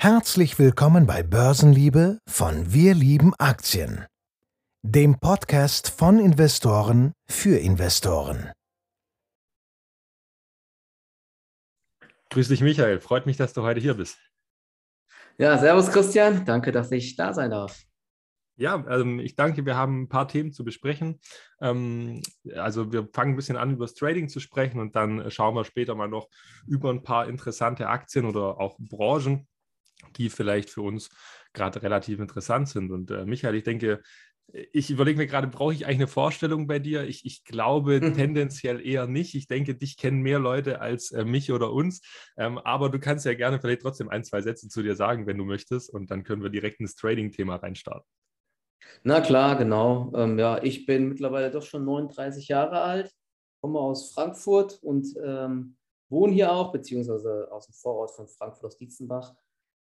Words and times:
Herzlich 0.00 0.60
willkommen 0.60 1.08
bei 1.08 1.24
Börsenliebe 1.24 2.20
von 2.28 2.72
Wir 2.72 2.94
lieben 2.94 3.34
Aktien, 3.36 4.06
dem 4.82 5.18
Podcast 5.18 5.90
von 5.90 6.20
Investoren 6.20 7.14
für 7.28 7.58
Investoren. 7.58 8.52
Grüß 12.30 12.46
dich, 12.46 12.60
Michael. 12.60 13.00
Freut 13.00 13.26
mich, 13.26 13.38
dass 13.38 13.54
du 13.54 13.62
heute 13.62 13.80
hier 13.80 13.94
bist. 13.94 14.18
Ja, 15.36 15.58
servus 15.58 15.90
Christian. 15.90 16.44
Danke, 16.44 16.70
dass 16.70 16.92
ich 16.92 17.16
da 17.16 17.34
sein 17.34 17.50
darf. 17.50 17.82
Ja, 18.54 18.76
ähm, 18.88 19.18
ich 19.18 19.34
danke. 19.34 19.66
Wir 19.66 19.74
haben 19.74 20.02
ein 20.02 20.08
paar 20.08 20.28
Themen 20.28 20.52
zu 20.52 20.62
besprechen. 20.62 21.18
Ähm, 21.60 22.22
also 22.54 22.92
wir 22.92 23.08
fangen 23.12 23.32
ein 23.32 23.36
bisschen 23.36 23.56
an, 23.56 23.72
über 23.72 23.84
das 23.84 23.94
Trading 23.94 24.28
zu 24.28 24.38
sprechen 24.38 24.78
und 24.78 24.94
dann 24.94 25.28
schauen 25.32 25.56
wir 25.56 25.64
später 25.64 25.96
mal 25.96 26.08
noch 26.08 26.28
über 26.68 26.90
ein 26.90 27.02
paar 27.02 27.28
interessante 27.28 27.88
Aktien 27.88 28.26
oder 28.26 28.60
auch 28.60 28.76
Branchen, 28.78 29.48
die 30.16 30.30
vielleicht 30.30 30.70
für 30.70 30.82
uns 30.82 31.10
gerade 31.52 31.82
relativ 31.82 32.20
interessant 32.20 32.68
sind. 32.68 32.90
Und 32.90 33.10
äh, 33.10 33.24
Michael, 33.24 33.54
ich 33.56 33.64
denke, 33.64 34.02
ich 34.72 34.90
überlege 34.90 35.18
mir 35.18 35.26
gerade, 35.26 35.46
brauche 35.46 35.74
ich 35.74 35.84
eigentlich 35.84 35.98
eine 35.98 36.06
Vorstellung 36.06 36.66
bei 36.66 36.78
dir? 36.78 37.04
Ich, 37.04 37.26
ich 37.26 37.44
glaube 37.44 38.00
mhm. 38.00 38.14
tendenziell 38.14 38.84
eher 38.84 39.06
nicht. 39.06 39.34
Ich 39.34 39.46
denke, 39.46 39.74
dich 39.74 39.96
kennen 39.98 40.22
mehr 40.22 40.38
Leute 40.38 40.80
als 40.80 41.10
äh, 41.10 41.24
mich 41.24 41.52
oder 41.52 41.72
uns. 41.72 42.00
Ähm, 42.36 42.58
aber 42.58 42.88
du 42.88 42.98
kannst 42.98 43.26
ja 43.26 43.34
gerne 43.34 43.60
vielleicht 43.60 43.82
trotzdem 43.82 44.08
ein, 44.08 44.24
zwei 44.24 44.40
Sätze 44.40 44.68
zu 44.68 44.82
dir 44.82 44.96
sagen, 44.96 45.26
wenn 45.26 45.36
du 45.36 45.44
möchtest. 45.44 45.92
Und 45.92 46.10
dann 46.10 46.24
können 46.24 46.42
wir 46.42 46.50
direkt 46.50 46.80
ins 46.80 46.94
Trading-Thema 46.94 47.56
reinstarten. 47.56 48.08
Na 49.02 49.20
klar, 49.20 49.56
genau. 49.56 50.12
Ähm, 50.14 50.38
ja, 50.38 50.62
ich 50.62 50.86
bin 50.86 51.08
mittlerweile 51.08 51.50
doch 51.50 51.62
schon 51.62 51.84
39 51.84 52.48
Jahre 52.48 52.80
alt, 52.80 53.12
komme 53.60 53.78
aus 53.78 54.12
Frankfurt 54.12 54.78
und 54.82 55.06
ähm, 55.22 55.76
wohne 56.08 56.32
hier 56.32 56.52
auch, 56.52 56.72
beziehungsweise 56.72 57.48
aus 57.50 57.66
dem 57.66 57.74
Vorort 57.74 58.12
von 58.12 58.28
Frankfurt 58.28 58.64
aus 58.64 58.78
Dietzenbach. 58.78 59.34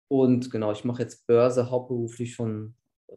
Und 0.10 0.52
genau, 0.52 0.72
ich 0.72 0.86
mache 0.86 1.02
jetzt 1.04 1.28
Börse 1.28 1.70
hauptberuflich 1.70 2.34
schon, 2.34 2.76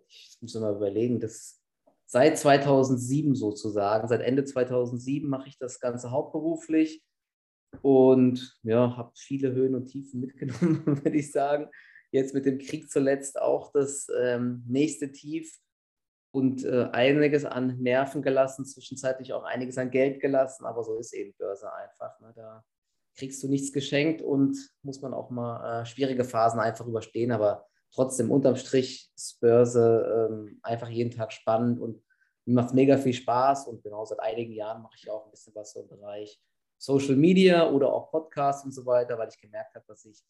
ich 0.08 0.38
muss 0.40 0.54
mal 0.54 0.74
überlegen, 0.74 1.20
das 1.20 1.60
seit 2.06 2.38
2007 2.38 3.36
sozusagen. 3.36 4.08
Seit 4.08 4.22
Ende 4.22 4.44
2007 4.44 5.28
mache 5.28 5.48
ich 5.48 5.58
das 5.58 5.78
Ganze 5.78 6.10
hauptberuflich 6.10 7.04
und 7.82 8.58
ja, 8.64 8.96
habe 8.96 9.12
viele 9.14 9.52
Höhen 9.52 9.76
und 9.76 9.86
Tiefen 9.86 10.20
mitgenommen, 10.20 10.84
würde 11.04 11.16
ich 11.16 11.30
sagen. 11.30 11.68
Jetzt 12.10 12.34
mit 12.34 12.46
dem 12.46 12.58
Krieg 12.58 12.90
zuletzt 12.90 13.40
auch 13.40 13.70
das 13.70 14.08
ähm, 14.20 14.64
nächste 14.66 15.12
Tief 15.12 15.56
und 16.32 16.64
äh, 16.64 16.88
einiges 16.90 17.44
an 17.44 17.78
Nerven 17.80 18.22
gelassen, 18.22 18.64
zwischenzeitlich 18.64 19.32
auch 19.32 19.44
einiges 19.44 19.78
an 19.78 19.92
Geld 19.92 20.20
gelassen, 20.20 20.64
aber 20.64 20.82
so 20.82 20.96
ist 20.96 21.12
eben 21.12 21.32
Börse 21.34 21.72
einfach. 21.72 22.18
Ne? 22.18 22.32
Da 22.34 22.64
kriegst 23.20 23.42
du 23.42 23.48
nichts 23.48 23.72
geschenkt 23.72 24.22
und 24.22 24.56
muss 24.82 25.02
man 25.02 25.12
auch 25.12 25.28
mal 25.30 25.82
äh, 25.82 25.86
schwierige 25.86 26.24
Phasen 26.24 26.58
einfach 26.58 26.86
überstehen, 26.86 27.32
aber 27.32 27.66
trotzdem 27.92 28.30
unterm 28.30 28.56
Strich 28.56 29.10
ist 29.14 29.38
Börse 29.40 30.28
ähm, 30.30 30.58
einfach 30.62 30.88
jeden 30.88 31.10
Tag 31.10 31.32
spannend 31.32 31.78
und 31.80 32.02
mir 32.46 32.54
macht 32.54 32.72
mega 32.74 32.96
viel 32.96 33.12
Spaß 33.12 33.66
und 33.68 33.82
genau 33.82 34.06
seit 34.06 34.20
einigen 34.20 34.52
Jahren 34.52 34.82
mache 34.82 34.96
ich 34.96 35.10
auch 35.10 35.26
ein 35.26 35.30
bisschen 35.30 35.54
was 35.54 35.72
so 35.72 35.82
im 35.82 35.88
Bereich 35.88 36.40
Social 36.78 37.16
Media 37.16 37.70
oder 37.70 37.92
auch 37.92 38.10
Podcasts 38.10 38.64
und 38.64 38.72
so 38.72 38.86
weiter, 38.86 39.18
weil 39.18 39.28
ich 39.28 39.38
gemerkt 39.38 39.74
habe, 39.74 39.84
dass 39.86 40.02
sich 40.02 40.22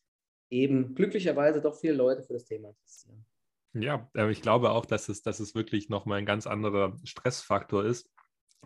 eben 0.51 0.97
glücklicherweise 0.97 1.61
doch 1.61 1.77
viele 1.77 1.95
Leute 1.95 2.25
für 2.25 2.33
das 2.33 2.45
Thema 2.45 2.71
interessieren. 2.71 3.25
Ja, 3.73 4.11
äh, 4.17 4.29
ich 4.33 4.43
glaube 4.43 4.73
auch, 4.73 4.85
dass 4.85 5.09
es, 5.09 5.23
dass 5.23 5.39
es 5.39 5.55
wirklich 5.55 5.89
nochmal 5.89 6.19
ein 6.19 6.27
ganz 6.27 6.49
anderer 6.49 6.97
Stressfaktor 7.05 7.85
ist, 7.85 8.11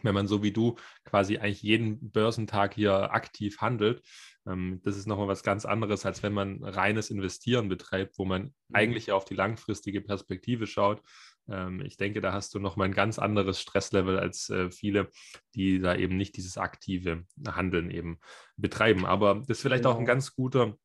wenn 0.03 0.15
man 0.15 0.27
so 0.27 0.43
wie 0.43 0.53
du 0.53 0.77
quasi 1.05 1.39
eigentlich 1.39 1.63
jeden 1.63 2.11
Börsentag 2.11 2.75
hier 2.75 3.13
aktiv 3.13 3.61
handelt. 3.61 4.03
Ähm, 4.47 4.81
das 4.85 4.97
ist 4.97 5.07
nochmal 5.07 5.29
was 5.29 5.43
ganz 5.43 5.65
anderes, 5.65 6.05
als 6.05 6.23
wenn 6.23 6.33
man 6.33 6.63
reines 6.63 7.11
Investieren 7.11 7.69
betreibt, 7.69 8.19
wo 8.19 8.25
man 8.25 8.43
mhm. 8.43 8.51
eigentlich 8.73 9.07
ja 9.07 9.15
auf 9.15 9.25
die 9.25 9.35
langfristige 9.35 10.01
Perspektive 10.01 10.67
schaut. 10.67 11.03
Ähm, 11.49 11.81
ich 11.81 11.97
denke, 11.97 12.21
da 12.21 12.33
hast 12.33 12.55
du 12.55 12.59
nochmal 12.59 12.89
ein 12.89 12.95
ganz 12.95 13.19
anderes 13.19 13.61
Stresslevel 13.61 14.19
als 14.19 14.51
äh, 14.51 14.71
viele, 14.71 15.11
die 15.55 15.79
da 15.79 15.95
eben 15.95 16.17
nicht 16.17 16.37
dieses 16.37 16.59
aktive 16.59 17.25
Handeln 17.47 17.91
eben 17.91 18.19
betreiben. 18.57 19.07
Aber 19.07 19.37
das 19.37 19.59
ist 19.59 19.63
vielleicht 19.63 19.87
auch 19.87 19.95
ein 19.95 20.05
genau. 20.05 20.15
ganz 20.15 20.35
guter 20.35 20.77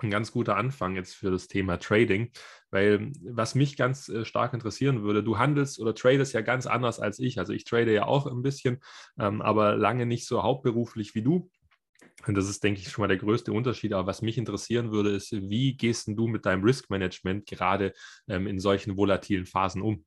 ein 0.00 0.10
ganz 0.10 0.32
guter 0.32 0.56
Anfang 0.56 0.96
jetzt 0.96 1.14
für 1.14 1.30
das 1.30 1.46
Thema 1.46 1.78
Trading, 1.78 2.30
weil 2.70 3.12
was 3.22 3.54
mich 3.54 3.76
ganz 3.76 4.08
äh, 4.08 4.24
stark 4.24 4.52
interessieren 4.52 5.02
würde, 5.02 5.22
du 5.22 5.38
handelst 5.38 5.78
oder 5.78 5.94
tradest 5.94 6.32
ja 6.32 6.40
ganz 6.40 6.66
anders 6.66 6.98
als 6.98 7.18
ich. 7.18 7.38
Also 7.38 7.52
ich 7.52 7.64
trade 7.64 7.92
ja 7.92 8.06
auch 8.06 8.26
ein 8.26 8.42
bisschen, 8.42 8.80
ähm, 9.18 9.40
aber 9.40 9.76
lange 9.76 10.06
nicht 10.06 10.26
so 10.26 10.42
hauptberuflich 10.42 11.14
wie 11.14 11.22
du. 11.22 11.50
Und 12.26 12.36
das 12.36 12.48
ist, 12.48 12.64
denke 12.64 12.80
ich, 12.80 12.88
schon 12.88 13.02
mal 13.02 13.08
der 13.08 13.18
größte 13.18 13.52
Unterschied. 13.52 13.92
Aber 13.92 14.06
was 14.06 14.22
mich 14.22 14.38
interessieren 14.38 14.92
würde, 14.92 15.10
ist, 15.10 15.32
wie 15.32 15.76
gehst 15.76 16.08
du 16.08 16.26
mit 16.26 16.46
deinem 16.46 16.64
Risk 16.64 16.90
Management 16.90 17.46
gerade 17.46 17.92
ähm, 18.28 18.46
in 18.46 18.58
solchen 18.58 18.96
volatilen 18.96 19.46
Phasen 19.46 19.82
um? 19.82 20.04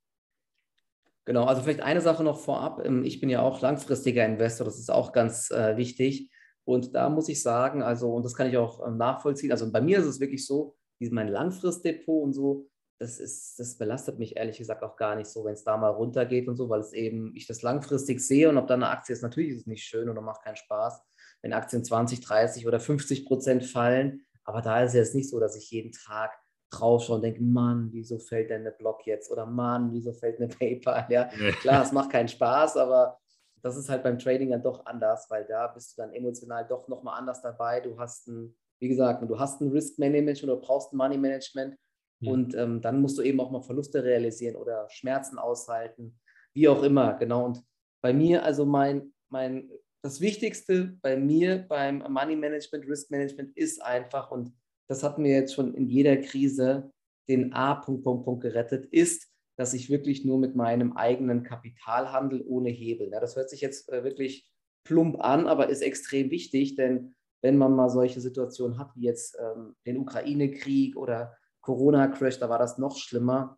Genau, 1.26 1.44
also 1.44 1.62
vielleicht 1.62 1.82
eine 1.82 2.02
Sache 2.02 2.24
noch 2.24 2.40
vorab. 2.40 2.86
Ähm, 2.86 3.04
ich 3.04 3.20
bin 3.20 3.30
ja 3.30 3.42
auch 3.42 3.62
langfristiger 3.62 4.26
Investor, 4.26 4.66
das 4.66 4.80
ist 4.80 4.90
auch 4.90 5.12
ganz 5.12 5.52
äh, 5.52 5.78
wichtig. 5.78 6.30
Und 6.68 6.94
da 6.96 7.10
muss 7.10 7.30
ich 7.30 7.42
sagen, 7.42 7.82
also, 7.82 8.14
und 8.14 8.26
das 8.26 8.36
kann 8.36 8.50
ich 8.50 8.58
auch 8.58 8.86
ähm, 8.86 8.98
nachvollziehen, 8.98 9.54
also 9.54 9.72
bei 9.72 9.80
mir 9.80 10.00
ist 10.00 10.06
es 10.06 10.20
wirklich 10.20 10.46
so, 10.46 10.76
mein 11.00 11.30
Langfristdepot 11.30 12.24
und 12.24 12.34
so, 12.34 12.68
das 13.00 13.20
ist, 13.20 13.58
das 13.58 13.78
belastet 13.78 14.20
mich 14.20 14.36
ehrlich 14.36 14.58
gesagt 14.58 14.84
auch 14.84 14.98
gar 14.98 15.16
nicht 15.16 15.30
so, 15.30 15.46
wenn 15.46 15.54
es 15.54 15.64
da 15.64 15.78
mal 15.78 15.92
runtergeht 15.92 16.50
und 16.50 16.58
so, 16.58 16.68
weil 16.68 16.82
es 16.82 16.92
eben, 16.92 17.34
ich 17.36 17.48
das 17.48 17.62
langfristig 17.62 18.20
sehe 18.20 18.50
und 18.50 18.58
ob 18.58 18.68
da 18.68 18.74
eine 18.74 18.90
Aktie 18.90 19.14
ist, 19.14 19.22
natürlich 19.22 19.52
ist 19.52 19.62
es 19.62 19.68
nicht 19.68 19.86
schön 19.86 20.10
oder 20.10 20.20
macht 20.20 20.44
keinen 20.44 20.58
Spaß, 20.58 21.02
wenn 21.42 21.54
Aktien 21.54 21.86
20, 21.86 22.20
30 22.20 22.68
oder 22.68 22.82
50 22.82 23.26
Prozent 23.26 23.64
fallen. 23.64 24.26
Aber 24.44 24.62
da 24.62 24.84
ist 24.84 24.90
es 24.90 24.96
jetzt 24.96 25.16
nicht 25.16 25.30
so, 25.30 25.40
dass 25.40 25.56
ich 25.56 25.72
jeden 25.72 25.94
Tag 25.94 26.38
drauf 26.70 27.04
schaue 27.04 27.18
und 27.18 27.22
denke, 27.22 27.44
Mann, 27.44 27.90
wieso 27.94 28.20
fällt 28.20 28.50
denn 28.50 28.62
eine 28.62 28.72
Block 28.72 29.06
jetzt? 29.06 29.32
Oder 29.32 29.46
Mann, 29.46 29.94
wieso 29.94 30.12
fällt 30.12 30.42
eine 30.42 30.50
PayPal? 30.50 31.06
Ja, 31.10 31.30
klar, 31.62 31.84
es 31.84 31.94
macht 31.94 32.10
keinen 32.10 32.28
Spaß, 32.28 32.76
aber 32.76 33.20
das 33.68 33.78
ist 33.78 33.90
halt 33.90 34.04
beim 34.04 34.18
Trading 34.18 34.52
dann 34.52 34.64
doch 34.64 34.86
anders, 34.86 35.30
weil 35.30 35.46
da 35.46 35.68
bist 35.68 35.98
du 35.98 36.02
dann 36.02 36.14
emotional 36.14 36.66
doch 36.66 36.88
nochmal 36.88 37.20
anders 37.20 37.42
dabei. 37.42 37.82
Du 37.82 38.00
hast 38.00 38.28
ein, 38.28 38.56
wie 38.80 38.88
gesagt, 38.88 39.22
du 39.30 39.38
hast 39.38 39.62
ein 39.62 39.70
Risk 39.72 40.00
Management 40.00 40.44
oder 40.44 40.56
brauchst 40.56 40.94
ein 40.94 40.98
Money 40.98 41.18
Management 41.18 41.76
mhm. 42.22 42.28
und 42.28 42.56
ähm, 42.56 42.82
dann 42.82 43.02
musst 43.02 43.18
du 43.18 43.22
eben 43.22 43.40
auch 43.42 43.52
mal 43.52 43.62
Verluste 43.62 44.04
realisieren 44.04 44.56
oder 44.56 44.88
Schmerzen 44.90 45.38
aushalten, 45.38 46.18
wie 46.54 46.70
auch 46.70 46.82
immer, 46.82 47.16
genau. 47.16 47.46
Und 47.46 47.62
bei 48.02 48.14
mir, 48.14 48.44
also 48.44 48.66
mein, 48.66 49.14
mein, 49.30 49.70
das 50.02 50.22
Wichtigste 50.22 50.98
bei 51.02 51.18
mir 51.18 51.66
beim 51.68 52.00
Money 52.10 52.38
Management, 52.38 52.88
Risk 52.88 53.12
Management 53.12 53.56
ist 53.58 53.82
einfach, 53.82 54.32
und 54.32 54.54
das 54.88 55.04
hat 55.04 55.18
mir 55.18 55.34
jetzt 55.34 55.54
schon 55.54 55.74
in 55.74 55.88
jeder 55.88 56.16
Krise 56.18 56.90
den 57.28 57.52
A-Punkt, 57.52 58.06
Punkt, 58.06 58.24
Punkt 58.24 58.42
gerettet, 58.44 58.86
ist, 58.86 59.27
dass 59.58 59.74
ich 59.74 59.90
wirklich 59.90 60.24
nur 60.24 60.38
mit 60.38 60.56
meinem 60.56 60.94
eigenen 60.94 61.44
Kapital 61.44 62.14
handle, 62.14 62.44
ohne 62.46 62.70
Hebel. 62.70 63.10
Ja, 63.10 63.20
das 63.20 63.36
hört 63.36 63.50
sich 63.50 63.60
jetzt 63.60 63.92
äh, 63.92 64.04
wirklich 64.04 64.50
plump 64.84 65.20
an, 65.20 65.48
aber 65.48 65.68
ist 65.68 65.82
extrem 65.82 66.32
wichtig, 66.32 66.76
denn 66.76 67.16
wenn 67.42 67.58
man 67.58 67.76
mal 67.76 67.90
solche 67.90 68.22
Situationen 68.22 68.78
hat, 68.78 68.96
wie 68.96 69.06
jetzt 69.06 69.38
ähm, 69.40 69.76
den 69.86 69.98
Ukraine-Krieg 69.98 70.96
oder 70.96 71.36
Corona-Crash, 71.62 72.40
da 72.40 72.50
war 72.50 72.60
das 72.60 72.78
noch 72.78 72.98
schlimmer 72.98 73.58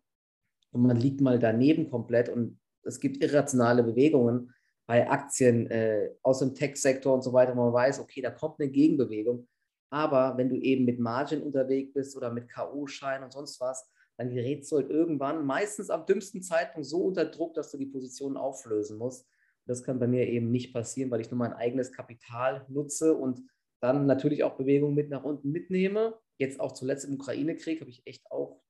und 0.72 0.82
man 0.82 0.96
liegt 0.96 1.20
mal 1.20 1.38
daneben 1.38 1.88
komplett 1.90 2.28
und 2.28 2.58
es 2.82 2.98
gibt 2.98 3.22
irrationale 3.22 3.82
Bewegungen 3.82 4.52
bei 4.86 5.08
Aktien 5.08 5.70
äh, 5.70 6.10
aus 6.22 6.40
dem 6.40 6.54
Tech-Sektor 6.54 7.14
und 7.14 7.22
so 7.22 7.32
weiter, 7.32 7.54
wo 7.56 7.62
man 7.62 7.72
weiß, 7.72 8.00
okay, 8.00 8.22
da 8.22 8.30
kommt 8.30 8.58
eine 8.58 8.70
Gegenbewegung. 8.70 9.46
Aber 9.90 10.36
wenn 10.36 10.48
du 10.48 10.56
eben 10.56 10.84
mit 10.84 10.98
Margin 10.98 11.42
unterwegs 11.42 11.92
bist 11.92 12.16
oder 12.16 12.32
mit 12.32 12.48
K.O.-Schein 12.48 13.22
und 13.22 13.32
sonst 13.32 13.60
was, 13.60 13.88
dann 14.20 14.28
gerätst 14.28 14.70
du 14.70 14.76
halt 14.76 14.90
irgendwann 14.90 15.46
meistens 15.46 15.88
am 15.88 16.04
dümmsten 16.04 16.42
Zeitpunkt 16.42 16.86
so 16.86 17.04
unter 17.04 17.24
Druck, 17.24 17.54
dass 17.54 17.70
du 17.70 17.78
die 17.78 17.86
Position 17.86 18.36
auflösen 18.36 18.98
musst. 18.98 19.26
Das 19.64 19.82
kann 19.82 19.98
bei 19.98 20.06
mir 20.06 20.28
eben 20.28 20.50
nicht 20.50 20.74
passieren, 20.74 21.10
weil 21.10 21.22
ich 21.22 21.30
nur 21.30 21.38
mein 21.38 21.54
eigenes 21.54 21.90
Kapital 21.90 22.66
nutze 22.68 23.14
und 23.14 23.40
dann 23.80 24.04
natürlich 24.04 24.44
auch 24.44 24.58
Bewegungen 24.58 24.94
mit 24.94 25.08
nach 25.08 25.24
unten 25.24 25.50
mitnehme. 25.50 26.18
Jetzt 26.36 26.60
auch 26.60 26.72
zuletzt 26.72 27.06
im 27.06 27.14
Ukraine-Krieg 27.14 27.80
habe 27.80 27.88
ich 27.88 28.02
echt 28.04 28.30
auch 28.30 28.60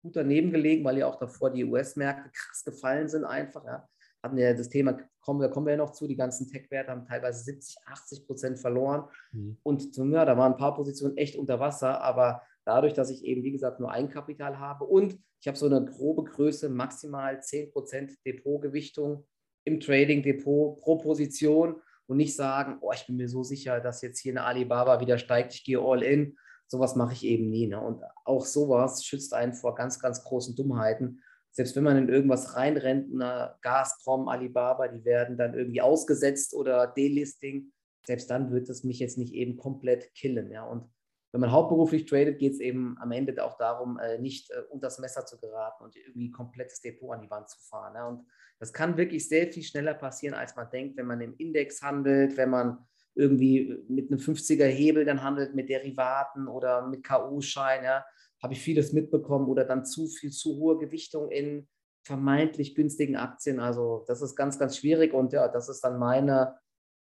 gut 0.00 0.14
daneben 0.14 0.52
gelegen, 0.52 0.84
weil 0.84 0.98
ja 0.98 1.08
auch 1.08 1.18
davor 1.18 1.50
die 1.50 1.64
US-Märkte 1.64 2.30
krass 2.32 2.62
gefallen 2.64 3.08
sind 3.08 3.24
einfach. 3.24 3.64
Ja. 3.64 3.88
Hatten 4.22 4.38
ja 4.38 4.54
das 4.54 4.68
Thema, 4.68 4.96
kommen 5.22 5.40
wir, 5.40 5.48
kommen 5.48 5.66
wir 5.66 5.72
ja 5.72 5.78
noch 5.78 5.90
zu, 5.90 6.06
die 6.06 6.14
ganzen 6.14 6.46
Tech-Werte 6.46 6.92
haben 6.92 7.04
teilweise 7.04 7.42
70, 7.42 7.78
80 7.84 8.26
Prozent 8.28 8.60
verloren. 8.60 9.08
Mhm. 9.32 9.56
Und 9.64 9.96
ja, 9.96 10.24
da 10.24 10.36
waren 10.36 10.52
ein 10.52 10.58
paar 10.58 10.76
Positionen 10.76 11.16
echt 11.16 11.34
unter 11.34 11.58
Wasser, 11.58 12.00
aber 12.00 12.42
dadurch, 12.64 12.92
dass 12.92 13.10
ich 13.10 13.24
eben, 13.24 13.42
wie 13.42 13.52
gesagt, 13.52 13.80
nur 13.80 13.90
Eigenkapital 13.90 14.58
habe 14.58 14.84
und 14.84 15.18
ich 15.40 15.48
habe 15.48 15.56
so 15.56 15.66
eine 15.66 15.84
grobe 15.84 16.24
Größe, 16.24 16.68
maximal 16.68 17.38
10% 17.38 18.18
Depotgewichtung 18.26 19.26
im 19.64 19.80
Trading-Depot 19.80 20.78
pro 20.80 20.98
Position 20.98 21.80
und 22.06 22.16
nicht 22.16 22.36
sagen, 22.36 22.78
oh, 22.80 22.92
ich 22.92 23.06
bin 23.06 23.16
mir 23.16 23.28
so 23.28 23.42
sicher, 23.42 23.80
dass 23.80 24.02
jetzt 24.02 24.18
hier 24.18 24.32
eine 24.32 24.44
Alibaba 24.44 25.00
wieder 25.00 25.16
steigt, 25.16 25.54
ich 25.54 25.64
gehe 25.64 25.80
all 25.80 26.02
in. 26.02 26.36
Sowas 26.66 26.94
mache 26.94 27.14
ich 27.14 27.24
eben 27.24 27.48
nie. 27.48 27.66
Ne? 27.68 27.80
Und 27.80 28.02
auch 28.24 28.44
sowas 28.44 29.04
schützt 29.04 29.32
einen 29.32 29.54
vor 29.54 29.74
ganz, 29.74 29.98
ganz 29.98 30.22
großen 30.24 30.54
Dummheiten. 30.56 31.22
Selbst 31.52 31.74
wenn 31.74 31.84
man 31.84 31.96
in 31.96 32.08
irgendwas 32.08 32.54
reinrennt, 32.54 33.12
eine 33.12 33.54
Gazprom, 33.62 34.28
Alibaba, 34.28 34.88
die 34.88 35.04
werden 35.04 35.36
dann 35.36 35.54
irgendwie 35.54 35.80
ausgesetzt 35.80 36.54
oder 36.54 36.86
Delisting. 36.86 37.72
Selbst 38.06 38.30
dann 38.30 38.52
wird 38.52 38.68
es 38.68 38.84
mich 38.84 38.98
jetzt 38.98 39.18
nicht 39.18 39.34
eben 39.34 39.56
komplett 39.56 40.14
killen. 40.14 40.50
Ja? 40.50 40.64
Und 40.64 40.90
wenn 41.32 41.40
man 41.40 41.52
hauptberuflich 41.52 42.06
tradet, 42.06 42.38
geht 42.38 42.54
es 42.54 42.60
eben 42.60 42.96
am 42.98 43.12
Ende 43.12 43.44
auch 43.44 43.56
darum, 43.56 43.98
äh, 43.98 44.18
nicht 44.18 44.50
äh, 44.50 44.62
unter 44.70 44.88
das 44.88 44.98
Messer 44.98 45.24
zu 45.26 45.38
geraten 45.38 45.84
und 45.84 45.96
irgendwie 45.96 46.30
komplettes 46.30 46.80
Depot 46.80 47.14
an 47.14 47.22
die 47.22 47.30
Wand 47.30 47.48
zu 47.48 47.58
fahren. 47.60 47.92
Ne? 47.92 48.06
Und 48.06 48.26
das 48.58 48.72
kann 48.72 48.96
wirklich 48.96 49.28
sehr 49.28 49.50
viel 49.52 49.62
schneller 49.62 49.94
passieren, 49.94 50.34
als 50.34 50.56
man 50.56 50.68
denkt, 50.70 50.96
wenn 50.96 51.06
man 51.06 51.20
im 51.20 51.34
Index 51.36 51.82
handelt, 51.82 52.36
wenn 52.36 52.50
man 52.50 52.78
irgendwie 53.14 53.82
mit 53.88 54.10
einem 54.10 54.20
50er 54.20 54.66
Hebel 54.66 55.04
dann 55.04 55.22
handelt, 55.22 55.54
mit 55.54 55.68
Derivaten 55.68 56.48
oder 56.48 56.86
mit 56.86 57.04
K.O.-Schein, 57.04 57.84
ja, 57.84 58.04
habe 58.42 58.54
ich 58.54 58.60
vieles 58.60 58.92
mitbekommen 58.92 59.46
oder 59.48 59.64
dann 59.64 59.84
zu 59.84 60.06
viel, 60.06 60.30
zu 60.30 60.56
hohe 60.56 60.78
Gewichtung 60.78 61.30
in 61.30 61.68
vermeintlich 62.02 62.74
günstigen 62.74 63.16
Aktien. 63.16 63.60
Also 63.60 64.04
das 64.08 64.22
ist 64.22 64.34
ganz, 64.34 64.58
ganz 64.58 64.76
schwierig 64.78 65.12
und 65.12 65.32
ja, 65.32 65.48
das 65.48 65.68
ist 65.68 65.82
dann 65.82 65.98
meine 65.98 66.56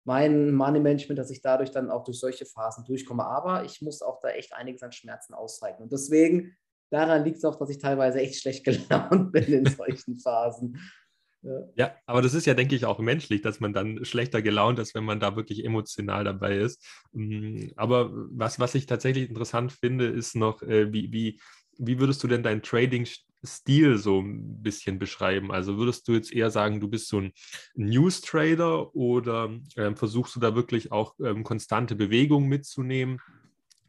mein 0.06 0.54
Money 0.54 0.80
Management, 0.80 1.18
dass 1.18 1.30
ich 1.30 1.42
dadurch 1.42 1.72
dann 1.72 1.90
auch 1.90 2.04
durch 2.04 2.18
solche 2.18 2.46
Phasen 2.46 2.84
durchkomme. 2.84 3.24
Aber 3.24 3.64
ich 3.64 3.82
muss 3.82 4.02
auch 4.02 4.20
da 4.20 4.28
echt 4.28 4.54
einiges 4.54 4.82
an 4.82 4.92
Schmerzen 4.92 5.34
aushalten. 5.34 5.82
Und 5.82 5.92
deswegen, 5.92 6.56
daran 6.90 7.24
liegt 7.24 7.38
es 7.38 7.44
auch, 7.44 7.56
dass 7.56 7.70
ich 7.70 7.78
teilweise 7.78 8.20
echt 8.20 8.40
schlecht 8.40 8.64
gelaunt 8.88 9.32
bin 9.32 9.44
in 9.44 9.66
solchen 9.66 10.18
Phasen. 10.18 10.80
Ja. 11.76 11.94
aber 12.06 12.22
das 12.22 12.34
ist 12.34 12.44
ja, 12.46 12.54
denke 12.54 12.74
ich, 12.74 12.86
auch 12.86 12.98
menschlich, 12.98 13.40
dass 13.40 13.60
man 13.60 13.72
dann 13.72 14.04
schlechter 14.04 14.42
gelaunt 14.42 14.80
ist, 14.80 14.96
wenn 14.96 15.04
man 15.04 15.20
da 15.20 15.36
wirklich 15.36 15.64
emotional 15.64 16.24
dabei 16.24 16.56
ist. 16.56 16.84
Mm, 17.12 17.68
aber 17.76 18.10
was, 18.12 18.58
was 18.58 18.74
ich 18.74 18.86
tatsächlich 18.86 19.28
interessant 19.28 19.70
finde, 19.70 20.06
ist 20.06 20.34
noch, 20.34 20.62
äh, 20.62 20.92
wie, 20.92 21.12
wie, 21.12 21.40
wie 21.78 22.00
würdest 22.00 22.22
du 22.24 22.26
denn 22.26 22.42
dein 22.42 22.62
Trading 22.62 23.06
Stil 23.46 23.98
so 23.98 24.20
ein 24.20 24.62
bisschen 24.62 24.98
beschreiben? 24.98 25.52
Also 25.52 25.78
würdest 25.78 26.08
du 26.08 26.12
jetzt 26.12 26.32
eher 26.32 26.50
sagen, 26.50 26.80
du 26.80 26.88
bist 26.88 27.08
so 27.08 27.20
ein 27.20 27.32
News-Trader 27.74 28.94
oder 28.94 29.58
äh, 29.76 29.94
versuchst 29.94 30.36
du 30.36 30.40
da 30.40 30.54
wirklich 30.54 30.92
auch 30.92 31.14
ähm, 31.24 31.44
konstante 31.44 31.96
Bewegung 31.96 32.48
mitzunehmen? 32.48 33.20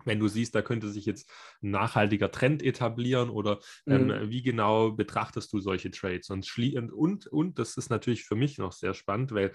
wenn 0.07 0.19
du 0.19 0.27
siehst, 0.27 0.55
da 0.55 0.61
könnte 0.61 0.89
sich 0.89 1.05
jetzt 1.05 1.29
ein 1.61 1.71
nachhaltiger 1.71 2.31
Trend 2.31 2.63
etablieren 2.63 3.29
oder 3.29 3.59
ähm, 3.85 4.07
mhm. 4.07 4.29
wie 4.29 4.41
genau 4.41 4.91
betrachtest 4.91 5.51
du 5.53 5.59
solche 5.59 5.91
Trades? 5.91 6.29
Und, 6.29 6.49
und, 6.93 7.27
und 7.27 7.59
das 7.59 7.77
ist 7.77 7.89
natürlich 7.89 8.23
für 8.23 8.35
mich 8.35 8.57
noch 8.57 8.71
sehr 8.71 8.93
spannend, 8.93 9.33
weil 9.33 9.51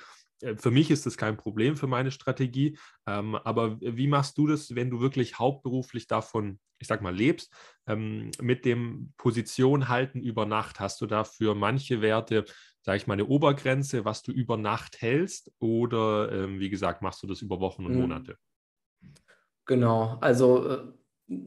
für 0.57 0.71
mich 0.71 0.91
ist 0.91 1.07
das 1.07 1.17
kein 1.17 1.37
Problem 1.37 1.77
für 1.77 1.87
meine 1.87 2.11
Strategie. 2.11 2.79
Ähm, 3.07 3.37
aber 3.37 3.81
wie 3.81 4.09
machst 4.09 4.37
du 4.39 4.47
das, 4.47 4.75
wenn 4.75 4.91
du 4.91 5.01
wirklich 5.01 5.39
hauptberuflich 5.39 6.07
davon, 6.07 6.59
ich 6.79 6.89
sag 6.89 7.03
mal, 7.03 7.15
lebst, 7.15 7.53
ähm, 7.87 8.31
mit 8.41 8.65
dem 8.65 9.13
Position 9.17 9.89
halten 9.89 10.21
über 10.21 10.47
Nacht? 10.47 10.81
Hast 10.81 11.01
du 11.01 11.07
dafür 11.07 11.55
manche 11.55 12.03
Werte, 12.03 12.45
sage 12.83 12.97
ich 12.97 13.07
mal, 13.07 13.15
eine 13.15 13.27
Obergrenze, 13.27 14.05
was 14.05 14.23
du 14.23 14.33
über 14.33 14.57
Nacht 14.57 15.01
hältst? 15.01 15.53
Oder 15.59 16.33
ähm, 16.33 16.59
wie 16.59 16.71
gesagt, 16.71 17.03
machst 17.03 17.23
du 17.23 17.27
das 17.27 17.41
über 17.41 17.61
Wochen 17.61 17.87
und 17.87 17.95
mhm. 17.95 18.01
Monate? 18.01 18.37
Genau, 19.65 20.19
also 20.21 20.69
äh, 20.69 20.85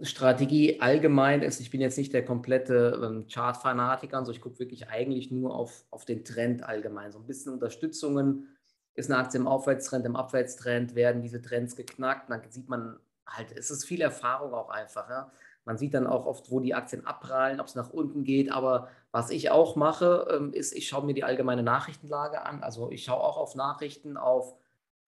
Strategie 0.03 0.79
allgemein 0.79 1.41
ist, 1.41 1.59
ich 1.59 1.69
bin 1.69 1.81
jetzt 1.81 1.97
nicht 1.97 2.13
der 2.13 2.23
komplette 2.23 2.99
ähm, 3.03 3.27
Chart-Fanatiker, 3.27 4.17
also 4.17 4.31
ich 4.31 4.39
gucke 4.39 4.59
wirklich 4.59 4.87
eigentlich 4.87 5.31
nur 5.31 5.53
auf, 5.53 5.85
auf 5.91 6.05
den 6.05 6.23
Trend 6.23 6.63
allgemein. 6.63 7.11
So 7.11 7.19
ein 7.19 7.27
bisschen 7.27 7.53
Unterstützungen 7.53 8.54
ist 8.95 9.11
eine 9.11 9.19
Aktie 9.19 9.39
im 9.39 9.47
Aufwärtstrend, 9.47 10.05
im 10.05 10.15
Abwärtstrend, 10.15 10.95
werden 10.95 11.21
diese 11.21 11.41
Trends 11.41 11.75
geknackt. 11.75 12.29
Dann 12.29 12.41
sieht 12.49 12.69
man 12.69 12.97
halt, 13.27 13.51
es 13.51 13.69
ist 13.69 13.85
viel 13.85 14.01
Erfahrung 14.01 14.53
auch 14.53 14.69
einfach. 14.69 15.09
Ja? 15.09 15.31
Man 15.65 15.77
sieht 15.77 15.93
dann 15.93 16.07
auch 16.07 16.25
oft, 16.25 16.49
wo 16.49 16.59
die 16.59 16.73
Aktien 16.73 17.05
abprallen, 17.05 17.59
ob 17.59 17.67
es 17.67 17.75
nach 17.75 17.89
unten 17.89 18.23
geht. 18.23 18.51
Aber 18.51 18.87
was 19.11 19.29
ich 19.31 19.51
auch 19.51 19.75
mache, 19.75 20.27
ähm, 20.31 20.53
ist, 20.53 20.73
ich 20.73 20.87
schaue 20.87 21.05
mir 21.05 21.13
die 21.13 21.23
allgemeine 21.23 21.63
Nachrichtenlage 21.63 22.43
an. 22.43 22.63
Also 22.63 22.89
ich 22.91 23.03
schaue 23.03 23.19
auch 23.19 23.37
auf 23.37 23.55
Nachrichten, 23.55 24.15
auf 24.15 24.55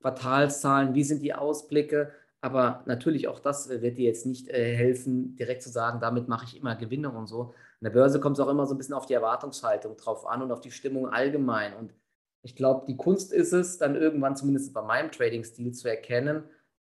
Quartalszahlen, 0.01 0.94
wie 0.94 1.04
sind 1.04 1.22
die 1.22 1.34
Ausblicke. 1.34 2.12
Aber 2.42 2.84
natürlich 2.86 3.28
auch 3.28 3.39
das 3.39 3.69
wird 3.69 3.98
dir 3.98 4.06
jetzt 4.06 4.25
nicht 4.25 4.50
äh, 4.50 4.75
helfen, 4.75 5.36
direkt 5.38 5.63
zu 5.63 5.69
sagen, 5.69 6.00
damit 6.00 6.28
mache 6.28 6.45
ich 6.45 6.57
immer 6.57 6.75
Gewinne 6.75 7.10
und 7.10 7.28
so. 7.28 7.54
An 7.80 7.84
der 7.84 7.89
Börse 7.92 8.19
kommt 8.19 8.38
es 8.38 8.44
auch 8.44 8.50
immer 8.50 8.66
so 8.66 8.75
ein 8.75 8.78
bisschen 8.78 8.95
auf 8.95 9.06
die 9.06 9.13
Erwartungshaltung 9.13 9.98
drauf 9.98 10.25
an 10.28 10.42
und 10.42 10.51
auf 10.51 10.62
die 10.62 10.72
Stimmung 10.72 11.10
allgemein. 11.10 11.74
Und 11.74 11.94
ich 12.44 12.56
glaube, 12.56 12.86
die 12.88 12.98
Kunst 12.98 13.34
ist 13.34 13.54
es, 13.54 13.78
dann 13.78 13.95
irgendwann 13.95 14.36
zumindest 14.36 14.74
bei 14.74 14.81
meinem 14.81 15.12
Trading-Stil 15.12 15.74
zu 15.74 15.89
erkennen, 15.89 16.44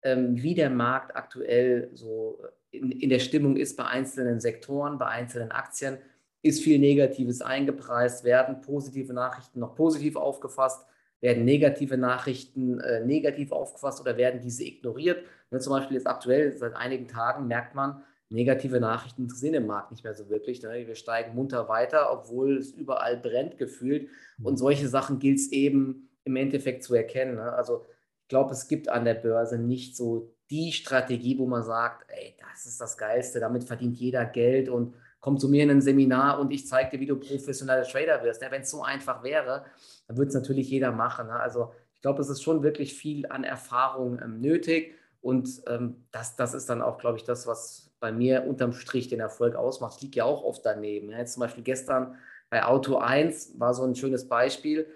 ähm, 0.03 0.41
wie 0.43 0.55
der 0.55 0.71
Markt 0.71 1.17
aktuell 1.17 1.91
so 1.95 2.41
in, 2.71 2.93
in 2.93 3.11
der 3.11 3.19
Stimmung 3.19 3.57
ist 3.57 3.77
bei 3.77 3.85
einzelnen 3.85 4.41
Sektoren, 4.41 4.99
bei 4.99 5.07
einzelnen 5.07 5.51
Aktien. 5.51 5.99
Ist 6.43 6.63
viel 6.63 6.79
Negatives 6.79 7.43
eingepreist, 7.43 8.23
werden 8.25 8.61
positive 8.61 9.13
Nachrichten 9.13 9.59
noch 9.59 9.75
positiv 9.75 10.17
aufgefasst, 10.17 10.87
werden 11.21 11.45
negative 11.45 11.97
Nachrichten 11.97 12.79
äh, 12.81 13.05
negativ 13.05 13.51
aufgefasst 13.51 14.01
oder 14.01 14.17
werden 14.17 14.41
diese 14.41 14.65
ignoriert. 14.65 15.25
Wenn 15.51 15.61
zum 15.61 15.73
Beispiel 15.73 15.97
jetzt 15.97 16.07
aktuell 16.07 16.57
seit 16.57 16.77
einigen 16.77 17.09
Tagen 17.09 17.47
merkt 17.49 17.75
man, 17.75 18.05
negative 18.29 18.81
Nachrichten 18.81 19.23
interessieren 19.23 19.53
den 19.53 19.67
Markt 19.67 19.91
nicht 19.91 20.05
mehr 20.05 20.15
so 20.15 20.29
wirklich. 20.29 20.63
Ne? 20.63 20.87
Wir 20.87 20.95
steigen 20.95 21.35
munter 21.35 21.69
weiter, 21.69 22.13
obwohl 22.13 22.59
es 22.59 22.73
überall 22.73 23.17
brennt 23.17 23.59
gefühlt. 23.59 24.09
Und 24.43 24.55
mhm. 24.55 24.59
solche 24.59 24.89
Sachen 24.89 25.19
gilt 25.19 25.39
es 25.39 25.53
eben 25.53 26.11
im 26.25 26.37
Endeffekt 26.37 26.83
zu 26.83 26.95
erkennen. 26.95 27.37
Ne? 27.37 27.53
Also 27.53 27.87
ich 28.23 28.29
glaube, 28.29 28.53
es 28.53 28.67
gibt 28.67 28.89
an 28.89 29.05
der 29.05 29.15
Börse 29.15 29.59
nicht 29.59 29.97
so 29.97 30.33
die 30.51 30.73
Strategie, 30.73 31.39
wo 31.39 31.47
man 31.47 31.63
sagt, 31.63 32.05
ey, 32.09 32.37
das 32.51 32.67
ist 32.67 32.81
das 32.81 32.97
Geilste, 32.99 33.41
damit 33.41 33.65
verdient 33.65 33.97
jeder 33.97 34.25
Geld 34.25 34.69
und 34.69 34.95
komm 35.21 35.39
zu 35.39 35.49
mir 35.49 35.63
in 35.63 35.71
ein 35.71 35.81
Seminar 35.81 36.39
und 36.41 36.53
ich 36.53 36.67
zeige 36.67 36.91
dir, 36.91 37.01
wie 37.01 37.07
du 37.07 37.17
professioneller 37.17 37.85
Trader 37.85 38.23
wirst. 38.23 38.43
Ja, 38.43 38.51
Wenn 38.51 38.63
es 38.63 38.71
so 38.71 38.83
einfach 38.83 39.23
wäre, 39.23 39.65
dann 40.07 40.17
würde 40.17 40.29
es 40.29 40.35
natürlich 40.35 40.71
jeder 40.71 40.93
machen. 40.93 41.29
Ne? 41.29 41.35
Also 41.35 41.73
ich 41.95 42.01
glaube, 42.01 42.21
es 42.21 42.29
ist 42.29 42.43
schon 42.43 42.63
wirklich 42.63 42.95
viel 42.95 43.27
an 43.27 43.43
Erfahrung 43.43 44.21
ähm, 44.23 44.41
nötig 44.41 44.95
und 45.27 45.61
ähm, 45.67 46.07
das, 46.13 46.37
das 46.37 46.55
ist 46.55 46.71
dann 46.71 46.81
auch, 46.81 46.99
glaube 46.99 47.19
ich, 47.19 47.25
das, 47.25 47.49
was 47.49 47.91
bei 47.99 48.13
mir 48.13 48.47
unterm 48.47 48.73
Strich 48.73 49.09
den 49.09 49.19
Erfolg 49.19 49.57
ausmacht. 49.57 49.97
Ich 49.97 50.03
liege 50.03 50.19
ja 50.19 50.25
auch 50.25 50.45
oft 50.45 50.65
daneben. 50.65 51.11
Ja, 51.11 51.19
jetzt 51.19 51.33
zum 51.33 51.41
Beispiel 51.41 51.65
gestern 51.65 52.17
bei 52.49 52.65
Auto 52.65 52.99
1 52.99 53.59
war 53.59 53.75
so 53.75 53.83
ein 53.83 53.97
schönes 53.97 54.29
Beispiel. 54.29 54.87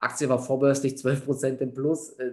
Aktie 0.00 0.28
war 0.28 0.40
vorbörslich 0.40 0.94
12% 0.94 1.58
im 1.58 1.72
Plus. 1.72 2.10
Äh, 2.14 2.32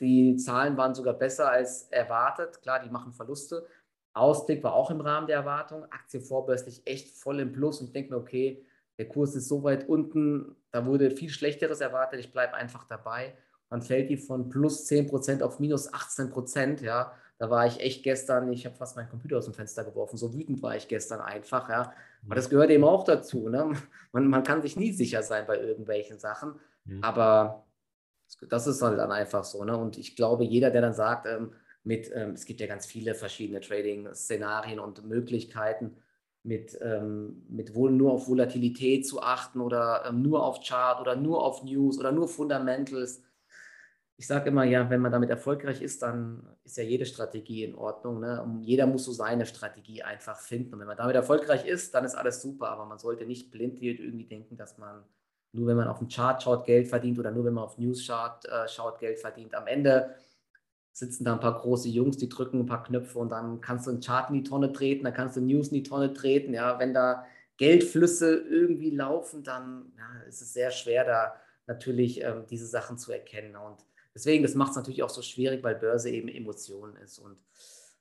die 0.00 0.36
Zahlen 0.36 0.76
waren 0.76 0.94
sogar 0.94 1.14
besser 1.14 1.50
als 1.50 1.84
erwartet. 1.84 2.60
Klar, 2.60 2.80
die 2.80 2.90
machen 2.90 3.14
Verluste. 3.14 3.66
Ausblick 4.12 4.62
war 4.62 4.74
auch 4.74 4.90
im 4.90 5.00
Rahmen 5.00 5.26
der 5.26 5.36
Erwartung. 5.36 5.84
Aktie 5.84 6.20
vorbörslich 6.20 6.82
echt 6.84 7.16
voll 7.16 7.40
im 7.40 7.52
Plus. 7.52 7.80
Und 7.80 7.86
ich 7.86 7.92
denke 7.94 8.12
mir, 8.12 8.20
okay, 8.20 8.66
der 8.98 9.08
Kurs 9.08 9.34
ist 9.34 9.48
so 9.48 9.62
weit 9.62 9.88
unten, 9.88 10.56
da 10.70 10.84
wurde 10.84 11.10
viel 11.10 11.30
Schlechteres 11.30 11.80
erwartet. 11.80 12.20
Ich 12.20 12.32
bleibe 12.32 12.52
einfach 12.52 12.84
dabei. 12.84 13.34
Dann 13.72 13.80
fällt 13.80 14.10
die 14.10 14.18
von 14.18 14.50
plus 14.50 14.86
10% 14.86 15.40
auf 15.40 15.58
minus 15.58 15.90
18%. 15.94 16.82
Ja, 16.82 17.14
da 17.38 17.48
war 17.48 17.66
ich 17.66 17.80
echt 17.80 18.02
gestern, 18.02 18.52
ich 18.52 18.66
habe 18.66 18.76
fast 18.76 18.96
meinen 18.96 19.08
Computer 19.08 19.38
aus 19.38 19.46
dem 19.46 19.54
Fenster 19.54 19.82
geworfen. 19.82 20.18
So 20.18 20.34
wütend 20.34 20.62
war 20.62 20.76
ich 20.76 20.88
gestern 20.88 21.22
einfach. 21.22 21.70
Ja, 21.70 21.94
aber 22.26 22.34
das 22.34 22.50
gehört 22.50 22.68
eben 22.68 22.84
auch 22.84 23.02
dazu. 23.02 23.48
Ne? 23.48 23.72
Man, 24.12 24.26
man 24.26 24.42
kann 24.42 24.60
sich 24.60 24.76
nie 24.76 24.92
sicher 24.92 25.22
sein 25.22 25.46
bei 25.46 25.58
irgendwelchen 25.58 26.18
Sachen. 26.18 26.56
Mhm. 26.84 27.02
Aber 27.02 27.64
das 28.50 28.66
ist 28.66 28.82
halt 28.82 28.98
dann 28.98 29.10
einfach 29.10 29.42
so. 29.42 29.64
Ne? 29.64 29.74
Und 29.74 29.96
ich 29.96 30.16
glaube, 30.16 30.44
jeder, 30.44 30.70
der 30.70 30.82
dann 30.82 30.92
sagt, 30.92 31.24
ähm, 31.24 31.54
mit, 31.82 32.12
ähm, 32.14 32.32
es 32.32 32.44
gibt 32.44 32.60
ja 32.60 32.66
ganz 32.66 32.84
viele 32.84 33.14
verschiedene 33.14 33.60
Trading-Szenarien 33.60 34.78
und 34.80 35.08
Möglichkeiten, 35.08 35.96
mit, 36.42 36.78
ähm, 36.82 37.46
mit 37.48 37.74
wohl 37.74 37.90
nur 37.90 38.12
auf 38.12 38.28
Volatilität 38.28 39.06
zu 39.06 39.22
achten 39.22 39.62
oder 39.62 40.04
ähm, 40.06 40.20
nur 40.20 40.44
auf 40.44 40.60
Chart 40.60 41.00
oder 41.00 41.16
nur 41.16 41.42
auf 41.42 41.64
News 41.64 41.98
oder 41.98 42.12
nur 42.12 42.28
Fundamentals. 42.28 43.22
Ich 44.22 44.28
sage 44.28 44.50
immer, 44.50 44.62
ja, 44.62 44.88
wenn 44.88 45.00
man 45.00 45.10
damit 45.10 45.30
erfolgreich 45.30 45.82
ist, 45.82 46.00
dann 46.02 46.46
ist 46.62 46.76
ja 46.76 46.84
jede 46.84 47.06
Strategie 47.06 47.64
in 47.64 47.74
Ordnung. 47.74 48.20
Ne? 48.20 48.60
Jeder 48.60 48.86
muss 48.86 49.04
so 49.04 49.10
seine 49.10 49.46
Strategie 49.46 50.04
einfach 50.04 50.38
finden. 50.38 50.74
Und 50.74 50.78
wenn 50.78 50.86
man 50.86 50.96
damit 50.96 51.16
erfolgreich 51.16 51.66
ist, 51.66 51.92
dann 51.92 52.04
ist 52.04 52.14
alles 52.14 52.40
super. 52.40 52.68
Aber 52.68 52.84
man 52.84 53.00
sollte 53.00 53.26
nicht 53.26 53.50
blind 53.50 53.82
irgendwie 53.82 54.26
denken, 54.26 54.56
dass 54.56 54.78
man 54.78 55.02
nur 55.50 55.66
wenn 55.66 55.76
man 55.76 55.88
auf 55.88 55.98
den 55.98 56.06
Chart 56.06 56.40
schaut, 56.40 56.66
Geld 56.66 56.86
verdient 56.86 57.18
oder 57.18 57.32
nur 57.32 57.44
wenn 57.44 57.54
man 57.54 57.64
auf 57.64 57.78
News 57.78 58.04
schaut, 58.04 58.44
äh, 58.44 58.68
schaut 58.68 59.00
Geld 59.00 59.18
verdient. 59.18 59.56
Am 59.56 59.66
Ende 59.66 60.14
sitzen 60.92 61.24
da 61.24 61.32
ein 61.32 61.40
paar 61.40 61.60
große 61.60 61.88
Jungs, 61.88 62.16
die 62.16 62.28
drücken 62.28 62.60
ein 62.60 62.66
paar 62.66 62.84
Knöpfe 62.84 63.18
und 63.18 63.30
dann 63.30 63.60
kannst 63.60 63.88
du 63.88 63.90
einen 63.90 64.00
Chart 64.02 64.30
in 64.30 64.36
die 64.36 64.48
Tonne 64.48 64.72
treten, 64.72 65.02
dann 65.02 65.14
kannst 65.14 65.36
du 65.36 65.40
News 65.40 65.70
in 65.70 65.74
die 65.74 65.82
Tonne 65.82 66.14
treten. 66.14 66.54
Ja, 66.54 66.78
wenn 66.78 66.94
da 66.94 67.26
Geldflüsse 67.56 68.36
irgendwie 68.36 68.90
laufen, 68.90 69.42
dann 69.42 69.92
ja, 69.98 70.28
ist 70.28 70.42
es 70.42 70.52
sehr 70.52 70.70
schwer, 70.70 71.04
da 71.04 71.34
natürlich 71.66 72.22
ähm, 72.22 72.44
diese 72.48 72.68
Sachen 72.68 72.98
zu 72.98 73.10
erkennen. 73.10 73.56
Und 73.56 73.84
deswegen, 74.14 74.42
das 74.42 74.54
macht 74.54 74.70
es 74.70 74.76
natürlich 74.76 75.02
auch 75.02 75.10
so 75.10 75.22
schwierig, 75.22 75.62
weil 75.62 75.74
Börse 75.74 76.10
eben 76.10 76.28
Emotionen 76.28 76.96
ist. 76.96 77.18
Und 77.18 77.36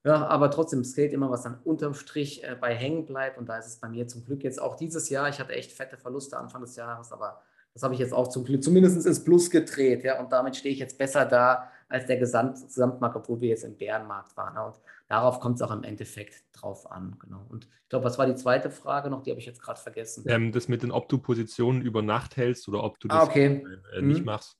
ja, 0.03 0.27
aber 0.27 0.49
trotzdem, 0.49 0.79
es 0.79 0.95
gilt 0.95 1.13
immer, 1.13 1.29
was 1.29 1.43
dann 1.43 1.59
unterm 1.63 1.93
Strich 1.93 2.43
äh, 2.43 2.55
bei 2.59 2.73
hängen 2.73 3.05
bleibt. 3.05 3.37
Und 3.37 3.47
da 3.49 3.57
ist 3.57 3.67
es 3.67 3.75
bei 3.77 3.87
mir 3.87 4.07
zum 4.07 4.25
Glück 4.25 4.43
jetzt 4.43 4.61
auch 4.61 4.75
dieses 4.75 5.09
Jahr. 5.09 5.29
Ich 5.29 5.39
hatte 5.39 5.53
echt 5.53 5.71
fette 5.71 5.97
Verluste 5.97 6.37
Anfang 6.37 6.61
des 6.61 6.75
Jahres, 6.75 7.11
aber 7.11 7.41
das 7.73 7.83
habe 7.83 7.93
ich 7.93 7.99
jetzt 7.99 8.13
auch 8.13 8.27
zum 8.27 8.43
Glück 8.43 8.63
zumindest 8.63 9.05
ins 9.05 9.23
Plus 9.23 9.49
gedreht. 9.49 10.03
Ja, 10.03 10.19
und 10.19 10.31
damit 10.31 10.55
stehe 10.55 10.73
ich 10.73 10.79
jetzt 10.79 10.97
besser 10.97 11.25
da 11.25 11.69
als 11.87 12.05
der 12.05 12.17
Gesamt 12.17 12.61
Gesamtmarkt, 12.61 13.15
obwohl 13.15 13.41
wir 13.41 13.49
jetzt 13.49 13.63
im 13.63 13.77
Bärenmarkt 13.77 14.35
waren. 14.35 14.57
Und 14.65 14.81
darauf 15.07 15.39
kommt 15.39 15.55
es 15.57 15.61
auch 15.61 15.71
im 15.71 15.83
Endeffekt 15.83 16.43
drauf 16.53 16.89
an. 16.91 17.17
Genau. 17.19 17.45
Und 17.49 17.65
ich 17.65 17.89
glaube, 17.89 18.05
was 18.05 18.17
war 18.17 18.25
die 18.25 18.35
zweite 18.35 18.71
Frage 18.71 19.09
noch? 19.09 19.23
Die 19.23 19.29
habe 19.29 19.39
ich 19.39 19.45
jetzt 19.45 19.61
gerade 19.61 19.79
vergessen. 19.79 20.23
Ähm, 20.27 20.51
das 20.51 20.67
mit 20.67 20.83
den, 20.83 20.91
ob 20.91 21.09
du 21.09 21.17
Positionen 21.17 21.81
über 21.81 22.01
Nacht 22.01 22.37
hältst 22.37 22.67
oder 22.67 22.83
ob 22.83 22.99
du 22.99 23.07
ah, 23.09 23.19
das 23.19 23.27
ah, 23.27 23.29
okay. 23.29 23.63
äh, 23.93 24.01
nicht 24.01 24.19
mhm. 24.19 24.25
machst. 24.25 24.57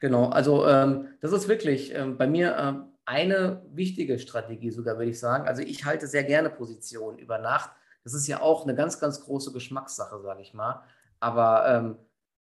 Genau, 0.00 0.30
also 0.30 0.66
ähm, 0.66 1.08
das 1.20 1.32
ist 1.32 1.46
wirklich 1.46 1.94
ähm, 1.94 2.16
bei 2.16 2.26
mir 2.26 2.56
ähm, 2.56 2.86
eine 3.04 3.62
wichtige 3.72 4.18
Strategie 4.18 4.70
sogar, 4.70 4.96
würde 4.96 5.10
ich 5.10 5.20
sagen. 5.20 5.46
Also 5.46 5.62
ich 5.62 5.84
halte 5.84 6.06
sehr 6.06 6.24
gerne 6.24 6.48
Positionen 6.48 7.18
über 7.18 7.38
Nacht. 7.38 7.70
Das 8.02 8.14
ist 8.14 8.26
ja 8.26 8.40
auch 8.40 8.64
eine 8.64 8.74
ganz, 8.74 8.98
ganz 8.98 9.20
große 9.20 9.52
Geschmackssache, 9.52 10.18
sage 10.20 10.40
ich 10.40 10.54
mal. 10.54 10.82
Aber 11.20 11.68
ähm, 11.68 11.96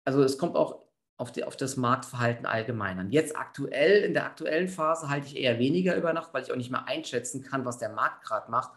also 0.04 0.22
es 0.24 0.36
kommt 0.36 0.56
auch 0.56 0.84
auf, 1.16 1.30
die, 1.30 1.44
auf 1.44 1.56
das 1.56 1.76
Marktverhalten 1.76 2.44
allgemein 2.44 2.98
an. 2.98 3.10
Jetzt 3.10 3.36
aktuell, 3.36 4.02
in 4.02 4.14
der 4.14 4.26
aktuellen 4.26 4.68
Phase 4.68 5.08
halte 5.08 5.28
ich 5.28 5.36
eher 5.36 5.60
weniger 5.60 5.96
über 5.96 6.12
Nacht, 6.12 6.34
weil 6.34 6.42
ich 6.42 6.50
auch 6.50 6.56
nicht 6.56 6.72
mehr 6.72 6.88
einschätzen 6.88 7.40
kann, 7.40 7.64
was 7.64 7.78
der 7.78 7.90
Markt 7.90 8.24
gerade 8.24 8.50
macht. 8.50 8.72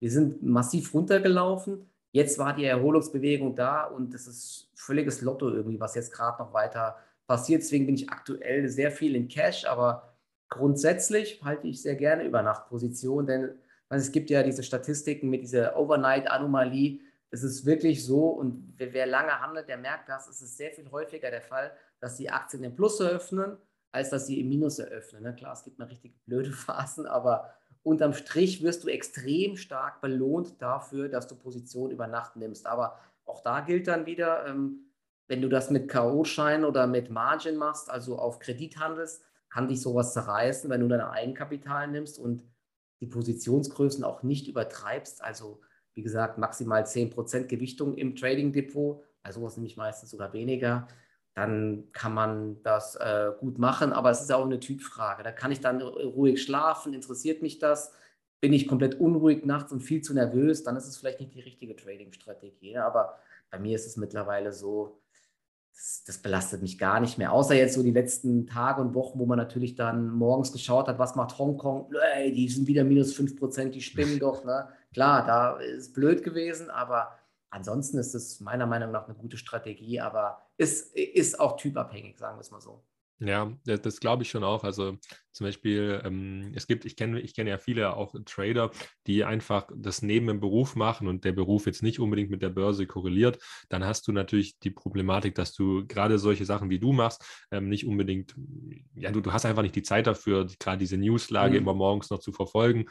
Wir 0.00 0.10
sind 0.10 0.42
massiv 0.42 0.94
runtergelaufen. 0.94 1.90
Jetzt 2.12 2.38
war 2.38 2.54
die 2.54 2.64
Erholungsbewegung 2.64 3.54
da 3.54 3.84
und 3.84 4.14
das 4.14 4.26
ist 4.26 4.70
völliges 4.74 5.20
Lotto 5.20 5.50
irgendwie, 5.50 5.80
was 5.80 5.94
jetzt 5.94 6.12
gerade 6.12 6.42
noch 6.42 6.54
weiter 6.54 6.96
passiert. 7.26 7.62
Deswegen 7.62 7.86
bin 7.86 7.94
ich 7.94 8.10
aktuell 8.10 8.68
sehr 8.68 8.90
viel 8.90 9.14
in 9.16 9.28
Cash, 9.28 9.64
aber 9.64 10.14
grundsätzlich 10.48 11.42
halte 11.42 11.68
ich 11.68 11.82
sehr 11.82 11.96
gerne 11.96 12.24
über 12.24 12.42
Nachtposition, 12.42 13.26
denn 13.26 13.50
es 13.88 14.10
gibt 14.10 14.30
ja 14.30 14.42
diese 14.42 14.62
Statistiken 14.62 15.28
mit 15.28 15.42
dieser 15.42 15.76
Overnight-Anomalie 15.76 17.00
es 17.32 17.42
ist 17.42 17.64
wirklich 17.64 18.04
so, 18.04 18.28
und 18.28 18.74
wer, 18.76 18.92
wer, 18.92 19.06
lange 19.06 19.40
handelt, 19.40 19.66
der 19.66 19.78
merkt 19.78 20.08
das, 20.08 20.28
es 20.28 20.42
ist 20.42 20.58
sehr 20.58 20.70
viel 20.70 20.90
häufiger 20.90 21.30
der 21.30 21.40
Fall, 21.40 21.72
dass 21.98 22.16
die 22.18 22.30
Aktien 22.30 22.62
im 22.62 22.74
Plus 22.74 23.00
eröffnen, 23.00 23.56
als 23.90 24.10
dass 24.10 24.26
sie 24.26 24.38
im 24.38 24.50
Minus 24.50 24.78
eröffnen. 24.78 25.22
Ne? 25.22 25.34
Klar, 25.34 25.54
es 25.54 25.64
gibt 25.64 25.78
mal 25.78 25.88
richtig 25.88 26.14
blöde 26.26 26.52
Phasen, 26.52 27.06
aber 27.06 27.54
unterm 27.82 28.12
Strich 28.12 28.62
wirst 28.62 28.84
du 28.84 28.88
extrem 28.88 29.56
stark 29.56 30.02
belohnt 30.02 30.60
dafür, 30.60 31.08
dass 31.08 31.26
du 31.26 31.34
Positionen 31.34 31.90
über 31.90 32.06
Nacht 32.06 32.36
nimmst. 32.36 32.66
Aber 32.66 32.98
auch 33.24 33.42
da 33.42 33.60
gilt 33.60 33.88
dann 33.88 34.04
wieder, 34.04 34.46
ähm, 34.46 34.91
wenn 35.28 35.42
du 35.42 35.48
das 35.48 35.70
mit 35.70 35.88
K.O.-Schein 35.88 36.64
oder 36.64 36.86
mit 36.86 37.10
Margin 37.10 37.56
machst, 37.56 37.90
also 37.90 38.18
auf 38.18 38.38
Kredit 38.38 38.78
handelst, 38.78 39.22
kann 39.48 39.68
dich 39.68 39.80
sowas 39.80 40.12
zerreißen, 40.12 40.70
wenn 40.70 40.80
du 40.80 40.88
dein 40.88 41.00
Eigenkapital 41.00 41.88
nimmst 41.88 42.18
und 42.18 42.42
die 43.00 43.06
Positionsgrößen 43.06 44.04
auch 44.04 44.22
nicht 44.22 44.48
übertreibst. 44.48 45.22
Also 45.22 45.60
wie 45.94 46.02
gesagt, 46.02 46.38
maximal 46.38 46.84
10% 46.84 47.46
Gewichtung 47.46 47.94
im 47.96 48.16
Trading 48.16 48.52
Depot, 48.52 49.02
also 49.22 49.42
was 49.42 49.56
nämlich 49.56 49.76
meistens 49.76 50.10
sogar 50.10 50.32
weniger, 50.32 50.88
dann 51.34 51.90
kann 51.92 52.14
man 52.14 52.62
das 52.62 52.94
äh, 52.96 53.30
gut 53.38 53.58
machen, 53.58 53.92
aber 53.92 54.10
es 54.10 54.22
ist 54.22 54.32
auch 54.32 54.44
eine 54.44 54.60
Typfrage. 54.60 55.22
Da 55.22 55.32
kann 55.32 55.52
ich 55.52 55.60
dann 55.60 55.80
ruhig 55.80 56.42
schlafen, 56.42 56.94
interessiert 56.94 57.42
mich 57.42 57.58
das, 57.58 57.92
bin 58.40 58.52
ich 58.52 58.68
komplett 58.68 59.00
unruhig 59.00 59.44
nachts 59.44 59.72
und 59.72 59.80
viel 59.80 60.02
zu 60.02 60.14
nervös, 60.14 60.62
dann 60.62 60.76
ist 60.76 60.86
es 60.86 60.98
vielleicht 60.98 61.20
nicht 61.20 61.34
die 61.34 61.40
richtige 61.40 61.76
Trading-Strategie. 61.76 62.72
Ne? 62.72 62.84
Aber 62.84 63.18
bei 63.50 63.58
mir 63.58 63.76
ist 63.76 63.86
es 63.86 63.96
mittlerweile 63.96 64.52
so, 64.52 65.01
das, 65.74 66.04
das, 66.06 66.18
belastet 66.18 66.62
mich 66.62 66.78
gar 66.78 67.00
nicht 67.00 67.18
mehr. 67.18 67.32
Außer 67.32 67.54
jetzt 67.54 67.74
so 67.74 67.82
die 67.82 67.90
letzten 67.90 68.46
Tage 68.46 68.80
und 68.80 68.94
Wochen, 68.94 69.18
wo 69.18 69.26
man 69.26 69.38
natürlich 69.38 69.74
dann 69.74 70.10
morgens 70.10 70.52
geschaut 70.52 70.88
hat, 70.88 70.98
was 70.98 71.16
macht 71.16 71.38
Hongkong? 71.38 71.92
Ey, 72.14 72.32
die 72.32 72.48
sind 72.48 72.66
wieder 72.66 72.84
minus 72.84 73.16
5%, 73.16 73.70
die 73.70 73.80
spinnen 73.80 74.18
doch. 74.18 74.44
Ne? 74.44 74.68
Klar, 74.92 75.26
da 75.26 75.56
ist 75.56 75.94
blöd 75.94 76.22
gewesen, 76.22 76.70
aber 76.70 77.18
ansonsten 77.50 77.98
ist 77.98 78.14
es 78.14 78.40
meiner 78.40 78.66
Meinung 78.66 78.90
nach 78.90 79.06
eine 79.06 79.16
gute 79.16 79.36
Strategie, 79.36 80.00
aber 80.00 80.46
ist, 80.56 80.94
ist 80.94 81.40
auch 81.40 81.56
typabhängig, 81.56 82.18
sagen 82.18 82.36
wir 82.36 82.42
es 82.42 82.50
mal 82.50 82.60
so. 82.60 82.82
Ja, 83.18 83.52
das 83.64 84.00
glaube 84.00 84.24
ich 84.24 84.30
schon 84.30 84.42
auch. 84.42 84.64
Also 84.64 84.98
zum 85.30 85.46
Beispiel, 85.46 86.02
ähm, 86.04 86.52
es 86.56 86.66
gibt, 86.66 86.84
ich 86.84 86.96
kenne 86.96 87.20
ich 87.20 87.34
kenn 87.34 87.46
ja 87.46 87.56
viele 87.58 87.96
auch 87.96 88.14
Trader, 88.24 88.72
die 89.06 89.24
einfach 89.24 89.68
das 89.76 90.02
neben 90.02 90.26
dem 90.26 90.40
Beruf 90.40 90.74
machen 90.74 91.06
und 91.06 91.24
der 91.24 91.30
Beruf 91.30 91.66
jetzt 91.66 91.84
nicht 91.84 92.00
unbedingt 92.00 92.30
mit 92.30 92.42
der 92.42 92.50
Börse 92.50 92.86
korreliert. 92.86 93.38
Dann 93.68 93.84
hast 93.84 94.08
du 94.08 94.12
natürlich 94.12 94.58
die 94.58 94.70
Problematik, 94.70 95.36
dass 95.36 95.54
du 95.54 95.86
gerade 95.86 96.18
solche 96.18 96.44
Sachen 96.44 96.68
wie 96.68 96.80
du 96.80 96.92
machst, 96.92 97.24
ähm, 97.52 97.68
nicht 97.68 97.86
unbedingt, 97.86 98.34
ja, 98.96 99.12
du, 99.12 99.20
du 99.20 99.32
hast 99.32 99.46
einfach 99.46 99.62
nicht 99.62 99.76
die 99.76 99.84
Zeit 99.84 100.08
dafür, 100.08 100.48
gerade 100.58 100.78
diese 100.78 100.96
Newslage 100.96 101.52
mhm. 101.52 101.62
immer 101.62 101.74
morgens 101.74 102.10
noch 102.10 102.18
zu 102.18 102.32
verfolgen. 102.32 102.86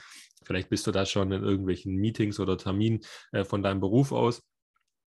Vielleicht 0.45 0.69
bist 0.69 0.87
du 0.87 0.91
da 0.91 1.05
schon 1.05 1.31
in 1.33 1.43
irgendwelchen 1.43 1.95
Meetings 1.97 2.39
oder 2.39 2.57
Terminen 2.57 3.01
äh, 3.33 3.43
von 3.43 3.61
deinem 3.61 3.81
Beruf 3.81 4.13
aus. 4.13 4.41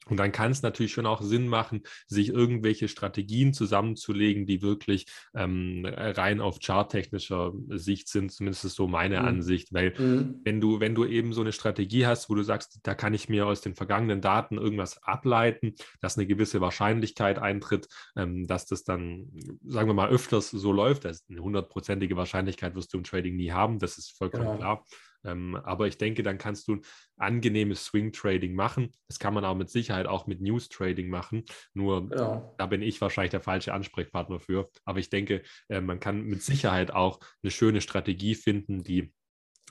Und 0.07 0.19
dann 0.19 0.33
kann 0.33 0.53
es 0.53 0.63
natürlich 0.63 0.93
schon 0.93 1.07
auch 1.07 1.23
Sinn 1.23 1.49
machen, 1.49 1.83
sich 2.07 2.29
irgendwelche 2.29 2.89
Strategien 2.89 3.53
zusammenzulegen, 3.53 4.47
die 4.47 4.63
wirklich 4.63 5.07
ähm, 5.35 5.87
rein 5.87 6.41
auf 6.41 6.59
charttechnischer 6.61 7.53
Sicht 7.69 8.09
sind. 8.09 8.33
Zumindest 8.33 8.65
ist 8.65 8.75
so 8.75 8.87
meine 8.87 9.21
mhm. 9.21 9.27
Ansicht, 9.27 9.73
weil 9.73 9.95
mhm. 9.99 10.41
wenn 10.45 10.61
du, 10.61 10.81
wenn 10.81 10.95
du 10.95 11.05
eben 11.05 11.33
so 11.33 11.41
eine 11.41 11.53
Strategie 11.53 12.07
hast, 12.07 12.29
wo 12.29 12.35
du 12.35 12.43
sagst, 12.43 12.81
da 12.83 12.95
kann 12.95 13.15
ich 13.15 13.29
mir 13.29 13.47
aus 13.47 13.61
den 13.61 13.75
vergangenen 13.75 14.21
Daten 14.21 14.59
irgendwas 14.59 15.03
ableiten, 15.03 15.75
dass 16.01 16.17
eine 16.17 16.27
gewisse 16.27 16.61
Wahrscheinlichkeit 16.61 17.39
eintritt, 17.39 17.89
ähm, 18.17 18.47
dass 18.47 18.67
das 18.67 18.85
dann, 18.85 19.31
sagen 19.65 19.89
wir 19.89 19.95
mal, 19.95 20.11
öfters 20.11 20.51
so 20.51 20.73
läuft. 20.73 21.05
Das 21.05 21.21
ist 21.21 21.31
eine 21.31 21.41
hundertprozentige 21.41 22.17
Wahrscheinlichkeit 22.17 22.75
wirst 22.75 22.93
du 22.93 22.99
im 22.99 23.05
Trading 23.05 23.37
nie 23.37 23.53
haben, 23.53 23.79
das 23.79 23.99
ist 23.99 24.17
vollkommen 24.17 24.45
genau. 24.45 24.57
klar. 24.57 24.85
Ähm, 25.25 25.57
aber 25.57 25.87
ich 25.87 25.99
denke, 25.99 26.23
dann 26.23 26.39
kannst 26.39 26.69
du 26.69 26.81
angenehmes 27.17 27.85
Swing 27.85 28.13
Trading 28.13 28.55
machen. 28.55 28.93
Das 29.09 29.19
kann 29.19 29.35
man 29.35 29.45
auch 29.45 29.55
mit 29.55 29.71
Sicherheit 29.71 30.07
auch 30.07 30.27
mit 30.27 30.41
News 30.41 30.69
Trading 30.69 31.09
machen. 31.09 31.45
Nur 31.73 32.09
genau. 32.09 32.55
da 32.59 32.67
bin 32.67 32.83
ich 32.83 33.01
wahrscheinlich 33.01 33.31
der 33.31 33.41
falsche 33.41 33.73
Ansprechpartner 33.73 34.41
für. 34.41 34.69
Aber 34.85 34.99
ich 34.99 35.11
denke, 35.11 35.43
äh, 35.69 35.81
man 35.81 36.01
kann 36.01 36.23
mit 36.25 36.43
Sicherheit 36.43 36.93
auch 36.93 37.21
eine 37.43 37.51
schöne 37.51 37.81
Strategie 37.81 38.35
finden, 38.35 38.83
die 38.83 39.13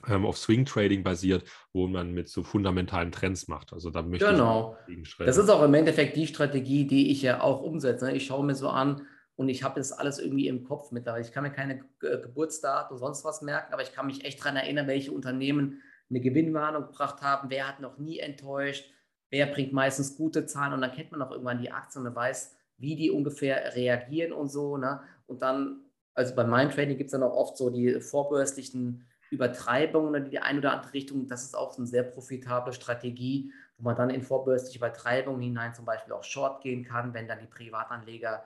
ähm, 0.08 0.26
auf 0.26 0.36
Swing 0.36 0.64
Trading 0.64 1.02
basiert, 1.02 1.44
wo 1.72 1.86
man 1.86 2.12
mit 2.12 2.28
so 2.28 2.42
fundamentalen 2.42 3.12
Trends 3.12 3.48
macht. 3.48 3.72
Also 3.72 3.90
da 3.90 4.02
möchte 4.02 4.26
genau. 4.26 4.76
ich. 4.86 5.16
Genau. 5.16 5.26
Das 5.26 5.36
ist 5.36 5.48
auch 5.48 5.62
im 5.62 5.74
Endeffekt 5.74 6.16
die 6.16 6.26
Strategie, 6.26 6.86
die 6.86 7.10
ich 7.10 7.22
ja 7.22 7.40
auch 7.40 7.62
umsetze. 7.62 8.12
Ich 8.12 8.26
schaue 8.26 8.44
mir 8.44 8.54
so 8.54 8.68
an, 8.68 9.06
und 9.36 9.48
ich 9.48 9.62
habe 9.62 9.80
das 9.80 9.92
alles 9.92 10.18
irgendwie 10.18 10.48
im 10.48 10.64
Kopf 10.64 10.92
mittlerweile. 10.92 11.24
Ich 11.24 11.32
kann 11.32 11.42
mir 11.42 11.50
keine 11.50 11.80
Ge 12.00 12.20
Geburtsdaten 12.22 12.94
und 12.94 12.98
sonst 12.98 13.24
was 13.24 13.42
merken, 13.42 13.72
aber 13.72 13.82
ich 13.82 13.92
kann 13.92 14.06
mich 14.06 14.24
echt 14.24 14.40
daran 14.40 14.56
erinnern, 14.56 14.86
welche 14.86 15.12
Unternehmen 15.12 15.82
eine 16.10 16.20
Gewinnwarnung 16.20 16.82
gebracht 16.86 17.22
haben, 17.22 17.50
wer 17.50 17.66
hat 17.66 17.80
noch 17.80 17.98
nie 17.98 18.18
enttäuscht, 18.18 18.92
wer 19.30 19.46
bringt 19.46 19.72
meistens 19.72 20.16
gute 20.16 20.46
Zahlen 20.46 20.72
und 20.72 20.80
dann 20.80 20.92
kennt 20.92 21.10
man 21.10 21.22
auch 21.22 21.30
irgendwann 21.30 21.58
die 21.58 21.72
Aktien 21.72 22.06
und 22.06 22.14
weiß, 22.14 22.54
wie 22.78 22.96
die 22.96 23.10
ungefähr 23.10 23.74
reagieren 23.74 24.32
und 24.32 24.48
so. 24.48 24.76
Ne? 24.76 25.00
Und 25.26 25.42
dann, 25.42 25.80
also 26.14 26.34
bei 26.34 26.44
meinem 26.44 26.70
Trading 26.70 26.96
gibt 26.96 27.08
es 27.08 27.12
dann 27.12 27.22
auch 27.22 27.34
oft 27.34 27.56
so 27.56 27.70
die 27.70 28.00
vorbörslichen 28.00 29.06
Übertreibungen 29.30 30.14
in 30.14 30.30
die 30.30 30.38
eine 30.38 30.58
oder 30.58 30.72
andere 30.72 30.92
Richtung. 30.92 31.26
Das 31.26 31.42
ist 31.42 31.56
auch 31.56 31.76
eine 31.76 31.86
sehr 31.86 32.04
profitable 32.04 32.72
Strategie, 32.72 33.52
wo 33.78 33.84
man 33.84 33.96
dann 33.96 34.10
in 34.10 34.22
vorbörsliche 34.22 34.78
Übertreibungen 34.78 35.40
hinein 35.40 35.74
zum 35.74 35.84
Beispiel 35.84 36.12
auch 36.12 36.22
Short 36.22 36.62
gehen 36.62 36.84
kann, 36.84 37.14
wenn 37.14 37.26
dann 37.26 37.40
die 37.40 37.46
Privatanleger 37.46 38.44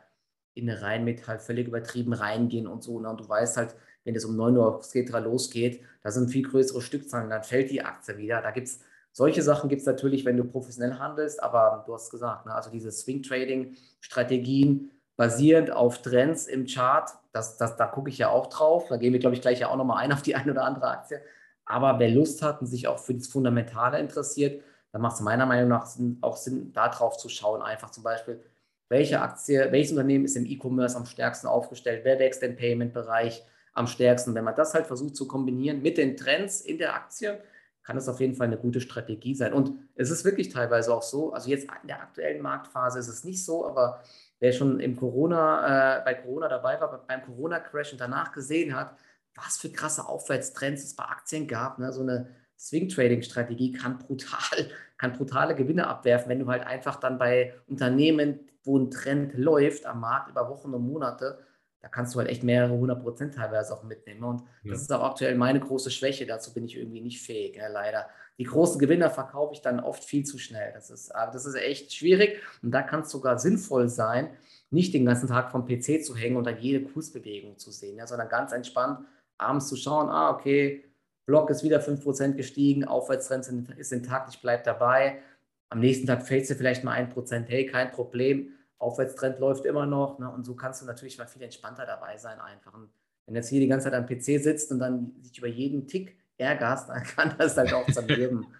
in 0.58 0.68
eine 0.68 0.82
Rheinmetall 0.82 1.38
völlig 1.38 1.68
übertrieben 1.68 2.12
reingehen 2.12 2.66
und 2.66 2.82
so. 2.82 3.00
Ne? 3.00 3.08
Und 3.08 3.20
du 3.20 3.28
weißt 3.28 3.56
halt, 3.56 3.74
wenn 4.04 4.14
es 4.14 4.24
um 4.24 4.36
9 4.36 4.56
Uhr 4.56 4.82
Sketra 4.82 5.18
losgeht, 5.18 5.82
da 6.02 6.10
sind 6.10 6.30
viel 6.30 6.42
größere 6.42 6.80
Stückzahlen, 6.80 7.30
dann 7.30 7.42
fällt 7.42 7.70
die 7.70 7.82
Aktie 7.82 8.16
wieder. 8.16 8.42
Da 8.42 8.50
gibt 8.50 8.68
es 8.68 8.80
solche 9.12 9.42
Sachen 9.42 9.68
gibt 9.68 9.80
es 9.80 9.86
natürlich, 9.86 10.24
wenn 10.24 10.36
du 10.36 10.44
professionell 10.44 10.98
handelst, 10.98 11.42
aber 11.42 11.82
du 11.86 11.94
hast 11.94 12.10
gesagt, 12.10 12.46
ne, 12.46 12.54
also 12.54 12.70
diese 12.70 12.92
Swing-Trading-Strategien 12.92 14.90
basierend 15.16 15.72
auf 15.72 16.02
Trends 16.02 16.46
im 16.46 16.66
Chart, 16.66 17.10
das, 17.32 17.56
das, 17.56 17.76
da 17.76 17.86
gucke 17.86 18.10
ich 18.10 18.18
ja 18.18 18.28
auch 18.28 18.46
drauf. 18.46 18.86
Da 18.88 18.96
gehen 18.96 19.12
wir, 19.12 19.18
glaube 19.18 19.34
ich, 19.34 19.42
gleich 19.42 19.58
ja 19.58 19.70
auch 19.70 19.76
nochmal 19.76 20.04
ein 20.04 20.12
auf 20.12 20.22
die 20.22 20.36
eine 20.36 20.52
oder 20.52 20.64
andere 20.64 20.88
Aktie. 20.88 21.20
Aber 21.64 21.98
wer 21.98 22.10
Lust 22.10 22.42
hat 22.42 22.60
und 22.60 22.68
sich 22.68 22.86
auch 22.86 22.98
für 22.98 23.14
das 23.14 23.26
Fundamentale 23.26 23.98
interessiert, 23.98 24.62
dann 24.92 25.02
macht 25.02 25.16
es 25.16 25.20
meiner 25.20 25.46
Meinung 25.46 25.68
nach 25.68 25.88
auch 26.20 26.36
Sinn, 26.36 26.72
da 26.72 26.88
drauf 26.88 27.16
zu 27.16 27.28
schauen. 27.28 27.60
Einfach 27.60 27.90
zum 27.90 28.04
Beispiel, 28.04 28.40
welche 28.88 29.21
Aktie, 29.21 29.71
welches 29.71 29.92
Unternehmen 29.92 30.25
ist 30.25 30.37
im 30.37 30.47
E-Commerce 30.47 30.97
am 30.97 31.07
stärksten 31.07 31.47
aufgestellt, 31.47 32.00
wer 32.04 32.18
wächst 32.18 32.42
im 32.42 32.57
Payment-Bereich 32.57 33.45
am 33.75 33.87
stärksten. 33.87 34.35
Wenn 34.35 34.45
man 34.45 34.54
das 34.54 34.75
halt 34.75 34.87
versucht 34.87 35.16
zu 35.16 35.28
kombinieren 35.28 35.83
mit 35.83 35.99
den 35.99 36.16
Trends 36.16 36.61
in 36.61 36.78
der 36.78 36.95
Aktie, 36.95 37.40
kann 37.83 37.97
das 37.97 38.09
auf 38.09 38.21
jeden 38.21 38.35
Fall 38.35 38.49
eine 38.49 38.59
gute 38.59 38.83
Strategie 38.83 39.35
sein. 39.35 39.54
Und 39.54 39.73
es 39.95 40.11
ist 40.11 40.25
wirklich 40.25 40.50
teilweise 40.50 40.92
auch 40.92 41.02
so, 41.02 41.33
also 41.33 41.49
jetzt 41.49 41.64
in 41.83 41.88
der 41.88 42.02
aktuellen 42.02 42.42
Marktphase 42.42 42.99
ist 42.99 43.09
es 43.09 43.25
nicht 43.25 43.42
so, 43.42 43.66
aber 43.66 44.02
wer 44.40 44.52
schon 44.52 44.78
im 44.80 44.95
Corona, 44.95 46.00
äh, 46.00 46.04
bei 46.04 46.14
Corona 46.14 46.49
dabei 46.49 46.78
war, 46.80 47.04
beim 47.07 47.23
Corona-Crash 47.23 47.92
und 47.92 48.00
danach 48.00 48.33
gesehen 48.33 48.76
hat, 48.76 48.95
was 49.35 49.57
für 49.57 49.71
krasse 49.71 50.07
Aufwärtstrends 50.07 50.85
es 50.85 50.97
bei 50.97 51.04
Aktien 51.04 51.47
gab, 51.47 51.78
ne? 51.78 51.92
so 51.92 52.02
eine 52.02 52.28
Swing-Trading-Strategie 52.59 53.73
kann 53.73 53.99
brutal, 53.99 54.71
kann 54.99 55.14
brutale 55.14 55.54
Gewinne 55.54 55.87
abwerfen, 55.87 56.28
wenn 56.28 56.40
du 56.40 56.49
halt 56.49 56.66
einfach 56.66 56.97
dann 56.97 57.18
bei 57.18 57.54
Unternehmen, 57.68 58.40
wo 58.68 58.78
ein 58.78 58.90
Trend 58.90 59.32
läuft 59.34 59.87
am 59.87 60.00
Markt 60.00 60.30
über 60.30 60.48
Wochen 60.50 60.75
und 60.75 60.87
Monate, 60.87 61.38
da 61.80 61.88
kannst 61.88 62.14
du 62.14 62.18
halt 62.18 62.28
echt 62.28 62.42
mehrere 62.42 62.76
hundert 62.76 63.02
Prozent 63.02 63.34
teilweise 63.34 63.72
auch 63.72 63.82
mitnehmen. 63.82 64.22
Und 64.25 64.42
ja. 64.62 64.72
das 64.72 64.82
ist 64.82 64.92
auch 64.92 65.02
aktuell 65.02 65.37
meine 65.37 65.58
große 65.58 65.90
Schwäche. 65.90 66.26
Dazu 66.26 66.52
bin 66.52 66.64
ich 66.64 66.76
irgendwie 66.76 67.00
nicht 67.00 67.22
fähig, 67.22 67.56
ja, 67.56 67.68
leider. 67.68 68.08
Die 68.37 68.44
großen 68.44 68.78
Gewinner 68.78 69.10
verkaufe 69.10 69.54
ich 69.54 69.62
dann 69.62 69.80
oft 69.80 70.04
viel 70.04 70.25
zu 70.25 70.38
schnell. 70.38 70.72
Das 70.75 70.90
ist, 70.90 71.10
das 71.14 71.46
ist 71.46 71.54
echt 71.54 71.94
schwierig. 71.94 72.42
Und 72.62 72.72
da 72.72 72.82
kann 72.82 73.00
es 73.00 73.10
sogar 73.10 73.38
sinnvoll 73.38 73.88
sein, 73.88 74.30
nicht 74.70 74.92
den 74.92 75.06
ganzen 75.06 75.28
Tag 75.28 75.50
vom 75.50 75.64
PC 75.64 76.04
zu 76.04 76.14
hängen 76.14 76.37
und 76.37 76.44
dann 76.44 76.58
jede 76.58 76.84
Kursbewegung 76.84 77.58
zu 77.58 77.70
sehen, 77.70 77.96
ja, 77.96 78.06
sondern 78.06 78.28
ganz 78.28 78.52
entspannt 78.52 79.00
abends 79.38 79.68
zu 79.68 79.76
schauen, 79.76 80.08
ah, 80.08 80.30
okay, 80.30 80.84
Block 81.26 81.50
ist 81.50 81.62
wieder 81.62 81.80
5% 81.80 82.32
gestiegen, 82.32 82.84
Aufwärtstrend 82.84 83.70
ist 83.76 83.92
intakt, 83.92 84.34
ich 84.34 84.40
bleibe 84.40 84.62
dabei. 84.64 85.22
Am 85.68 85.80
nächsten 85.80 86.06
Tag 86.06 86.26
fällt 86.26 86.48
du 86.50 86.54
vielleicht 86.54 86.84
mal 86.84 86.98
1%, 86.98 87.44
hey, 87.46 87.66
kein 87.66 87.92
Problem 87.92 88.54
Aufwärtstrend 88.78 89.38
läuft 89.38 89.64
immer 89.64 89.87
noch. 89.87 90.18
Ne? 90.18 90.30
Und 90.30 90.44
so 90.44 90.54
kannst 90.54 90.82
du 90.82 90.87
natürlich 90.87 91.18
mal 91.18 91.26
viel 91.26 91.42
entspannter 91.42 91.87
dabei 91.87 92.16
sein 92.16 92.40
einfach. 92.40 92.75
Und 92.75 92.90
Wenn 93.26 93.35
jetzt 93.35 93.49
hier 93.49 93.61
die 93.61 93.68
ganze 93.68 93.90
Zeit 93.90 93.94
am 93.94 94.06
PC 94.06 94.42
sitzt 94.42 94.70
und 94.70 94.78
dann 94.78 95.12
sich 95.20 95.37
über 95.38 95.49
jeden 95.49 95.87
Tick 95.87 96.16
ärgerst, 96.37 96.88
dann 96.88 97.02
kann 97.16 97.35
das 97.38 97.56
halt 97.56 97.73
auch 97.73 97.87
zerleben. 97.90 98.47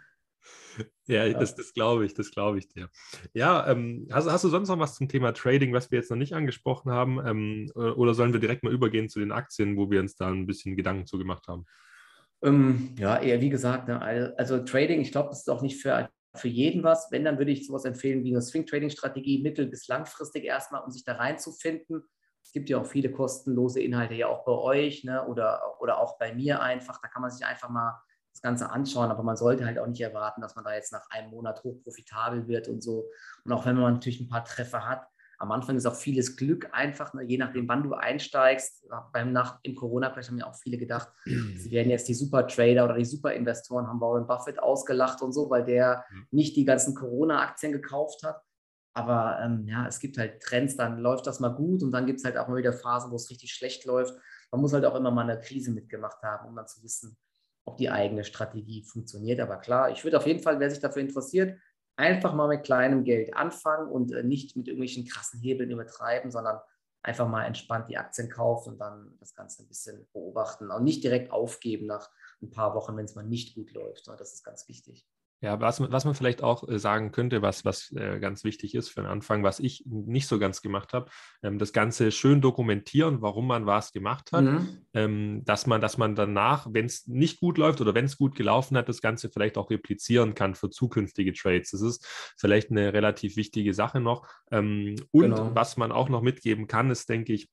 Ja, 1.07 1.29
das, 1.31 1.57
das 1.57 1.73
glaube 1.73 2.05
ich, 2.07 2.15
das 2.15 2.31
glaube 2.31 2.59
ich 2.59 2.69
dir. 2.69 2.89
Ja, 3.33 3.67
ähm, 3.67 4.07
hast, 4.13 4.31
hast 4.31 4.45
du 4.45 4.49
sonst 4.49 4.69
noch 4.69 4.79
was 4.79 4.95
zum 4.95 5.09
Thema 5.09 5.33
Trading, 5.33 5.73
was 5.73 5.91
wir 5.91 5.99
jetzt 5.99 6.11
noch 6.11 6.17
nicht 6.17 6.35
angesprochen 6.35 6.93
haben? 6.93 7.19
Ähm, 7.27 7.73
oder 7.75 8.15
sollen 8.15 8.33
wir 8.33 8.41
direkt 8.41 8.63
mal 8.63 8.73
übergehen 8.73 9.09
zu 9.09 9.19
den 9.19 9.33
Aktien, 9.33 9.77
wo 9.77 9.91
wir 9.91 10.01
uns 10.01 10.15
da 10.15 10.29
ein 10.29 10.47
bisschen 10.47 10.77
Gedanken 10.77 11.07
zu 11.07 11.19
gemacht 11.19 11.49
haben? 11.49 11.65
Ähm, 12.43 12.95
ja, 12.99 13.19
eher 13.19 13.41
wie 13.41 13.49
gesagt, 13.49 13.89
ne, 13.89 14.01
also 14.37 14.59
Trading, 14.59 15.01
ich 15.01 15.11
glaube, 15.11 15.31
das 15.31 15.41
ist 15.41 15.51
auch 15.51 15.63
nicht 15.63 15.83
für, 15.83 16.09
für 16.35 16.49
jeden 16.49 16.83
was. 16.83 17.11
Wenn, 17.11 17.25
dann 17.25 17.39
würde 17.39 17.53
ich 17.53 17.67
sowas 17.67 17.85
empfehlen 17.85 18.25
wie 18.25 18.31
eine 18.31 18.43
Swing-Trading-Strategie, 18.43 19.43
mittel- 19.43 19.67
bis 19.67 19.89
langfristig 19.89 20.45
erstmal, 20.45 20.83
um 20.83 20.91
sich 20.91 21.05
da 21.05 21.15
reinzufinden. 21.15 22.03
Es 22.43 22.53
gibt 22.53 22.71
ja 22.71 22.79
auch 22.79 22.87
viele 22.87 23.11
kostenlose 23.11 23.81
Inhalte 23.81 24.15
ja 24.15 24.29
auch 24.29 24.45
bei 24.45 24.53
euch 24.53 25.05
ne, 25.05 25.27
oder, 25.27 25.61
oder 25.81 25.99
auch 25.99 26.19
bei 26.19 26.35
mir 26.35 26.63
einfach. 26.63 27.01
Da 27.01 27.09
kann 27.09 27.23
man 27.23 27.31
sich 27.31 27.45
einfach 27.45 27.69
mal 27.69 28.01
das 28.33 28.43
Ganze 28.43 28.71
anschauen, 28.71 29.11
aber 29.11 29.23
man 29.23 29.37
sollte 29.37 29.67
halt 29.67 29.79
auch 29.79 29.87
nicht 29.87 30.01
erwarten, 30.01 30.41
dass 30.41 30.55
man 30.55 30.65
da 30.65 30.75
jetzt 30.75 30.93
nach 30.93 31.11
einem 31.11 31.31
Monat 31.31 31.63
hochprofitabel 31.65 32.47
wird 32.47 32.69
und 32.69 32.83
so. 32.83 33.11
Und 33.45 33.53
auch 33.53 33.67
wenn 33.67 33.77
man 33.77 33.95
natürlich 33.95 34.21
ein 34.21 34.29
paar 34.29 34.45
Treffer 34.45 34.89
hat, 34.89 35.07
am 35.41 35.53
Anfang 35.53 35.77
ist 35.77 35.87
auch 35.87 35.95
vieles 35.95 36.37
Glück 36.37 36.69
einfach, 36.73 37.15
ne? 37.15 37.23
je 37.23 37.39
nachdem, 37.39 37.69
wann 37.69 37.85
du 37.85 37.95
einsteigst. 37.95 38.87
Beim 39.13 39.33
Nach 39.33 39.61
im 39.63 39.77
Corona-Crash 39.77 40.29
haben 40.29 40.39
ja 40.39 40.47
auch 40.47 40.57
viele 40.57 40.79
gedacht, 40.79 41.09
sie 41.25 41.71
werden 41.71 41.91
jetzt 41.91 42.09
die 42.09 42.15
Super-Trader 42.15 42.85
oder 42.85 42.97
die 42.97 43.05
Super-Investoren, 43.05 43.87
haben 43.87 44.01
Warren 44.01 44.27
Buffett 44.27 44.59
ausgelacht 44.59 45.23
und 45.23 45.33
so, 45.33 45.49
weil 45.49 45.65
der 45.65 46.05
nicht 46.33 46.57
die 46.57 46.65
ganzen 46.65 46.95
Corona-Aktien 46.95 47.73
gekauft 47.73 48.25
hat. 48.25 48.43
Aber 48.95 49.39
ähm, 49.41 49.65
ja, 49.69 49.87
es 49.87 50.01
gibt 50.01 50.19
halt 50.19 50.43
Trends, 50.43 50.77
dann 50.77 50.99
läuft 50.99 51.29
das 51.29 51.39
mal 51.39 51.55
gut 51.55 51.85
und 51.85 51.93
dann 51.93 52.07
gibt 52.07 52.19
es 52.19 52.25
halt 52.25 52.37
auch 52.37 52.49
mal 52.49 52.57
wieder 52.57 52.73
Phasen, 52.73 53.13
wo 53.13 53.17
es 53.17 53.31
richtig 53.31 53.53
schlecht 53.53 53.85
läuft. 53.85 54.15
Man 54.51 54.61
muss 54.61 54.73
halt 54.73 54.85
auch 54.85 54.97
immer 54.97 55.13
mal 55.13 55.23
eine 55.23 55.41
Krise 55.41 55.71
mitgemacht 55.71 56.21
haben, 56.25 56.49
um 56.49 56.57
dann 56.57 56.67
zu 56.67 56.83
wissen, 56.83 57.17
ob 57.65 57.77
die 57.77 57.91
eigene 57.91 58.25
Strategie 58.25 58.83
funktioniert. 58.83 59.39
Aber 59.39 59.59
klar, 59.59 59.91
ich 59.93 60.03
würde 60.03 60.17
auf 60.17 60.27
jeden 60.27 60.43
Fall, 60.43 60.59
wer 60.59 60.69
sich 60.69 60.81
dafür 60.81 61.03
interessiert, 61.03 61.61
einfach 61.99 62.33
mal 62.33 62.47
mit 62.47 62.63
kleinem 62.63 63.05
Geld 63.05 63.35
anfangen 63.35 63.91
und 63.91 64.13
äh, 64.13 64.23
nicht 64.23 64.57
mit 64.57 64.69
irgendwelchen 64.69 65.05
krassen 65.05 65.41
Hebeln 65.41 65.71
übertreiben, 65.71 66.31
sondern 66.31 66.61
einfach 67.03 67.29
mal 67.29 67.45
entspannt 67.45 67.91
die 67.91 67.99
Aktien 67.99 68.31
kaufen 68.31 68.75
und 68.75 68.79
dann 68.79 69.17
das 69.19 69.35
Ganze 69.35 69.63
ein 69.63 69.69
bisschen 69.69 70.07
beobachten 70.13 70.71
und 70.71 70.85
nicht 70.85 71.03
direkt 71.03 71.33
aufgeben 71.33 71.87
nach 71.87 72.09
ein 72.41 72.51
paar 72.51 72.75
Wochen, 72.75 72.97
wenn 72.97 73.05
es 73.05 73.17
mal 73.17 73.25
nicht 73.25 73.55
gut 73.57 73.73
läuft. 73.73 74.07
Das 74.07 74.33
ist 74.33 74.45
ganz 74.45 74.69
wichtig. 74.69 75.09
Ja, 75.41 75.61
was, 75.61 75.81
was 75.81 76.05
man 76.05 76.15
vielleicht 76.15 76.43
auch 76.43 76.69
äh, 76.69 76.81
sagen 76.81 77.13
könnte, 77.13 77.43
was, 77.43 77.65
was 77.65 77.93
äh, 77.93 78.19
ganz 78.19 78.43
wichtig 78.43 78.75
ist 78.75 78.89
für 78.89 79.03
den 79.03 79.07
Anfang, 79.07 79.45
was 79.45 79.61
ich 79.61 79.85
nicht 79.87 80.27
so 80.27 80.41
ganz 80.41 80.63
gemacht 80.63 80.93
habe, 80.93 81.11
ähm, 81.45 81.59
das 81.59 81.73
Ganze 81.73 82.11
schön 82.11 82.41
dokumentieren, 82.41 83.23
warum 83.23 83.47
man 83.47 83.65
was 83.65 83.93
gemacht 83.93 84.33
hat, 84.33 84.45
mhm. 84.45 84.87
ähm, 84.95 85.43
dass, 85.45 85.69
man, 85.69 85.81
dass 85.81 85.97
man 85.97 86.17
danach, 86.17 86.67
wenn 86.71 86.87
es 86.87 87.07
nicht 87.07 87.39
gut 87.39 87.57
läuft 87.57 87.81
oder 87.81 87.95
wenn 87.95 88.07
es 88.07 88.19
gut 88.19 88.35
gelaufen 88.35 88.77
hat, 88.77 88.89
das 88.89 89.01
Ganze 89.01 89.31
vielleicht 89.31 89.59
auch 89.59 89.71
replizieren 89.71 90.35
kann 90.35 90.57
für 90.57 90.71
zukünftige 90.71 91.33
Trades. 91.33 91.71
Das 91.71 91.83
ist 91.83 92.05
vielleicht 92.37 92.73
eine 92.73 92.93
relativ 92.93 93.37
wichtige 93.37 93.75
Sache 93.75 94.01
noch. 94.01 94.27
Ähm, 94.51 94.97
und 95.13 95.23
genau. 95.23 95.55
was 95.55 95.77
man 95.77 95.93
auch 95.93 96.09
noch 96.09 96.23
mitgeben 96.23 96.67
kann, 96.67 96.91
ist, 96.91 97.09
denke 97.09 97.33
ich, 97.33 97.49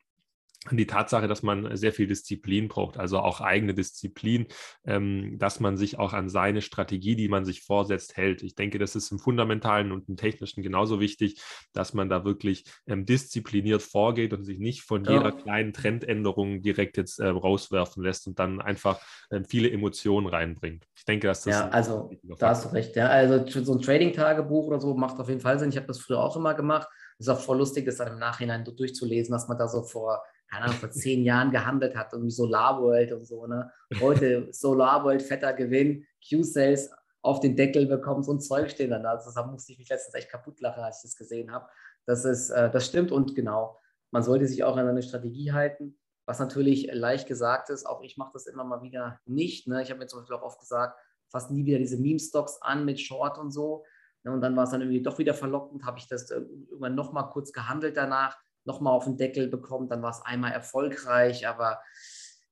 die 0.71 0.87
Tatsache, 0.87 1.27
dass 1.27 1.43
man 1.43 1.75
sehr 1.75 1.93
viel 1.93 2.07
Disziplin 2.07 2.67
braucht, 2.67 2.97
also 2.97 3.19
auch 3.19 3.41
eigene 3.41 3.73
Disziplin, 3.73 4.47
ähm, 4.85 5.37
dass 5.37 5.59
man 5.59 5.77
sich 5.77 5.99
auch 5.99 6.13
an 6.13 6.29
seine 6.29 6.61
Strategie, 6.61 7.15
die 7.15 7.27
man 7.27 7.45
sich 7.45 7.61
vorsetzt, 7.61 8.17
hält. 8.17 8.43
Ich 8.43 8.55
denke, 8.55 8.79
das 8.79 8.95
ist 8.95 9.11
im 9.11 9.19
Fundamentalen 9.19 9.91
und 9.91 10.09
im 10.09 10.17
Technischen 10.17 10.63
genauso 10.63 10.99
wichtig, 10.99 11.41
dass 11.73 11.93
man 11.93 12.09
da 12.09 12.25
wirklich 12.25 12.65
ähm, 12.87 13.05
diszipliniert 13.05 13.81
vorgeht 13.81 14.33
und 14.33 14.43
sich 14.43 14.59
nicht 14.59 14.81
von 14.81 15.03
ja. 15.05 15.13
jeder 15.13 15.31
kleinen 15.31 15.73
Trendänderung 15.73 16.61
direkt 16.61 16.97
jetzt 16.97 17.19
äh, 17.19 17.27
rauswerfen 17.27 18.03
lässt 18.03 18.27
und 18.27 18.39
dann 18.39 18.61
einfach 18.61 18.99
viele 19.47 19.69
Emotionen 19.71 20.27
reinbringt. 20.27 20.85
Ich 20.95 21.05
denke, 21.05 21.27
dass 21.27 21.41
das. 21.43 21.53
Ja, 21.53 21.69
also 21.69 22.11
da 22.39 22.49
hast 22.49 22.65
du 22.65 22.69
recht. 22.69 22.95
Ja, 22.95 23.07
also 23.07 23.45
so 23.63 23.73
ein 23.73 23.81
Trading-Tagebuch 23.81 24.67
oder 24.67 24.79
so 24.79 24.95
macht 24.95 25.19
auf 25.19 25.29
jeden 25.29 25.41
Fall 25.41 25.59
Sinn. 25.59 25.69
Ich 25.69 25.77
habe 25.77 25.87
das 25.87 25.99
früher 25.99 26.19
auch 26.19 26.35
immer 26.35 26.53
gemacht. 26.53 26.87
Es 27.17 27.27
ist 27.27 27.33
auch 27.33 27.39
voll 27.39 27.57
lustig, 27.57 27.85
das 27.85 27.97
dann 27.97 28.13
im 28.13 28.19
Nachhinein 28.19 28.65
durchzulesen, 28.65 29.33
was 29.33 29.47
man 29.47 29.57
da 29.57 29.67
so 29.67 29.83
vor 29.83 30.23
keine 30.49 30.65
Ahnung, 30.65 30.77
vor 30.77 30.91
zehn 30.91 31.23
Jahren 31.23 31.51
gehandelt 31.51 31.95
hat, 31.95 32.13
irgendwie 32.13 32.31
SolarWorld 32.31 33.11
und 33.11 33.25
so. 33.25 33.45
Ne? 33.47 33.71
Heute 33.99 34.47
SolarWorld, 34.51 35.21
fetter 35.21 35.53
Gewinn, 35.53 36.05
Q-Sales 36.27 36.91
auf 37.21 37.39
den 37.39 37.55
Deckel 37.55 37.87
bekommen, 37.87 38.23
so 38.23 38.33
ein 38.33 38.39
Zeug 38.39 38.69
stehen 38.69 38.91
dann 38.91 39.03
da. 39.03 39.11
Also 39.11 39.31
da 39.33 39.45
musste 39.45 39.71
ich 39.71 39.79
mich 39.79 39.89
letztens 39.89 40.13
echt 40.13 40.29
kaputt 40.29 40.61
lachen, 40.61 40.83
als 40.83 40.97
ich 40.97 41.09
das 41.09 41.15
gesehen 41.15 41.51
habe. 41.51 41.67
Das, 42.05 42.23
ist, 42.23 42.51
äh, 42.51 42.69
das 42.69 42.85
stimmt 42.85 43.11
und 43.11 43.35
genau. 43.35 43.79
Man 44.11 44.23
sollte 44.23 44.47
sich 44.47 44.63
auch 44.63 44.77
an 44.77 44.87
eine 44.87 45.01
Strategie 45.01 45.51
halten, 45.51 45.97
was 46.25 46.39
natürlich 46.39 46.87
leicht 46.93 47.27
gesagt 47.27 47.69
ist. 47.69 47.85
Auch 47.85 48.01
ich 48.01 48.17
mache 48.17 48.31
das 48.33 48.45
immer 48.45 48.63
mal 48.63 48.83
wieder 48.83 49.19
nicht. 49.25 49.67
Ne? 49.67 49.81
Ich 49.81 49.89
habe 49.89 49.99
mir 49.99 50.07
zum 50.07 50.19
Beispiel 50.19 50.37
auch 50.37 50.43
oft 50.43 50.59
gesagt, 50.59 50.99
fast 51.31 51.49
nie 51.51 51.65
wieder 51.65 51.79
diese 51.79 51.97
Meme-Stocks 51.97 52.61
an 52.61 52.85
mit 52.85 52.99
Short 52.99 53.39
und 53.39 53.51
so. 53.51 53.83
Ne? 54.23 54.31
Und 54.31 54.41
dann 54.41 54.55
war 54.55 54.65
es 54.65 54.69
dann 54.69 54.81
irgendwie 54.81 55.01
doch 55.01 55.17
wieder 55.17 55.33
verlockend, 55.33 55.83
habe 55.83 55.97
ich 55.97 56.07
das 56.07 56.29
irgendwann 56.29 56.95
nochmal 56.95 57.29
kurz 57.29 57.51
gehandelt 57.51 57.97
danach 57.97 58.37
nochmal 58.65 58.93
auf 58.93 59.05
den 59.05 59.17
Deckel 59.17 59.47
bekommt, 59.47 59.91
dann 59.91 60.01
war 60.01 60.11
es 60.11 60.21
einmal 60.21 60.51
erfolgreich, 60.51 61.47
aber 61.47 61.81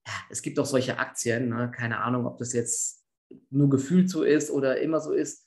ja, 0.06 0.12
es 0.30 0.42
gibt 0.42 0.58
auch 0.58 0.66
solche 0.66 0.98
Aktien, 0.98 1.48
ne? 1.48 1.70
keine 1.70 2.00
Ahnung, 2.00 2.26
ob 2.26 2.38
das 2.38 2.52
jetzt 2.52 3.04
nur 3.50 3.70
gefühlt 3.70 4.10
so 4.10 4.22
ist 4.22 4.50
oder 4.50 4.80
immer 4.80 5.00
so 5.00 5.12
ist, 5.12 5.46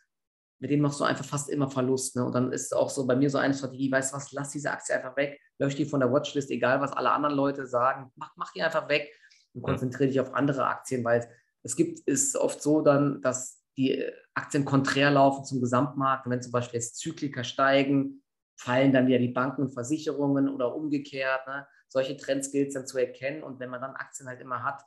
mit 0.60 0.72
denen 0.72 0.82
machst 0.82 1.00
du 1.00 1.04
einfach 1.04 1.26
fast 1.26 1.50
immer 1.50 1.70
Verlust. 1.70 2.16
Ne? 2.16 2.26
Und 2.26 2.34
dann 2.34 2.52
ist 2.52 2.76
auch 2.76 2.90
so 2.90 3.06
bei 3.06 3.16
mir 3.16 3.30
so 3.30 3.38
eine 3.38 3.54
Strategie, 3.54 3.92
weißt 3.92 4.12
du 4.12 4.18
was, 4.18 4.32
lass 4.32 4.52
diese 4.52 4.72
Aktie 4.72 4.96
einfach 4.96 5.16
weg, 5.16 5.40
lösch 5.60 5.76
die 5.76 5.86
von 5.86 6.00
der 6.00 6.12
Watchlist, 6.12 6.50
egal 6.50 6.82
was 6.82 6.92
alle 6.92 7.12
anderen 7.12 7.36
Leute 7.36 7.68
sagen, 7.68 8.12
mach, 8.16 8.36
mach 8.36 8.52
die 8.54 8.64
einfach 8.64 8.90
weg 8.90 9.14
und 9.54 9.62
konzentriere 9.62 10.10
dich 10.10 10.20
auf 10.20 10.34
andere 10.34 10.66
Aktien, 10.66 11.04
weil 11.04 11.30
es 11.64 11.76
gibt, 11.76 12.00
ist 12.08 12.36
oft 12.36 12.62
so 12.62 12.82
dann, 12.82 13.22
dass 13.22 13.62
die 13.78 14.04
Aktien 14.34 14.66
konträr 14.66 15.12
laufen 15.12 15.46
zum 15.46 15.62
Gesamtmarkt. 15.62 16.26
Und 16.26 16.32
wenn 16.32 16.42
zum 16.42 16.52
Beispiel 16.52 16.80
jetzt 16.80 16.98
Zyklika 16.98 17.44
steigen, 17.44 18.24
fallen 18.58 18.92
dann 18.92 19.08
wieder 19.08 19.20
die 19.20 19.30
Banken 19.30 19.64
und 19.64 19.74
Versicherungen 19.74 20.50
oder 20.50 20.76
umgekehrt. 20.76 21.48
Ne? 21.48 21.68
Solche 21.88 22.18
Trends 22.18 22.52
gilt 22.52 22.70
es 22.70 22.74
dann 22.74 22.88
zu 22.88 22.98
erkennen. 22.98 23.44
Und 23.44 23.60
wenn 23.60 23.70
man 23.70 23.82
dann 23.82 23.96
Aktien 23.96 24.28
halt 24.28 24.42
immer 24.42 24.64
hat, 24.64 24.84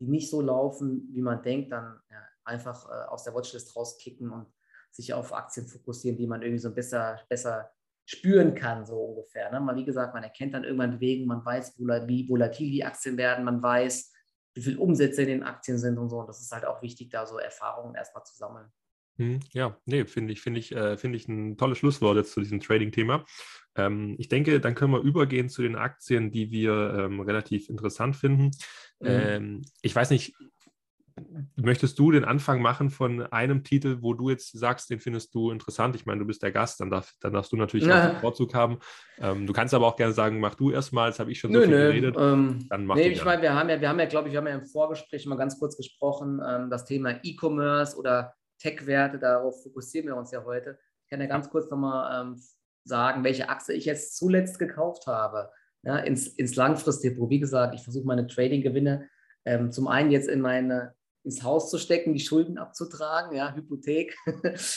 die 0.00 0.06
nicht 0.06 0.30
so 0.30 0.40
laufen, 0.40 1.08
wie 1.12 1.22
man 1.22 1.42
denkt, 1.42 1.72
dann 1.72 2.00
ja, 2.10 2.22
einfach 2.44 2.88
äh, 2.88 3.08
aus 3.08 3.24
der 3.24 3.34
Watchlist 3.34 3.74
rauskicken 3.74 4.30
und 4.30 4.46
sich 4.90 5.12
auf 5.14 5.32
Aktien 5.32 5.66
fokussieren, 5.66 6.16
die 6.18 6.26
man 6.26 6.42
irgendwie 6.42 6.60
so 6.60 6.72
besser, 6.72 7.20
besser 7.28 7.70
spüren 8.06 8.54
kann, 8.54 8.84
so 8.84 8.96
ungefähr. 8.96 9.50
Ne? 9.50 9.60
Mal 9.60 9.76
wie 9.76 9.84
gesagt, 9.84 10.14
man 10.14 10.22
erkennt 10.22 10.54
dann 10.54 10.64
irgendwann 10.64 10.92
Bewegen, 10.92 11.26
man 11.26 11.44
weiß, 11.44 11.78
wie 11.78 12.28
volatil 12.28 12.70
die 12.70 12.84
Aktien 12.84 13.16
werden, 13.16 13.44
man 13.44 13.62
weiß, 13.62 14.12
wie 14.54 14.62
viel 14.62 14.78
Umsätze 14.78 15.22
in 15.22 15.28
den 15.28 15.42
Aktien 15.42 15.78
sind 15.78 15.98
und 15.98 16.10
so. 16.10 16.20
Und 16.20 16.28
das 16.28 16.40
ist 16.40 16.52
halt 16.52 16.64
auch 16.64 16.82
wichtig, 16.82 17.10
da 17.10 17.26
so 17.26 17.38
Erfahrungen 17.38 17.94
erstmal 17.94 18.24
zu 18.24 18.36
sammeln. 18.36 18.70
Hm, 19.16 19.40
ja, 19.52 19.76
nee, 19.86 20.04
finde 20.06 20.32
ich, 20.32 20.40
finde 20.40 20.60
ich, 20.60 20.74
äh, 20.74 20.96
finde 20.96 21.16
ich 21.16 21.28
ein 21.28 21.56
tolles 21.56 21.78
Schlusswort 21.78 22.16
jetzt 22.16 22.32
zu 22.32 22.40
diesem 22.40 22.60
Trading-Thema. 22.60 23.24
Ähm, 23.76 24.16
ich 24.18 24.28
denke, 24.28 24.60
dann 24.60 24.74
können 24.74 24.92
wir 24.92 25.00
übergehen 25.00 25.48
zu 25.48 25.62
den 25.62 25.76
Aktien, 25.76 26.30
die 26.30 26.50
wir 26.50 26.94
ähm, 26.98 27.20
relativ 27.20 27.68
interessant 27.68 28.16
finden. 28.16 28.50
Mhm. 29.00 29.08
Ähm, 29.08 29.62
ich 29.82 29.94
weiß 29.94 30.10
nicht, 30.10 30.34
möchtest 31.56 31.98
du 31.98 32.10
den 32.10 32.24
Anfang 32.24 32.60
machen 32.60 32.90
von 32.90 33.22
einem 33.22 33.62
Titel, 33.62 33.98
wo 34.00 34.14
du 34.14 34.30
jetzt 34.30 34.58
sagst, 34.58 34.90
den 34.90 34.98
findest 34.98 35.34
du 35.34 35.50
interessant? 35.50 35.94
Ich 35.94 36.06
meine, 36.06 36.20
du 36.20 36.26
bist 36.26 36.42
der 36.42 36.50
Gast, 36.50 36.80
dann, 36.80 36.90
darf, 36.90 37.12
dann 37.20 37.32
darfst 37.32 37.52
du 37.52 37.56
natürlich 37.56 37.86
ja. 37.86 37.98
auch 37.98 38.10
den 38.12 38.20
Vorzug 38.20 38.54
haben. 38.54 38.78
Ähm, 39.18 39.46
du 39.46 39.52
kannst 39.52 39.74
aber 39.74 39.86
auch 39.86 39.96
gerne 39.96 40.12
sagen, 40.12 40.40
mach 40.40 40.56
du 40.56 40.72
erstmal, 40.72 41.10
das 41.10 41.20
habe 41.20 41.30
ich 41.30 41.38
schon 41.38 41.52
nö, 41.52 41.60
so 41.60 41.66
viel 41.66 41.76
nö. 41.76 41.86
geredet. 41.86 42.16
Ähm, 42.18 42.66
dann 42.68 42.86
mach 42.86 42.96
nee, 42.96 43.08
ich 43.08 43.24
meine, 43.24 43.42
wir 43.42 43.54
haben 43.54 43.68
ja, 43.68 43.80
wir 43.80 43.88
haben 43.88 44.00
ja, 44.00 44.06
glaube 44.06 44.28
ich, 44.28 44.32
wir 44.32 44.38
haben 44.38 44.48
ja 44.48 44.54
im 44.54 44.66
Vorgespräch 44.66 45.24
mal 45.26 45.36
ganz 45.36 45.58
kurz 45.58 45.76
gesprochen, 45.76 46.40
ähm, 46.46 46.70
das 46.70 46.84
Thema 46.84 47.20
E-Commerce 47.22 47.96
oder 47.96 48.34
Tech-Werte, 48.58 49.18
darauf 49.18 49.62
fokussieren 49.62 50.08
wir 50.08 50.16
uns 50.16 50.30
ja 50.30 50.44
heute. 50.44 50.78
Ich 51.04 51.10
kann 51.10 51.20
ja 51.20 51.26
ganz 51.26 51.50
kurz 51.50 51.70
nochmal 51.70 52.22
ähm, 52.22 52.42
sagen, 52.84 53.24
welche 53.24 53.48
Achse 53.48 53.72
ich 53.72 53.84
jetzt 53.84 54.16
zuletzt 54.16 54.58
gekauft 54.58 55.06
habe. 55.06 55.50
Ja, 55.82 55.98
ins, 55.98 56.28
ins 56.28 56.56
Langfristdepot. 56.56 57.28
Wie 57.28 57.40
gesagt, 57.40 57.74
ich 57.74 57.82
versuche 57.82 58.06
meine 58.06 58.26
Trading-Gewinne 58.26 59.08
ähm, 59.44 59.70
zum 59.70 59.88
einen 59.88 60.10
jetzt 60.10 60.28
in 60.28 60.40
meine, 60.40 60.94
ins 61.22 61.42
Haus 61.42 61.70
zu 61.70 61.78
stecken, 61.78 62.14
die 62.14 62.20
Schulden 62.20 62.58
abzutragen, 62.58 63.36
ja, 63.36 63.54
Hypothek, 63.54 64.16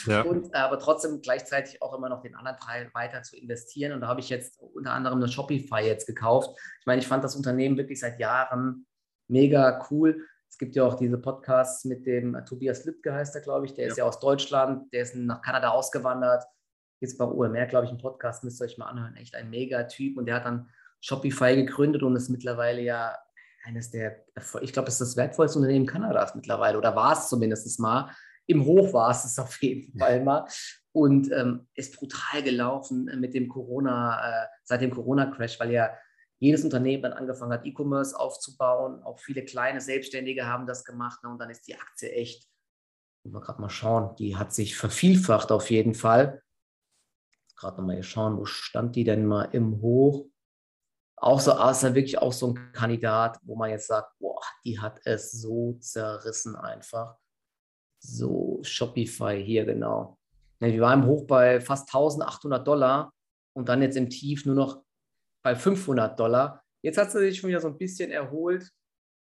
ja. 0.06 0.22
und 0.24 0.54
aber 0.54 0.78
trotzdem 0.78 1.20
gleichzeitig 1.20 1.82
auch 1.82 1.96
immer 1.96 2.08
noch 2.08 2.22
den 2.22 2.34
anderen 2.34 2.58
Teil 2.58 2.90
weiter 2.94 3.22
zu 3.22 3.36
investieren. 3.36 3.92
Und 3.92 4.02
da 4.02 4.08
habe 4.08 4.20
ich 4.20 4.28
jetzt 4.28 4.60
unter 4.60 4.92
anderem 4.92 5.18
eine 5.18 5.28
Shopify 5.28 5.80
jetzt 5.80 6.06
gekauft. 6.06 6.58
Ich 6.80 6.86
meine, 6.86 7.00
ich 7.00 7.08
fand 7.08 7.24
das 7.24 7.36
Unternehmen 7.36 7.76
wirklich 7.76 8.00
seit 8.00 8.18
Jahren 8.18 8.86
mega 9.28 9.86
cool. 9.90 10.26
Es 10.48 10.58
gibt 10.58 10.76
ja 10.76 10.84
auch 10.84 10.94
diese 10.94 11.18
Podcasts 11.18 11.84
mit 11.84 12.06
dem 12.06 12.34
äh, 12.34 12.44
Tobias 12.44 12.84
Lübke, 12.84 13.12
heißt 13.12 13.34
er, 13.34 13.42
glaube 13.42 13.66
ich. 13.66 13.74
Der 13.74 13.84
ja. 13.84 13.90
ist 13.90 13.98
ja 13.98 14.04
aus 14.04 14.18
Deutschland, 14.18 14.92
der 14.92 15.02
ist 15.02 15.14
nach 15.14 15.42
Kanada 15.42 15.70
ausgewandert. 15.70 16.44
Jetzt 17.00 17.18
bei 17.18 17.24
OMR, 17.24 17.66
glaube 17.66 17.86
ich, 17.86 17.92
ein 17.92 17.98
Podcast, 17.98 18.42
müsst 18.42 18.60
ihr 18.60 18.64
euch 18.64 18.78
mal 18.78 18.86
anhören. 18.86 19.16
Echt 19.16 19.34
ein 19.34 19.50
Mega-Typ. 19.50 20.16
Und 20.16 20.26
der 20.26 20.36
hat 20.36 20.46
dann 20.46 20.68
Shopify 21.00 21.54
gegründet 21.54 22.02
und 22.02 22.16
ist 22.16 22.28
mittlerweile 22.28 22.80
ja 22.82 23.16
eines 23.64 23.90
der, 23.90 24.24
ich 24.62 24.72
glaube, 24.72 24.88
es 24.88 24.94
ist 24.94 25.00
das 25.00 25.16
wertvollste 25.16 25.58
Unternehmen 25.58 25.86
Kanadas 25.86 26.34
mittlerweile 26.34 26.78
oder 26.78 26.96
war 26.96 27.12
es 27.12 27.28
zumindest 27.28 27.78
mal. 27.78 28.10
Im 28.46 28.64
Hoch 28.64 28.92
war 28.94 29.10
es 29.10 29.24
es 29.24 29.38
auf 29.38 29.60
jeden 29.62 29.98
Fall 29.98 30.24
mal 30.24 30.46
und 30.92 31.30
ähm, 31.32 31.68
ist 31.74 31.96
brutal 31.96 32.42
gelaufen 32.42 33.04
mit 33.20 33.34
dem 33.34 33.48
Corona, 33.48 34.44
äh, 34.44 34.46
seit 34.64 34.80
dem 34.80 34.90
Corona-Crash, 34.90 35.60
weil 35.60 35.70
ja 35.70 35.90
jedes 36.38 36.64
Unternehmen 36.64 37.02
dann 37.02 37.12
angefangen 37.12 37.52
hat, 37.52 37.66
E-Commerce 37.66 38.18
aufzubauen. 38.18 39.02
Auch 39.02 39.18
viele 39.18 39.44
kleine 39.44 39.80
Selbstständige 39.80 40.46
haben 40.46 40.66
das 40.66 40.84
gemacht. 40.84 41.22
Ne? 41.22 41.30
Und 41.30 41.38
dann 41.38 41.50
ist 41.50 41.66
die 41.66 41.74
Aktie 41.74 42.10
echt, 42.12 42.48
wir 43.24 43.40
gerade 43.40 43.60
mal 43.60 43.70
schauen, 43.70 44.14
die 44.16 44.36
hat 44.36 44.52
sich 44.52 44.76
vervielfacht 44.76 45.52
auf 45.52 45.70
jeden 45.70 45.94
Fall. 45.94 46.42
Gerade 47.56 47.78
nochmal 47.78 47.96
hier 47.96 48.04
schauen, 48.04 48.38
wo 48.38 48.44
stand 48.44 48.94
die 48.96 49.04
denn 49.04 49.26
mal 49.26 49.44
im 49.52 49.80
Hoch? 49.82 50.26
Auch 51.16 51.40
so, 51.40 51.52
ah, 51.52 51.72
ist 51.72 51.82
dann 51.82 51.96
wirklich 51.96 52.18
auch 52.18 52.32
so 52.32 52.54
ein 52.54 52.72
Kandidat, 52.72 53.38
wo 53.42 53.56
man 53.56 53.70
jetzt 53.70 53.88
sagt, 53.88 54.16
boah, 54.20 54.40
die 54.64 54.78
hat 54.78 55.00
es 55.04 55.32
so 55.32 55.76
zerrissen 55.80 56.54
einfach. 56.54 57.16
So, 57.98 58.60
Shopify 58.62 59.42
hier 59.44 59.64
genau. 59.64 60.16
Ja, 60.60 60.68
wir 60.68 60.80
waren 60.80 61.02
im 61.02 61.08
Hoch 61.08 61.26
bei 61.26 61.60
fast 61.60 61.88
1800 61.88 62.66
Dollar 62.66 63.12
und 63.56 63.68
dann 63.68 63.82
jetzt 63.82 63.96
im 63.96 64.08
Tief 64.08 64.46
nur 64.46 64.54
noch 64.54 64.84
bei 65.42 65.54
500 65.54 66.18
Dollar. 66.18 66.62
Jetzt 66.82 66.98
hat 66.98 67.10
sie 67.10 67.20
sich 67.20 67.38
schon 67.38 67.48
wieder 67.48 67.60
so 67.60 67.68
ein 67.68 67.78
bisschen 67.78 68.10
erholt. 68.10 68.70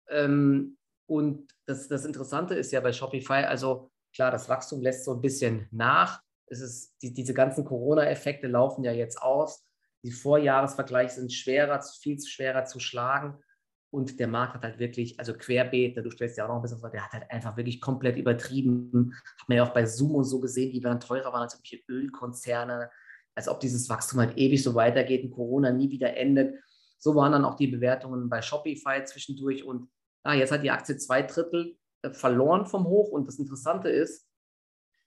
Ähm, 0.09 0.77
und 1.07 1.53
das, 1.67 1.89
das 1.89 2.05
Interessante 2.05 2.55
ist 2.55 2.73
ja 2.73 2.81
bei 2.81 2.93
Shopify, 2.93 3.45
also 3.45 3.91
klar, 4.15 4.31
das 4.31 4.49
Wachstum 4.49 4.81
lässt 4.81 5.05
so 5.05 5.15
ein 5.15 5.21
bisschen 5.21 5.69
nach. 5.71 6.21
Es 6.47 6.61
ist, 6.61 6.95
die, 7.03 7.13
diese 7.13 7.35
ganzen 7.35 7.65
Corona-Effekte 7.65 8.47
laufen 8.47 8.85
ja 8.85 8.93
jetzt 8.93 9.21
aus. 9.21 9.67
Die 10.03 10.13
Vorjahresvergleiche 10.13 11.15
sind 11.15 11.33
schwerer, 11.33 11.81
viel 11.83 12.21
schwerer 12.21 12.65
zu 12.65 12.79
schlagen. 12.81 13.43
Und 13.91 14.19
der 14.19 14.27
Markt 14.29 14.55
hat 14.55 14.65
halt 14.65 14.79
wirklich, 14.81 15.19
also 15.21 15.35
querbeet, 15.35 15.97
du 15.97 16.11
stellst 16.11 16.37
ja 16.37 16.45
auch 16.45 16.49
noch 16.49 16.57
ein 16.57 16.63
bisschen 16.63 16.81
vor, 16.81 16.91
der 16.91 17.05
hat 17.05 17.13
halt 17.13 17.31
einfach 17.31 17.57
wirklich 17.57 17.81
komplett 17.81 18.17
übertrieben. 18.17 19.15
Hat 19.41 19.49
man 19.49 19.57
ja 19.57 19.65
auch 19.65 19.73
bei 19.73 19.83
und 19.83 20.25
so 20.25 20.41
gesehen, 20.41 20.73
die 20.73 20.81
dann 20.81 20.99
teurer 20.99 21.33
waren 21.33 21.43
als 21.43 21.55
irgendwelche 21.55 21.85
Ölkonzerne, 21.89 22.91
als 23.35 23.49
ob 23.49 23.61
dieses 23.61 23.89
Wachstum 23.89 24.21
halt 24.21 24.37
ewig 24.37 24.63
so 24.63 24.75
weitergeht 24.75 25.25
und 25.25 25.31
Corona 25.31 25.71
nie 25.71 25.91
wieder 25.91 26.17
endet. 26.17 26.59
So 26.99 27.15
waren 27.15 27.33
dann 27.33 27.45
auch 27.45 27.57
die 27.57 27.67
Bewertungen 27.67 28.29
bei 28.29 28.41
Shopify 28.41 29.05
zwischendurch. 29.05 29.65
Und 29.65 29.91
ah, 30.23 30.35
jetzt 30.35 30.53
hat 30.53 30.63
die 30.63 30.71
Aktie 30.71 30.97
zwei 30.97 31.23
Drittel 31.23 31.77
äh, 32.03 32.11
verloren 32.13 32.67
vom 32.67 32.87
Hoch. 32.87 33.11
Und 33.11 33.27
das 33.27 33.39
Interessante 33.39 33.89
ist, 33.89 34.27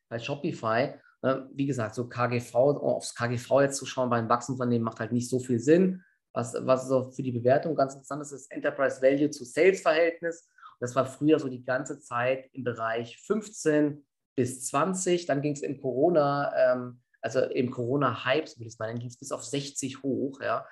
bei 0.10 0.20
Shopify, 0.20 0.94
äh, 1.22 1.36
wie 1.54 1.66
gesagt, 1.66 1.96
so 1.96 2.08
KGV, 2.08 2.56
aufs 2.56 3.16
KGV 3.16 3.62
jetzt 3.62 3.78
zu 3.78 3.86
schauen 3.86 4.10
bei 4.10 4.18
einem 4.18 4.30
Wachstumsunternehmen 4.30 4.86
macht 4.86 5.00
halt 5.00 5.12
nicht 5.12 5.30
so 5.30 5.40
viel 5.40 5.60
Sinn. 5.60 6.04
Was, 6.34 6.56
was 6.60 6.88
so 6.88 7.12
für 7.12 7.24
die 7.24 7.32
Bewertung 7.32 7.76
ganz 7.76 7.94
interessant 7.94 8.22
ist, 8.22 8.32
ist 8.32 8.52
Enterprise 8.52 9.02
Value 9.02 9.30
zu 9.30 9.44
Sales 9.44 9.82
Verhältnis. 9.82 10.50
Das 10.80 10.96
war 10.96 11.06
früher 11.06 11.40
so 11.40 11.50
die 11.50 11.64
ganze 11.64 12.00
Zeit 12.00 12.50
im 12.54 12.64
Bereich 12.64 13.18
15 13.26 14.06
bis 14.36 14.66
20. 14.68 15.26
Dann 15.26 15.42
ging 15.42 15.54
es 15.54 15.62
im 15.62 15.82
Corona, 15.82 16.54
ähm, 16.56 17.02
also 17.22 17.42
im 17.42 17.72
Corona-Hype, 17.72 18.48
will 18.58 18.68
ich 18.68 18.74
es 18.74 18.80
mal 18.80 18.88
nennen, 18.88 19.00
ging 19.00 19.10
es 19.10 19.18
bis 19.18 19.32
auf 19.32 19.44
60 19.44 20.04
hoch. 20.04 20.40
Ja. 20.42 20.66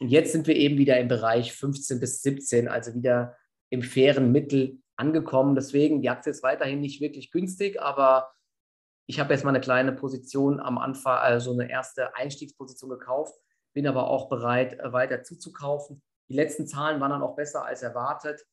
Und 0.00 0.08
jetzt 0.08 0.32
sind 0.32 0.46
wir 0.46 0.56
eben 0.56 0.78
wieder 0.78 0.98
im 0.98 1.08
Bereich 1.08 1.52
15 1.52 2.00
bis 2.00 2.22
17, 2.22 2.68
also 2.68 2.94
wieder 2.94 3.36
im 3.70 3.82
fairen 3.82 4.32
Mittel 4.32 4.78
angekommen. 4.96 5.54
Deswegen, 5.54 6.02
die 6.02 6.10
Aktie 6.10 6.30
ist 6.30 6.42
weiterhin 6.42 6.80
nicht 6.80 7.00
wirklich 7.00 7.30
günstig, 7.30 7.80
aber 7.80 8.32
ich 9.06 9.18
habe 9.20 9.32
jetzt 9.32 9.44
mal 9.44 9.50
eine 9.50 9.60
kleine 9.60 9.92
Position 9.92 10.60
am 10.60 10.78
Anfang, 10.78 11.18
also 11.18 11.52
eine 11.52 11.70
erste 11.70 12.14
Einstiegsposition 12.14 12.90
gekauft, 12.90 13.34
bin 13.72 13.86
aber 13.86 14.08
auch 14.08 14.28
bereit, 14.28 14.78
äh, 14.78 14.92
weiter 14.92 15.22
zuzukaufen. 15.22 16.02
Die 16.28 16.34
letzten 16.34 16.66
Zahlen 16.66 17.00
waren 17.00 17.10
dann 17.10 17.22
auch 17.22 17.34
besser 17.34 17.64
als 17.64 17.82
erwartet. 17.82 18.44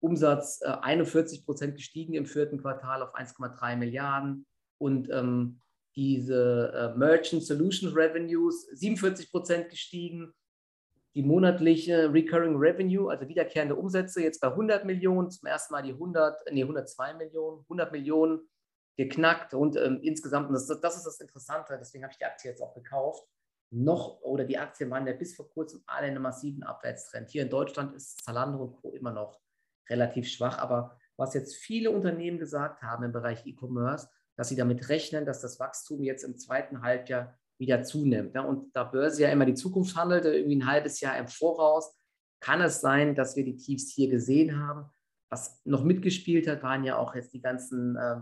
Umsatz 0.00 0.60
äh, 0.62 0.68
41 0.68 1.44
Prozent 1.44 1.74
gestiegen 1.74 2.14
im 2.14 2.26
vierten 2.26 2.60
Quartal 2.60 3.02
auf 3.02 3.14
1,3 3.14 3.76
Milliarden 3.76 4.46
und 4.78 5.10
ähm, 5.10 5.60
diese 5.96 6.72
äh, 6.74 6.98
Merchant 6.98 7.44
Solutions 7.44 7.94
Revenues 7.94 8.66
47 8.72 9.30
Prozent 9.30 9.70
gestiegen. 9.70 10.34
Die 11.14 11.22
monatliche 11.22 12.12
Recurring 12.12 12.56
Revenue, 12.56 13.08
also 13.08 13.28
wiederkehrende 13.28 13.76
Umsätze, 13.76 14.20
jetzt 14.20 14.40
bei 14.40 14.48
100 14.48 14.84
Millionen, 14.84 15.30
zum 15.30 15.46
ersten 15.46 15.72
Mal 15.72 15.82
die 15.82 15.92
100, 15.92 16.50
nee, 16.50 16.62
102 16.62 17.14
Millionen, 17.14 17.60
100 17.62 17.92
Millionen 17.92 18.40
geknackt 18.96 19.54
und 19.54 19.76
ähm, 19.76 20.00
insgesamt, 20.02 20.48
und 20.48 20.54
das, 20.54 20.66
das 20.66 20.96
ist 20.96 21.06
das 21.06 21.20
Interessante, 21.20 21.76
deswegen 21.78 22.04
habe 22.04 22.12
ich 22.12 22.18
die 22.18 22.24
Aktie 22.24 22.50
jetzt 22.50 22.60
auch 22.60 22.74
gekauft, 22.74 23.24
noch, 23.70 24.20
oder 24.22 24.44
die 24.44 24.58
Aktien 24.58 24.90
waren 24.90 25.06
ja 25.06 25.12
bis 25.12 25.34
vor 25.34 25.48
kurzem 25.50 25.82
alle 25.86 26.06
in 26.06 26.12
einem 26.12 26.22
massiven 26.22 26.62
Abwärtstrend. 26.62 27.30
Hier 27.30 27.42
in 27.42 27.50
Deutschland 27.50 27.94
ist 27.94 28.24
Zalando 28.24 28.62
und 28.62 28.76
Co. 28.76 28.92
immer 28.92 29.12
noch 29.12 29.40
relativ 29.88 30.28
schwach, 30.28 30.58
aber 30.58 30.96
was 31.16 31.34
jetzt 31.34 31.56
viele 31.56 31.90
Unternehmen 31.90 32.38
gesagt 32.38 32.82
haben 32.82 33.04
im 33.04 33.12
Bereich 33.12 33.44
E-Commerce, 33.46 34.08
dass 34.36 34.48
sie 34.48 34.56
damit 34.56 34.88
rechnen, 34.88 35.26
dass 35.26 35.40
das 35.40 35.60
Wachstum 35.60 36.02
jetzt 36.02 36.24
im 36.24 36.36
zweiten 36.36 36.82
Halbjahr 36.82 37.38
wieder 37.58 37.82
zunimmt. 37.82 38.36
Und 38.36 38.74
da 38.74 38.84
Börse 38.84 39.22
ja 39.22 39.28
immer 39.30 39.46
die 39.46 39.54
Zukunft 39.54 39.96
handelt, 39.96 40.24
irgendwie 40.24 40.56
ein 40.56 40.66
halbes 40.66 41.00
Jahr 41.00 41.16
im 41.18 41.28
Voraus, 41.28 41.96
kann 42.40 42.60
es 42.60 42.80
sein, 42.80 43.14
dass 43.14 43.36
wir 43.36 43.44
die 43.44 43.56
Tiefs 43.56 43.92
hier 43.92 44.08
gesehen 44.10 44.58
haben. 44.58 44.90
Was 45.30 45.60
noch 45.64 45.84
mitgespielt 45.84 46.46
hat, 46.46 46.62
waren 46.62 46.84
ja 46.84 46.96
auch 46.96 47.14
jetzt 47.14 47.32
die 47.32 47.40
ganzen 47.40 47.96
äh, 47.96 48.20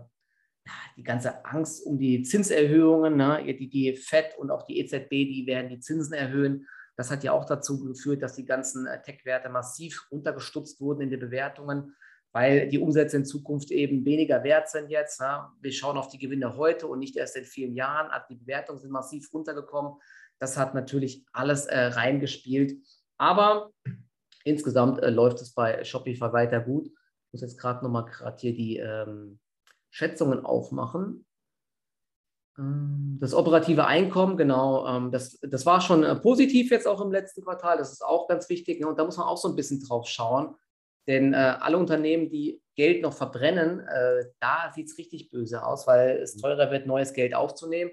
die 0.96 1.03
ganze 1.03 1.44
Angst 1.44 1.85
um 1.85 1.98
die 1.98 2.22
Zinserhöhungen, 2.22 3.16
ne? 3.16 3.44
die, 3.55 3.68
die 3.68 3.96
FED 3.96 4.37
und 4.38 4.51
auch 4.51 4.62
die 4.62 4.79
EZB, 4.79 5.11
die 5.11 5.44
werden 5.46 5.68
die 5.68 5.81
Zinsen 5.81 6.14
erhöhen. 6.14 6.66
Das 6.96 7.11
hat 7.11 7.25
ja 7.25 7.33
auch 7.33 7.46
dazu 7.46 7.83
geführt, 7.83 8.22
dass 8.22 8.37
die 8.37 8.44
ganzen 8.44 8.87
äh, 8.87 9.03
Tech-Werte 9.03 9.48
massiv 9.48 10.09
runtergestutzt 10.11 10.81
wurden 10.81 11.03
in 11.03 11.11
den 11.11 11.20
Bewertungen, 11.20 11.96
weil 12.33 12.68
die 12.68 12.79
Umsätze 12.79 13.18
in 13.18 13.25
Zukunft 13.25 13.71
eben 13.71 14.05
weniger 14.05 14.42
wert 14.42 14.68
sind 14.68 14.88
jetzt. 14.90 15.21
Ne? 15.21 15.49
Wir 15.61 15.73
schauen 15.73 15.99
auf 15.99 16.09
die 16.09 16.18
Gewinne 16.18 16.57
heute 16.57 16.87
und 16.87 16.99
nicht 16.99 17.16
erst 17.16 17.37
in 17.37 17.45
vielen 17.45 17.75
Jahren. 17.75 18.11
Also 18.11 18.27
die 18.31 18.37
Bewertungen 18.37 18.79
sind 18.79 18.90
massiv 18.90 19.33
runtergekommen. 19.33 19.95
Das 20.38 20.57
hat 20.57 20.75
natürlich 20.75 21.25
alles 21.33 21.66
äh, 21.66 21.79
reingespielt. 21.79 22.75
Aber 23.18 23.71
insgesamt 24.45 25.03
äh, 25.03 25.11
läuft 25.11 25.40
es 25.42 25.53
bei 25.53 25.85
Shopify 25.85 26.33
weiter 26.33 26.61
gut. 26.61 26.87
Ich 26.87 27.33
muss 27.33 27.42
jetzt 27.42 27.59
gerade 27.59 27.85
nochmal 27.85 28.07
gerade 28.07 28.37
hier 28.40 28.55
die 28.55 28.79
ähm, 28.79 29.38
Schätzungen 29.90 30.45
aufmachen. 30.45 31.27
Ähm, 32.59 33.18
das 33.21 33.35
operative 33.35 33.87
Einkommen, 33.87 34.37
genau, 34.37 34.87
ähm, 34.87 35.12
das, 35.12 35.38
das 35.40 35.66
war 35.66 35.81
schon 35.81 36.03
äh, 36.03 36.16
positiv 36.16 36.71
jetzt 36.71 36.88
auch 36.88 37.01
im 37.03 37.12
letzten 37.12 37.42
Quartal. 37.42 37.77
Das 37.77 37.92
ist 37.92 38.03
auch 38.03 38.27
ganz 38.27 38.49
wichtig. 38.49 38.81
Ne? 38.81 38.88
Und 38.88 38.99
da 38.99 39.05
muss 39.05 39.18
man 39.18 39.27
auch 39.27 39.38
so 39.38 39.49
ein 39.49 39.57
bisschen 39.57 39.81
drauf 39.81 40.07
schauen. 40.09 40.55
Denn 41.06 41.34
äh, 41.34 41.36
alle 41.36 41.78
Unternehmen, 41.78 42.30
die 42.30 42.62
Geld 42.76 43.02
noch 43.02 43.12
verbrennen, 43.12 43.80
äh, 43.80 44.24
da 44.40 44.72
sieht 44.74 44.88
es 44.88 44.98
richtig 44.98 45.30
böse 45.30 45.64
aus, 45.64 45.86
weil 45.86 46.18
es 46.18 46.36
teurer 46.36 46.70
wird, 46.70 46.86
neues 46.86 47.12
Geld 47.12 47.34
aufzunehmen. 47.34 47.90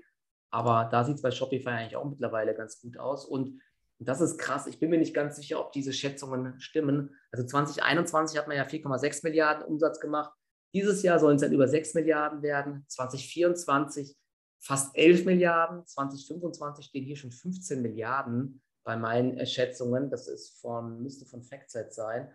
Aber 0.52 0.90
da 0.92 1.04
sieht 1.04 1.16
es 1.16 1.22
bei 1.22 1.32
Shopify 1.32 1.70
eigentlich 1.70 1.96
auch 1.96 2.06
mittlerweile 2.06 2.56
ganz 2.56 2.80
gut 2.82 2.98
aus. 2.98 3.26
Und 3.26 3.62
das 4.00 4.22
ist 4.22 4.38
krass. 4.38 4.68
Ich 4.68 4.80
bin 4.80 4.90
mir 4.90 4.98
nicht 4.98 5.14
ganz 5.14 5.36
sicher, 5.36 5.60
ob 5.60 5.72
diese 5.74 5.94
Schätzungen 5.94 6.60
stimmen. 6.60 7.16
Also 7.32 7.46
2021 7.46 8.40
hat 8.40 8.48
man 8.48 8.58
ja 8.58 8.64
4,6 8.64 9.24
Milliarden 9.24 9.66
Umsatz 9.66 10.00
gemacht. 10.00 10.34
Dieses 10.74 11.04
Jahr 11.04 11.20
sollen 11.20 11.36
es 11.36 11.42
dann 11.42 11.52
über 11.52 11.68
6 11.68 11.96
Milliarden 11.96 12.42
werden, 12.42 12.86
2024 12.88 14.16
fast 14.62 14.96
11 14.96 15.26
Milliarden, 15.26 15.86
2025 15.86 16.86
stehen 16.86 17.06
hier 17.06 17.16
schon 17.16 17.32
15 17.32 17.82
Milliarden 17.82 18.62
bei 18.84 18.96
meinen 18.96 19.46
Schätzungen. 19.46 20.10
Das 20.10 20.28
ist 20.28 20.60
von, 20.62 21.02
müsste 21.02 21.26
von 21.26 21.44
Factset 21.44 21.94
sein. 21.94 22.32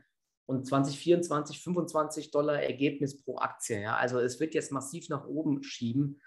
Und 0.46 0.66
2024 0.66 1.62
25 1.62 2.30
Dollar 2.30 2.62
Ergebnis 2.62 3.22
pro 3.22 3.38
Aktie. 3.38 3.80
Ja? 3.80 3.96
Also 3.96 4.18
es 4.18 4.40
wird 4.40 4.54
jetzt 4.54 4.72
massiv 4.72 5.09
nach 5.09 5.26
oben 5.26 5.62
schieben. 5.62 6.20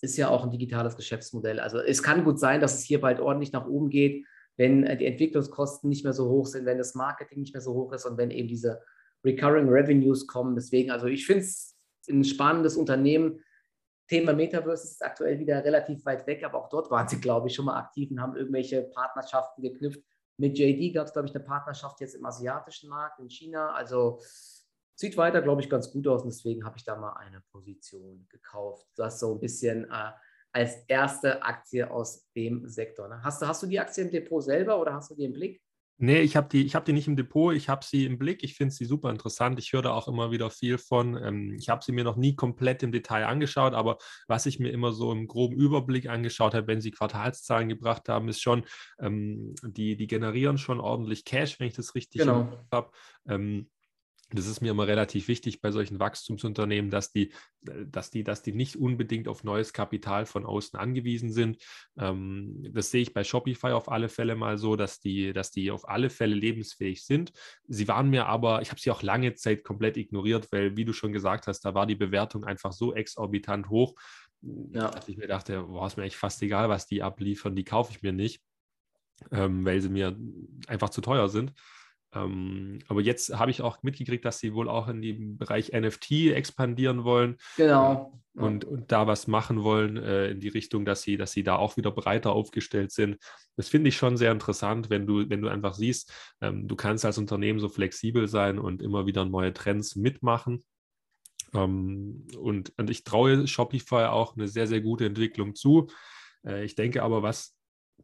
Ist 0.00 0.16
ja 0.16 0.28
auch 0.28 0.44
ein 0.44 0.50
digitales 0.50 0.96
Geschäftsmodell. 0.96 1.58
Also 1.58 1.78
es 1.78 2.02
kann 2.02 2.24
gut 2.24 2.38
sein, 2.38 2.60
dass 2.60 2.78
es 2.78 2.84
hier 2.84 3.00
bald 3.00 3.18
ordentlich 3.18 3.52
nach 3.52 3.66
oben 3.66 3.90
geht, 3.90 4.24
wenn 4.56 4.82
die 4.98 5.06
Entwicklungskosten 5.06 5.88
nicht 5.88 6.04
mehr 6.04 6.12
so 6.12 6.28
hoch 6.28 6.46
sind, 6.46 6.66
wenn 6.66 6.78
das 6.78 6.94
Marketing 6.94 7.40
nicht 7.40 7.54
mehr 7.54 7.60
so 7.60 7.74
hoch 7.74 7.92
ist 7.92 8.06
und 8.06 8.16
wenn 8.16 8.30
eben 8.30 8.48
diese 8.48 8.80
Recurring 9.24 9.68
Revenues 9.68 10.26
kommen. 10.26 10.54
Deswegen, 10.54 10.90
also 10.90 11.06
ich 11.06 11.26
finde 11.26 11.42
es 11.42 11.76
ein 12.08 12.24
spannendes 12.24 12.76
Unternehmen. 12.76 13.42
Thema 14.08 14.32
Metaverse 14.32 14.84
ist 14.84 15.04
aktuell 15.04 15.38
wieder 15.38 15.62
relativ 15.64 16.04
weit 16.06 16.26
weg, 16.26 16.42
aber 16.44 16.58
auch 16.58 16.68
dort 16.68 16.90
waren 16.90 17.08
sie, 17.08 17.20
glaube 17.20 17.48
ich, 17.48 17.54
schon 17.54 17.66
mal 17.66 17.78
aktiv 17.78 18.10
und 18.10 18.20
haben 18.20 18.36
irgendwelche 18.36 18.82
Partnerschaften 18.82 19.62
geknüpft. 19.62 20.02
Mit 20.38 20.56
JD 20.56 20.94
gab 20.94 21.06
es, 21.06 21.12
glaube 21.12 21.28
ich, 21.28 21.34
eine 21.34 21.44
Partnerschaft 21.44 22.00
jetzt 22.00 22.14
im 22.14 22.24
asiatischen 22.24 22.88
Markt, 22.88 23.18
in 23.18 23.28
China. 23.28 23.72
Also 23.72 24.20
sieht 24.94 25.16
weiter, 25.16 25.42
glaube 25.42 25.60
ich, 25.60 25.68
ganz 25.68 25.90
gut 25.90 26.06
aus 26.08 26.22
und 26.22 26.30
deswegen 26.30 26.64
habe 26.64 26.76
ich 26.76 26.84
da 26.84 26.96
mal 26.96 27.12
eine 27.14 27.42
Position 27.52 28.26
gekauft. 28.30 28.86
Das 28.96 29.20
so 29.20 29.34
ein 29.34 29.40
bisschen 29.40 29.84
äh, 29.84 30.12
als 30.52 30.76
erste 30.86 31.42
Aktie 31.42 31.90
aus 31.90 32.28
dem 32.34 32.68
Sektor. 32.68 33.08
Ne? 33.08 33.22
Hast, 33.22 33.42
du, 33.42 33.46
hast 33.46 33.62
du 33.62 33.66
die 33.66 33.78
Aktie 33.78 34.04
im 34.04 34.10
Depot 34.10 34.42
selber 34.42 34.80
oder 34.80 34.94
hast 34.94 35.10
du 35.10 35.14
die 35.14 35.24
im 35.24 35.32
Blick? 35.32 35.62
Nee, 36.00 36.20
ich 36.20 36.36
habe 36.36 36.48
die, 36.48 36.68
hab 36.68 36.84
die 36.84 36.92
nicht 36.92 37.08
im 37.08 37.16
Depot, 37.16 37.52
ich 37.52 37.68
habe 37.68 37.84
sie 37.84 38.06
im 38.06 38.18
Blick. 38.18 38.44
Ich 38.44 38.54
finde 38.54 38.72
sie 38.72 38.84
super 38.84 39.10
interessant. 39.10 39.58
Ich 39.58 39.72
höre 39.72 39.82
da 39.82 39.90
auch 39.90 40.06
immer 40.06 40.30
wieder 40.30 40.48
viel 40.48 40.78
von. 40.78 41.20
Ähm, 41.20 41.56
ich 41.58 41.68
habe 41.68 41.84
sie 41.84 41.90
mir 41.90 42.04
noch 42.04 42.16
nie 42.16 42.36
komplett 42.36 42.84
im 42.84 42.92
Detail 42.92 43.26
angeschaut, 43.26 43.74
aber 43.74 43.98
was 44.28 44.46
ich 44.46 44.60
mir 44.60 44.70
immer 44.70 44.92
so 44.92 45.10
im 45.10 45.26
groben 45.26 45.56
Überblick 45.56 46.08
angeschaut 46.08 46.54
habe, 46.54 46.68
wenn 46.68 46.80
sie 46.80 46.92
Quartalszahlen 46.92 47.68
gebracht 47.68 48.08
haben, 48.08 48.28
ist 48.28 48.40
schon, 48.40 48.64
ähm, 49.00 49.54
die, 49.64 49.96
die 49.96 50.06
generieren 50.06 50.56
schon 50.56 50.78
ordentlich 50.78 51.24
Cash, 51.24 51.58
wenn 51.58 51.66
ich 51.66 51.74
das 51.74 51.96
richtig 51.96 52.20
genau. 52.20 52.48
habe. 52.70 52.92
Ähm, 53.28 53.68
das 54.30 54.46
ist 54.46 54.60
mir 54.60 54.72
immer 54.72 54.86
relativ 54.86 55.26
wichtig 55.28 55.62
bei 55.62 55.70
solchen 55.70 55.98
Wachstumsunternehmen, 55.98 56.90
dass 56.90 57.12
die, 57.12 57.32
dass 57.62 58.10
die, 58.10 58.24
dass 58.24 58.42
die 58.42 58.52
nicht 58.52 58.76
unbedingt 58.76 59.26
auf 59.26 59.42
neues 59.42 59.72
Kapital 59.72 60.26
von 60.26 60.44
außen 60.44 60.78
angewiesen 60.78 61.32
sind. 61.32 61.62
Ähm, 61.98 62.66
das 62.72 62.90
sehe 62.90 63.00
ich 63.00 63.14
bei 63.14 63.24
Shopify 63.24 63.68
auf 63.68 63.90
alle 63.90 64.10
Fälle 64.10 64.34
mal 64.34 64.58
so, 64.58 64.76
dass 64.76 65.00
die, 65.00 65.32
dass 65.32 65.50
die 65.50 65.70
auf 65.70 65.88
alle 65.88 66.10
Fälle 66.10 66.34
lebensfähig 66.34 67.06
sind. 67.06 67.32
Sie 67.68 67.88
waren 67.88 68.10
mir 68.10 68.26
aber, 68.26 68.60
ich 68.60 68.70
habe 68.70 68.80
sie 68.80 68.90
auch 68.90 69.02
lange 69.02 69.34
Zeit 69.34 69.64
komplett 69.64 69.96
ignoriert, 69.96 70.52
weil, 70.52 70.76
wie 70.76 70.84
du 70.84 70.92
schon 70.92 71.12
gesagt 71.12 71.46
hast, 71.46 71.60
da 71.60 71.74
war 71.74 71.86
die 71.86 71.96
Bewertung 71.96 72.44
einfach 72.44 72.72
so 72.72 72.94
exorbitant 72.94 73.70
hoch, 73.70 73.94
ja. 74.42 74.90
dass 74.90 75.08
ich 75.08 75.16
mir 75.16 75.26
dachte, 75.26 75.62
boah, 75.62 75.86
ist 75.86 75.96
mir 75.96 76.04
echt 76.04 76.16
fast 76.16 76.42
egal, 76.42 76.68
was 76.68 76.86
die 76.86 77.02
abliefern, 77.02 77.56
die 77.56 77.64
kaufe 77.64 77.92
ich 77.92 78.02
mir 78.02 78.12
nicht, 78.12 78.42
ähm, 79.30 79.64
weil 79.64 79.80
sie 79.80 79.88
mir 79.88 80.18
einfach 80.66 80.90
zu 80.90 81.00
teuer 81.00 81.30
sind. 81.30 81.54
Ähm, 82.14 82.78
aber 82.88 83.00
jetzt 83.00 83.38
habe 83.38 83.50
ich 83.50 83.60
auch 83.60 83.82
mitgekriegt, 83.82 84.24
dass 84.24 84.38
sie 84.38 84.54
wohl 84.54 84.68
auch 84.68 84.88
in 84.88 85.02
den 85.02 85.36
Bereich 85.36 85.72
NFT 85.72 86.32
expandieren 86.32 87.04
wollen. 87.04 87.36
Genau. 87.56 88.12
Äh, 88.36 88.40
und, 88.40 88.64
und 88.64 88.92
da 88.92 89.06
was 89.06 89.26
machen 89.26 89.64
wollen 89.64 89.96
äh, 89.96 90.30
in 90.30 90.40
die 90.40 90.48
Richtung, 90.48 90.84
dass 90.84 91.02
sie, 91.02 91.16
dass 91.16 91.32
sie 91.32 91.42
da 91.42 91.56
auch 91.56 91.76
wieder 91.76 91.90
breiter 91.90 92.32
aufgestellt 92.32 92.92
sind. 92.92 93.18
Das 93.56 93.68
finde 93.68 93.88
ich 93.88 93.96
schon 93.96 94.16
sehr 94.16 94.32
interessant, 94.32 94.90
wenn 94.90 95.06
du, 95.06 95.28
wenn 95.28 95.42
du 95.42 95.48
einfach 95.48 95.74
siehst, 95.74 96.12
ähm, 96.40 96.68
du 96.68 96.76
kannst 96.76 97.04
als 97.04 97.18
Unternehmen 97.18 97.58
so 97.58 97.68
flexibel 97.68 98.28
sein 98.28 98.58
und 98.58 98.80
immer 98.80 99.06
wieder 99.06 99.24
neue 99.24 99.52
Trends 99.52 99.96
mitmachen. 99.96 100.64
Ähm, 101.52 102.26
und, 102.38 102.72
und 102.78 102.90
ich 102.90 103.04
traue 103.04 103.46
Shopify 103.46 104.06
auch 104.06 104.36
eine 104.36 104.48
sehr, 104.48 104.66
sehr 104.66 104.80
gute 104.80 105.06
Entwicklung 105.06 105.54
zu. 105.54 105.88
Äh, 106.46 106.64
ich 106.64 106.74
denke 106.74 107.02
aber, 107.02 107.22
was 107.22 107.57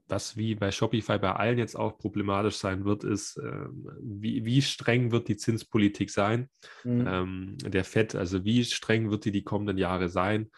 was 0.06 0.36
wie 0.36 0.54
bei 0.54 0.70
Shopify 0.70 1.18
bei 1.18 1.32
allen 1.32 1.58
jetzt 1.58 1.76
auch 1.76 1.96
problematisch 1.98 2.56
sein 2.56 2.84
wird, 2.84 3.04
ist, 3.04 3.38
äh, 3.38 3.66
wie, 4.02 4.44
wie, 4.44 4.62
streng 4.62 5.12
wird 5.12 5.28
die 5.28 5.36
Zinspolitik 5.36 6.10
sein? 6.10 6.50
Mhm. 6.84 7.06
Ähm, 7.06 7.58
der 7.64 7.84
FED, 7.84 8.14
also 8.14 8.44
wie 8.44 8.64
streng 8.64 9.10
wird 9.10 9.24
die 9.24 9.32
die 9.32 9.44
kommenden 9.44 9.78
Jahre 9.78 10.08
sein? 10.08 10.50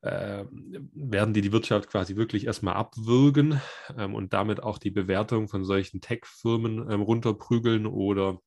Äh, 0.00 0.44
werden 0.92 1.32
die 1.32 1.40
die 1.40 1.52
Wirtschaft 1.52 1.88
quasi 1.88 2.16
wirklich 2.16 2.46
erstmal 2.46 2.74
abwürgen 2.74 3.60
ähm, 3.96 4.14
und 4.14 4.32
damit 4.34 4.62
auch 4.62 4.78
die 4.78 4.90
Bewertung 4.90 5.48
von 5.48 5.64
solchen 5.64 6.00
Tech-Firmen 6.00 6.90
ähm, 6.90 7.00
runterprügeln 7.00 7.86
oder 7.86 8.38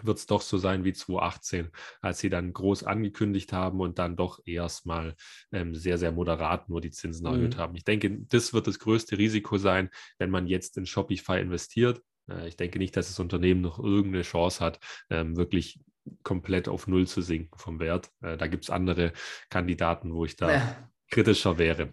wird 0.00 0.18
es 0.18 0.26
doch 0.26 0.40
so 0.40 0.56
sein 0.56 0.84
wie 0.84 0.92
2018, 0.92 1.70
als 2.00 2.18
sie 2.18 2.30
dann 2.30 2.52
groß 2.52 2.84
angekündigt 2.84 3.52
haben 3.52 3.80
und 3.80 3.98
dann 3.98 4.16
doch 4.16 4.40
erstmal 4.46 5.14
ähm, 5.52 5.74
sehr, 5.74 5.98
sehr 5.98 6.12
moderat 6.12 6.68
nur 6.68 6.80
die 6.80 6.90
Zinsen 6.90 7.26
mhm. 7.28 7.34
erhöht 7.34 7.56
haben. 7.58 7.76
Ich 7.76 7.84
denke, 7.84 8.18
das 8.28 8.54
wird 8.54 8.66
das 8.66 8.78
größte 8.78 9.18
Risiko 9.18 9.58
sein, 9.58 9.90
wenn 10.18 10.30
man 10.30 10.46
jetzt 10.46 10.76
in 10.78 10.86
Shopify 10.86 11.40
investiert. 11.40 12.00
Äh, 12.30 12.48
ich 12.48 12.56
denke 12.56 12.78
nicht, 12.78 12.96
dass 12.96 13.08
das 13.08 13.20
Unternehmen 13.20 13.60
noch 13.60 13.78
irgendeine 13.78 14.22
Chance 14.22 14.64
hat, 14.64 14.80
ähm, 15.10 15.36
wirklich 15.36 15.80
komplett 16.22 16.68
auf 16.68 16.86
Null 16.86 17.06
zu 17.06 17.20
sinken 17.20 17.58
vom 17.58 17.78
Wert. 17.78 18.10
Äh, 18.22 18.36
da 18.36 18.46
gibt 18.46 18.64
es 18.64 18.70
andere 18.70 19.12
Kandidaten, 19.50 20.14
wo 20.14 20.24
ich 20.24 20.36
da 20.36 20.52
ja. 20.52 20.90
kritischer 21.10 21.58
wäre. 21.58 21.92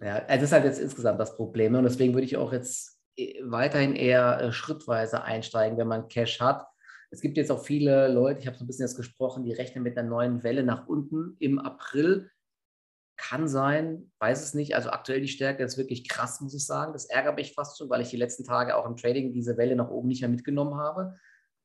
Ja, 0.00 0.16
also 0.16 0.28
das 0.28 0.42
ist 0.42 0.52
halt 0.52 0.64
jetzt 0.64 0.80
insgesamt 0.80 1.18
das 1.18 1.36
Problem. 1.36 1.74
Und 1.74 1.84
deswegen 1.84 2.12
würde 2.12 2.26
ich 2.26 2.36
auch 2.36 2.52
jetzt 2.52 2.98
äh, 3.16 3.40
weiterhin 3.42 3.96
eher 3.96 4.40
äh, 4.40 4.52
schrittweise 4.52 5.22
einsteigen, 5.22 5.78
wenn 5.78 5.88
man 5.88 6.08
Cash 6.08 6.40
hat 6.40 6.66
es 7.12 7.20
gibt 7.20 7.36
jetzt 7.36 7.52
auch 7.52 7.62
viele 7.62 8.08
Leute, 8.08 8.40
ich 8.40 8.46
habe 8.46 8.56
so 8.56 8.64
ein 8.64 8.66
bisschen 8.66 8.86
jetzt 8.86 8.96
gesprochen, 8.96 9.44
die 9.44 9.52
rechnen 9.52 9.84
mit 9.84 9.98
einer 9.98 10.08
neuen 10.08 10.42
Welle 10.42 10.62
nach 10.62 10.88
unten 10.88 11.36
im 11.40 11.58
April. 11.58 12.30
Kann 13.18 13.48
sein, 13.48 14.10
weiß 14.18 14.42
es 14.42 14.54
nicht. 14.54 14.74
Also 14.74 14.88
aktuell 14.88 15.20
die 15.20 15.28
Stärke 15.28 15.62
ist 15.62 15.76
wirklich 15.76 16.08
krass, 16.08 16.40
muss 16.40 16.54
ich 16.54 16.64
sagen. 16.64 16.94
Das 16.94 17.04
ärgert 17.04 17.36
mich 17.36 17.52
fast 17.52 17.76
schon, 17.76 17.90
weil 17.90 18.00
ich 18.00 18.08
die 18.08 18.16
letzten 18.16 18.44
Tage 18.44 18.76
auch 18.76 18.86
im 18.86 18.96
Trading 18.96 19.34
diese 19.34 19.58
Welle 19.58 19.76
nach 19.76 19.90
oben 19.90 20.08
nicht 20.08 20.22
mehr 20.22 20.30
mitgenommen 20.30 20.78
habe. 20.78 21.14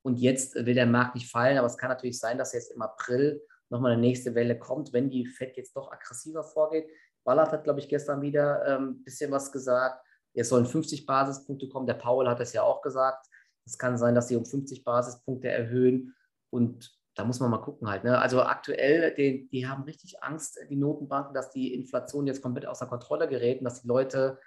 Und 0.02 0.20
jetzt 0.20 0.56
will 0.56 0.74
der 0.74 0.86
Markt 0.86 1.16
nicht 1.16 1.32
fallen, 1.32 1.58
aber 1.58 1.68
es 1.68 1.78
kann 1.78 1.90
natürlich 1.90 2.20
sein, 2.20 2.38
dass 2.38 2.54
jetzt 2.54 2.74
im 2.74 2.82
April 2.82 3.42
nochmal 3.70 3.94
eine 3.94 4.02
nächste 4.02 4.36
Welle 4.36 4.60
kommt, 4.60 4.92
wenn 4.92 5.10
die 5.10 5.26
FED 5.26 5.56
jetzt 5.56 5.78
doch 5.78 5.90
aggressiver 5.94 6.44
vorgeht. 6.44 6.90
Ballard 7.24 7.54
hat, 7.54 7.64
glaube 7.64 7.80
ich, 7.80 7.88
gestern 7.88 8.22
wieder 8.22 8.64
ein 8.64 8.84
ähm, 8.84 9.04
bisschen 9.04 9.32
was 9.32 9.54
gesagt. 9.54 10.06
Es 10.34 10.50
sollen 10.50 10.66
50 10.66 11.06
Basispunkte 11.06 11.70
kommen. 11.70 11.88
Der 11.88 11.94
Paul 11.94 12.28
hat 12.28 12.42
es 12.42 12.52
ja 12.52 12.64
auch 12.64 12.82
gesagt. 12.82 13.28
Es 13.68 13.78
kann 13.78 13.98
sein, 13.98 14.16
dass 14.16 14.28
sie 14.28 14.36
um 14.36 14.46
50 14.46 14.84
Basispunkte 14.84 15.50
erhöhen 15.50 16.16
und 16.50 16.98
da 17.16 17.26
muss 17.26 17.40
man 17.40 17.50
mal 17.50 17.58
gucken 17.58 17.90
halt. 17.90 18.04
Ne? 18.04 18.18
Also 18.20 18.44
aktuell, 18.44 19.14
die, 19.16 19.48
die 19.50 19.68
haben 19.68 19.84
richtig 19.84 20.24
Angst, 20.24 20.60
die 20.70 20.76
Notenbanken, 20.76 21.34
dass 21.34 21.50
die 21.50 21.74
Inflation 21.74 22.28
jetzt 22.28 22.42
komplett 22.42 22.68
außer 22.68 22.86
Kontrolle 22.86 23.28
gerät 23.28 23.60
und 23.60 23.66
dass 23.66 23.82
die 23.82 23.88
Leute 23.88 24.40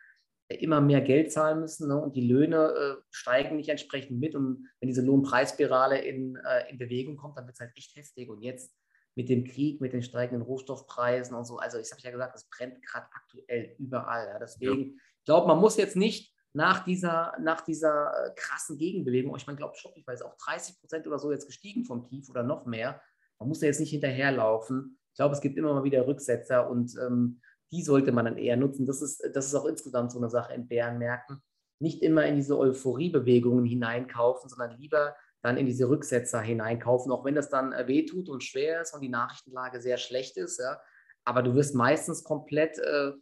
immer 0.49 0.81
mehr 0.81 1.01
Geld 1.01 1.33
zahlen 1.33 1.61
müssen 1.61 1.89
ne? 1.89 2.01
und 2.01 2.17
die 2.17 2.27
Löhne 2.27 2.73
äh, 2.75 3.03
steigen 3.11 3.57
nicht 3.57 3.69
entsprechend 3.69 4.21
mit. 4.21 4.35
Und 4.35 4.69
wenn 4.81 4.89
diese 4.89 5.03
Lohnpreisspirale 5.03 6.01
in, 6.01 6.37
äh, 6.37 6.71
in 6.71 6.79
Bewegung 6.79 7.17
kommt, 7.17 7.37
dann 7.37 7.47
wird 7.47 7.55
es 7.55 7.61
halt 7.61 7.73
echt 7.77 7.97
heftig. 7.97 8.29
Und 8.29 8.41
jetzt 8.43 8.73
mit 9.17 9.29
dem 9.29 9.45
Krieg, 9.45 9.81
mit 9.81 9.93
den 9.93 10.03
steigenden 10.03 10.43
Rohstoffpreisen 10.43 11.37
und 11.37 11.45
so, 11.45 11.59
also 11.59 11.79
ich 11.79 11.91
habe 11.91 12.03
ja 12.03 12.11
gesagt, 12.11 12.37
es 12.37 12.49
brennt 12.49 12.83
gerade 12.83 13.07
aktuell 13.13 13.75
überall. 13.79 14.29
Ja? 14.29 14.39
Deswegen, 14.39 14.81
ja. 14.81 14.87
ich 15.19 15.25
glaube, 15.25 15.49
man 15.49 15.59
muss 15.59 15.77
jetzt 15.77 15.97
nicht 15.97 16.35
nach 16.53 16.85
dieser, 16.85 17.35
nach 17.41 17.61
dieser 17.61 18.13
äh, 18.13 18.31
krassen 18.35 18.77
Gegenbewegung, 18.77 19.35
ich 19.37 19.47
meine, 19.47 19.57
glaube 19.57 19.77
Shopify 19.77 20.13
ist 20.13 20.25
auch 20.25 20.37
30 20.37 20.81
Prozent 20.81 21.07
oder 21.07 21.19
so 21.19 21.31
jetzt 21.31 21.47
gestiegen 21.47 21.85
vom 21.85 22.05
Tief 22.05 22.29
oder 22.29 22.43
noch 22.43 22.67
mehr. 22.67 23.01
Man 23.39 23.49
muss 23.49 23.61
da 23.61 23.67
jetzt 23.67 23.81
nicht 23.81 23.91
hinterherlaufen. 23.91 24.99
Ich 25.13 25.17
glaube, 25.17 25.35
es 25.35 25.41
gibt 25.41 25.57
immer 25.57 25.75
mal 25.75 25.85
wieder 25.85 26.07
Rücksetzer 26.07 26.69
und 26.69 26.95
ähm, 27.01 27.41
die 27.73 27.83
sollte 27.83 28.13
man 28.13 28.25
dann 28.25 28.37
eher 28.37 28.57
nutzen. 28.57 28.85
Das 28.85 29.01
ist, 29.01 29.23
das 29.33 29.47
ist 29.47 29.55
auch 29.55 29.65
insgesamt 29.65 30.13
so 30.13 30.19
eine 30.19 30.29
Sache 30.29 30.55
in 30.55 30.67
Bärenmärkten. 30.67 31.41
Nicht 31.79 32.03
immer 32.03 32.27
in 32.27 32.37
diese 32.37 32.59
Euphoriebewegungen 32.59 33.65
hineinkaufen, 33.65 34.51
sondern 34.51 34.77
lieber 34.79 35.15
dann 35.43 35.57
in 35.57 35.67
diese 35.67 35.89
Rücksetzer 35.89 36.41
hineinkaufen, 36.41 37.13
auch 37.13 37.25
wenn 37.25 37.35
das 37.35 37.49
dann 37.49 37.73
äh, 37.73 37.87
wehtut 37.87 38.29
und 38.29 38.43
schwer 38.43 38.83
ist 38.83 38.93
und 38.93 39.01
die 39.01 39.09
Nachrichtenlage 39.09 39.81
sehr 39.81 39.97
schlecht 39.97 40.37
ist. 40.37 40.59
Ja. 40.59 40.81
Aber 41.25 41.43
du 41.43 41.55
wirst 41.55 41.75
meistens 41.75 42.25
komplett 42.25 42.79
äh, 42.79 43.13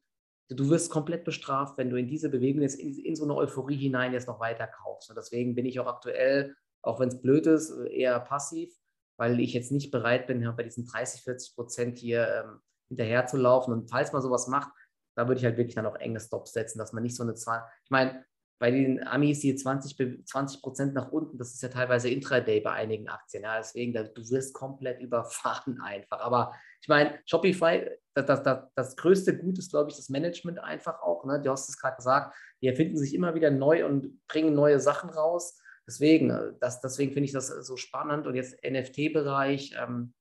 du 0.49 0.71
wirst 0.71 0.91
komplett 0.91 1.25
bestraft, 1.25 1.77
wenn 1.79 1.91
du 1.91 1.97
in 1.97 2.09
diese 2.09 2.31
Bewegung 2.31 2.63
jetzt 2.63 2.79
in, 2.81 2.97
in 2.99 3.17
so 3.17 3.25
eine 3.25 3.35
Euphorie 3.35 3.77
hinein 3.77 4.13
jetzt 4.13 4.29
noch 4.29 4.41
weiter 4.41 4.67
kaufst. 4.67 5.11
Und 5.11 5.17
deswegen 5.17 5.55
bin 5.55 5.67
ich 5.67 5.79
auch 5.81 5.87
aktuell, 5.87 6.57
auch 6.83 7.01
wenn 7.01 7.09
es 7.09 7.21
blöd 7.21 7.47
ist, 7.47 7.71
eher 7.71 8.19
passiv, 8.21 8.75
weil 9.19 9.41
ich 9.41 9.53
jetzt 9.53 9.73
nicht 9.73 9.91
bereit 9.91 10.27
bin, 10.27 10.41
bei 10.57 10.63
diesen 10.63 10.87
30, 10.87 11.23
40 11.23 11.55
Prozent 11.55 11.99
hier 11.99 12.45
ähm, 12.45 12.61
hinterher 12.89 13.27
zu 13.27 13.37
laufen. 13.37 13.73
Und 13.73 13.91
falls 13.91 14.13
man 14.13 14.23
sowas 14.23 14.49
macht, 14.49 14.71
da 15.17 15.27
würde 15.27 15.39
ich 15.39 15.45
halt 15.45 15.57
wirklich 15.57 15.75
dann 15.75 15.87
auch 15.87 15.97
enge 15.97 16.21
Stops 16.21 16.53
setzen, 16.53 16.79
dass 16.79 16.93
man 16.93 17.03
nicht 17.03 17.17
so 17.17 17.25
eine 17.25 17.35
Zahl. 17.35 17.65
Ich 17.85 17.91
meine, 17.91 18.25
bei 18.61 18.71
den 18.71 19.07
Amis 19.07 19.41
hier 19.41 19.57
20, 19.57 20.27
20 20.27 20.63
Prozent 20.63 20.95
nach 20.95 21.13
unten, 21.13 21.39
das 21.39 21.55
ist 21.55 21.63
ja 21.63 21.69
teilweise 21.69 22.09
Intraday 22.09 22.61
bei 22.61 22.73
einigen 22.73 23.09
Aktien. 23.09 23.43
Ja, 23.43 23.59
deswegen, 23.59 23.93
du 23.93 24.31
wirst 24.31 24.55
komplett 24.55 25.01
überfahren 25.03 25.81
einfach. 25.81 26.21
Aber 26.21 26.55
ich 26.81 26.89
meine, 26.89 27.19
Shopify, 27.27 27.91
das, 28.15 28.27
das, 28.27 28.43
das, 28.43 28.59
das 28.75 28.97
größte 28.97 29.37
Gut 29.37 29.59
ist, 29.59 29.71
glaube 29.71 29.91
ich, 29.91 29.97
das 29.97 30.09
Management 30.09 30.59
einfach 30.59 31.01
auch. 31.01 31.25
Ne? 31.25 31.41
Du 31.41 31.51
hast 31.51 31.69
es 31.69 31.79
gerade 31.79 31.97
gesagt, 31.97 32.37
die 32.63 32.69
erfinden 32.69 32.97
sich 32.97 33.15
immer 33.15 33.35
wieder 33.35 33.51
neu 33.51 33.85
und 33.87 34.27
bringen 34.27 34.55
neue 34.55 34.81
Sachen 34.81 35.11
raus. 35.11 35.61
Deswegen, 35.87 36.31
äh, 36.31 36.53
das, 36.61 36.81
deswegen 36.81 37.13
finde 37.13 37.27
ich 37.27 37.33
das 37.33 37.49
so 37.49 37.77
spannend. 37.77 38.27
Und 38.27 38.35
jetzt 38.35 38.57
NFT-Bereich, 38.65 39.77
ähm, 39.79 40.15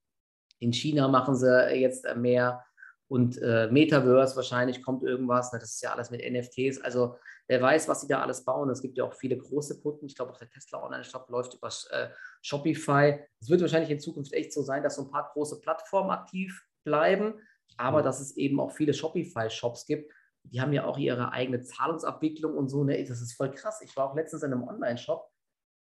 in 0.59 0.73
China 0.73 1.07
machen 1.07 1.35
sie 1.35 1.75
jetzt 1.75 2.05
mehr 2.15 2.65
und 3.09 3.41
äh, 3.41 3.69
Metaverse 3.71 4.35
wahrscheinlich 4.35 4.83
kommt 4.83 5.03
irgendwas. 5.03 5.53
Ne? 5.53 5.59
Das 5.59 5.75
ist 5.75 5.81
ja 5.81 5.93
alles 5.93 6.11
mit 6.11 6.21
NFTs. 6.21 6.81
Also 6.81 7.17
wer 7.47 7.61
weiß, 7.61 7.87
was 7.87 8.01
sie 8.01 8.07
da 8.07 8.21
alles 8.21 8.43
bauen. 8.43 8.69
Es 8.69 8.81
gibt 8.81 8.97
ja 8.97 9.05
auch 9.05 9.13
viele 9.13 9.37
große 9.37 9.79
Kunden. 9.79 10.07
Ich 10.07 10.15
glaube, 10.15 10.33
auch 10.33 10.37
der 10.37 10.49
Tesla 10.49 10.83
Online-Shop 10.83 11.29
läuft 11.29 11.53
über 11.53 11.69
äh, 11.91 12.09
Shopify. 12.41 13.19
Es 13.39 13.49
wird 13.49 13.61
wahrscheinlich 13.61 13.91
in 13.91 13.99
Zukunft 13.99 14.33
echt 14.33 14.51
so 14.51 14.61
sein, 14.61 14.83
dass 14.83 14.95
so 14.95 15.03
ein 15.03 15.11
paar 15.11 15.31
große 15.31 15.61
Plattformen 15.61 16.09
aktiv 16.09 16.65
bleiben, 16.83 17.35
aber 17.77 18.01
dass 18.01 18.19
es 18.19 18.35
eben 18.35 18.59
auch 18.59 18.71
viele 18.71 18.93
Shopify-Shops 18.93 19.85
gibt. 19.85 20.11
Die 20.43 20.59
haben 20.59 20.73
ja 20.73 20.85
auch 20.85 20.97
ihre 20.97 21.31
eigene 21.31 21.61
Zahlungsabwicklung 21.61 22.55
und 22.55 22.67
so. 22.67 22.83
Ne? 22.83 23.01
Das 23.05 23.21
ist 23.21 23.33
voll 23.33 23.51
krass. 23.51 23.81
Ich 23.81 23.95
war 23.95 24.09
auch 24.09 24.15
letztens 24.15 24.43
in 24.43 24.51
einem 24.51 24.67
Online-Shop. 24.67 25.29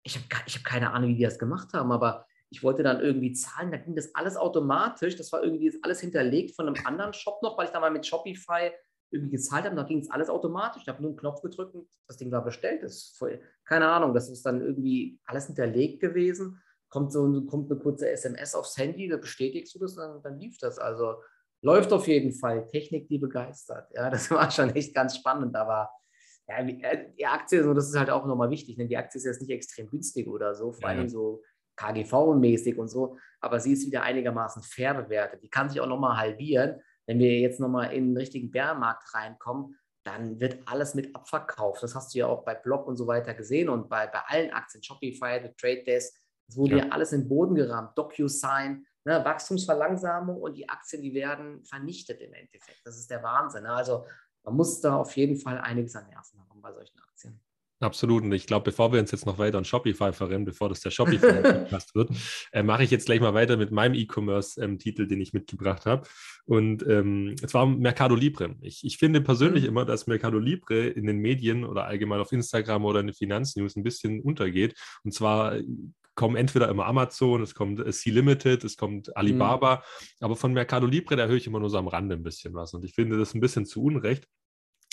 Ich 0.04 0.16
habe 0.16 0.26
ich 0.46 0.56
hab 0.56 0.64
keine 0.64 0.92
Ahnung, 0.92 1.10
wie 1.10 1.16
die 1.16 1.24
das 1.24 1.40
gemacht 1.40 1.74
haben, 1.74 1.92
aber 1.92 2.27
ich 2.50 2.64
wollte 2.64 2.84
dann 2.84 3.02
irgendwie 3.02 3.34
zahlen, 3.34 3.72
da 3.72 3.78
ging 3.78 3.96
das 3.96 4.14
alles 4.16 4.38
automatisch. 4.38 5.16
Das 5.16 5.32
war 5.32 5.44
irgendwie 5.44 5.78
alles 5.82 6.00
hinterlegt 6.00 6.56
von 6.56 6.68
einem 6.68 6.86
anderen 6.86 7.14
Shop 7.14 7.42
noch, 7.42 7.58
weil 7.58 7.66
ich 7.66 7.72
da 7.72 7.80
mal 7.80 7.92
mit 7.92 8.06
Shopify 8.06 8.72
irgendwie 9.12 9.32
gezahlt 9.32 9.66
habe. 9.66 9.76
Da 9.76 9.84
ging 9.84 10.00
es 10.00 10.10
alles 10.10 10.30
automatisch. 10.30 10.84
Ich 10.84 10.88
habe 10.88 11.02
nur 11.02 11.12
einen 11.12 11.20
Knopf 11.20 11.42
gedrückt 11.42 11.76
und 11.76 11.90
das 12.08 12.18
Ding 12.18 12.32
war 12.32 12.44
bestellt. 12.44 12.84
Das 12.84 12.94
ist 12.94 13.18
voll, 13.18 13.42
keine 13.66 13.88
Ahnung, 13.88 14.14
das 14.14 14.30
ist 14.30 14.46
dann 14.46 14.62
irgendwie 14.62 15.20
alles 15.26 15.48
hinterlegt 15.48 16.00
gewesen. 16.00 16.62
Kommt 16.90 17.12
so 17.12 17.46
kommt 17.46 17.70
eine 17.70 17.80
kurze 17.80 18.10
SMS 18.10 18.56
aufs 18.56 18.78
Handy, 18.78 19.10
da 19.10 19.18
bestätigst 19.18 19.76
du 19.76 19.80
das 19.80 19.98
und 19.98 20.04
dann, 20.04 20.22
dann 20.24 20.40
lief 20.40 20.58
das. 20.60 20.80
Also 20.80 21.16
läuft 21.62 21.92
auf 21.92 22.08
jeden 22.08 22.32
Fall. 22.32 22.68
Technik, 22.68 23.10
die 23.10 23.18
begeistert. 23.18 23.92
Ja, 23.94 24.10
das 24.10 24.32
war 24.32 24.50
schon 24.52 24.70
echt 24.70 24.96
ganz 24.96 25.18
spannend. 25.18 25.54
Aber 25.58 25.90
ja, 26.48 26.60
äh, 26.60 27.14
die 27.18 27.26
Aktie, 27.26 27.62
das 27.74 27.90
ist 27.90 27.98
halt 27.98 28.10
auch 28.10 28.26
nochmal 28.26 28.50
wichtig. 28.50 28.78
Ne? 28.78 28.88
Die 28.88 28.96
Aktie 28.96 29.18
ist 29.18 29.26
jetzt 29.26 29.42
nicht 29.42 29.52
extrem 29.52 29.90
günstig 29.90 30.28
oder 30.28 30.56
so, 30.56 30.72
vor 30.72 30.88
allem 30.88 31.10
so 31.10 31.44
KGV-mäßig 31.78 32.78
und 32.78 32.88
so, 32.88 33.18
aber 33.40 33.60
sie 33.60 33.74
ist 33.74 33.86
wieder 33.86 34.04
einigermaßen 34.04 34.64
fair 34.64 34.94
bewertet. 34.94 35.44
Die 35.44 35.50
kann 35.50 35.70
sich 35.70 35.80
auch 35.80 35.88
nochmal 35.88 36.18
halbieren. 36.18 36.82
Wenn 37.06 37.20
wir 37.20 37.40
jetzt 37.40 37.60
nochmal 37.60 37.94
in 37.94 38.10
den 38.10 38.18
richtigen 38.18 38.52
Bärenmarkt 38.52 39.14
reinkommen, 39.14 39.78
dann 40.04 40.40
wird 40.40 40.60
alles 40.66 40.96
mit 40.96 41.14
abverkauft. 41.16 41.84
Das 41.84 41.94
hast 41.96 42.14
du 42.14 42.20
ja 42.20 42.28
auch 42.28 42.44
bei 42.44 42.56
Block 42.56 42.88
und 42.88 42.96
so 42.96 43.08
weiter 43.08 43.34
gesehen 43.34 43.70
und 43.70 43.90
bei, 43.90 44.08
bei 44.08 44.20
allen 44.28 44.52
Aktien, 44.52 44.82
Shopify, 44.82 45.40
The 45.42 45.54
Trade 45.58 45.84
Desk, 45.84 46.18
Es 46.48 46.56
wurde 46.56 46.78
ja. 46.78 46.86
ja 46.86 46.92
alles 46.92 47.12
in 47.12 47.22
den 47.22 47.30
Boden 47.30 47.56
gerammt. 47.56 47.98
DocuSign, 47.98 48.86
ne, 49.04 49.26
Wachstumsverlangsamung 49.26 50.42
und 50.42 50.56
die 50.56 50.68
Aktien, 50.68 51.02
die 51.02 51.14
werden 51.14 51.64
vernichtet 51.66 52.22
im 52.22 52.34
Endeffekt. 52.34 52.82
Das 52.86 52.98
ist 52.98 53.12
der 53.12 53.22
Wahnsinn. 53.22 53.64
Ne? 53.64 53.74
Also 53.74 54.06
man 54.44 54.56
muss 54.56 54.80
da 54.80 54.96
auf 54.96 55.16
jeden 55.18 55.38
Fall 55.38 55.60
einiges 55.60 55.96
an 55.96 56.08
Nerven 56.08 56.40
haben 56.40 56.62
bei 56.62 56.72
solchen 56.72 57.00
Aktien. 57.00 57.42
Absolut. 57.80 58.24
Und 58.24 58.32
ich 58.32 58.48
glaube, 58.48 58.64
bevor 58.66 58.92
wir 58.92 59.00
uns 59.00 59.12
jetzt 59.12 59.28
noch 59.28 59.38
weiter 59.38 59.60
an 59.60 59.66
Shopify 59.66 60.12
verrennen, 60.12 60.46
bevor 60.46 60.68
das 60.68 60.80
der 60.80 60.90
Shopify-Podcast 60.90 61.94
wird, 61.96 62.10
äh, 62.52 62.64
mache 62.64 62.84
ich 62.84 62.90
jetzt 62.90 63.06
gleich 63.06 63.22
mal 63.22 63.36
weiter 63.36 63.56
mit 63.56 63.72
meinem 63.72 63.94
E-Commerce-Titel, 63.94 65.04
ähm, 65.04 65.08
den 65.08 65.22
ich 65.22 65.34
mitgebracht 65.34 65.86
habe. 65.86 66.08
Und 66.46 66.86
ähm, 66.88 67.36
zwar 67.46 67.68
Mercado 67.68 68.16
Libre. 68.16 68.56
Ich, 68.62 68.84
ich 68.84 68.98
finde 68.98 69.22
persönlich 69.22 69.64
mhm. 69.64 69.70
immer, 69.70 69.86
dass 69.86 70.08
Mercado 70.08 70.40
Libre 70.40 70.88
in 70.88 71.06
den 71.06 71.20
Medien 71.20 71.66
oder 71.66 71.86
allgemein 71.86 72.20
auf 72.20 72.32
Instagram 72.32 72.84
oder 72.84 73.02
in 73.02 73.08
den 73.08 73.16
Finanznews 73.16 73.76
ein 73.76 73.84
bisschen 73.84 74.22
untergeht. 74.22 74.74
Und 75.04 75.14
zwar 75.14 75.58
kommen 76.16 76.36
entweder 76.36 76.68
immer 76.68 76.88
Amazon, 76.88 77.44
es 77.44 77.54
kommt 77.54 77.80
äh, 77.80 77.92
Sea 77.92 78.12
Limited, 78.12 78.64
es 78.64 78.76
kommt 78.76 79.16
Alibaba, 79.16 79.76
mhm. 79.76 80.26
aber 80.26 80.36
von 80.36 80.52
Mercado 80.52 80.88
Libre, 80.88 81.16
da 81.16 81.28
höre 81.28 81.36
ich 81.36 81.46
immer 81.46 81.60
nur 81.60 81.70
so 81.70 81.78
am 81.78 81.88
Rande 81.88 82.16
ein 82.16 82.24
bisschen 82.24 82.56
was. 82.56 82.74
Und 82.74 82.84
ich 82.84 82.96
finde 82.96 83.18
das 83.20 83.36
ein 83.36 83.40
bisschen 83.40 83.68
zu 83.68 83.84
Unrecht. 83.84 84.28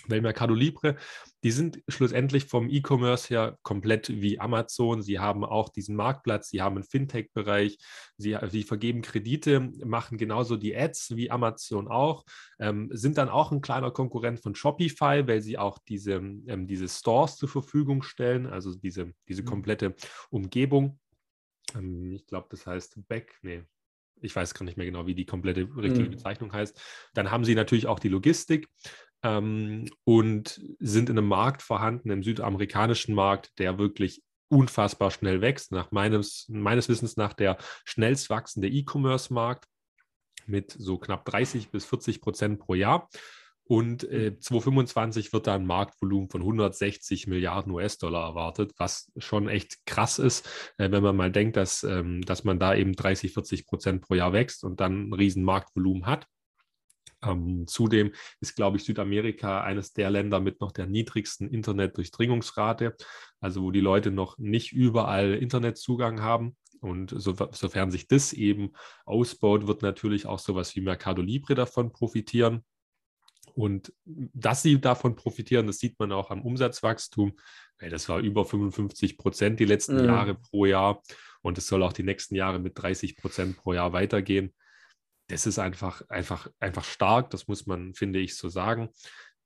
Weil 0.07 0.21
Mercado 0.21 0.55
Libre, 0.55 0.97
die 1.43 1.51
sind 1.51 1.83
schlussendlich 1.88 2.47
vom 2.47 2.69
E-Commerce 2.69 3.29
her 3.29 3.59
komplett 3.62 4.09
wie 4.09 4.40
Amazon. 4.40 5.03
Sie 5.03 5.19
haben 5.19 5.45
auch 5.45 5.69
diesen 5.69 5.97
Marktplatz, 5.97 6.51
sie 6.51 6.62
haben 6.62 6.77
einen 6.77 6.85
Fintech-Bereich, 6.85 7.79
sie, 8.17 8.37
sie, 8.49 8.62
vergeben 8.62 9.03
Kredite, 9.03 9.61
machen 9.85 10.19
genauso 10.19 10.57
die 10.57 10.77
Ads 10.77 11.17
wie 11.17 11.31
Amazon 11.31 11.88
auch, 11.88 12.25
ähm, 12.59 12.88
sind 12.93 13.19
dann 13.19 13.29
auch 13.29 13.53
ein 13.53 13.61
kleiner 13.61 13.90
Konkurrent 13.90 14.40
von 14.40 14.55
Shopify, 14.55 15.27
weil 15.27 15.40
sie 15.40 15.59
auch 15.59 15.79
diese, 15.88 16.14
ähm, 16.14 16.67
diese 16.67 16.88
Stores 16.88 17.37
zur 17.37 17.49
Verfügung 17.49 18.03
stellen, 18.03 18.47
also 18.47 18.75
diese, 18.75 19.12
diese 19.29 19.43
mhm. 19.43 19.47
komplette 19.47 19.95
Umgebung. 20.31 20.99
Ähm, 21.75 22.12
ich 22.12 22.27
glaube, 22.27 22.49
das 22.51 22.67
heißt 22.67 22.99
Back, 23.09 23.38
nee, 23.43 23.64
ich 24.25 24.35
weiß 24.35 24.55
gar 24.55 24.65
nicht 24.65 24.77
mehr 24.77 24.87
genau, 24.87 25.07
wie 25.07 25.15
die 25.15 25.27
komplette 25.27 25.69
richtige 25.77 26.09
mhm. 26.09 26.13
Bezeichnung 26.13 26.53
heißt. 26.53 26.81
Dann 27.15 27.31
haben 27.31 27.45
sie 27.45 27.55
natürlich 27.55 27.87
auch 27.87 27.99
die 27.99 28.09
Logistik 28.09 28.69
ähm, 29.23 29.89
und 30.05 30.61
sind 30.79 31.11
in 31.11 31.19
einem 31.19 31.29
Markt 31.29 31.63
vorhanden, 31.63 32.11
im 32.11 32.23
südamerikanischen 32.23 33.15
Markt, 33.15 33.59
der 33.59 33.79
wirklich 33.79 34.23
unfassbar 34.49 35.11
schnell 35.11 35.41
wächst. 35.41 35.73
Nach 35.73 35.91
meines, 35.91 36.47
meines 36.49 36.89
Wissens 36.89 37.17
nach 37.17 37.33
der 37.33 37.57
schnellst 37.85 38.31
wachsende 38.31 38.69
E-Commerce-Markt 38.69 39.67
mit 40.47 40.75
so 40.79 40.99
knapp 40.99 41.25
30 41.25 41.71
bis 41.71 41.85
40 41.85 42.21
Prozent 42.21 42.61
pro 42.61 42.75
Jahr. 42.75 43.09
Und 43.66 44.05
äh, 44.05 44.38
2025 44.38 45.33
wird 45.33 45.46
da 45.46 45.55
ein 45.55 45.64
Marktvolumen 45.64 46.29
von 46.29 46.42
160 46.42 47.27
Milliarden 47.27 47.72
US-Dollar 47.72 48.29
erwartet, 48.29 48.72
was 48.77 49.11
schon 49.16 49.48
echt 49.48 49.87
krass 49.87 50.18
ist, 50.18 50.46
äh, 50.77 50.90
wenn 50.90 51.03
man 51.03 51.16
mal 51.16 51.33
denkt, 51.33 51.57
dass, 51.57 51.83
ähm, 51.83 52.20
dass 52.22 52.44
man 52.44 52.59
da 52.59 52.74
eben 52.74 52.92
30, 52.92 53.33
40 53.33 53.66
Prozent 53.66 54.03
pro 54.03 54.14
Jahr 54.14 54.35
wächst 54.35 54.64
und 54.64 54.81
dann 54.81 55.09
ein 55.09 55.12
riesen 55.14 55.44
Marktvolumen 55.44 56.05
hat. 56.05 56.27
Ähm, 57.22 57.66
zudem 57.66 58.12
ist, 58.40 58.55
glaube 58.55 58.77
ich, 58.77 58.85
Südamerika 58.85 59.62
eines 59.62 59.94
der 59.94 60.11
Länder 60.11 60.40
mit 60.40 60.61
noch 60.61 60.72
der 60.72 60.87
niedrigsten 60.87 61.48
Internetdurchdringungsrate, 61.48 62.94
also 63.40 63.62
wo 63.62 63.70
die 63.70 63.81
Leute 63.81 64.11
noch 64.11 64.37
nicht 64.37 64.72
überall 64.72 65.35
Internetzugang 65.35 66.20
haben. 66.20 66.57
Und 66.81 67.14
so, 67.16 67.35
sofern 67.53 67.90
sich 67.90 68.09
das 68.09 68.35
eben 68.35 68.72
ausbaut, 69.07 69.66
wird 69.66 69.81
natürlich 69.81 70.27
auch 70.27 70.38
sowas 70.38 70.77
wie 70.77 70.83
Mercado 70.83 71.22
Libre 71.22 71.55
davon 71.55 71.92
profitieren. 71.92 72.62
Und 73.55 73.93
dass 74.05 74.62
sie 74.62 74.81
davon 74.81 75.17
profitieren, 75.17 75.67
das 75.67 75.79
sieht 75.79 75.99
man 75.99 76.12
auch 76.12 76.31
am 76.31 76.43
Umsatzwachstum. 76.43 77.37
Das 77.79 78.09
war 78.09 78.19
über 78.21 78.45
55 78.45 79.17
Prozent 79.17 79.61
die 79.61 79.64
letzten 79.64 80.03
mhm. 80.03 80.07
Jahre 80.07 80.35
pro 80.35 80.67
Jahr. 80.67 81.03
Und 81.40 81.59
es 81.59 81.67
soll 81.67 81.83
auch 81.83 81.93
die 81.93 82.03
nächsten 82.03 82.35
Jahre 82.35 82.59
mit 82.59 82.73
30 82.77 83.17
Prozent 83.17 83.57
pro 83.57 83.73
Jahr 83.73 83.93
weitergehen 83.93 84.53
das 85.29 85.47
ist 85.47 85.59
einfach, 85.59 86.03
einfach, 86.09 86.49
einfach 86.61 86.85
stark, 86.85 87.31
das 87.31 87.49
muss 87.49 87.67
man, 87.67 87.95
finde 87.95 88.19
ich, 88.19 88.37
so 88.37 88.49
sagen. 88.49 88.90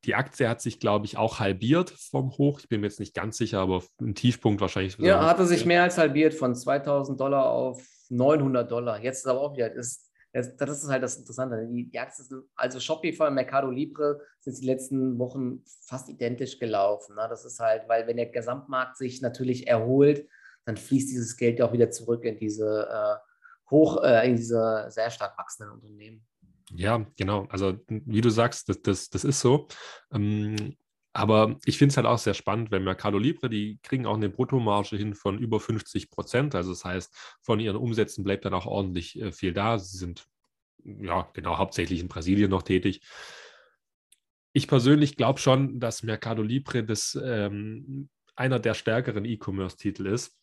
Die 0.04 0.14
Aktie 0.14 0.48
hat 0.48 0.60
sich, 0.60 0.78
glaube 0.78 1.06
ich, 1.06 1.16
auch 1.16 1.40
halbiert 1.40 1.90
vom 1.90 2.30
Hoch. 2.38 2.60
Ich 2.60 2.68
bin 2.68 2.80
mir 2.80 2.86
jetzt 2.86 3.00
nicht 3.00 3.14
ganz 3.14 3.36
sicher, 3.36 3.60
aber 3.60 3.82
im 4.00 4.14
Tiefpunkt 4.14 4.60
wahrscheinlich. 4.60 4.96
Ja, 4.98 5.26
hatte 5.26 5.46
sich 5.46 5.64
mehr 5.64 5.82
als 5.82 5.98
halbiert 5.98 6.34
von 6.34 6.54
2000 6.54 7.18
Dollar 7.18 7.50
auf 7.50 7.84
900 8.08 8.70
Dollar. 8.70 9.02
Jetzt 9.02 9.18
ist 9.18 9.26
aber 9.26 9.40
auch 9.40 9.56
wieder, 9.56 9.72
ist, 9.72 10.07
das, 10.32 10.82
ist 10.82 10.88
halt 10.88 11.02
das 11.02 11.16
Interessante. 11.16 11.66
Die, 11.66 11.88
die 11.88 11.98
Aktien 11.98 12.42
also 12.54 12.80
Shopify 12.80 13.24
und 13.24 13.34
Mercado 13.34 13.70
Libre 13.70 14.20
sind 14.40 14.58
die 14.60 14.66
letzten 14.66 15.18
Wochen 15.18 15.62
fast 15.82 16.08
identisch 16.08 16.58
gelaufen. 16.58 17.16
Ne? 17.16 17.26
Das 17.28 17.44
ist 17.44 17.60
halt, 17.60 17.88
weil 17.88 18.06
wenn 18.06 18.16
der 18.16 18.26
Gesamtmarkt 18.26 18.96
sich 18.96 19.22
natürlich 19.22 19.66
erholt, 19.66 20.28
dann 20.64 20.76
fließt 20.76 21.10
dieses 21.10 21.36
Geld 21.36 21.58
ja 21.58 21.66
auch 21.66 21.72
wieder 21.72 21.90
zurück 21.90 22.24
in 22.24 22.36
diese 22.36 22.88
äh, 22.90 23.70
hoch 23.70 24.02
äh, 24.02 24.28
in 24.28 24.36
diese 24.36 24.86
sehr 24.90 25.10
stark 25.10 25.38
wachsenden 25.38 25.74
Unternehmen. 25.74 26.26
Ja, 26.74 27.06
genau. 27.16 27.46
Also 27.48 27.78
wie 27.88 28.20
du 28.20 28.28
sagst, 28.28 28.68
das, 28.68 28.82
das, 28.82 29.08
das 29.08 29.24
ist 29.24 29.40
so. 29.40 29.68
Ähm, 30.12 30.76
aber 31.18 31.56
ich 31.64 31.78
finde 31.78 31.90
es 31.90 31.96
halt 31.96 32.06
auch 32.06 32.18
sehr 32.18 32.34
spannend, 32.34 32.70
wenn 32.70 32.84
Mercado 32.84 33.18
Libre, 33.18 33.50
die 33.50 33.80
kriegen 33.82 34.06
auch 34.06 34.14
eine 34.14 34.28
Bruttomarge 34.28 34.96
hin 34.96 35.16
von 35.16 35.36
über 35.36 35.58
50 35.58 36.10
Prozent. 36.10 36.54
Also 36.54 36.70
das 36.70 36.84
heißt, 36.84 37.12
von 37.42 37.58
ihren 37.58 37.76
Umsätzen 37.76 38.22
bleibt 38.22 38.44
dann 38.44 38.54
auch 38.54 38.66
ordentlich 38.66 39.20
äh, 39.20 39.32
viel 39.32 39.52
da. 39.52 39.80
Sie 39.80 39.98
sind 39.98 40.28
ja 40.84 41.28
genau 41.32 41.58
hauptsächlich 41.58 41.98
in 41.98 42.06
Brasilien 42.06 42.50
noch 42.50 42.62
tätig. 42.62 43.00
Ich 44.52 44.68
persönlich 44.68 45.16
glaube 45.16 45.40
schon, 45.40 45.80
dass 45.80 46.04
Mercado 46.04 46.40
Libre 46.40 46.84
das 46.84 47.18
ähm, 47.20 48.10
einer 48.36 48.60
der 48.60 48.74
stärkeren 48.74 49.24
E-Commerce-Titel 49.24 50.06
ist. 50.06 50.36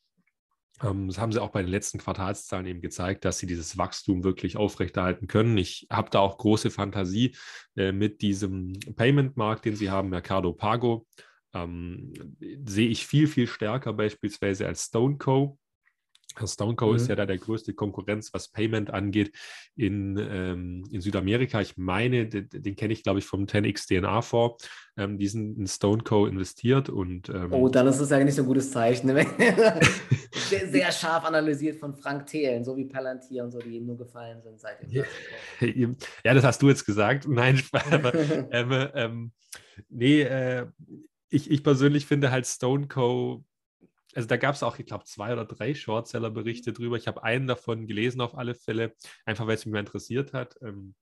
Ähm, 0.83 1.07
das 1.07 1.17
haben 1.17 1.31
sie 1.31 1.41
auch 1.41 1.51
bei 1.51 1.61
den 1.61 1.71
letzten 1.71 1.99
Quartalszahlen 1.99 2.65
eben 2.65 2.81
gezeigt, 2.81 3.25
dass 3.25 3.39
sie 3.39 3.47
dieses 3.47 3.77
Wachstum 3.77 4.23
wirklich 4.23 4.57
aufrechterhalten 4.57 5.27
können. 5.27 5.57
Ich 5.57 5.87
habe 5.89 6.09
da 6.09 6.19
auch 6.19 6.37
große 6.37 6.71
Fantasie 6.71 7.35
äh, 7.75 7.91
mit 7.91 8.21
diesem 8.21 8.73
Payment-Markt, 8.95 9.65
den 9.65 9.75
sie 9.75 9.89
haben, 9.89 10.09
Mercado 10.09 10.53
Pago. 10.53 11.07
Ähm, 11.53 12.13
sehe 12.65 12.89
ich 12.89 13.07
viel, 13.07 13.27
viel 13.27 13.47
stärker 13.47 13.93
beispielsweise 13.93 14.67
als 14.67 14.85
StoneCo. 14.85 15.57
StoneCo 16.43 16.89
mhm. 16.89 16.95
ist 16.95 17.07
ja 17.07 17.15
da 17.15 17.25
der 17.25 17.37
größte 17.37 17.73
Konkurrenz, 17.73 18.33
was 18.33 18.49
Payment 18.49 18.91
angeht 18.91 19.31
in, 19.75 20.17
ähm, 20.17 20.83
in 20.91 21.01
Südamerika. 21.01 21.61
Ich 21.61 21.77
meine, 21.77 22.27
den, 22.27 22.49
den 22.49 22.75
kenne 22.75 22.93
ich, 22.93 23.03
glaube 23.03 23.19
ich, 23.19 23.25
vom 23.25 23.45
10x 23.45 23.87
DNA-Fonds. 23.87 24.69
Ähm, 24.97 25.17
die 25.17 25.27
sind 25.27 25.57
in 25.57 25.67
StoneCo 25.67 26.25
investiert 26.25 26.89
und. 26.89 27.29
Ähm, 27.29 27.51
oh, 27.51 27.67
dann 27.67 27.87
ist 27.87 27.99
das 27.99 28.09
ja 28.09 28.23
nicht 28.23 28.35
so 28.35 28.43
ein 28.43 28.47
gutes 28.47 28.71
Zeichen. 28.71 29.07
Ne? 29.07 29.25
sehr, 30.49 30.67
sehr, 30.69 30.91
scharf 30.91 31.25
analysiert 31.25 31.77
von 31.77 31.95
Frank 31.95 32.27
Thelen, 32.27 32.63
so 32.63 32.77
wie 32.77 32.85
Palantir 32.85 33.43
und 33.43 33.51
so, 33.51 33.59
die 33.59 33.77
ihm 33.77 33.85
nur 33.85 33.97
gefallen 33.97 34.41
sind 34.41 34.59
seitdem. 34.59 35.95
Ja, 36.23 36.33
das 36.33 36.43
hast 36.43 36.61
du 36.61 36.69
jetzt 36.69 36.85
gesagt. 36.85 37.27
Nein, 37.27 37.61
aber, 37.71 38.13
ähm, 38.51 38.89
ähm, 38.93 39.31
nee, 39.89 40.21
äh, 40.21 40.67
ich, 41.29 41.51
ich 41.51 41.63
persönlich 41.63 42.05
finde 42.05 42.31
halt 42.31 42.45
StoneCo 42.45 43.43
also 44.15 44.27
da 44.27 44.37
gab 44.37 44.55
es 44.55 44.63
auch, 44.63 44.79
ich 44.79 44.85
glaube, 44.85 45.03
zwei 45.03 45.33
oder 45.33 45.45
drei 45.45 45.73
Shortseller-Berichte 45.73 46.71
drüber. 46.71 46.95
Ich 46.95 47.07
habe 47.07 47.23
einen 47.23 47.47
davon 47.47 47.85
gelesen 47.85 48.21
auf 48.21 48.37
alle 48.37 48.55
Fälle, 48.55 48.93
einfach 49.25 49.45
weil 49.45 49.55
es 49.55 49.65
mich 49.65 49.73
mal 49.73 49.79
interessiert 49.79 50.33
hat. 50.33 50.57
Ähm, 50.61 50.95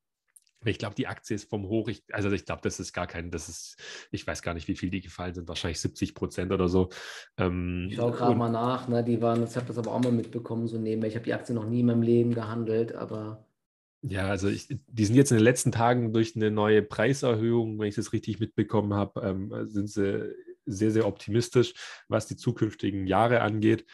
ich 0.66 0.80
glaube, 0.80 0.96
die 0.96 1.08
Aktie 1.08 1.36
ist 1.36 1.50
vom 1.50 1.68
Hoch. 1.68 1.90
Ich, 1.90 2.04
also 2.12 2.32
ich 2.32 2.46
glaube, 2.46 2.62
das 2.64 2.80
ist 2.80 2.94
gar 2.94 3.06
kein, 3.06 3.32
das 3.32 3.50
ist, 3.50 3.78
ich 4.12 4.26
weiß 4.26 4.42
gar 4.42 4.54
nicht, 4.54 4.68
wie 4.68 4.76
viel 4.76 4.90
die 4.90 5.02
gefallen 5.02 5.34
sind, 5.36 5.48
wahrscheinlich 5.48 5.80
70 5.80 6.16
Prozent 6.16 6.52
oder 6.52 6.68
so. 6.68 6.90
Ähm, 7.38 7.88
ich 7.90 7.98
schaue 7.98 8.12
gerade 8.12 8.36
mal 8.36 8.50
nach, 8.50 8.88
ne? 8.88 9.04
Die 9.04 9.22
waren, 9.22 9.44
ich 9.44 9.56
habe 9.56 9.68
das 9.68 9.78
aber 9.78 9.92
auch 9.92 10.02
mal 10.02 10.12
mitbekommen, 10.12 10.68
so 10.68 10.80
nebenbei. 10.80 11.08
Ich 11.08 11.16
habe 11.16 11.26
die 11.26 11.34
Aktie 11.34 11.54
noch 11.54 11.68
nie 11.68 11.82
in 11.82 11.86
meinem 11.86 12.02
Leben 12.02 12.34
gehandelt, 12.34 12.96
aber. 12.96 13.46
Ja, 14.02 14.28
also 14.28 14.50
ich, 14.50 14.68
die 14.88 15.06
sind 15.06 15.16
jetzt 15.16 15.32
in 15.32 15.38
den 15.38 15.44
letzten 15.44 15.72
Tagen 15.72 16.12
durch 16.12 16.36
eine 16.36 16.52
neue 16.52 16.82
Preiserhöhung, 16.82 17.80
wenn 17.80 17.88
ich 17.88 17.96
das 17.96 18.12
richtig 18.12 18.40
mitbekommen 18.40 18.94
habe, 18.94 19.22
ähm, 19.22 19.68
sind 19.68 19.90
sie 19.90 20.34
sehr, 20.66 20.92
sehr 20.92 21.08
optimistisch, 21.08 21.74
was 22.08 22.28
die 22.28 22.36
zukünftigen 22.36 23.08
Jahre 23.08 23.42
angeht. 23.42 23.86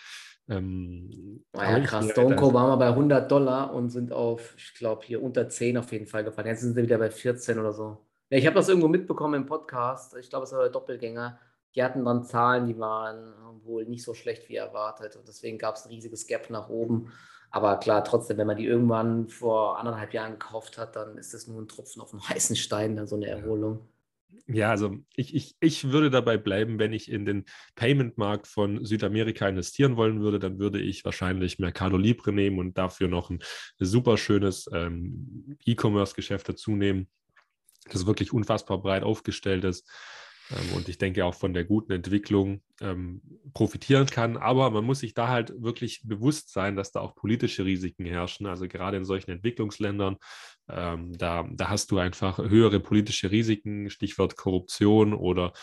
Ähm, 0.49 1.43
ja, 1.55 1.79
krass. 1.81 2.09
Stoneko 2.09 2.53
waren 2.53 2.69
wir 2.69 2.77
bei 2.77 2.87
100 2.87 3.31
Dollar 3.31 3.73
und 3.73 3.89
sind 3.89 4.11
auf, 4.11 4.55
ich 4.57 4.73
glaube, 4.73 5.05
hier 5.05 5.21
unter 5.21 5.47
10 5.47 5.77
auf 5.77 5.91
jeden 5.91 6.07
Fall 6.07 6.23
gefallen. 6.23 6.47
Jetzt 6.47 6.61
sind 6.61 6.73
sie 6.73 6.81
wieder 6.81 6.97
bei 6.97 7.11
14 7.11 7.59
oder 7.59 7.71
so. 7.71 8.05
Ja, 8.31 8.37
ich 8.37 8.45
habe 8.45 8.55
das 8.55 8.69
irgendwo 8.69 8.87
mitbekommen 8.87 9.41
im 9.41 9.45
Podcast. 9.45 10.15
Ich 10.17 10.29
glaube, 10.29 10.45
es 10.45 10.51
war 10.51 10.61
der 10.61 10.71
Doppelgänger. 10.71 11.39
Die 11.75 11.83
hatten 11.83 12.03
dann 12.03 12.23
Zahlen, 12.23 12.65
die 12.65 12.79
waren 12.79 13.33
wohl 13.63 13.85
nicht 13.85 14.03
so 14.03 14.15
schlecht 14.15 14.49
wie 14.49 14.55
erwartet. 14.55 15.15
Und 15.15 15.27
deswegen 15.27 15.59
gab 15.59 15.75
es 15.75 15.85
ein 15.85 15.89
riesiges 15.89 16.25
Gap 16.25 16.49
nach 16.49 16.69
oben. 16.69 17.11
Aber 17.51 17.77
klar, 17.77 18.03
trotzdem, 18.03 18.37
wenn 18.37 18.47
man 18.47 18.57
die 18.57 18.65
irgendwann 18.65 19.27
vor 19.29 19.79
anderthalb 19.79 20.13
Jahren 20.13 20.33
gekauft 20.33 20.77
hat, 20.77 20.95
dann 20.95 21.17
ist 21.17 21.33
das 21.33 21.47
nur 21.47 21.61
ein 21.61 21.67
Tropfen 21.67 22.01
auf 22.01 22.11
dem 22.11 22.21
heißen 22.29 22.55
Stein, 22.55 22.95
dann 22.95 23.07
so 23.07 23.15
eine 23.15 23.27
Erholung. 23.27 23.77
Ja, 23.77 23.98
also 24.69 24.97
ich, 25.15 25.35
ich, 25.35 25.55
ich 25.59 25.91
würde 25.91 26.09
dabei 26.09 26.37
bleiben, 26.37 26.79
wenn 26.79 26.93
ich 26.93 27.11
in 27.11 27.25
den 27.25 27.45
Payment-Markt 27.75 28.47
von 28.47 28.83
Südamerika 28.85 29.47
investieren 29.47 29.95
wollen 29.95 30.21
würde, 30.21 30.39
dann 30.39 30.59
würde 30.59 30.79
ich 30.79 31.05
wahrscheinlich 31.05 31.59
Mercado 31.59 31.97
Libre 31.97 32.31
nehmen 32.31 32.59
und 32.59 32.77
dafür 32.77 33.07
noch 33.07 33.29
ein 33.29 33.39
super 33.77 34.17
schönes 34.17 34.69
ähm, 34.73 35.57
E-Commerce-Geschäft 35.65 36.49
dazu 36.49 36.71
nehmen, 36.71 37.07
das 37.91 38.05
wirklich 38.05 38.33
unfassbar 38.33 38.81
breit 38.81 39.03
aufgestellt 39.03 39.63
ist. 39.63 39.87
ähm, 40.51 40.73
und 40.75 40.89
ich 40.89 40.97
denke 40.97 41.25
auch 41.25 41.35
von 41.35 41.53
der 41.53 41.65
guten 41.65 41.91
Entwicklung 41.91 42.61
ähm, 42.81 43.21
profitieren 43.53 44.07
kann. 44.07 44.37
Aber 44.37 44.69
man 44.71 44.85
muss 44.85 44.99
sich 44.99 45.13
da 45.13 45.27
halt 45.27 45.53
wirklich 45.61 46.01
bewusst 46.03 46.51
sein, 46.51 46.75
dass 46.75 46.91
da 46.91 47.01
auch 47.01 47.15
politische 47.15 47.65
Risiken 47.65 48.05
herrschen. 48.05 48.47
Also 48.47 48.67
gerade 48.67 48.97
in 48.97 49.05
solchen 49.05 49.31
Entwicklungsländern, 49.31 50.17
ähm, 50.69 51.17
da, 51.17 51.47
da 51.51 51.69
hast 51.69 51.91
du 51.91 51.97
einfach 51.97 52.37
höhere 52.37 52.79
politische 52.79 53.31
Risiken, 53.31 53.89
Stichwort 53.89 54.35
Korruption 54.35 55.13
oder 55.13 55.53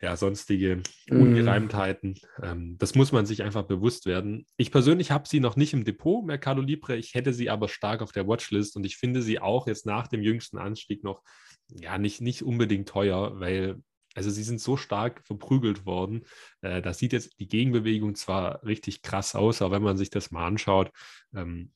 ja, 0.00 0.16
sonstige 0.16 0.82
mhm. 1.08 1.20
Ungereimtheiten. 1.20 2.18
Mm. 2.38 2.44
Ähm, 2.44 2.78
das 2.78 2.94
muss 2.94 3.12
man 3.12 3.26
sich 3.26 3.42
einfach 3.42 3.64
bewusst 3.64 4.06
werden. 4.06 4.46
Ich 4.56 4.70
persönlich 4.70 5.10
habe 5.10 5.28
sie 5.28 5.40
noch 5.40 5.56
nicht 5.56 5.74
im 5.74 5.84
Depot, 5.84 6.24
Mercado 6.24 6.62
Libre. 6.62 6.96
Ich 6.96 7.14
hätte 7.14 7.34
sie 7.34 7.50
aber 7.50 7.68
stark 7.68 8.00
auf 8.00 8.12
der 8.12 8.26
Watchlist 8.26 8.76
und 8.76 8.86
ich 8.86 8.96
finde 8.96 9.20
sie 9.20 9.40
auch 9.40 9.66
jetzt 9.66 9.84
nach 9.84 10.08
dem 10.08 10.22
jüngsten 10.22 10.58
Anstieg 10.58 11.04
noch 11.04 11.22
ja 11.68 11.98
nicht, 11.98 12.20
nicht 12.20 12.42
unbedingt 12.42 12.88
teuer, 12.88 13.38
weil 13.38 13.82
also 14.14 14.30
sie 14.30 14.42
sind 14.42 14.60
so 14.60 14.76
stark 14.76 15.24
verprügelt 15.24 15.86
worden. 15.86 16.24
Äh, 16.62 16.82
das 16.82 16.98
sieht 16.98 17.12
jetzt 17.12 17.38
die 17.38 17.48
Gegenbewegung 17.48 18.14
zwar 18.14 18.64
richtig 18.64 19.02
krass 19.02 19.34
aus, 19.34 19.62
aber 19.62 19.76
wenn 19.76 19.82
man 19.82 19.98
sich 19.98 20.10
das 20.10 20.30
mal 20.30 20.46
anschaut, 20.46 20.90
ähm, 21.34 21.72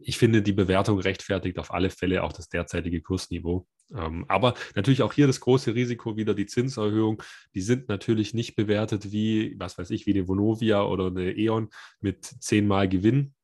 ich 0.00 0.18
finde, 0.18 0.42
die 0.42 0.52
Bewertung 0.52 0.98
rechtfertigt 0.98 1.58
auf 1.58 1.72
alle 1.72 1.90
Fälle 1.90 2.22
auch 2.22 2.32
das 2.32 2.48
derzeitige 2.48 3.00
Kursniveau. 3.00 3.66
Ähm, 3.94 4.24
aber 4.28 4.54
natürlich 4.74 5.02
auch 5.02 5.12
hier 5.12 5.26
das 5.26 5.40
große 5.40 5.74
Risiko 5.74 6.16
wieder 6.16 6.34
die 6.34 6.46
Zinserhöhung. 6.46 7.22
Die 7.54 7.60
sind 7.60 7.88
natürlich 7.88 8.34
nicht 8.34 8.56
bewertet 8.56 9.12
wie, 9.12 9.54
was 9.58 9.78
weiß 9.78 9.90
ich, 9.90 10.06
wie 10.06 10.14
eine 10.14 10.26
Vonovia 10.26 10.82
oder 10.82 11.06
eine 11.06 11.36
E.ON 11.36 11.70
mit 12.00 12.24
zehnmal 12.24 12.88
Gewinn, 12.88 13.34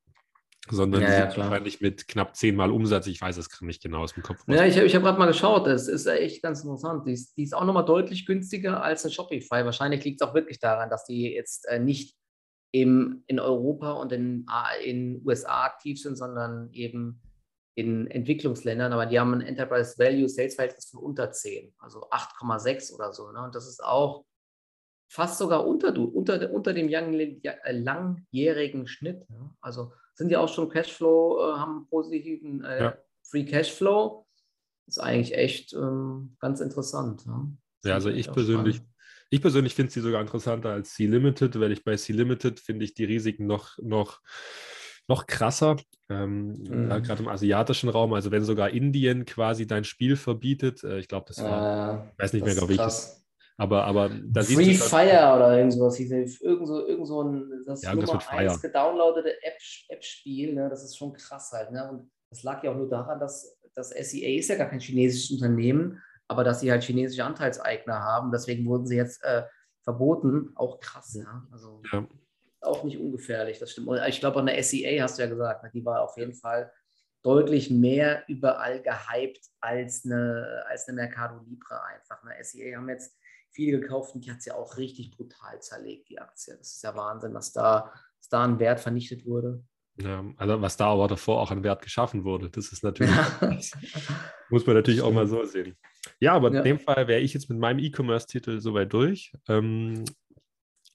sondern 0.69 1.01
ja, 1.01 1.25
ja, 1.25 1.37
wahrscheinlich 1.37 1.81
mit 1.81 2.07
knapp 2.07 2.35
zehnmal 2.35 2.71
Umsatz. 2.71 3.07
Ich 3.07 3.21
weiß 3.21 3.37
es 3.37 3.49
gerade 3.49 3.65
nicht 3.65 3.83
genau 3.83 3.99
aus 3.99 4.13
dem 4.13 4.23
Kopf. 4.23 4.39
Ja, 4.47 4.65
ich 4.65 4.77
habe 4.77 4.85
ich 4.85 4.95
hab 4.95 5.03
gerade 5.03 5.19
mal 5.19 5.27
geschaut. 5.27 5.67
Das 5.67 5.87
ist 5.87 6.05
echt 6.05 6.41
ganz 6.41 6.61
interessant. 6.61 7.05
Die 7.05 7.13
ist, 7.13 7.35
die 7.37 7.43
ist 7.43 7.53
auch 7.53 7.65
nochmal 7.65 7.85
deutlich 7.85 8.25
günstiger 8.25 8.81
als 8.81 9.03
eine 9.03 9.13
Shopify. 9.13 9.65
Wahrscheinlich 9.65 10.03
liegt 10.03 10.21
es 10.21 10.27
auch 10.27 10.33
wirklich 10.33 10.59
daran, 10.59 10.89
dass 10.89 11.05
die 11.05 11.33
jetzt 11.33 11.67
äh, 11.67 11.79
nicht 11.79 12.15
im, 12.73 13.23
in 13.27 13.39
Europa 13.39 13.93
und 13.93 14.11
in 14.11 14.45
den 14.83 15.21
USA 15.25 15.65
aktiv 15.65 16.01
sind, 16.01 16.17
sondern 16.17 16.71
eben 16.73 17.21
in 17.75 18.07
Entwicklungsländern, 18.07 18.93
aber 18.93 19.05
die 19.05 19.19
haben 19.19 19.33
ein 19.33 19.41
Enterprise 19.41 19.97
Value 19.97 20.27
Sales 20.27 20.55
Verhältnis 20.55 20.89
von 20.89 20.99
unter 21.01 21.31
10, 21.31 21.73
also 21.77 22.09
8,6 22.09 22.93
oder 22.93 23.13
so. 23.13 23.31
Ne? 23.31 23.43
Und 23.43 23.55
das 23.55 23.67
ist 23.67 23.83
auch 23.83 24.25
fast 25.07 25.37
sogar 25.37 25.65
unter, 25.65 25.95
unter, 25.97 26.51
unter 26.51 26.73
dem 26.73 26.89
äh, 26.89 27.71
langjährigen 27.71 28.87
Schnitt. 28.87 29.29
Ne? 29.29 29.51
Also 29.61 29.93
sind 30.15 30.29
ja 30.29 30.39
auch 30.39 30.49
schon 30.49 30.69
Cashflow, 30.69 31.39
äh, 31.39 31.57
haben 31.57 31.87
positiven 31.89 32.63
äh, 32.63 32.83
ja. 32.83 32.97
Free 33.23 33.45
Cashflow. 33.45 34.25
Ist 34.87 34.99
eigentlich 34.99 35.35
echt 35.35 35.73
ähm, 35.73 36.35
ganz 36.39 36.59
interessant. 36.59 37.25
Ne? 37.25 37.55
Ja, 37.85 37.93
also 37.95 38.09
ich 38.09 38.31
persönlich, 38.31 38.81
ich 39.33 39.41
persönlich 39.41 39.73
finde 39.73 39.91
sie 39.91 40.01
sogar 40.01 40.21
interessanter 40.21 40.69
als 40.69 40.93
C-Limited, 40.93 41.59
weil 41.59 41.71
ich 41.71 41.83
bei 41.83 41.95
C-Limited 41.95 42.59
finde 42.59 42.85
ich 42.85 42.93
die 42.93 43.05
Risiken 43.05 43.47
noch, 43.47 43.79
noch 43.81 44.21
noch 45.09 45.27
krasser, 45.27 45.75
ähm, 46.07 46.53
mhm. 46.53 46.87
gerade 47.03 47.23
im 47.23 47.27
asiatischen 47.27 47.89
Raum, 47.89 48.13
also 48.13 48.31
wenn 48.31 48.45
sogar 48.45 48.69
Indien 48.69 49.25
quasi 49.25 49.67
dein 49.67 49.83
Spiel 49.83 50.15
verbietet, 50.15 50.81
äh, 50.85 50.99
ich 50.99 51.09
glaube, 51.09 51.25
das 51.27 51.43
war, 51.43 52.13
äh, 52.17 52.21
weiß 52.21 52.31
nicht 52.31 52.45
mehr, 52.45 52.55
glaube 52.55 52.73
ich. 52.73 52.79
Aber, 53.57 53.83
aber 53.83 54.09
da 54.09 54.43
Free 54.43 54.63
siehst 54.63 54.85
du 54.85 54.85
Fire 54.85 55.35
oder 55.35 55.57
irgendwas, 55.57 55.99
irgend 55.99 56.67
so, 56.67 56.87
irgend 56.87 57.07
so 57.07 57.23
ein 57.23 57.63
das 57.65 57.81
ja, 57.81 57.93
Nummer 57.93 58.29
1 58.29 58.61
gedownloadete 58.61 59.35
App-Spiel, 59.89 60.49
App 60.49 60.55
ne? 60.55 60.69
das 60.69 60.85
ist 60.85 60.95
schon 60.95 61.11
krass 61.11 61.51
halt. 61.51 61.71
Ne? 61.71 61.89
Und 61.89 62.11
das 62.29 62.43
lag 62.43 62.63
ja 62.63 62.71
auch 62.71 62.77
nur 62.77 62.87
daran, 62.87 63.19
dass 63.19 63.59
das 63.75 63.89
SEA 63.89 64.39
ist 64.39 64.47
ja 64.47 64.55
gar 64.55 64.69
kein 64.69 64.79
chinesisches 64.79 65.31
Unternehmen, 65.31 66.01
aber 66.27 66.43
dass 66.43 66.59
sie 66.59 66.71
halt 66.71 66.83
chinesische 66.83 67.25
Anteilseigner 67.25 67.99
haben, 67.99 68.31
deswegen 68.31 68.65
wurden 68.65 68.85
sie 68.85 68.95
jetzt 68.95 69.23
äh, 69.23 69.43
verboten, 69.81 70.51
auch 70.55 70.79
krass, 70.79 71.13
ja. 71.13 71.47
Also, 71.51 71.81
ja 71.91 72.07
auch 72.63 72.83
nicht 72.83 72.99
ungefährlich, 72.99 73.59
das 73.59 73.71
stimmt. 73.71 73.87
Und 73.87 73.99
ich 74.07 74.19
glaube, 74.19 74.39
an 74.39 74.45
der 74.45 74.61
SEA 74.63 75.03
hast 75.03 75.17
du 75.17 75.23
ja 75.23 75.29
gesagt, 75.29 75.63
ne, 75.63 75.71
die 75.73 75.85
war 75.85 76.01
auf 76.01 76.17
jeden 76.17 76.33
Fall 76.33 76.71
deutlich 77.21 77.69
mehr 77.69 78.23
überall 78.27 78.81
gehypt 78.81 79.47
als 79.61 80.05
eine, 80.05 80.63
als 80.67 80.87
eine 80.87 80.95
Mercado 80.95 81.39
Libre 81.45 81.81
einfach. 81.83 82.23
Eine 82.23 82.43
SEA 82.43 82.77
haben 82.77 82.89
jetzt 82.89 83.17
viele 83.51 83.79
gekauft 83.79 84.15
und 84.15 84.25
die 84.25 84.31
hat 84.31 84.39
es 84.39 84.45
ja 84.45 84.55
auch 84.55 84.77
richtig 84.77 85.15
brutal 85.15 85.61
zerlegt, 85.61 86.09
die 86.09 86.19
Aktie. 86.19 86.55
Das 86.57 86.73
ist 86.73 86.83
ja 86.83 86.95
Wahnsinn, 86.95 87.33
was 87.33 87.53
da, 87.53 87.93
was 88.17 88.29
da 88.29 88.43
an 88.43 88.59
Wert 88.59 88.79
vernichtet 88.79 89.25
wurde. 89.25 89.63
Ja, 90.01 90.23
also 90.37 90.59
was 90.61 90.75
da 90.75 90.87
aber 90.87 91.07
davor 91.07 91.39
auch 91.39 91.51
an 91.51 91.63
Wert 91.63 91.83
geschaffen 91.83 92.23
wurde, 92.23 92.49
das 92.49 92.71
ist 92.71 92.83
natürlich, 92.83 93.13
muss 94.49 94.65
man 94.65 94.75
natürlich 94.75 95.01
auch 95.01 95.13
mal 95.13 95.27
so 95.27 95.43
sehen. 95.43 95.77
Ja, 96.19 96.33
aber 96.33 96.51
ja. 96.51 96.59
in 96.59 96.63
dem 96.63 96.79
Fall 96.79 97.07
wäre 97.07 97.21
ich 97.21 97.33
jetzt 97.33 97.49
mit 97.49 97.59
meinem 97.59 97.79
E-Commerce-Titel 97.79 98.59
soweit 98.59 98.91
durch. 98.91 99.33
Ähm, 99.47 100.03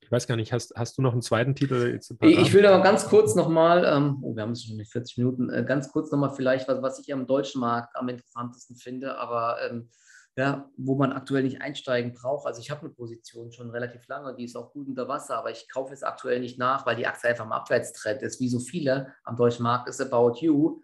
ich 0.09 0.11
weiß 0.11 0.27
gar 0.27 0.37
nicht, 0.37 0.53
hast, 0.55 0.75
hast 0.75 0.97
du 0.97 1.03
noch 1.03 1.13
einen 1.13 1.23
zweiten 1.23 1.55
Titel? 1.55 1.93
Jetzt 1.93 2.13
ich 2.23 2.53
will 2.55 2.67
aber 2.67 2.83
ganz 2.83 3.07
kurz 3.07 3.35
nochmal, 3.35 3.85
ähm, 3.85 4.19
oh, 4.23 4.35
wir 4.35 4.43
haben 4.43 4.53
es 4.53 4.65
schon 4.65 4.83
40 4.83 5.19
Minuten, 5.19 5.51
äh, 5.51 5.65
ganz 5.65 5.93
kurz 5.93 6.11
nochmal 6.11 6.31
vielleicht, 6.35 6.67
was, 6.67 6.81
was 6.81 6.99
ich 6.99 7.13
am 7.13 7.27
deutschen 7.27 7.61
Markt 7.61 7.95
am 7.95 8.09
interessantesten 8.09 8.77
finde, 8.77 9.19
aber 9.19 9.59
ähm, 9.69 9.91
ja, 10.39 10.71
wo 10.77 10.95
man 10.95 11.13
aktuell 11.13 11.43
nicht 11.43 11.61
einsteigen 11.61 12.15
braucht. 12.15 12.47
Also 12.47 12.61
ich 12.61 12.71
habe 12.71 12.83
eine 12.83 12.91
Position 12.91 13.51
schon 13.51 13.71
relativ 13.71 14.07
lange, 14.07 14.37
die 14.37 14.45
ist 14.45 14.55
auch 14.55 14.73
gut 14.73 14.87
unter 14.87 15.09
Wasser, 15.09 15.37
aber 15.37 15.51
ich 15.51 15.69
kaufe 15.69 15.93
es 15.93 16.05
aktuell 16.05 16.39
nicht 16.39 16.61
nach, 16.61 16.87
weil 16.87 16.95
die 16.95 17.09
Aktie 17.09 17.29
einfach 17.29 17.45
im 17.45 17.51
Abwärtstrend 17.51 18.23
ist, 18.23 18.39
wie 18.39 18.49
so 18.49 18.61
viele 18.61 19.13
am 19.25 19.37
deutschen 19.37 19.65
Markt 19.65 19.89
ist 19.89 20.01
About 20.01 20.39
You. 20.39 20.81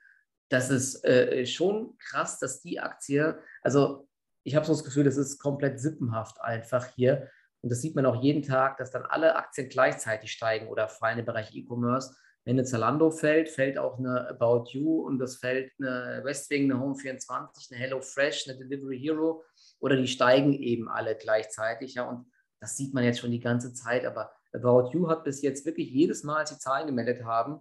Das 0.49 0.71
ist 0.71 1.05
äh, 1.05 1.47
schon 1.47 1.97
krass, 1.99 2.41
dass 2.41 2.63
die 2.63 2.81
Aktie, 2.81 3.39
also 3.63 4.09
ich 4.43 4.57
habe 4.57 4.67
so 4.67 4.73
das 4.73 4.83
Gefühl, 4.83 5.05
das 5.05 5.17
ist 5.17 5.39
komplett 5.39 5.79
sippenhaft 5.79 6.41
einfach 6.41 6.87
hier. 6.87 7.31
Und 7.63 7.71
das 7.71 7.81
sieht 7.81 7.95
man 7.95 8.07
auch 8.07 8.21
jeden 8.21 8.43
Tag, 8.43 8.77
dass 8.79 8.91
dann 8.91 9.07
alle 9.07 9.37
Aktien 9.37 9.69
gleichzeitig 9.69 10.33
steigen 10.33 10.67
oder 10.67 10.89
fallen 10.89 11.21
im 11.21 11.27
Bereich 11.27 11.55
E-Commerce. 11.55 12.17
Wenn 12.45 12.57
eine 12.59 12.65
Zalando 12.65 13.11
fällt, 13.11 13.49
fällt 13.49 13.79
auch 13.79 13.99
eine 13.99 14.29
About 14.29 14.71
You 14.71 15.03
und 15.07 15.19
das 15.19 15.37
fällt 15.37 15.73
eine 15.79 16.21
Westwing, 16.25 16.71
eine 16.71 16.81
Home24, 16.81 17.71
eine 17.73 17.81
HelloFresh, 17.81 18.49
eine 18.49 18.59
Delivery 18.59 18.99
Hero 18.99 19.43
oder 19.81 19.97
die 19.97 20.07
steigen 20.07 20.53
eben 20.53 20.89
alle 20.89 21.17
gleichzeitig. 21.17 21.95
Ja, 21.95 22.09
und 22.09 22.31
das 22.61 22.77
sieht 22.77 22.93
man 22.93 23.05
jetzt 23.05 23.21
schon 23.21 23.31
die 23.31 23.41
ganze 23.41 23.73
Zeit. 23.73 24.05
Aber 24.05 24.31
About 24.53 24.91
You 24.93 25.09
hat 25.09 25.25
bis 25.25 25.43
jetzt 25.43 25.65
wirklich 25.65 25.91
jedes 25.91 26.23
Mal, 26.23 26.39
als 26.39 26.51
sie 26.51 26.59
Zahlen 26.59 26.87
gemeldet 26.87 27.25
haben, 27.25 27.61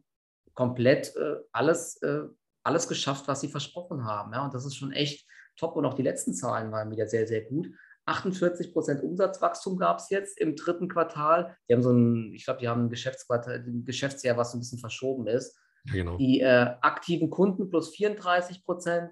komplett 0.54 1.16
äh, 1.16 1.38
alles, 1.52 2.02
äh, 2.02 2.24
alles 2.64 2.88
geschafft, 2.88 3.28
was 3.28 3.42
sie 3.42 3.48
versprochen 3.48 4.04
haben. 4.06 4.34
Ja, 4.34 4.44
und 4.44 4.54
das 4.54 4.66
ist 4.66 4.76
schon 4.76 4.92
echt 4.92 5.28
top. 5.56 5.76
Und 5.76 5.86
auch 5.86 5.94
die 5.94 6.04
letzten 6.04 6.34
Zahlen 6.34 6.72
waren 6.72 6.92
wieder 6.92 7.08
sehr, 7.08 7.26
sehr 7.26 7.42
gut. 7.42 7.68
48 8.06 8.74
Prozent 8.74 9.02
Umsatzwachstum 9.02 9.78
gab 9.78 10.00
es 10.00 10.10
jetzt 10.10 10.40
im 10.40 10.56
dritten 10.56 10.88
Quartal. 10.88 11.56
Die 11.70 11.74
haben 11.74 11.84
so 11.84 11.92
ein, 11.92 12.34
ich 12.34 12.46
glaube, 12.46 12.60
die 12.60 12.68
haben 12.68 12.86
ein 12.86 12.90
Geschäftsquartal, 12.90 13.64
ein 13.66 13.86
Geschäftsjahr, 13.86 14.38
was 14.38 14.54
ein 14.54 14.60
bisschen 14.60 14.80
verschoben 14.80 15.28
ist. 15.28 15.58
Ja, 15.86 15.94
genau. 15.94 16.18
Die 16.18 16.42
äh, 16.42 16.76
aktiven 16.82 17.30
Kunden 17.30 17.70
plus 17.70 17.96
34 17.96 18.66
Prozent. 18.66 19.12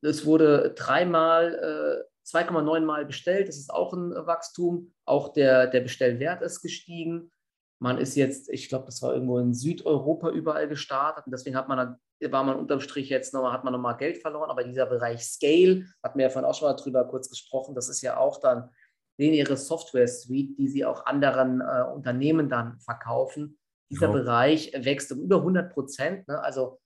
Es 0.00 0.24
wurde 0.24 0.74
dreimal, 0.76 2.04
äh, 2.04 2.08
2,9 2.28 2.80
Mal 2.80 3.06
bestellt. 3.06 3.48
Das 3.48 3.56
ist 3.56 3.70
auch 3.70 3.92
ein 3.92 4.10
Wachstum. 4.26 4.92
Auch 5.04 5.32
der, 5.32 5.66
der 5.66 5.80
Bestellwert 5.80 6.42
ist 6.42 6.60
gestiegen. 6.62 7.32
Man 7.80 7.98
ist 7.98 8.16
jetzt, 8.16 8.50
ich 8.50 8.68
glaube, 8.68 8.86
das 8.86 9.02
war 9.02 9.14
irgendwo 9.14 9.38
in 9.38 9.54
Südeuropa 9.54 10.30
überall 10.30 10.68
gestartet. 10.68 11.26
Und 11.26 11.32
deswegen 11.32 11.56
hat 11.56 11.68
man 11.68 11.78
dann 11.78 11.96
war 12.20 12.44
man 12.44 12.58
unterm 12.58 12.80
Strich 12.80 13.08
jetzt 13.08 13.32
nochmal, 13.32 13.52
hat 13.52 13.64
man 13.64 13.72
nochmal 13.72 13.96
Geld 13.96 14.18
verloren, 14.18 14.50
aber 14.50 14.64
dieser 14.64 14.86
Bereich 14.86 15.24
Scale, 15.24 15.86
hatten 16.02 16.18
wir 16.18 16.26
ja 16.26 16.30
vorhin 16.30 16.48
auch 16.48 16.54
schon 16.54 16.68
mal 16.68 16.74
drüber 16.74 17.04
kurz 17.04 17.30
gesprochen, 17.30 17.74
das 17.74 17.88
ist 17.88 18.02
ja 18.02 18.16
auch 18.16 18.40
dann 18.40 18.70
den 19.18 19.34
ihre 19.34 19.56
Software-Suite, 19.56 20.56
die 20.58 20.68
sie 20.68 20.84
auch 20.84 21.06
anderen 21.06 21.60
äh, 21.60 21.82
Unternehmen 21.92 22.48
dann 22.48 22.78
verkaufen. 22.80 23.58
Dieser 23.90 24.06
ja. 24.06 24.12
Bereich 24.12 24.72
wächst 24.76 25.10
um 25.12 25.20
über 25.20 25.36
100 25.36 25.72
Prozent. 25.72 26.28
Ne? 26.28 26.40
Also 26.40 26.80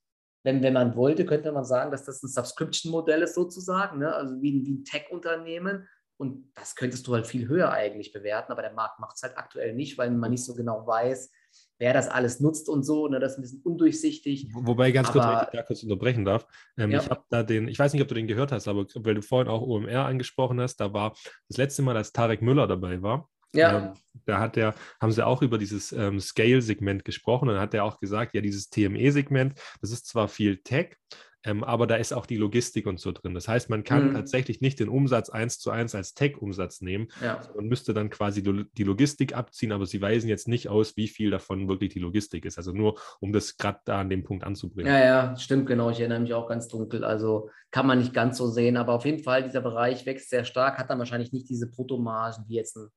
wenn, 0.44 0.62
wenn 0.62 0.72
man 0.72 0.96
wollte, 0.96 1.26
könnte 1.26 1.52
man 1.52 1.64
sagen, 1.64 1.90
dass 1.90 2.04
das 2.04 2.22
ein 2.22 2.28
Subscription-Modell 2.28 3.22
ist 3.22 3.34
sozusagen, 3.34 3.98
ne? 3.98 4.14
also 4.14 4.40
wie, 4.40 4.64
wie 4.64 4.72
ein 4.72 4.84
Tech-Unternehmen. 4.84 5.88
Und 6.18 6.52
das 6.54 6.74
könntest 6.74 7.06
du 7.06 7.14
halt 7.14 7.26
viel 7.26 7.48
höher 7.48 7.70
eigentlich 7.70 8.12
bewerten, 8.12 8.52
aber 8.52 8.62
der 8.62 8.72
Markt 8.72 8.98
macht 8.98 9.16
es 9.16 9.22
halt 9.22 9.36
aktuell 9.36 9.74
nicht, 9.74 9.98
weil 9.98 10.10
man 10.10 10.30
nicht 10.30 10.44
so 10.44 10.54
genau 10.54 10.86
weiß, 10.86 11.30
wer 11.78 11.92
das 11.92 12.08
alles 12.08 12.40
nutzt 12.40 12.68
und 12.68 12.84
so. 12.84 13.08
Ne, 13.08 13.20
das 13.20 13.32
ist 13.32 13.38
ein 13.38 13.42
bisschen 13.42 13.62
undurchsichtig. 13.62 14.48
Wobei 14.52 14.92
ganz 14.92 15.10
kurz, 15.10 15.24
wenn 15.24 15.38
ich 15.38 15.48
da 15.52 15.62
kurz 15.62 15.82
unterbrechen 15.82 16.24
darf. 16.24 16.46
Ähm, 16.76 16.90
ja. 16.90 17.00
Ich 17.00 17.10
habe 17.10 17.22
da 17.28 17.42
den, 17.42 17.68
ich 17.68 17.78
weiß 17.78 17.92
nicht, 17.92 18.02
ob 18.02 18.08
du 18.08 18.14
den 18.14 18.26
gehört 18.26 18.52
hast, 18.52 18.68
aber 18.68 18.86
weil 18.94 19.14
du 19.14 19.22
vorhin 19.22 19.48
auch 19.48 19.62
OMR 19.62 20.04
angesprochen 20.04 20.60
hast, 20.60 20.76
da 20.76 20.92
war 20.92 21.14
das 21.48 21.56
letzte 21.56 21.82
Mal, 21.82 21.96
als 21.96 22.12
Tarek 22.12 22.42
Müller 22.42 22.66
dabei 22.66 23.02
war. 23.02 23.28
Ja. 23.54 23.78
Ähm, 23.78 23.92
da 24.24 24.38
hat 24.38 24.56
der, 24.56 24.74
haben 25.00 25.12
sie 25.12 25.26
auch 25.26 25.42
über 25.42 25.58
dieses 25.58 25.92
ähm, 25.92 26.20
Scale-Segment 26.20 27.04
gesprochen 27.04 27.48
und 27.48 27.54
dann 27.54 27.62
hat 27.62 27.74
er 27.74 27.84
auch 27.84 27.98
gesagt, 27.98 28.34
ja, 28.34 28.40
dieses 28.40 28.70
TME-Segment, 28.70 29.60
das 29.80 29.90
ist 29.90 30.06
zwar 30.06 30.28
viel 30.28 30.58
Tech, 30.58 30.96
ähm, 31.44 31.64
aber 31.64 31.86
da 31.86 31.96
ist 31.96 32.12
auch 32.12 32.26
die 32.26 32.36
Logistik 32.36 32.86
und 32.86 33.00
so 33.00 33.12
drin. 33.12 33.34
Das 33.34 33.48
heißt, 33.48 33.68
man 33.70 33.84
kann 33.84 34.08
Mhm. 34.10 34.14
tatsächlich 34.14 34.60
nicht 34.60 34.78
den 34.80 34.88
Umsatz 34.88 35.28
eins 35.30 35.58
zu 35.58 35.70
eins 35.70 35.94
als 35.94 36.14
Tech-Umsatz 36.14 36.80
nehmen, 36.80 37.08
Ja. 37.22 37.40
man 37.56 37.66
müsste 37.66 37.94
dann 37.94 38.10
quasi 38.10 38.42
die 38.42 38.84
Logistik 38.84 39.36
abziehen, 39.36 39.72
aber 39.72 39.86
sie 39.86 40.00
weisen 40.00 40.28
jetzt 40.28 40.48
nicht 40.48 40.68
aus, 40.68 40.96
wie 40.96 41.08
viel 41.08 41.30
davon 41.30 41.68
wirklich 41.68 41.92
die 41.92 41.98
Logistik 42.00 42.44
ist. 42.44 42.58
Also 42.58 42.72
nur, 42.72 42.98
um 43.20 43.32
das 43.32 43.56
gerade 43.56 43.80
da 43.84 44.00
an 44.00 44.10
dem 44.10 44.24
Punkt 44.24 44.44
anzubringen. 44.44 44.92
Ja, 44.92 44.98
ja, 45.04 45.36
stimmt, 45.36 45.66
genau. 45.66 45.90
Ich 45.90 46.00
erinnere 46.00 46.20
mich 46.20 46.34
auch 46.34 46.48
ganz 46.48 46.68
dunkel. 46.68 47.04
Also 47.04 47.50
kann 47.70 47.86
man 47.86 47.98
nicht 47.98 48.14
ganz 48.14 48.38
so 48.38 48.46
sehen, 48.48 48.76
aber 48.76 48.92
auf 48.92 49.04
jeden 49.04 49.22
Fall, 49.22 49.42
dieser 49.42 49.60
Bereich 49.62 50.06
wächst 50.06 50.30
sehr 50.30 50.44
stark, 50.44 50.78
hat 50.78 50.90
dann 50.90 50.98
wahrscheinlich 50.98 51.32
nicht 51.32 51.48
diese 51.48 51.68
Bruttomargen 51.70 52.44
wie 52.48 52.54
jetzt 52.54 52.76
ein, 52.76 52.88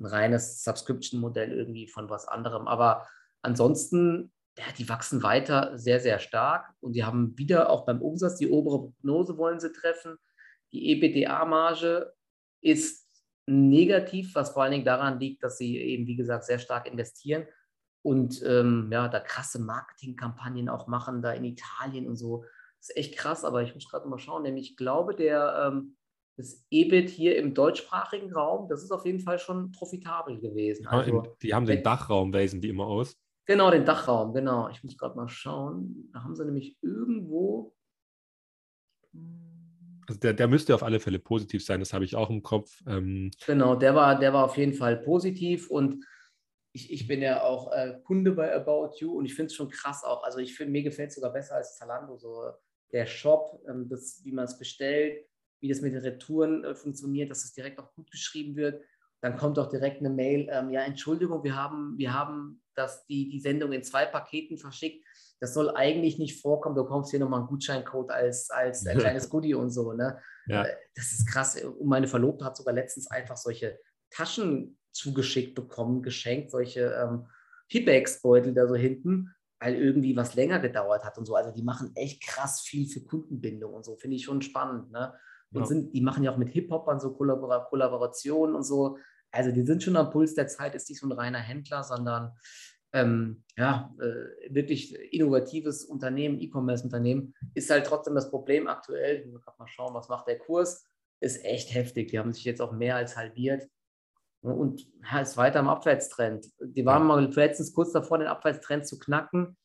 ein 0.00 0.06
reines 0.06 0.62
Subscription-Modell 0.62 1.52
irgendwie 1.52 1.88
von 1.88 2.08
was 2.10 2.28
anderem. 2.28 2.68
Aber 2.68 3.06
ansonsten, 3.42 4.30
ja, 4.58 4.64
die 4.76 4.88
wachsen 4.88 5.22
weiter 5.22 5.78
sehr, 5.78 6.00
sehr 6.00 6.18
stark 6.18 6.74
und 6.80 6.94
die 6.94 7.04
haben 7.04 7.36
wieder 7.38 7.70
auch 7.70 7.86
beim 7.86 8.02
Umsatz 8.02 8.36
die 8.36 8.50
obere 8.50 8.90
Prognose 8.90 9.36
wollen 9.38 9.60
sie 9.60 9.72
treffen. 9.72 10.16
Die 10.72 10.90
EBITDA-Marge 10.90 12.12
ist 12.60 13.06
negativ, 13.46 14.34
was 14.34 14.50
vor 14.50 14.62
allen 14.64 14.72
Dingen 14.72 14.84
daran 14.84 15.20
liegt, 15.20 15.42
dass 15.42 15.58
sie 15.58 15.78
eben, 15.78 16.06
wie 16.06 16.16
gesagt, 16.16 16.44
sehr 16.44 16.58
stark 16.58 16.86
investieren 16.86 17.46
und 18.02 18.42
ähm, 18.44 18.90
ja, 18.92 19.08
da 19.08 19.20
krasse 19.20 19.60
Marketingkampagnen 19.60 20.68
auch 20.68 20.88
machen, 20.88 21.22
da 21.22 21.32
in 21.32 21.44
Italien 21.44 22.06
und 22.06 22.16
so. 22.16 22.44
Das 22.80 22.90
ist 22.90 22.96
echt 22.96 23.16
krass, 23.16 23.44
aber 23.44 23.62
ich 23.62 23.74
muss 23.74 23.88
gerade 23.88 24.08
mal 24.08 24.18
schauen, 24.18 24.42
nämlich 24.42 24.72
ich 24.72 24.76
glaube, 24.76 25.14
der 25.14 25.70
ähm, 25.72 25.96
das 26.36 26.64
EBIT 26.70 27.10
hier 27.10 27.36
im 27.36 27.52
deutschsprachigen 27.52 28.32
Raum, 28.32 28.68
das 28.68 28.84
ist 28.84 28.92
auf 28.92 29.04
jeden 29.04 29.18
Fall 29.18 29.40
schon 29.40 29.72
profitabel 29.72 30.40
gewesen. 30.40 30.84
Ja, 30.84 30.90
Also, 30.90 31.10
im, 31.10 31.28
die 31.42 31.52
haben 31.52 31.66
den 31.66 31.82
Dachraum, 31.82 32.32
weisen 32.32 32.60
die 32.60 32.68
immer 32.68 32.86
aus. 32.86 33.16
Genau, 33.48 33.72
den 33.72 33.84
Dachraum, 33.84 34.32
genau. 34.32 34.68
Ich 34.68 34.84
muss 34.84 34.96
gerade 34.96 35.16
mal 35.16 35.28
schauen. 35.28 36.08
Da 36.12 36.22
haben 36.22 36.36
sie 36.36 36.44
nämlich 36.44 36.78
irgendwo. 36.82 37.74
Also 40.06 40.20
der, 40.20 40.34
der 40.34 40.46
müsste 40.46 40.74
auf 40.74 40.84
alle 40.84 41.00
Fälle 41.00 41.18
positiv 41.18 41.64
sein, 41.64 41.80
das 41.80 41.92
habe 41.92 42.04
ich 42.04 42.14
auch 42.14 42.30
im 42.30 42.42
Kopf. 42.42 42.80
Ähm, 42.86 43.30
Genau, 43.46 43.74
der 43.74 43.94
war, 43.94 44.18
der 44.18 44.32
war 44.32 44.44
auf 44.44 44.56
jeden 44.56 44.74
Fall 44.74 44.96
positiv 44.98 45.68
und 45.68 46.04
ich, 46.72 46.92
ich 46.92 47.06
bin 47.06 47.20
ja 47.20 47.42
auch 47.42 47.72
äh, 47.72 47.98
Kunde 48.04 48.32
bei 48.32 48.54
About 48.54 48.96
You 49.00 49.18
und 49.18 49.24
ich 49.24 49.34
finde 49.34 49.46
es 49.46 49.54
schon 49.54 49.68
krass 49.68 50.04
auch. 50.04 50.22
Also 50.22 50.38
ich 50.38 50.56
finde, 50.56 50.72
mir 50.72 50.82
gefällt 50.82 51.08
es 51.08 51.16
sogar 51.16 51.32
besser 51.32 51.56
als 51.56 51.76
Zalando, 51.76 52.16
so 52.16 52.52
der 52.92 53.06
Shop, 53.06 53.60
ähm, 53.68 53.88
das, 53.88 54.22
wie 54.24 54.32
man 54.32 54.44
es 54.44 54.58
bestellt, 54.58 55.26
wie 55.60 55.68
das 55.68 55.80
mit 55.80 55.92
den 55.92 56.02
Retouren 56.02 56.64
äh, 56.64 56.74
funktioniert, 56.74 57.30
dass 57.30 57.44
es 57.44 57.52
direkt 57.52 57.78
auch 57.78 57.92
gut 57.94 58.10
geschrieben 58.10 58.56
wird. 58.56 58.82
Dann 59.20 59.36
kommt 59.36 59.58
auch 59.58 59.68
direkt 59.68 59.98
eine 59.98 60.10
Mail, 60.10 60.48
ähm, 60.50 60.70
ja, 60.70 60.82
Entschuldigung, 60.82 61.42
wir 61.42 61.56
haben, 61.56 61.98
wir 61.98 62.14
haben 62.14 62.62
das, 62.78 63.04
die, 63.06 63.28
die 63.28 63.40
Sendung 63.40 63.72
in 63.72 63.82
zwei 63.82 64.06
Paketen 64.06 64.56
verschickt. 64.56 65.04
Das 65.40 65.54
soll 65.54 65.70
eigentlich 65.70 66.18
nicht 66.18 66.40
vorkommen. 66.40 66.74
Du 66.74 66.82
bekommst 66.82 67.10
hier 67.10 67.20
nochmal 67.20 67.40
einen 67.40 67.48
Gutscheincode 67.48 68.10
als, 68.10 68.50
als 68.50 68.86
ein 68.86 68.98
kleines 68.98 69.28
Goodie 69.28 69.54
und 69.54 69.70
so. 69.70 69.92
Ne? 69.92 70.18
ja. 70.46 70.64
Äh, 70.64 70.76
Das 70.96 71.12
ist 71.12 71.26
krass. 71.28 71.62
Und 71.62 71.86
meine 71.86 72.08
Verlobte 72.08 72.44
hat 72.44 72.56
sogar 72.56 72.74
letztens 72.74 73.10
einfach 73.10 73.36
solche 73.36 73.78
Taschen 74.10 74.78
zugeschickt 74.92 75.54
bekommen, 75.54 76.02
geschenkt, 76.02 76.50
solche 76.50 76.80
ähm, 76.92 77.26
Pipex-Beutel 77.68 78.54
da 78.54 78.66
so 78.66 78.74
hinten, 78.74 79.34
weil 79.60 79.74
irgendwie 79.74 80.16
was 80.16 80.34
länger 80.34 80.58
gedauert 80.60 81.04
hat 81.04 81.18
und 81.18 81.26
so. 81.26 81.34
Also 81.36 81.52
die 81.52 81.62
machen 81.62 81.92
echt 81.94 82.22
krass 82.26 82.60
viel 82.62 82.88
für 82.88 83.00
Kundenbindung 83.04 83.74
und 83.74 83.84
so. 83.84 83.96
Finde 83.96 84.16
ich 84.16 84.24
schon 84.24 84.42
spannend. 84.42 84.90
Ne? 84.90 85.12
Und 85.52 85.60
Ja. 85.60 85.66
sind, 85.66 85.94
die 85.94 86.00
machen 86.00 86.24
ja 86.24 86.32
auch 86.32 86.36
mit 86.38 86.48
Hip-Hopern 86.50 86.98
so 87.00 87.12
Kollabora 87.14 87.60
Kollaborationen 87.68 88.56
und 88.56 88.64
so. 88.64 88.98
Also 89.30 89.52
die 89.52 89.62
sind 89.66 89.82
schon 89.82 89.96
am 89.96 90.10
Puls 90.10 90.34
der 90.34 90.48
Zeit, 90.48 90.74
ist 90.74 90.88
nicht 90.88 91.00
so 91.00 91.06
ein 91.06 91.12
reiner 91.12 91.38
Händler, 91.38 91.84
sondern 91.84 92.32
ähm, 92.92 93.44
ja, 93.56 93.94
äh, 94.00 94.54
wirklich 94.54 94.94
innovatives 95.12 95.84
Unternehmen, 95.84 96.40
E-Commerce-Unternehmen, 96.40 97.34
ist 97.54 97.70
halt 97.70 97.86
trotzdem 97.86 98.14
das 98.14 98.30
Problem 98.30 98.68
aktuell. 98.68 99.26
Ich 99.26 99.32
gerade 99.32 99.58
mal 99.58 99.68
schauen, 99.68 99.94
was 99.94 100.08
macht 100.08 100.28
der 100.28 100.38
Kurs. 100.38 100.84
Ist 101.20 101.44
echt 101.44 101.74
heftig. 101.74 102.10
Die 102.10 102.18
haben 102.18 102.32
sich 102.32 102.44
jetzt 102.44 102.60
auch 102.60 102.72
mehr 102.72 102.96
als 102.96 103.16
halbiert. 103.16 103.68
Und 104.40 104.86
ja, 105.10 105.20
ist 105.20 105.36
weiter 105.36 105.58
im 105.58 105.68
Abwärtstrend. 105.68 106.46
Die 106.60 106.86
waren 106.86 107.04
mal 107.04 107.28
letztens 107.34 107.74
kurz 107.74 107.92
davor, 107.92 108.18
den 108.18 108.28
Abwärtstrend 108.28 108.86
zu 108.86 108.98
knacken. 108.98 109.56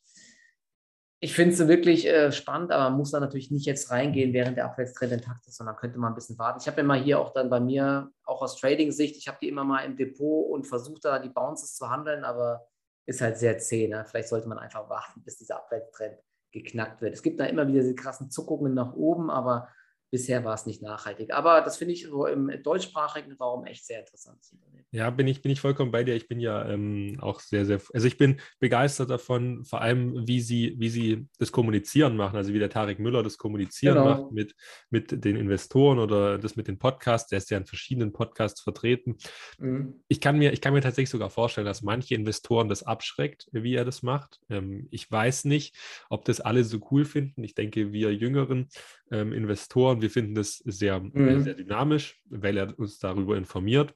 Ich 1.19 1.34
finde 1.34 1.53
es 1.53 1.67
wirklich 1.67 2.05
äh, 2.05 2.34
spannend, 2.34 2.71
aber 2.71 2.89
man 2.89 2.97
muss 2.97 3.11
da 3.11 3.19
natürlich 3.21 3.49
nicht 3.49 3.65
jetzt 3.65 3.91
reingehen, 3.91 4.34
während 4.34 4.57
der 4.57 4.65
Abwärtstrend 4.65 5.13
intakt 5.13 5.47
ist, 5.47 5.55
sondern 5.55 5.78
könnte 5.78 5.97
mal 5.97 6.09
ein 6.09 6.15
bisschen 6.15 6.38
warten. 6.38 6.59
Ich 6.59 6.67
habe 6.67 6.82
immer 6.82 6.95
hier 6.95 7.19
auch 7.19 7.32
dann 7.32 7.49
bei 7.49 7.61
mir, 7.61 8.11
auch 8.26 8.41
aus 8.41 8.59
Trading-Sicht, 8.59 9.15
ich 9.15 9.28
habe 9.30 9.38
die 9.41 9.47
immer 9.47 9.63
mal 9.63 9.86
im 9.86 9.95
Depot 9.95 10.49
und 10.51 10.67
versuche 10.67 10.99
da 11.01 11.19
die 11.19 11.30
Bounces 11.30 11.76
zu 11.76 11.89
handeln, 11.89 12.26
aber 12.26 12.67
ist 13.06 13.22
halt 13.22 13.38
sehr 13.38 13.58
zäh. 13.58 13.88
Ne? 13.88 14.06
Vielleicht 14.08 14.30
sollte 14.30 14.47
man 14.47 14.60
einfach 14.60 14.89
warten, 14.89 15.24
bis 15.24 15.38
dieser 15.38 15.58
Abwärtstrend 15.58 16.18
geknackt 16.51 17.01
wird. 17.01 17.14
Es 17.14 17.24
gibt 17.24 17.39
da 17.39 17.45
immer 17.45 17.68
wieder 17.68 17.82
diese 17.82 17.95
krassen 17.95 18.30
Zuckungen 18.30 18.74
nach 18.74 18.93
oben, 18.93 19.30
aber 19.30 19.70
bisher 20.14 20.45
war 20.45 20.53
es 20.53 20.68
nicht 20.68 20.84
nachhaltig. 20.84 21.34
Aber 21.34 21.61
das 21.61 21.78
finde 21.78 21.95
ich 21.95 22.03
so 22.03 22.28
im 22.28 22.61
deutschsprachigen 22.61 23.34
Raum 23.34 23.66
echt 23.66 23.84
sehr 23.84 24.01
interessant. 24.01 24.38
Ja, 24.91 25.09
bin 25.09 25.28
ich, 25.28 25.41
bin 25.41 25.51
ich 25.51 25.59
vollkommen 25.59 25.89
bei 25.89 26.03
dir. 26.03 26.14
Ich 26.14 26.28
bin 26.28 26.39
ja 26.39 26.70
ähm, 26.70 27.18
auch 27.20 27.39
sehr, 27.39 27.66
sehr, 27.66 27.82
also 27.95 28.05
ich 28.05 28.20
bin 28.20 28.39
begeistert 28.59 29.09
davon, 29.09 29.66
vor 29.66 29.82
allem, 29.82 30.28
wie 30.28 30.39
sie, 30.39 30.76
wie 30.78 30.89
sie 30.89 31.28
das 31.39 31.51
Kommunizieren 31.51 32.16
machen, 32.16 32.36
also 32.36 32.53
wie 32.53 32.59
der 32.59 32.70
Tarek 32.70 32.99
Müller 32.99 33.24
das 33.24 33.39
Kommunizieren 33.39 33.95
Genau. 33.95 34.05
macht 34.05 34.32
mit, 34.32 34.55
mit 34.91 35.26
den 35.26 35.36
Investoren 35.36 35.97
oder 35.97 36.38
das 36.38 36.55
mit 36.55 36.68
den 36.68 36.78
Podcasts. 36.78 37.30
Der 37.32 37.39
ist 37.39 37.49
ja 37.49 37.57
in 37.57 37.66
verschiedenen 37.66 38.14
Podcasts 38.14 38.61
vertreten. 38.61 39.18
Mhm. 39.57 40.03
Ich 40.09 40.22
kann, 40.22 40.38
mir, 40.38 40.53
ich 40.53 40.61
kann 40.61 40.74
mir 40.74 40.82
tatsächlich 40.82 41.09
sogar 41.09 41.32
vorstellen, 41.32 41.66
dass 41.66 41.82
manche 41.82 42.14
Investoren 42.14 42.70
das 42.70 42.84
abschreckt, 42.84 43.47
wie 43.51 43.74
er 43.74 43.84
das 43.84 44.03
macht. 44.03 44.41
Ähm, 44.51 44.89
ich 44.91 45.11
weiß 45.11 45.45
nicht, 45.45 45.76
ob 46.11 46.24
das 46.26 46.39
alle 46.39 46.64
so 46.64 46.78
cool 46.91 47.03
finden. 47.03 47.43
Ich 47.43 47.55
denke, 47.55 47.91
wir 47.93 48.14
jüngeren 48.14 48.70
ähm, 49.09 49.34
Investoren, 49.34 50.03
wir 50.04 50.12
finden 50.12 50.36
das 50.36 50.58
sehr, 50.58 50.99
Mhm. 50.99 51.41
sehr 51.41 51.56
dynamisch, 51.56 52.22
weil 52.30 52.58
er 52.58 52.78
uns 52.78 52.99
darüber 52.99 53.36
informiert, 53.38 53.95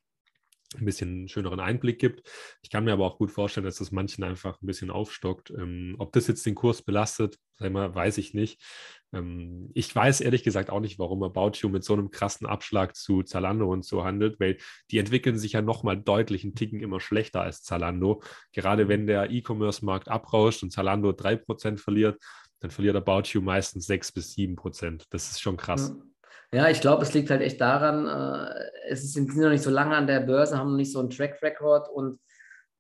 ein 0.78 0.84
bisschen 0.84 1.30
schöneren 1.30 1.62
Einblick 1.62 1.98
gibt. 1.98 2.30
Ich 2.62 2.70
kann 2.70 2.84
mir 2.84 2.92
aber 2.92 3.06
auch 3.06 3.18
gut 3.18 3.32
vorstellen, 3.32 3.64
dass 3.66 3.78
das 3.78 3.94
manchen 3.94 4.26
einfach 4.26 4.62
ein 4.62 4.66
bisschen 4.66 4.90
aufstockt. 4.90 5.50
Ähm, 5.52 5.96
ob 5.98 6.12
das 6.12 6.28
jetzt 6.28 6.46
den 6.46 6.56
Kurs 6.56 6.82
belastet, 6.82 7.38
sag 7.56 7.72
mal, 7.72 7.96
weiß 7.96 8.18
ich 8.18 8.34
nicht. 8.34 8.62
Ähm, 9.14 9.72
ich 9.76 9.96
weiß 9.96 10.20
ehrlich 10.20 10.44
gesagt 10.44 10.70
auch 10.70 10.82
nicht, 10.82 11.00
warum 11.00 11.24
About 11.24 11.52
You 11.62 11.70
mit 11.70 11.86
so 11.86 11.94
einem 11.94 12.12
krassen 12.12 12.46
Abschlag 12.48 12.98
zu 12.98 13.24
Zalando 13.24 13.72
und 13.72 13.86
so 13.86 14.04
handelt, 14.04 14.42
weil 14.42 14.58
die 14.92 14.98
entwickeln 14.98 15.38
sich 15.38 15.54
ja 15.54 15.62
nochmal 15.62 15.96
deutlich 16.02 16.44
einen 16.44 16.56
Ticken 16.56 16.82
immer 16.82 17.00
schlechter 17.00 17.42
als 17.44 17.64
Zalando. 17.64 18.22
Gerade 18.52 18.90
wenn 18.90 19.08
der 19.08 19.32
E-Commerce-Markt 19.32 20.10
abrauscht 20.10 20.64
und 20.64 20.72
Zalando 20.72 21.12
3% 21.14 21.80
verliert, 21.80 22.22
dann 22.60 22.72
verliert 22.72 22.96
About 22.96 23.30
You 23.30 23.42
meistens 23.42 23.86
6 23.88 24.12
bis 24.12 24.34
7%. 24.34 25.04
Das 25.10 25.30
ist 25.30 25.42
schon 25.42 25.58
krass. 25.58 25.94
Ja, 26.54 26.70
ich 26.70 26.80
glaube, 26.80 27.04
es 27.04 27.14
liegt 27.14 27.30
halt 27.30 27.42
echt 27.42 27.60
daran, 27.60 28.08
äh, 28.08 28.90
es 28.90 29.04
ist, 29.04 29.14
sind 29.14 29.36
noch 29.36 29.50
nicht 29.50 29.64
so 29.64 29.70
lange 29.70 29.96
an 29.96 30.08
der 30.08 30.22
Börse, 30.22 30.58
haben 30.58 30.72
noch 30.72 30.78
nicht 30.78 30.94
so 30.94 31.00
einen 31.00 31.10
Track 31.10 31.42
Record 31.44 31.90
und 31.90 32.20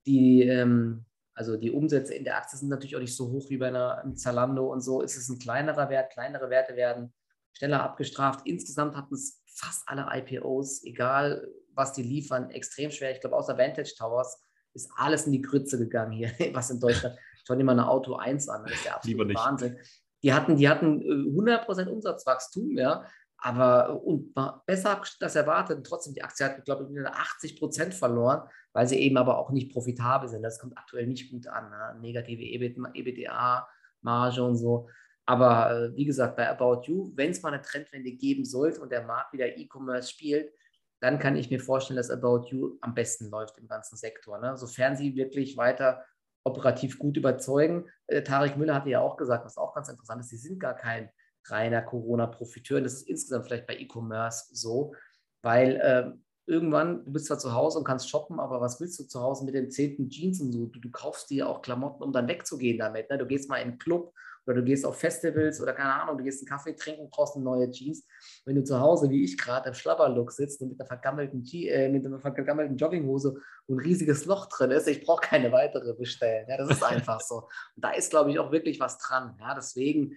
die, 0.06 0.44
ähm, 0.44 1.06
also 1.34 1.58
die 1.58 1.72
Umsätze 1.72 2.14
in 2.14 2.24
der 2.24 2.38
Aktie 2.38 2.58
sind 2.58 2.70
natürlich 2.70 2.96
auch 2.96 3.02
nicht 3.02 3.16
so 3.16 3.30
hoch 3.30 3.50
wie 3.50 3.58
bei 3.58 3.68
einer 3.68 4.04
Zalando 4.16 4.72
und 4.72 4.80
so. 4.80 5.04
Es 5.04 5.18
ist 5.18 5.28
ein 5.30 5.38
kleinerer 5.38 5.90
Wert, 5.90 6.14
kleinere 6.14 6.50
Werte 6.50 6.78
werden 6.78 7.14
schneller 7.58 7.84
abgestraft. 7.84 8.42
Insgesamt 8.46 8.96
hatten 8.96 9.16
es 9.16 9.44
fast 9.46 9.84
alle 9.88 10.08
IPOs, 10.14 10.84
egal 10.86 11.46
was 11.74 11.94
die 11.94 12.04
liefern, 12.04 12.50
extrem 12.52 12.90
schwer. 12.90 13.12
Ich 13.12 13.20
glaube, 13.20 13.36
außer 13.36 13.58
Vantage 13.58 13.94
Towers 13.98 14.42
ist 14.74 14.90
alles 14.96 15.26
in 15.26 15.34
die 15.34 15.42
Grütze 15.42 15.78
gegangen 15.78 16.14
hier, 16.14 16.32
was 16.54 16.70
in 16.70 16.80
Deutschland. 16.80 17.18
Schau 17.48 17.56
dir 17.56 17.64
mal 17.64 17.72
eine 17.72 17.88
Auto 17.88 18.16
1 18.16 18.50
an, 18.50 18.64
das 18.64 18.74
ist 18.74 18.86
der 18.86 18.96
absolute. 18.98 19.34
Wahnsinn. 19.36 19.78
Die 20.22 20.34
hatten, 20.34 20.58
die 20.58 20.68
hatten 20.68 21.02
äh, 21.02 21.06
100% 21.06 21.88
Umsatzwachstum, 21.88 22.78
ja, 22.78 23.06
aber 23.38 24.04
und 24.04 24.36
war 24.36 24.64
besser 24.66 25.02
als 25.22 25.36
erwartet. 25.38 25.86
Trotzdem, 25.86 26.14
die 26.14 26.24
Aktie 26.24 26.46
hat, 26.46 26.66
glaube 26.66 26.84
ich, 26.84 26.90
wieder 26.90 27.16
80 27.16 27.58
Prozent 27.58 27.94
verloren, 27.94 28.50
weil 28.74 28.86
sie 28.86 29.00
eben 29.00 29.16
aber 29.16 29.38
auch 29.38 29.52
nicht 29.52 29.72
profitabel 29.72 30.28
sind. 30.28 30.44
Das 30.44 30.60
kommt 30.60 30.78
aktuell 30.78 31.08
nicht 31.08 31.32
gut 31.32 31.48
an. 31.48 31.70
Ne? 31.70 32.02
Negative 32.02 32.42
EBIT, 32.42 32.80
EBITDA-Marge 32.94 34.44
und 34.44 34.58
so. 34.58 34.90
Aber 35.26 35.72
äh, 35.72 35.96
wie 35.96 36.06
gesagt, 36.06 36.36
bei 36.36 36.50
About 36.50 36.82
You, 36.88 37.14
wenn 37.16 37.32
es 37.32 37.42
mal 37.42 37.54
eine 37.54 37.62
Trendwende 37.62 38.12
geben 38.12 38.44
sollte 38.44 38.82
und 38.82 38.92
der 38.92 39.06
Markt 39.06 39.32
wieder 39.32 39.58
E-Commerce 39.58 40.10
spielt, 40.10 40.52
dann 41.00 41.18
kann 41.18 41.38
ich 41.38 41.50
mir 41.50 41.62
vorstellen, 41.62 41.96
dass 41.96 42.10
About 42.10 42.50
You 42.50 42.78
am 42.82 42.94
besten 42.94 43.30
läuft 43.30 43.58
im 43.58 43.70
ganzen 43.70 43.96
Sektor. 43.96 44.38
Ne? 44.38 44.58
Sofern 44.58 44.98
sie 44.98 45.16
wirklich 45.16 45.56
weiter 45.56 46.04
operativ 46.48 46.98
gut 46.98 47.18
überzeugen. 47.18 47.86
Äh, 48.08 48.24
Tarek 48.24 48.58
Müller 48.58 48.76
hatte 48.76 48.90
ja 48.90 49.02
auch 49.02 49.18
gesagt, 49.18 49.46
was 49.46 49.58
auch 49.58 49.74
ganz 49.74 49.90
interessant 49.90 50.22
ist, 50.22 50.30
sie 50.30 50.38
sind 50.38 50.60
gar 50.60 50.76
kein 50.76 51.10
reiner 51.46 51.82
Corona-Profiteur. 51.82 52.82
Das 52.82 52.94
ist 52.94 53.08
insgesamt 53.08 53.46
vielleicht 53.46 53.68
bei 53.68 53.78
E-Commerce 53.78 54.56
so, 54.56 54.94
weil 55.42 55.76
äh, 55.76 56.12
irgendwann, 56.46 57.06
du 57.06 57.12
bist 57.12 57.28
zwar 57.28 57.40
zu 57.40 57.54
Hause 57.54 57.80
und 57.80 57.84
kannst 57.84 58.10
shoppen, 58.10 58.40
aber 58.40 58.62
was 58.62 58.80
willst 58.80 59.00
du 59.00 59.04
zu 59.04 59.22
Hause 59.22 59.46
mit 59.46 59.54
den 59.54 59.70
zehnten 59.70 60.10
Jeans 60.10 60.42
und 60.42 60.52
so? 60.52 60.66
Du, 60.66 60.80
du 60.80 60.90
kaufst 60.90 61.30
dir 61.30 61.48
auch 61.48 61.62
Klamotten, 61.62 62.04
um 62.04 62.12
dann 62.12 62.28
wegzugehen 62.28 62.80
damit. 62.80 63.10
Ne? 63.10 63.18
Du 63.18 63.28
gehst 63.28 63.50
mal 63.50 63.58
in 63.58 63.70
einen 63.70 63.78
Club 63.78 64.14
oder 64.48 64.56
du 64.56 64.64
gehst 64.64 64.86
auf 64.86 64.98
Festivals 64.98 65.62
oder 65.62 65.74
keine 65.74 65.94
Ahnung, 65.94 66.18
du 66.18 66.24
gehst 66.24 66.42
einen 66.42 66.48
Kaffee 66.48 66.74
trinken, 66.74 67.10
brauchst 67.10 67.36
eine 67.36 67.44
neue 67.44 67.70
Jeans. 67.70 68.08
Wenn 68.46 68.56
du 68.56 68.64
zu 68.64 68.80
Hause, 68.80 69.10
wie 69.10 69.24
ich 69.24 69.38
gerade, 69.38 69.68
im 69.68 69.76
Schlabberlook 69.76 70.32
sitzt 70.32 70.62
und 70.62 70.70
mit 70.70 70.80
einer 70.80 70.88
vergammelten, 70.88 71.42
Je 71.44 71.68
äh, 71.68 71.90
mit 71.90 72.06
einer 72.06 72.20
vergammelten 72.20 72.78
Jogginghose 72.78 73.36
und 73.68 73.76
ein 73.76 73.80
riesiges 73.80 74.26
Loch 74.26 74.48
drin 74.48 74.72
ist, 74.72 74.88
ich 74.88 75.06
brauche 75.06 75.22
keine 75.22 75.52
weitere 75.52 75.94
bestellen. 75.94 76.46
Ja, 76.48 76.58
das 76.58 76.70
ist 76.70 76.84
einfach 76.84 77.20
so. 77.20 77.50
Und 77.76 77.84
da 77.84 77.92
ist, 77.92 78.10
glaube 78.10 78.32
ich, 78.32 78.40
auch 78.40 78.52
wirklich 78.52 78.80
was 78.80 78.98
dran. 78.98 79.38
Ja, 79.40 79.54
deswegen 79.54 80.16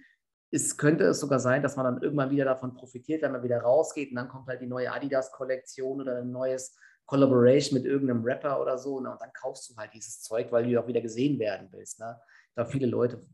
es 0.51 0.77
könnte 0.77 1.05
es 1.05 1.19
sogar 1.19 1.39
sein, 1.39 1.63
dass 1.63 1.77
man 1.77 1.85
dann 1.85 2.03
irgendwann 2.03 2.29
wieder 2.29 2.45
davon 2.45 2.73
profitiert, 2.73 3.21
wenn 3.21 3.31
man 3.31 3.43
wieder 3.43 3.61
rausgeht 3.61 4.09
und 4.09 4.17
dann 4.17 4.27
kommt 4.27 4.47
halt 4.47 4.61
die 4.61 4.67
neue 4.67 4.91
Adidas-Kollektion 4.91 6.01
oder 6.01 6.17
ein 6.17 6.31
neues 6.31 6.75
Collaboration 7.05 7.77
mit 7.77 7.85
irgendeinem 7.85 8.23
Rapper 8.23 8.61
oder 8.61 8.77
so. 8.77 8.99
Ne? 8.99 9.11
Und 9.11 9.21
dann 9.21 9.31
kaufst 9.33 9.69
du 9.69 9.75
halt 9.77 9.93
dieses 9.93 10.21
Zeug, 10.21 10.51
weil 10.51 10.69
du 10.69 10.79
auch 10.79 10.87
wieder 10.87 11.01
gesehen 11.01 11.39
werden 11.39 11.69
willst. 11.71 11.99
Ne? 11.99 12.19
Da 12.55 12.65
viele 12.65 12.87
Leute 12.87 13.25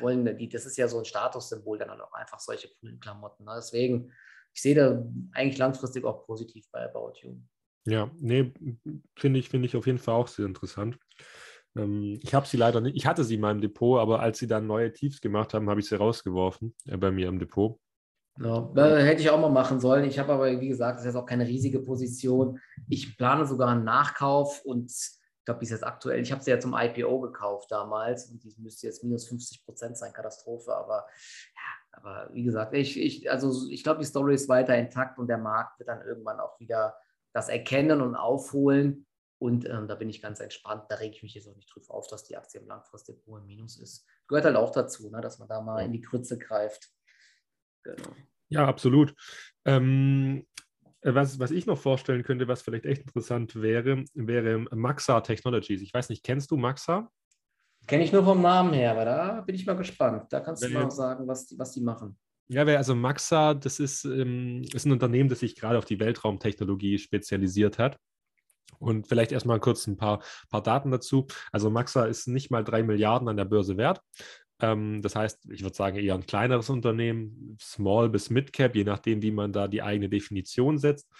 wollen, 0.00 0.36
die, 0.36 0.48
das 0.48 0.66
ist 0.66 0.76
ja 0.76 0.88
so 0.88 0.98
ein 0.98 1.04
Statussymbol, 1.04 1.78
dann 1.78 2.00
auch 2.00 2.12
einfach 2.12 2.40
solche 2.40 2.68
coolen 2.80 3.00
Klamotten. 3.00 3.44
Ne? 3.44 3.52
Deswegen, 3.56 4.12
ich 4.52 4.62
sehe 4.62 4.74
da 4.74 5.04
eigentlich 5.32 5.58
langfristig 5.58 6.04
auch 6.04 6.26
positiv 6.26 6.66
bei 6.70 6.84
About 6.84 7.14
You. 7.22 7.36
Ja, 7.86 8.10
nee, 8.18 8.52
finde 9.16 9.38
ich, 9.38 9.48
finde 9.48 9.66
ich 9.66 9.76
auf 9.76 9.86
jeden 9.86 9.98
Fall 9.98 10.14
auch 10.14 10.28
sehr 10.28 10.46
interessant. 10.46 10.98
Ähm, 11.76 12.18
ich 12.22 12.34
habe 12.34 12.46
sie 12.46 12.56
leider 12.56 12.80
nicht, 12.80 12.96
ich 12.96 13.06
hatte 13.06 13.24
sie 13.24 13.34
in 13.34 13.40
meinem 13.40 13.60
Depot, 13.60 14.00
aber 14.00 14.20
als 14.20 14.38
sie 14.38 14.46
dann 14.46 14.66
neue 14.66 14.92
Tiefs 14.92 15.20
gemacht 15.20 15.54
haben, 15.54 15.68
habe 15.68 15.80
ich 15.80 15.88
sie 15.88 15.96
rausgeworfen 15.96 16.74
äh, 16.86 16.96
bei 16.96 17.10
mir 17.10 17.28
im 17.28 17.38
Depot. 17.38 17.78
Ja, 18.40 18.68
hätte 18.74 19.22
ich 19.22 19.30
auch 19.30 19.40
mal 19.40 19.50
machen 19.50 19.78
sollen. 19.78 20.04
Ich 20.04 20.18
habe 20.18 20.32
aber, 20.32 20.60
wie 20.60 20.68
gesagt, 20.68 20.96
das 20.96 21.02
ist 21.02 21.14
jetzt 21.14 21.22
auch 21.22 21.26
keine 21.26 21.46
riesige 21.46 21.80
Position. 21.80 22.58
Ich 22.88 23.16
plane 23.16 23.46
sogar 23.46 23.68
einen 23.68 23.84
Nachkauf 23.84 24.64
und 24.64 24.92
ich 25.44 25.46
glaube, 25.46 25.60
die 25.60 25.66
ist 25.66 25.72
jetzt 25.72 25.84
aktuell. 25.84 26.22
Ich 26.22 26.32
habe 26.32 26.42
sie 26.42 26.50
ja 26.50 26.58
zum 26.58 26.72
IPO 26.74 27.20
gekauft 27.20 27.70
damals 27.70 28.30
und 28.30 28.42
die 28.42 28.54
müsste 28.56 28.86
jetzt 28.86 29.04
minus 29.04 29.28
50 29.28 29.62
Prozent 29.66 29.98
sein, 29.98 30.14
Katastrophe. 30.14 30.74
Aber 30.74 31.06
ja, 31.54 31.98
aber 31.98 32.30
wie 32.32 32.44
gesagt, 32.44 32.72
ich, 32.72 32.98
ich, 32.98 33.30
also 33.30 33.68
ich 33.68 33.84
glaube, 33.84 34.00
die 34.00 34.06
Story 34.06 34.36
ist 34.36 34.48
weiter 34.48 34.74
intakt 34.74 35.18
und 35.18 35.26
der 35.26 35.36
Markt 35.36 35.78
wird 35.78 35.90
dann 35.90 36.00
irgendwann 36.00 36.40
auch 36.40 36.58
wieder 36.60 36.96
das 37.34 37.50
erkennen 37.50 38.00
und 38.00 38.14
aufholen. 38.14 39.06
Und 39.38 39.68
ähm, 39.68 39.86
da 39.86 39.96
bin 39.96 40.08
ich 40.08 40.22
ganz 40.22 40.40
entspannt. 40.40 40.84
Da 40.88 40.94
rege 40.94 41.14
ich 41.14 41.22
mich 41.22 41.34
jetzt 41.34 41.46
auch 41.46 41.56
nicht 41.56 41.70
drüber 41.74 41.92
auf, 41.92 42.06
dass 42.06 42.24
die 42.24 42.38
Aktie 42.38 42.62
im 42.62 42.66
Langfristdepot 42.66 43.42
im 43.42 43.46
Minus 43.46 43.78
ist. 43.78 44.06
Gehört 44.28 44.46
halt 44.46 44.56
auch 44.56 44.72
dazu, 44.72 45.10
ne, 45.10 45.20
dass 45.20 45.38
man 45.38 45.48
da 45.48 45.60
mal 45.60 45.84
in 45.84 45.92
die 45.92 46.00
Krütze 46.00 46.38
greift. 46.38 46.90
Genau. 47.82 48.16
Ja, 48.48 48.66
absolut. 48.66 49.14
Ähm, 49.66 50.46
was, 51.04 51.38
was 51.38 51.50
ich 51.50 51.66
noch 51.66 51.78
vorstellen 51.78 52.22
könnte, 52.22 52.48
was 52.48 52.62
vielleicht 52.62 52.86
echt 52.86 53.02
interessant 53.02 53.60
wäre, 53.60 54.04
wäre 54.14 54.58
Maxa 54.74 55.20
Technologies. 55.20 55.82
Ich 55.82 55.92
weiß 55.92 56.08
nicht, 56.08 56.24
kennst 56.24 56.50
du 56.50 56.56
Maxa? 56.56 57.10
Kenne 57.86 58.04
ich 58.04 58.12
nur 58.12 58.24
vom 58.24 58.40
Namen 58.40 58.72
her, 58.72 58.92
aber 58.92 59.04
da 59.04 59.40
bin 59.42 59.54
ich 59.54 59.66
mal 59.66 59.76
gespannt. 59.76 60.24
Da 60.30 60.40
kannst 60.40 60.64
du 60.64 60.70
mal 60.70 60.90
sagen, 60.90 61.28
was 61.28 61.46
die, 61.46 61.58
was 61.58 61.72
die 61.72 61.82
machen. 61.82 62.16
Ja, 62.48 62.64
also 62.64 62.94
Maxa, 62.94 63.54
das 63.54 63.80
ist, 63.80 64.04
ähm, 64.04 64.62
ist 64.72 64.86
ein 64.86 64.92
Unternehmen, 64.92 65.28
das 65.28 65.40
sich 65.40 65.56
gerade 65.56 65.78
auf 65.78 65.84
die 65.84 66.00
Weltraumtechnologie 66.00 66.98
spezialisiert 66.98 67.78
hat. 67.78 67.98
Und 68.78 69.06
vielleicht 69.06 69.32
erstmal 69.32 69.60
kurz 69.60 69.86
ein 69.86 69.96
paar, 69.96 70.22
paar 70.50 70.62
Daten 70.62 70.90
dazu. 70.90 71.26
Also 71.52 71.70
Maxa 71.70 72.06
ist 72.06 72.26
nicht 72.26 72.50
mal 72.50 72.64
drei 72.64 72.82
Milliarden 72.82 73.28
an 73.28 73.36
der 73.36 73.44
Börse 73.44 73.76
wert. 73.76 74.00
Ähm, 74.60 75.02
das 75.02 75.16
heißt, 75.16 75.50
ich 75.50 75.62
würde 75.62 75.76
sagen, 75.76 75.96
eher 75.96 76.14
ein 76.14 76.26
kleineres 76.26 76.70
Unternehmen, 76.70 77.56
Small 77.60 78.08
bis 78.08 78.30
Mid 78.30 78.52
Cap, 78.52 78.76
je 78.76 78.84
nachdem, 78.84 79.22
wie 79.22 79.32
man 79.32 79.52
da 79.52 79.68
die 79.68 79.82
eigene 79.82 80.08
Definition 80.08 80.78
setzt. 80.78 81.10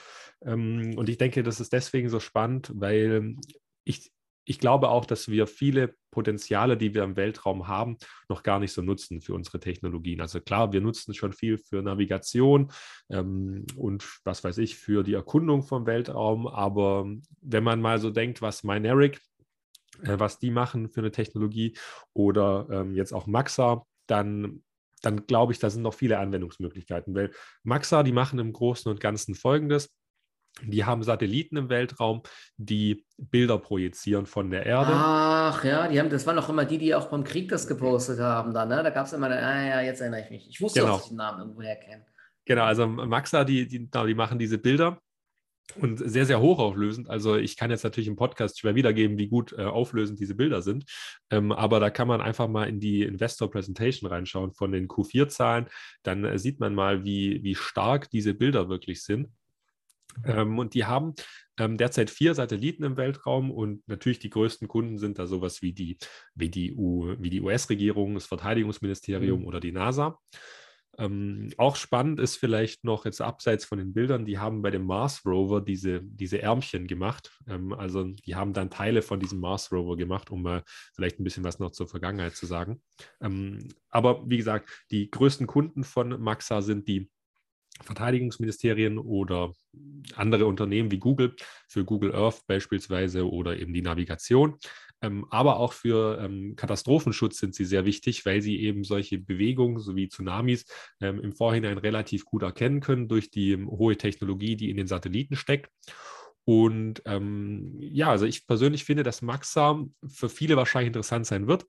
Ähm, 0.45 0.95
und 0.97 1.09
ich 1.09 1.19
denke, 1.19 1.43
das 1.43 1.61
ist 1.61 1.73
deswegen 1.73 2.09
so 2.09 2.21
spannend, 2.21 2.71
weil 2.75 3.37
ich, 3.85 4.13
ich 4.45 4.59
glaube 4.59 4.89
auch, 4.91 5.05
dass 5.05 5.29
wir 5.29 5.47
viele 5.47 5.95
Potenziale, 6.11 6.77
die 6.77 6.95
wir 6.95 7.03
im 7.03 7.17
Weltraum 7.17 7.67
haben, 7.67 7.97
noch 8.29 8.45
gar 8.45 8.61
nicht 8.61 8.73
so 8.73 8.83
nutzen 8.83 9.21
für 9.21 9.35
unsere 9.35 9.59
Technologien. 9.59 10.21
Also 10.21 10.41
klar, 10.41 10.73
wir 10.73 10.81
nutzen 10.81 11.13
schon 11.13 11.33
viel 11.33 11.59
für 11.59 11.83
Navigation 11.83 12.71
ähm, 13.11 13.67
und 13.77 14.21
was 14.25 14.45
weiß 14.45 14.59
ich, 14.59 14.77
für 14.77 15.03
die 15.03 15.15
Erkundung 15.15 15.65
vom 15.65 15.87
Weltraum. 15.87 16.47
Aber 16.47 17.07
wenn 17.41 17.65
man 17.65 17.81
mal 17.81 17.99
so 17.99 18.11
denkt, 18.11 18.43
was 18.43 18.63
Mynaric, 18.63 19.21
äh, 20.03 20.19
was 20.19 20.39
die 20.39 20.51
machen 20.51 20.89
für 20.89 21.01
eine 21.01 21.11
Technologie 21.11 21.77
oder 22.13 22.67
ähm, 22.71 22.95
jetzt 22.95 23.13
auch 23.13 23.27
Maxa, 23.27 23.87
dann 24.07 24.63
dann 25.05 25.27
glaube 25.27 25.53
ich, 25.53 25.59
da 25.59 25.71
sind 25.71 25.83
noch 25.83 25.95
viele 25.95 26.19
Anwendungsmöglichkeiten, 26.19 27.15
weil 27.15 27.31
Maxa, 27.63 28.03
die 28.03 28.13
machen 28.13 28.39
im 28.39 28.53
Großen 28.53 28.91
und 28.91 29.01
Ganzen 29.01 29.35
Folgendes. 29.35 29.95
Die 30.63 30.85
haben 30.85 31.03
Satelliten 31.03 31.57
im 31.57 31.69
Weltraum, 31.69 32.23
die 32.57 33.05
Bilder 33.19 33.59
projizieren 33.59 34.25
von 34.25 34.51
der 34.51 34.65
Erde. 34.65 34.93
Ach 34.95 35.65
ja, 35.65 35.89
die 35.89 35.99
haben, 35.99 36.11
das 36.11 36.27
waren 36.27 36.39
auch 36.39 36.49
immer 36.49 36.65
die, 36.65 36.79
die 36.79 36.95
auch 36.95 37.07
beim 37.07 37.25
Krieg 37.25 37.49
das 37.49 37.67
gepostet 37.67 38.21
haben. 38.21 38.55
Da, 38.55 38.65
ne? 38.65 38.83
da 38.83 38.91
gab 38.91 39.07
es 39.07 39.13
immer, 39.13 39.27
eine, 39.27 39.45
ah 39.45 39.67
ja, 39.67 39.81
jetzt 39.81 40.01
erinnere 40.01 40.21
ich 40.21 40.31
mich. 40.31 40.49
Ich 40.49 40.61
wusste, 40.61 40.81
genau. 40.81 40.93
dass 40.93 41.03
ich 41.03 41.09
den 41.09 41.17
Namen 41.17 41.41
irgendwoher 41.41 41.77
kenne. 41.77 42.07
Genau, 42.45 42.65
also 42.65 42.87
Maxa, 42.87 43.43
die, 43.43 43.67
die, 43.67 43.91
die 43.91 44.15
machen 44.15 44.39
diese 44.39 44.59
Bilder 44.59 45.01
und 45.77 45.99
sehr, 45.99 46.27
sehr 46.27 46.41
hochauflösend. 46.41 47.09
Also 47.09 47.37
ich 47.37 47.57
kann 47.57 47.71
jetzt 47.71 47.85
natürlich 47.85 48.09
im 48.09 48.17
Podcast 48.17 48.61
schwer 48.61 48.75
wiedergeben, 48.75 49.19
wie 49.19 49.29
gut 49.29 49.53
äh, 49.53 49.65
auflösend 49.65 50.21
diese 50.21 50.35
Bilder 50.35 50.63
sind. 50.63 50.85
Ähm, 51.31 51.53
aber 51.53 51.81
da 51.81 51.91
kann 51.91 52.07
man 52.07 52.21
einfach 52.21 52.49
mal 52.49 52.69
in 52.69 52.81
die 52.81 53.03
Investor 53.03 53.51
Presentation 53.51 54.11
reinschauen 54.11 54.53
von 54.53 54.73
den 54.73 54.89
Q4-Zahlen. 54.89 55.67
Dann 56.03 56.25
äh, 56.25 56.39
sieht 56.39 56.61
man 56.61 56.75
mal, 56.75 57.05
wie, 57.05 57.43
wie 57.43 57.55
stark 57.55 58.11
diese 58.11 58.35
Bilder 58.35 58.69
wirklich 58.69 59.03
sind. 59.03 59.29
Ähm, 60.25 60.59
und 60.59 60.75
die 60.75 60.85
haben 60.85 61.15
ähm, 61.59 61.77
derzeit 61.77 62.11
vier 62.11 62.35
Satelliten 62.35 62.85
im 62.85 62.97
Weltraum 62.97 63.51
und 63.51 63.87
natürlich 63.89 64.19
die 64.19 64.31
größten 64.31 64.69
Kunden 64.69 64.99
sind 64.99 65.19
da 65.19 65.27
sowas 65.27 65.63
wie 65.63 65.73
die, 65.73 65.99
wie 66.35 66.51
die, 66.51 66.77
die 66.77 67.41
US-Regierung, 67.41 68.15
das 68.15 68.27
Verteidigungsministerium 68.27 69.41
mhm. 69.41 69.47
oder 69.47 69.61
die 69.61 69.73
NASA. 69.73 70.19
Ähm, 70.99 71.51
auch 71.57 71.77
spannend 71.77 72.21
ist 72.21 72.37
vielleicht 72.37 72.85
noch 72.85 73.05
jetzt 73.05 73.21
abseits 73.21 73.65
von 73.65 73.79
den 73.79 73.93
Bildern, 73.93 74.25
die 74.25 74.39
haben 74.39 74.63
bei 74.63 74.71
dem 74.71 74.85
Mars 74.85 75.25
Rover 75.27 75.61
diese, 75.61 76.01
diese 76.03 76.41
Ärmchen 76.41 76.87
gemacht. 76.87 77.31
Ähm, 77.49 77.73
also 77.73 78.05
die 78.05 78.35
haben 78.35 78.53
dann 78.53 78.71
Teile 78.71 79.03
von 79.03 79.21
diesem 79.21 79.41
Mars 79.41 79.73
Rover 79.73 79.97
gemacht, 79.97 80.31
um 80.31 80.43
mal 80.43 80.63
vielleicht 80.95 81.19
ein 81.19 81.25
bisschen 81.25 81.45
was 81.45 81.59
noch 81.59 81.73
zur 81.73 81.89
Vergangenheit 81.89 82.37
zu 82.37 82.47
sagen. 82.47 82.83
Ähm, 83.21 83.69
aber 83.91 84.29
wie 84.29 84.37
gesagt, 84.37 84.69
die 84.91 85.11
größten 85.11 85.47
Kunden 85.47 85.85
von 85.85 86.21
Maxa 86.21 86.63
sind 86.63 86.89
die 86.89 87.11
Verteidigungsministerien 87.83 88.99
oder 88.99 89.53
andere 90.15 90.47
Unternehmen 90.47 90.91
wie 90.91 90.99
Google, 90.99 91.35
für 91.69 91.85
Google 91.85 92.15
Earth 92.15 92.47
beispielsweise 92.47 93.29
oder 93.29 93.59
eben 93.59 93.73
die 93.73 93.83
Navigation. 93.83 94.59
Ähm, 95.03 95.27
aber 95.31 95.59
auch 95.59 95.73
für 95.73 96.19
ähm, 96.21 96.57
Katastrophenschutz 96.57 97.39
sind 97.39 97.55
sie 97.55 97.65
sehr 97.65 97.85
wichtig, 97.85 98.25
weil 98.25 98.41
sie 98.41 98.61
eben 98.61 98.85
solche 98.85 99.19
Bewegungen 99.19 99.79
sowie 99.79 100.09
Tsunamis 100.09 100.67
ähm, 101.01 101.21
im 101.21 101.33
Vorhinein 101.33 101.79
relativ 101.79 102.25
gut 102.25 102.43
erkennen 102.43 102.81
können 102.81 103.09
durch 103.09 103.31
die 103.31 103.57
hohe 103.57 103.97
Technologie, 103.97 104.57
die 104.57 104.71
in 104.71 104.77
den 104.77 104.87
Satelliten 104.87 105.37
steckt. 105.37 105.71
Und 106.47 107.03
ja, 107.07 108.11
also 108.11 108.27
ich 108.27 108.47
persönlich 108.47 108.85
finde, 108.85 109.03
dass 109.03 109.23
Maxa 109.23 109.83
für 110.07 110.29
viele 110.29 110.59
wahrscheinlich 110.59 110.89
interessant 110.89 111.25
sein 111.25 111.47
wird 111.47 111.65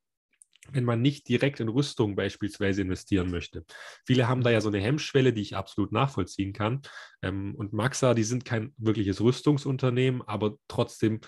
wenn 0.72 0.84
man 0.84 1.02
nicht 1.02 1.28
direkt 1.28 1.60
in 1.60 1.70
Rüstung 1.70 2.16
beispielsweise 2.16 2.82
investieren 2.82 3.30
möchte. 3.30 3.66
Viele 4.06 4.28
haben 4.28 4.42
da 4.42 4.50
ja 4.50 4.62
so 4.62 4.70
eine 4.70 4.80
Hemmschwelle, 4.80 5.34
die 5.34 5.42
ich 5.42 5.56
absolut 5.56 5.92
nachvollziehen 5.92 6.54
kann. 6.54 6.82
Ähm, 7.22 7.56
und 7.56 7.74
Maxa, 7.74 8.14
die 8.14 8.24
sind 8.24 8.46
kein 8.46 8.74
wirkliches 8.78 9.22
Rüstungsunternehmen, 9.22 10.22
aber 10.24 10.58
trotzdem 10.68 11.22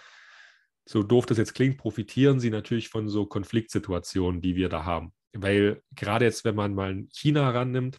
so 0.87 1.03
doof 1.03 1.25
das 1.25 1.37
jetzt 1.37 1.53
klingt, 1.53 1.77
profitieren 1.77 2.39
sie 2.39 2.49
natürlich 2.49 2.89
von 2.89 3.09
so 3.09 3.25
Konfliktsituationen, 3.25 4.41
die 4.41 4.55
wir 4.55 4.69
da 4.69 4.85
haben. 4.85 5.13
Weil 5.33 5.81
gerade 5.91 6.25
jetzt, 6.25 6.45
wenn 6.45 6.55
man 6.55 6.73
mal 6.73 7.05
China 7.11 7.41
herannimmt, 7.41 7.97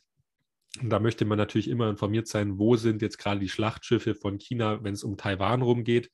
da 0.82 0.98
möchte 0.98 1.24
man 1.24 1.38
natürlich 1.38 1.68
immer 1.68 1.88
informiert 1.90 2.28
sein, 2.28 2.58
wo 2.58 2.76
sind 2.76 3.02
jetzt 3.02 3.18
gerade 3.18 3.40
die 3.40 3.48
Schlachtschiffe 3.48 4.14
von 4.14 4.38
China, 4.38 4.82
wenn 4.82 4.94
es 4.94 5.04
um 5.04 5.16
Taiwan 5.16 5.62
rumgeht. 5.62 6.10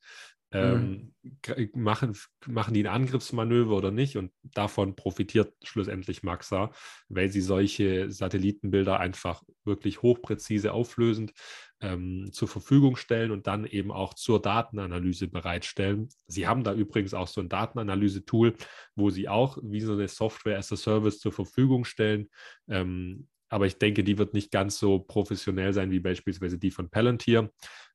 Ähm, 0.55 1.13
mhm. 1.21 1.69
machen, 1.73 2.17
machen 2.45 2.73
die 2.73 2.87
ein 2.87 2.93
Angriffsmanöver 2.93 3.75
oder 3.75 3.91
nicht? 3.91 4.15
Und 4.15 4.31
davon 4.43 4.95
profitiert 4.95 5.53
schlussendlich 5.63 6.23
Maxa, 6.23 6.71
weil 7.09 7.29
sie 7.29 7.41
solche 7.41 8.09
Satellitenbilder 8.09 8.99
einfach 8.99 9.43
wirklich 9.65 10.01
hochpräzise 10.01 10.71
auflösend 10.71 11.33
ähm, 11.81 12.29
zur 12.31 12.47
Verfügung 12.47 12.95
stellen 12.95 13.31
und 13.31 13.47
dann 13.47 13.65
eben 13.65 13.91
auch 13.91 14.13
zur 14.13 14.41
Datenanalyse 14.41 15.27
bereitstellen. 15.27 16.09
Sie 16.27 16.47
haben 16.47 16.63
da 16.63 16.73
übrigens 16.73 17.13
auch 17.13 17.27
so 17.27 17.41
ein 17.41 17.49
Datenanalyse-Tool, 17.49 18.55
wo 18.95 19.09
sie 19.09 19.27
auch 19.27 19.57
wie 19.61 19.81
so 19.81 19.93
eine 19.93 20.07
Software 20.07 20.57
as 20.57 20.71
a 20.71 20.77
Service 20.77 21.19
zur 21.19 21.33
Verfügung 21.33 21.83
stellen. 21.83 22.29
Ähm, 22.69 23.27
aber 23.49 23.65
ich 23.65 23.77
denke, 23.77 24.03
die 24.03 24.17
wird 24.17 24.33
nicht 24.33 24.51
ganz 24.51 24.77
so 24.77 24.99
professionell 24.99 25.73
sein 25.73 25.91
wie 25.91 25.99
beispielsweise 25.99 26.57
die 26.57 26.71
von 26.71 26.89
Palantir. 26.89 27.51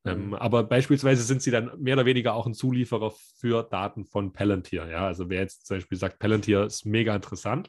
Ähm, 0.06 0.28
mhm. 0.28 0.34
aber 0.34 0.64
beispielsweise 0.64 1.22
sind 1.22 1.42
sie 1.42 1.50
dann 1.50 1.72
mehr 1.78 1.94
oder 1.94 2.06
weniger 2.06 2.32
auch 2.32 2.46
ein 2.46 2.54
Zulieferer 2.54 3.12
für 3.38 3.62
Daten 3.64 4.06
von 4.06 4.32
Palantir. 4.32 4.88
Ja? 4.88 5.06
Also 5.06 5.28
wer 5.28 5.40
jetzt 5.40 5.66
zum 5.66 5.76
Beispiel 5.76 5.98
sagt, 5.98 6.18
Palantir 6.18 6.64
ist 6.64 6.86
mega 6.86 7.14
interessant, 7.14 7.68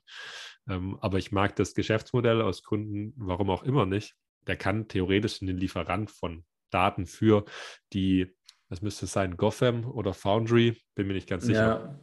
ähm, 0.69 0.97
aber 1.01 1.17
ich 1.17 1.33
mag 1.33 1.57
das 1.57 1.73
Geschäftsmodell 1.73 2.41
aus 2.41 2.63
Kunden, 2.63 3.13
warum 3.17 3.49
auch 3.49 3.63
immer 3.63 3.85
nicht, 3.85 4.15
der 4.47 4.55
kann 4.55 4.87
theoretisch 4.87 5.41
einen 5.41 5.57
Lieferant 5.57 6.09
von 6.09 6.45
Daten 6.69 7.05
für 7.05 7.43
die, 7.91 8.33
das 8.69 8.81
müsste 8.81 9.07
sein, 9.07 9.35
Gotham 9.35 9.85
oder 9.85 10.13
Foundry, 10.13 10.81
bin 10.95 11.07
mir 11.07 11.13
nicht 11.13 11.27
ganz 11.29 11.45
sicher. 11.45 11.59
Ja. 11.59 11.99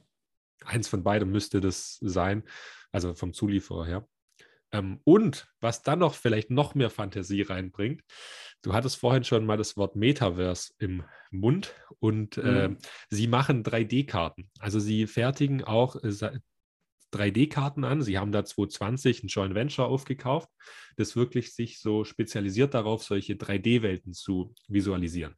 Eins 0.66 0.88
von 0.88 1.02
beiden 1.02 1.30
müsste 1.30 1.62
das 1.62 1.96
sein, 2.02 2.42
also 2.92 3.14
vom 3.14 3.32
Zulieferer 3.32 3.86
her. 3.86 4.08
Ähm, 4.72 5.00
und 5.04 5.48
was 5.60 5.82
dann 5.82 6.00
noch 6.00 6.14
vielleicht 6.14 6.50
noch 6.50 6.74
mehr 6.74 6.90
Fantasie 6.90 7.42
reinbringt, 7.42 8.02
du 8.62 8.74
hattest 8.74 8.96
vorhin 8.96 9.24
schon 9.24 9.46
mal 9.46 9.56
das 9.56 9.76
Wort 9.76 9.96
Metaverse 9.96 10.72
im 10.78 11.04
Mund 11.30 11.74
und 12.00 12.36
mhm. 12.36 12.44
äh, 12.44 12.76
sie 13.10 13.26
machen 13.26 13.62
3D-Karten. 13.62 14.50
Also 14.60 14.78
sie 14.78 15.06
fertigen 15.06 15.64
auch 15.64 15.96
äh, 15.96 16.38
3D-Karten 17.12 17.84
an. 17.84 18.02
Sie 18.02 18.18
haben 18.18 18.32
da 18.32 18.44
2020 18.44 19.24
ein 19.24 19.28
Joint 19.28 19.54
Venture 19.54 19.86
aufgekauft, 19.86 20.50
das 20.96 21.16
wirklich 21.16 21.54
sich 21.54 21.80
so 21.80 22.04
spezialisiert 22.04 22.74
darauf, 22.74 23.02
solche 23.02 23.34
3D-Welten 23.34 24.12
zu 24.12 24.54
visualisieren. 24.68 25.34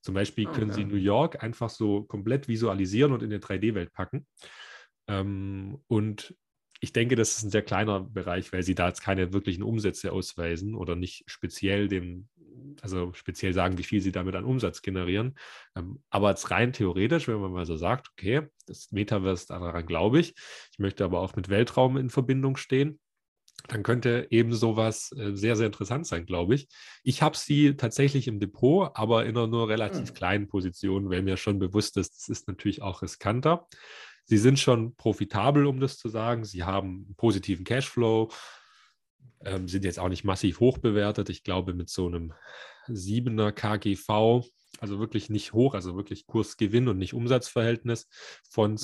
Zum 0.00 0.14
Beispiel 0.14 0.46
ah, 0.46 0.52
können 0.52 0.70
okay. 0.70 0.82
Sie 0.82 0.86
New 0.86 0.96
York 0.96 1.42
einfach 1.42 1.70
so 1.70 2.04
komplett 2.04 2.46
visualisieren 2.46 3.12
und 3.12 3.22
in 3.22 3.32
eine 3.32 3.40
3D-Welt 3.40 3.92
packen. 3.92 4.26
Ähm, 5.08 5.82
und 5.88 6.36
ich 6.80 6.92
denke, 6.92 7.16
das 7.16 7.36
ist 7.36 7.44
ein 7.44 7.50
sehr 7.50 7.62
kleiner 7.62 8.00
Bereich, 8.00 8.52
weil 8.52 8.62
sie 8.62 8.74
da 8.74 8.88
jetzt 8.88 9.02
keine 9.02 9.32
wirklichen 9.32 9.62
Umsätze 9.62 10.12
ausweisen 10.12 10.74
oder 10.74 10.94
nicht 10.94 11.24
speziell 11.26 11.88
dem, 11.88 12.28
also 12.82 13.12
speziell 13.14 13.52
sagen, 13.52 13.78
wie 13.78 13.84
viel 13.84 14.00
sie 14.00 14.12
damit 14.12 14.36
an 14.36 14.44
Umsatz 14.44 14.82
generieren. 14.82 15.36
Ähm, 15.76 16.02
aber 16.10 16.30
jetzt 16.30 16.50
rein 16.50 16.72
theoretisch, 16.72 17.26
wenn 17.28 17.40
man 17.40 17.52
mal 17.52 17.66
so 17.66 17.76
sagt, 17.76 18.10
okay, 18.12 18.42
das 18.66 18.92
Metaverse, 18.92 19.46
daran 19.48 19.86
glaube 19.86 20.20
ich, 20.20 20.34
ich 20.72 20.78
möchte 20.78 21.04
aber 21.04 21.20
auch 21.20 21.34
mit 21.34 21.48
Weltraum 21.48 21.96
in 21.96 22.10
Verbindung 22.10 22.56
stehen, 22.56 23.00
dann 23.66 23.82
könnte 23.82 24.28
eben 24.30 24.54
sowas 24.54 25.12
äh, 25.18 25.34
sehr, 25.34 25.56
sehr 25.56 25.66
interessant 25.66 26.06
sein, 26.06 26.26
glaube 26.26 26.54
ich. 26.54 26.68
Ich 27.02 27.22
habe 27.22 27.36
sie 27.36 27.76
tatsächlich 27.76 28.28
im 28.28 28.38
Depot, 28.38 28.90
aber 28.94 29.26
in 29.26 29.36
einer 29.36 29.48
nur 29.48 29.68
relativ 29.68 30.10
mhm. 30.10 30.14
kleinen 30.14 30.48
Position, 30.48 31.10
weil 31.10 31.22
mir 31.22 31.36
schon 31.36 31.58
bewusst 31.58 31.96
ist, 31.96 32.14
das 32.14 32.28
ist 32.28 32.46
natürlich 32.46 32.82
auch 32.82 33.02
riskanter. 33.02 33.66
Sie 34.28 34.36
sind 34.36 34.58
schon 34.58 34.94
profitabel, 34.94 35.66
um 35.66 35.80
das 35.80 35.96
zu 35.96 36.10
sagen. 36.10 36.44
Sie 36.44 36.62
haben 36.62 37.06
einen 37.06 37.14
positiven 37.16 37.64
Cashflow, 37.64 38.30
ähm, 39.40 39.68
sind 39.68 39.86
jetzt 39.86 39.98
auch 39.98 40.10
nicht 40.10 40.22
massiv 40.22 40.60
hoch 40.60 40.76
bewertet. 40.76 41.30
Ich 41.30 41.44
glaube, 41.44 41.72
mit 41.72 41.88
so 41.88 42.06
einem 42.06 42.34
7er 42.88 43.52
KGV, 43.52 44.46
also 44.80 44.98
wirklich 44.98 45.30
nicht 45.30 45.54
hoch, 45.54 45.72
also 45.72 45.96
wirklich 45.96 46.26
Kursgewinn 46.26 46.88
und 46.88 46.98
nicht 46.98 47.14
Umsatzverhältnis 47.14 48.06
von 48.50 48.72
mhm. 48.72 48.76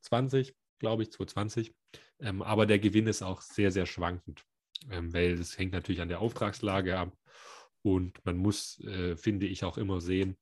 220, 0.00 0.54
glaube 0.78 1.02
ich, 1.02 1.12
220. 1.12 1.74
Ähm, 2.20 2.40
aber 2.40 2.64
der 2.64 2.78
Gewinn 2.78 3.06
ist 3.06 3.20
auch 3.22 3.42
sehr, 3.42 3.70
sehr 3.70 3.84
schwankend, 3.84 4.44
ähm, 4.90 5.12
weil 5.12 5.32
es 5.32 5.58
hängt 5.58 5.72
natürlich 5.72 6.00
an 6.00 6.08
der 6.08 6.20
Auftragslage 6.20 6.98
ab. 6.98 7.14
Und 7.82 8.24
man 8.24 8.38
muss, 8.38 8.80
äh, 8.80 9.14
finde 9.14 9.44
ich, 9.44 9.62
auch 9.62 9.76
immer 9.76 10.00
sehen, 10.00 10.38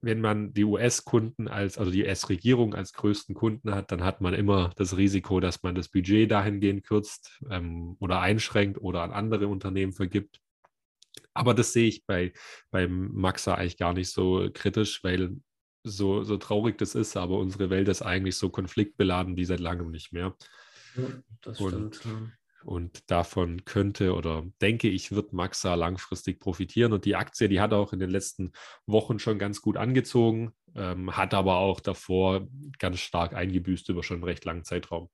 wenn 0.00 0.20
man 0.20 0.52
die 0.52 0.64
US-Kunden 0.64 1.48
als, 1.48 1.76
also 1.76 1.90
die 1.90 2.04
US-Regierung 2.04 2.74
als 2.74 2.92
größten 2.92 3.34
Kunden 3.34 3.74
hat, 3.74 3.90
dann 3.90 4.04
hat 4.04 4.20
man 4.20 4.34
immer 4.34 4.70
das 4.76 4.96
Risiko, 4.96 5.40
dass 5.40 5.62
man 5.62 5.74
das 5.74 5.88
Budget 5.88 6.30
dahingehend 6.30 6.84
kürzt 6.84 7.42
ähm, 7.50 7.96
oder 7.98 8.20
einschränkt 8.20 8.80
oder 8.80 9.02
an 9.02 9.12
andere 9.12 9.48
Unternehmen 9.48 9.92
vergibt. 9.92 10.40
Aber 11.34 11.54
das 11.54 11.72
sehe 11.72 11.88
ich 11.88 12.06
bei, 12.06 12.32
beim 12.70 13.10
Maxa 13.12 13.54
eigentlich 13.54 13.76
gar 13.76 13.92
nicht 13.92 14.10
so 14.10 14.48
kritisch, 14.52 15.02
weil 15.02 15.36
so, 15.84 16.22
so 16.22 16.36
traurig 16.36 16.78
das 16.78 16.94
ist, 16.94 17.16
aber 17.16 17.38
unsere 17.38 17.70
Welt 17.70 17.88
ist 17.88 18.02
eigentlich 18.02 18.36
so 18.36 18.50
konfliktbeladen 18.50 19.36
wie 19.36 19.44
seit 19.44 19.60
langem 19.60 19.90
nicht 19.90 20.12
mehr. 20.12 20.36
Ja, 20.96 21.04
das 21.42 21.60
und, 21.60 21.96
stimmt. 21.96 22.37
Und 22.68 23.10
davon 23.10 23.64
könnte 23.64 24.14
oder 24.14 24.44
denke 24.60 24.90
ich, 24.90 25.10
wird 25.10 25.32
Maxa 25.32 25.74
langfristig 25.74 26.38
profitieren. 26.38 26.92
Und 26.92 27.06
die 27.06 27.16
Aktie, 27.16 27.48
die 27.48 27.62
hat 27.62 27.72
auch 27.72 27.94
in 27.94 27.98
den 27.98 28.10
letzten 28.10 28.52
Wochen 28.84 29.18
schon 29.18 29.38
ganz 29.38 29.62
gut 29.62 29.78
angezogen, 29.78 30.52
ähm, 30.74 31.16
hat 31.16 31.32
aber 31.32 31.56
auch 31.56 31.80
davor 31.80 32.46
ganz 32.78 32.98
stark 32.98 33.32
eingebüßt 33.34 33.88
über 33.88 34.02
schon 34.02 34.16
einen 34.16 34.24
recht 34.24 34.44
langen 34.44 34.64
Zeitraum. 34.64 35.08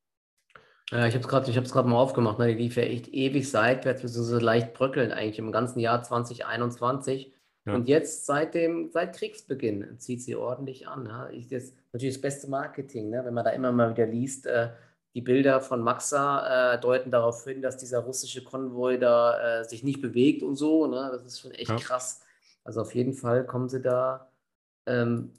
Ja, 0.91 1.07
ich 1.07 1.15
habe 1.15 1.23
es 1.23 1.73
gerade 1.73 1.89
mal 1.89 1.97
aufgemacht. 1.97 2.41
Ne? 2.41 2.49
Die 2.49 2.61
lief 2.61 2.75
ja 2.75 2.83
echt 2.83 3.07
ewig 3.07 3.49
seitwärts, 3.49 4.03
so, 4.03 4.25
so 4.25 4.41
leicht 4.41 4.75
bröckeln 4.75 5.13
eigentlich 5.13 5.39
im 5.39 5.53
ganzen 5.53 5.79
Jahr 5.79 6.03
2021. 6.03 7.33
Ja. 7.67 7.75
Und 7.77 7.87
jetzt 7.87 8.27
seit 8.27 8.55
dem 8.57 8.91
seit 8.91 9.17
Kriegsbeginn 9.17 10.01
zieht 10.01 10.23
sie 10.23 10.35
ordentlich 10.35 10.89
an. 10.89 11.07
Ja? 11.07 11.31
Ich, 11.31 11.47
das 11.47 11.73
natürlich 11.93 12.17
das 12.17 12.21
beste 12.21 12.51
Marketing, 12.51 13.11
ne? 13.11 13.25
wenn 13.25 13.33
man 13.33 13.45
da 13.45 13.51
immer 13.51 13.71
mal 13.71 13.93
wieder 13.93 14.09
liest. 14.09 14.49
Äh, 14.49 14.71
die 15.15 15.21
Bilder 15.21 15.61
von 15.61 15.81
Maxa 15.81 16.75
äh, 16.75 16.81
deuten 16.81 17.11
darauf 17.11 17.45
hin, 17.45 17.63
dass 17.63 17.77
dieser 17.77 18.01
russische 18.01 18.43
Konvoi 18.43 18.99
da 18.99 19.61
äh, 19.61 19.65
sich 19.65 19.85
nicht 19.85 20.03
bewegt 20.03 20.43
und 20.43 20.57
so. 20.57 20.87
Ne? 20.87 21.09
Das 21.13 21.25
ist 21.25 21.41
schon 21.41 21.53
echt 21.53 21.71
ja. 21.71 21.77
krass. 21.77 22.23
Also 22.65 22.81
auf 22.81 22.95
jeden 22.95 23.15
Fall 23.15 23.47
kommen 23.47 23.69
sie 23.69 23.81
da 23.81 24.29
ähm, 24.87 25.33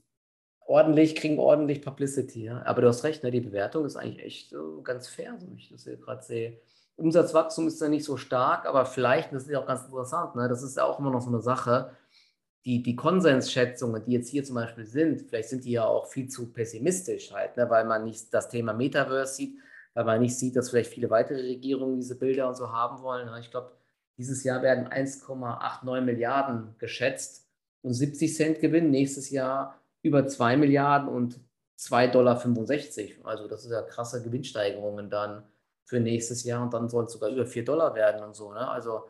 ordentlich, 0.66 1.16
kriegen 1.16 1.40
ordentlich 1.40 1.82
Publicity. 1.82 2.46
Ja? 2.46 2.62
Aber 2.66 2.82
du 2.82 2.88
hast 2.88 3.04
recht, 3.04 3.24
ne? 3.24 3.32
die 3.32 3.42
Bewertung 3.42 3.84
ist 3.84 3.98
eigentlich 3.98 4.26
echt 4.26 4.50
so 4.50 4.82
ganz 4.82 5.10
fair, 5.10 5.36
so 5.40 5.52
wie 5.52 5.58
ich 5.58 5.70
das 5.70 5.84
hier 5.84 5.98
gerade 5.98 6.24
sehe. 6.24 6.62
Umsatzwachstum 6.96 7.68
ist 7.68 7.82
ja 7.82 7.90
nicht 7.90 8.06
so 8.06 8.16
stark, 8.16 8.66
aber 8.66 8.86
vielleicht, 8.86 9.34
das 9.34 9.44
ist 9.44 9.50
ja 9.50 9.60
auch 9.60 9.68
ganz 9.68 9.84
interessant, 9.84 10.36
ne? 10.36 10.48
das 10.48 10.64
ist 10.64 10.78
ja 10.78 10.86
auch 10.86 10.98
immer 11.00 11.12
noch 11.12 11.22
so 11.22 11.28
eine 11.28 11.42
Sache, 11.42 11.92
die, 12.66 12.82
die 12.82 12.96
Konsensschätzungen, 12.96 14.04
die 14.06 14.14
jetzt 14.14 14.30
hier 14.30 14.44
zum 14.44 14.56
Beispiel 14.56 14.86
sind, 14.86 15.22
vielleicht 15.22 15.50
sind 15.50 15.66
die 15.66 15.72
ja 15.72 15.86
auch 15.86 16.08
viel 16.08 16.28
zu 16.28 16.52
pessimistisch 16.52 17.32
halt, 17.32 17.58
ne, 17.58 17.70
weil 17.70 17.86
man 17.86 18.04
nicht 18.04 18.34
das 18.34 18.50
Thema 18.50 18.74
Metaverse 18.74 19.36
sieht, 19.36 19.60
weil 19.94 20.06
man 20.06 20.20
nicht 20.20 20.38
sieht, 20.38 20.56
dass 20.56 20.72
vielleicht 20.72 20.92
viele 20.92 21.10
weitere 21.10 21.42
Regierungen 21.42 21.98
diese 21.98 22.18
Bilder 22.18 22.48
und 22.48 22.56
so 22.56 22.72
haben 22.72 23.04
wollen. 23.04 23.30
Ich 23.40 23.52
glaube, 23.52 23.72
dieses 24.18 24.44
Jahr 24.44 24.64
werden 24.64 24.88
1,89 24.88 26.02
Milliarden 26.02 26.76
geschätzt 26.80 27.48
und 27.82 27.94
70 27.94 28.36
Cent 28.36 28.60
Gewinn, 28.60 28.90
nächstes 28.90 29.30
Jahr 29.30 29.80
über 30.02 30.28
2 30.28 30.58
Milliarden 30.58 31.08
und 31.08 31.40
2,65 31.80 32.12
Dollar. 32.12 33.32
Also 33.32 33.48
das 33.48 33.66
ist 33.66 33.72
ja 33.72 33.82
krasse 33.84 34.24
Gewinnsteigerungen 34.24 35.10
dann 35.10 35.44
für 35.84 36.00
nächstes 36.00 36.44
Jahr 36.44 36.64
und 36.64 36.74
dann 36.74 36.90
soll 36.90 37.06
es 37.06 37.12
sogar 37.12 37.30
über 37.30 37.46
4 37.46 37.64
Dollar 37.64 37.94
werden 37.94 38.24
und 38.24 38.36
so. 38.36 38.52
Ne? 38.54 38.68
Also 38.68 39.08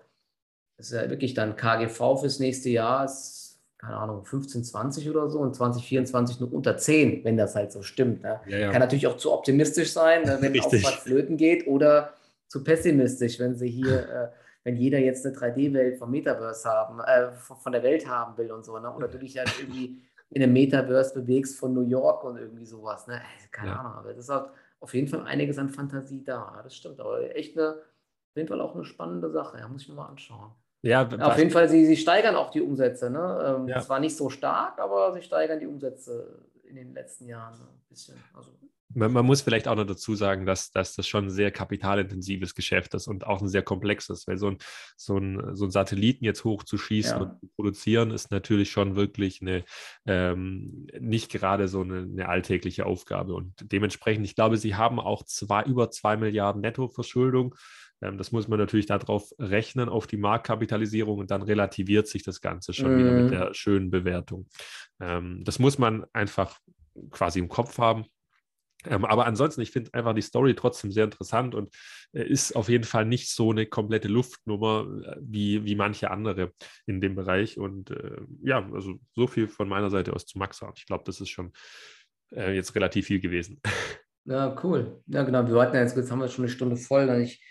das 0.76 0.88
ist 0.88 0.94
ja 0.94 1.10
wirklich 1.10 1.34
dann 1.34 1.56
KGV 1.56 2.18
fürs 2.20 2.40
nächste 2.40 2.70
Jahr, 2.70 3.06
ist 3.06 3.45
keine 3.86 3.98
Ahnung, 3.98 4.26
15, 4.26 4.64
20 4.64 5.10
oder 5.10 5.30
so 5.30 5.40
und 5.40 5.56
2024 5.56 6.40
nur 6.40 6.52
unter 6.52 6.78
10, 6.78 7.24
wenn 7.24 7.38
das 7.38 7.56
halt 7.56 7.72
so 7.72 7.84
stimmt. 7.84 8.24
Ne? 8.24 8.40
Ja, 8.48 8.58
ja. 8.58 8.72
Kann 8.72 8.80
natürlich 8.82 9.08
auch 9.08 9.18
zu 9.18 9.32
optimistisch 9.32 9.94
sein, 9.94 10.24
ne, 10.24 10.38
wenn 10.42 10.52
Richtig. 10.52 10.86
Auftrag 10.86 11.02
flöten 11.02 11.38
geht 11.38 11.68
oder 11.68 12.14
zu 12.48 12.64
pessimistisch, 12.64 13.40
wenn 13.40 13.56
sie 13.56 13.70
hier, 13.70 14.10
äh, 14.10 14.28
wenn 14.64 14.76
jeder 14.76 14.98
jetzt 15.00 15.26
eine 15.26 15.36
3D-Welt 15.36 15.98
vom 15.98 16.12
Metaverse 16.12 16.68
haben, 16.68 17.00
äh, 17.00 17.32
von 17.34 17.72
der 17.72 17.84
Welt 17.84 18.08
haben 18.10 18.38
will 18.38 18.52
und 18.52 18.66
so, 18.66 18.78
ne? 18.80 18.92
oder 18.94 19.08
du 19.08 19.20
dich 19.20 19.38
halt 19.38 19.52
irgendwie 19.60 20.02
in 20.32 20.42
einem 20.42 20.54
Metaverse 20.54 21.14
bewegst 21.14 21.60
von 21.60 21.74
New 21.74 21.88
York 21.88 22.24
und 22.24 22.38
irgendwie 22.38 22.66
sowas. 22.66 23.06
Ne? 23.08 23.22
Keine 23.52 23.70
ja. 23.70 23.76
Ahnung, 23.78 23.94
aber 23.94 24.14
das 24.14 24.26
ist 24.26 24.30
halt 24.30 24.50
auf 24.80 24.94
jeden 24.94 25.08
Fall 25.08 25.22
einiges 25.22 25.58
an 25.58 25.70
Fantasie 25.70 26.24
da. 26.24 26.60
Das 26.64 26.76
stimmt, 26.76 27.00
aber 27.00 27.36
echt 27.36 27.58
eine, 27.58 27.76
auf 27.76 28.36
jeden 28.36 28.48
Fall 28.48 28.62
auch 28.62 28.74
eine 28.74 28.86
spannende 28.86 29.30
Sache. 29.30 29.60
Ja, 29.60 29.68
muss 29.68 29.84
ich 29.84 29.90
mir 29.90 29.96
mal 29.96 30.08
anschauen. 30.08 30.52
Ja, 30.86 31.10
auf 31.20 31.38
jeden 31.40 31.50
Fall, 31.50 31.68
sie, 31.68 31.84
sie 31.84 31.98
steigern 31.98 32.36
auch 32.36 32.52
die 32.52 32.62
Umsätze. 32.62 33.10
Ne? 33.10 33.58
Ähm, 33.58 33.68
ja. 33.68 33.82
Zwar 33.82 34.00
nicht 34.00 34.16
so 34.16 34.30
stark, 34.30 34.80
aber 34.80 35.14
sie 35.14 35.24
steigern 35.24 35.60
die 35.60 35.66
Umsätze 35.66 36.46
in 36.64 36.76
den 36.76 36.94
letzten 36.94 37.26
Jahren 37.26 37.56
ein 37.56 37.90
bisschen. 37.90 38.16
Also, 38.36 38.52
man, 38.94 39.12
man, 39.12 39.26
muss 39.26 39.42
vielleicht 39.42 39.68
auch 39.68 39.76
noch 39.76 39.88
dazu 39.88 40.14
sagen, 40.16 40.46
dass, 40.46 40.70
dass 40.70 40.96
das 40.96 41.08
schon 41.08 41.26
ein 41.26 41.30
sehr 41.32 41.50
kapitalintensives 41.50 42.54
Geschäft 42.54 42.94
ist 42.94 43.08
und 43.08 43.26
auch 43.26 43.42
ein 43.42 43.48
sehr 43.48 43.64
komplexes, 43.64 44.28
weil 44.28 44.38
so 44.38 44.52
ein, 44.52 44.58
so 44.96 45.18
ein, 45.18 45.56
so 45.56 45.66
ein 45.66 45.72
Satelliten 45.72 46.24
jetzt 46.24 46.44
hochzuschießen 46.44 47.18
ja. 47.18 47.24
und 47.24 47.40
zu 47.40 47.48
produzieren, 47.56 48.12
ist 48.12 48.30
natürlich 48.30 48.70
schon 48.70 48.96
wirklich 48.96 49.42
eine 49.42 49.64
ähm, 50.06 50.88
nicht 51.00 51.32
gerade 51.32 51.68
so 51.68 51.82
eine, 51.82 52.04
eine, 52.04 52.30
alltägliche 52.30 52.86
Aufgabe. 52.86 53.34
Und 53.34 53.54
dementsprechend, 53.72 54.24
ich 54.26 54.36
glaube, 54.36 54.58
sie 54.58 54.76
haben 54.76 55.00
auch 55.00 55.24
zwei, 55.24 55.64
über 55.64 55.90
zwei 55.90 56.16
Milliarden 56.16 56.62
Nettoverschuldung. 56.62 57.48
Ähm, 57.48 57.56
das 58.02 58.32
muss 58.32 58.48
man 58.48 58.60
natürlich 58.60 58.86
darauf 58.86 59.34
rechnen, 59.40 59.90
auf 59.90 60.08
die 60.08 60.18
Marktkapitalisierung 60.18 61.20
und 61.20 61.32
dann 61.32 61.42
relativiert 61.42 62.08
sich 62.08 62.24
das 62.24 62.42
Ganze 62.42 62.74
schon 62.74 62.96
mm. 62.96 63.00
wieder 63.00 63.12
mit 63.12 63.26
mhm. 63.26 63.32
der 63.32 63.54
schönen 63.54 63.90
Bewertung. 63.90 64.48
Ähm, 65.00 65.44
das 65.44 65.60
muss 65.60 65.78
man 65.78 66.06
einfach 66.14 66.60
quasi 67.12 67.40
im 67.40 67.50
Kopf 67.50 67.78
haben. 67.78 68.06
Ähm, 68.88 69.06
aber 69.06 69.26
ansonsten, 69.26 69.62
ich 69.62 69.72
finde 69.72 69.94
einfach 69.94 70.14
die 70.14 70.22
Story 70.22 70.54
trotzdem 70.56 70.92
sehr 70.92 71.06
interessant 71.06 71.56
und 71.56 71.74
äh, 72.14 72.24
ist 72.24 72.56
auf 72.56 72.70
jeden 72.70 72.84
Fall 72.84 73.06
nicht 73.06 73.30
so 73.30 73.52
eine 73.52 73.66
komplette 73.66 74.08
Luftnummer 74.08 74.88
äh, 75.04 75.16
wie, 75.22 75.66
wie 75.66 75.76
manche 75.76 76.12
andere 76.12 76.52
in 76.86 77.02
dem 77.02 77.16
Bereich. 77.16 77.58
Und 77.58 77.92
äh, 77.92 78.22
ja, 78.44 78.68
also 78.72 79.00
so 79.16 79.28
viel 79.28 79.48
von 79.48 79.68
meiner 79.68 79.90
Seite 79.90 80.14
aus 80.14 80.26
zu 80.26 80.38
Maxa. 80.38 80.72
Ich 80.76 80.86
glaube, 80.86 81.04
das 81.06 81.22
ist 81.22 81.30
schon 81.30 81.52
jetzt 82.32 82.74
relativ 82.74 83.06
viel 83.06 83.20
gewesen. 83.20 83.62
Ja, 84.28 84.60
cool. 84.64 85.04
Ja, 85.06 85.22
genau. 85.22 85.48
Wir 85.48 85.62
hatten 85.62 85.76
jetzt, 85.76 85.96
jetzt 85.96 86.10
haben 86.10 86.18
wir 86.18 86.28
schon 86.28 86.46
eine 86.46 86.52
Stunde 86.52 86.78
voll. 86.78 87.08
Ich 87.22 87.44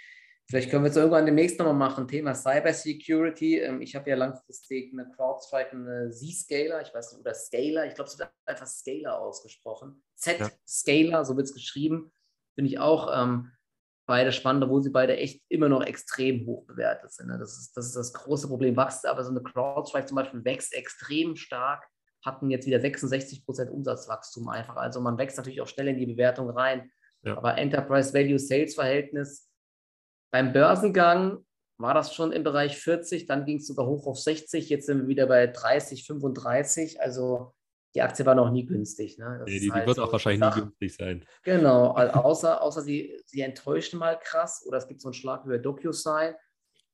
Vielleicht 0.46 0.70
können 0.70 0.84
wir 0.84 0.90
es 0.90 0.96
irgendwann 0.96 1.24
demnächst 1.24 1.58
nochmal 1.58 1.74
machen. 1.74 2.06
Thema 2.06 2.34
Cybersecurity. 2.34 3.60
Ähm, 3.60 3.80
ich 3.80 3.94
habe 3.94 4.10
ja 4.10 4.16
langfristig 4.16 4.92
eine 4.92 5.10
CrowdStrike, 5.10 5.70
eine 5.70 6.10
Z-Scaler, 6.10 6.82
ich 6.82 6.92
weiß 6.92 7.12
nicht, 7.12 7.20
oder 7.20 7.34
Scaler, 7.34 7.86
ich 7.86 7.94
glaube, 7.94 8.10
es 8.10 8.18
wird 8.18 8.30
einfach 8.44 8.66
Scaler 8.66 9.18
ausgesprochen. 9.18 10.02
Z-Scaler, 10.16 11.24
so 11.24 11.36
wird 11.36 11.46
es 11.46 11.54
geschrieben. 11.54 12.12
Finde 12.54 12.70
ich 12.70 12.78
auch 12.78 13.10
ähm, 13.12 13.52
beide 14.06 14.32
spannend, 14.32 14.68
wo 14.68 14.80
sie 14.80 14.90
beide 14.90 15.16
echt 15.16 15.42
immer 15.48 15.70
noch 15.70 15.82
extrem 15.82 16.46
hoch 16.46 16.66
bewertet 16.66 17.12
sind. 17.12 17.28
Ne? 17.28 17.38
Das, 17.38 17.58
ist, 17.58 17.74
das 17.74 17.86
ist 17.86 17.96
das 17.96 18.12
große 18.12 18.46
Problem. 18.46 18.76
Wächst 18.76 19.06
aber 19.06 19.24
so 19.24 19.30
eine 19.30 19.42
CrowdStrike 19.42 20.06
zum 20.06 20.16
Beispiel 20.16 20.44
wächst 20.44 20.74
extrem 20.74 21.36
stark, 21.36 21.88
hatten 22.22 22.50
jetzt 22.50 22.66
wieder 22.66 22.80
66 22.80 23.46
Prozent 23.46 23.70
Umsatzwachstum 23.70 24.48
einfach. 24.48 24.76
Also 24.76 25.00
man 25.00 25.16
wächst 25.16 25.38
natürlich 25.38 25.62
auch 25.62 25.68
schnell 25.68 25.88
in 25.88 25.98
die 25.98 26.06
Bewertung 26.06 26.50
rein. 26.50 26.90
Ja. 27.22 27.38
Aber 27.38 27.56
Enterprise 27.56 28.12
Value 28.12 28.38
Sales 28.38 28.74
Verhältnis 28.74 29.50
beim 30.34 30.52
Börsengang 30.52 31.46
war 31.78 31.94
das 31.94 32.12
schon 32.12 32.32
im 32.32 32.42
Bereich 32.42 32.76
40, 32.76 33.26
dann 33.26 33.44
ging 33.44 33.58
es 33.58 33.68
sogar 33.68 33.86
hoch 33.86 34.08
auf 34.08 34.18
60, 34.18 34.68
jetzt 34.68 34.86
sind 34.86 35.02
wir 35.02 35.06
wieder 35.06 35.28
bei 35.28 35.46
30, 35.46 36.04
35. 36.04 37.00
Also 37.00 37.54
die 37.94 38.02
Aktie 38.02 38.26
war 38.26 38.34
noch 38.34 38.50
nie 38.50 38.66
günstig. 38.66 39.16
Ne? 39.16 39.44
Nee, 39.46 39.60
die, 39.60 39.70
halt 39.70 39.84
die, 39.84 39.86
wird 39.86 39.96
so 39.96 40.02
auch 40.02 40.10
wahrscheinlich 40.10 40.40
nie 40.40 40.60
günstig 40.60 40.96
sein. 40.96 41.24
Genau, 41.44 41.92
außer, 41.94 42.60
außer 42.62 42.82
sie, 42.82 43.16
sie 43.26 43.42
enttäuschen 43.42 44.00
mal 44.00 44.18
krass 44.18 44.64
oder 44.66 44.78
es 44.78 44.88
gibt 44.88 45.02
so 45.02 45.06
einen 45.06 45.14
Schlag 45.14 45.44
über 45.44 45.56
DocuSign. 45.58 46.34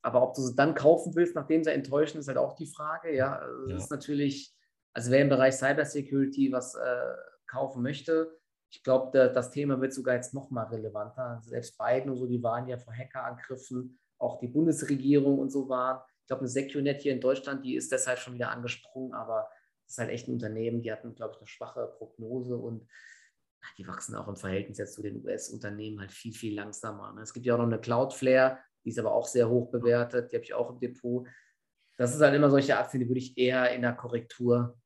Aber 0.03 0.23
ob 0.23 0.35
du 0.35 0.43
sie 0.43 0.55
dann 0.55 0.75
kaufen 0.75 1.15
willst, 1.15 1.35
nachdem 1.35 1.65
sie 1.65 1.73
enttäuschen, 1.73 2.19
ist 2.19 2.29
halt 2.29 2.37
auch 2.37 2.57
die 2.57 2.67
Frage. 2.67 3.17
Ja, 3.17 3.37
also 3.37 3.63
das 3.63 3.71
ja. 3.71 3.77
ist 3.79 3.91
natürlich, 3.91 4.55
also 4.93 5.11
wer 5.11 5.23
im 5.23 5.31
Bereich 5.31 5.55
Cybersecurity 5.55 6.53
was 6.53 6.75
äh, 6.75 7.15
kaufen 7.47 7.83
möchte, 7.83 8.39
ich 8.71 8.83
glaube, 8.85 9.31
das 9.35 9.51
Thema 9.51 9.81
wird 9.81 9.93
sogar 9.93 10.15
jetzt 10.15 10.33
noch 10.33 10.51
mal 10.51 10.65
relevanter. 10.65 11.41
Selbst 11.45 11.77
Biden 11.77 12.11
und 12.11 12.17
so, 12.17 12.27
die 12.27 12.43
waren 12.43 12.69
ja 12.69 12.79
vor 12.79 12.95
Hackerangriffen, 12.95 13.99
auch 14.19 14.39
die 14.39 14.47
Bundesregierung 14.47 15.39
und 15.39 15.51
so 15.51 15.69
waren. 15.69 16.01
Ich 16.21 16.27
glaube, 16.29 16.41
eine 16.41 16.49
SecureNet 16.49 17.03
hier 17.03 17.13
in 17.13 17.21
Deutschland, 17.21 17.65
die 17.65 17.75
ist 17.75 17.91
deshalb 17.91 18.19
schon 18.21 18.35
wieder 18.35 18.51
angesprungen, 18.51 19.13
aber 19.13 19.49
das 19.85 19.95
ist 19.95 19.99
halt 19.99 20.11
echt 20.11 20.29
ein 20.29 20.35
Unternehmen, 20.35 20.83
die 20.83 20.93
hatten, 20.93 21.15
glaube 21.17 21.33
ich, 21.35 21.39
eine 21.39 21.49
schwache 21.49 21.93
Prognose 21.99 22.57
und 22.57 22.87
die 23.77 23.87
wachsen 23.87 24.15
auch 24.15 24.29
im 24.29 24.37
Verhältnis 24.37 24.79
jetzt 24.79 24.95
zu 24.95 25.03
den 25.03 25.25
US-Unternehmen 25.25 26.01
halt 26.01 26.13
viel, 26.13 26.33
viel 26.33 26.55
langsamer. 26.55 27.13
Ne? 27.13 27.23
Es 27.23 27.35
gibt 27.35 27.47
ja 27.47 27.55
auch 27.55 27.59
noch 27.59 27.67
eine 27.67 27.81
Cloudflare, 27.81 28.59
die 28.85 28.91
ist 28.91 28.99
aber 28.99 29.13
auch 29.13 29.27
sehr 29.27 29.49
hoch 29.49 29.71
bewertet, 29.71 30.31
die 30.31 30.37
habe 30.37 30.45
ich 30.45 30.55
auch 30.55 30.71
im 30.71 30.79
Depot. 30.79 31.27
Das 31.97 32.15
ist 32.15 32.21
halt 32.21 32.35
immer 32.35 32.51
solche 32.51 32.79
Aktien, 32.79 33.01
die 33.03 33.09
würde 33.09 33.19
ich 33.19 33.37
eher 33.37 33.75
in 33.75 33.83
der 33.83 33.95
Korrektur 33.95 34.79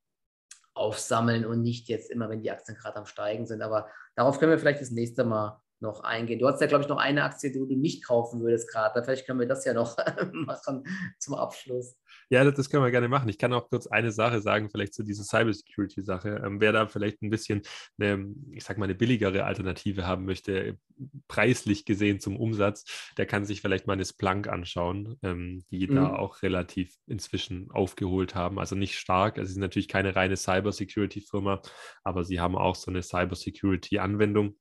aufsammeln 0.74 1.46
und 1.46 1.62
nicht 1.62 1.88
jetzt 1.88 2.10
immer, 2.10 2.28
wenn 2.28 2.42
die 2.42 2.50
Aktien 2.50 2.76
gerade 2.76 2.96
am 2.96 3.06
Steigen 3.06 3.46
sind. 3.46 3.62
Aber 3.62 3.88
darauf 4.14 4.38
können 4.38 4.52
wir 4.52 4.58
vielleicht 4.58 4.80
das 4.80 4.90
nächste 4.90 5.24
Mal 5.24 5.60
noch 5.84 6.00
eingehen. 6.00 6.40
Du 6.40 6.48
hast 6.48 6.60
ja, 6.60 6.66
glaube 6.66 6.82
ich, 6.82 6.88
noch 6.88 6.98
eine 6.98 7.22
Aktie, 7.22 7.52
die 7.52 7.58
du 7.58 7.76
nicht 7.76 8.04
kaufen 8.04 8.42
würdest 8.42 8.68
gerade. 8.70 9.04
Vielleicht 9.04 9.26
können 9.26 9.38
wir 9.38 9.46
das 9.46 9.64
ja 9.64 9.74
noch 9.74 9.96
machen 10.32 10.84
zum 11.18 11.34
Abschluss. 11.34 11.96
Ja, 12.30 12.50
das, 12.50 12.70
können 12.70 12.82
wir 12.82 12.90
gerne 12.90 13.08
machen. 13.08 13.28
Ich 13.28 13.38
kann 13.38 13.52
auch 13.52 13.68
kurz 13.68 13.86
eine 13.86 14.10
Sache 14.10 14.40
sagen, 14.40 14.70
vielleicht 14.70 14.94
zu 14.94 15.02
dieser 15.02 15.24
Cybersecurity-Sache. 15.24 16.42
Ähm, 16.44 16.60
wer 16.60 16.72
da 16.72 16.86
vielleicht 16.86 17.22
ein 17.22 17.30
bisschen, 17.30 17.62
eine, 17.98 18.34
ich 18.52 18.64
sag 18.64 18.78
mal, 18.78 18.84
eine 18.84 18.94
billigere 18.94 19.44
Alternative 19.44 20.06
haben 20.06 20.24
möchte, 20.24 20.78
preislich 21.28 21.84
gesehen 21.84 22.20
zum 22.20 22.36
Umsatz, 22.36 22.84
der 23.18 23.26
kann 23.26 23.44
sich 23.44 23.60
vielleicht 23.60 23.86
mal 23.86 23.94
eine 23.94 24.04
Splunk 24.04 24.48
anschauen, 24.48 25.16
ähm, 25.22 25.64
die 25.70 25.86
mhm. 25.86 25.96
da 25.96 26.16
auch 26.16 26.42
relativ 26.42 26.96
inzwischen 27.06 27.70
aufgeholt 27.70 28.34
haben. 28.34 28.58
Also 28.58 28.74
nicht 28.74 28.98
stark. 28.98 29.38
Also 29.38 29.48
sie 29.48 29.54
sind 29.54 29.62
natürlich 29.62 29.88
keine 29.88 30.16
reine 30.16 30.36
Cybersecurity-Firma, 30.36 31.60
aber 32.04 32.24
sie 32.24 32.40
haben 32.40 32.56
auch 32.56 32.74
so 32.74 32.90
eine 32.90 33.02
Cybersecurity-Anwendung 33.02 34.56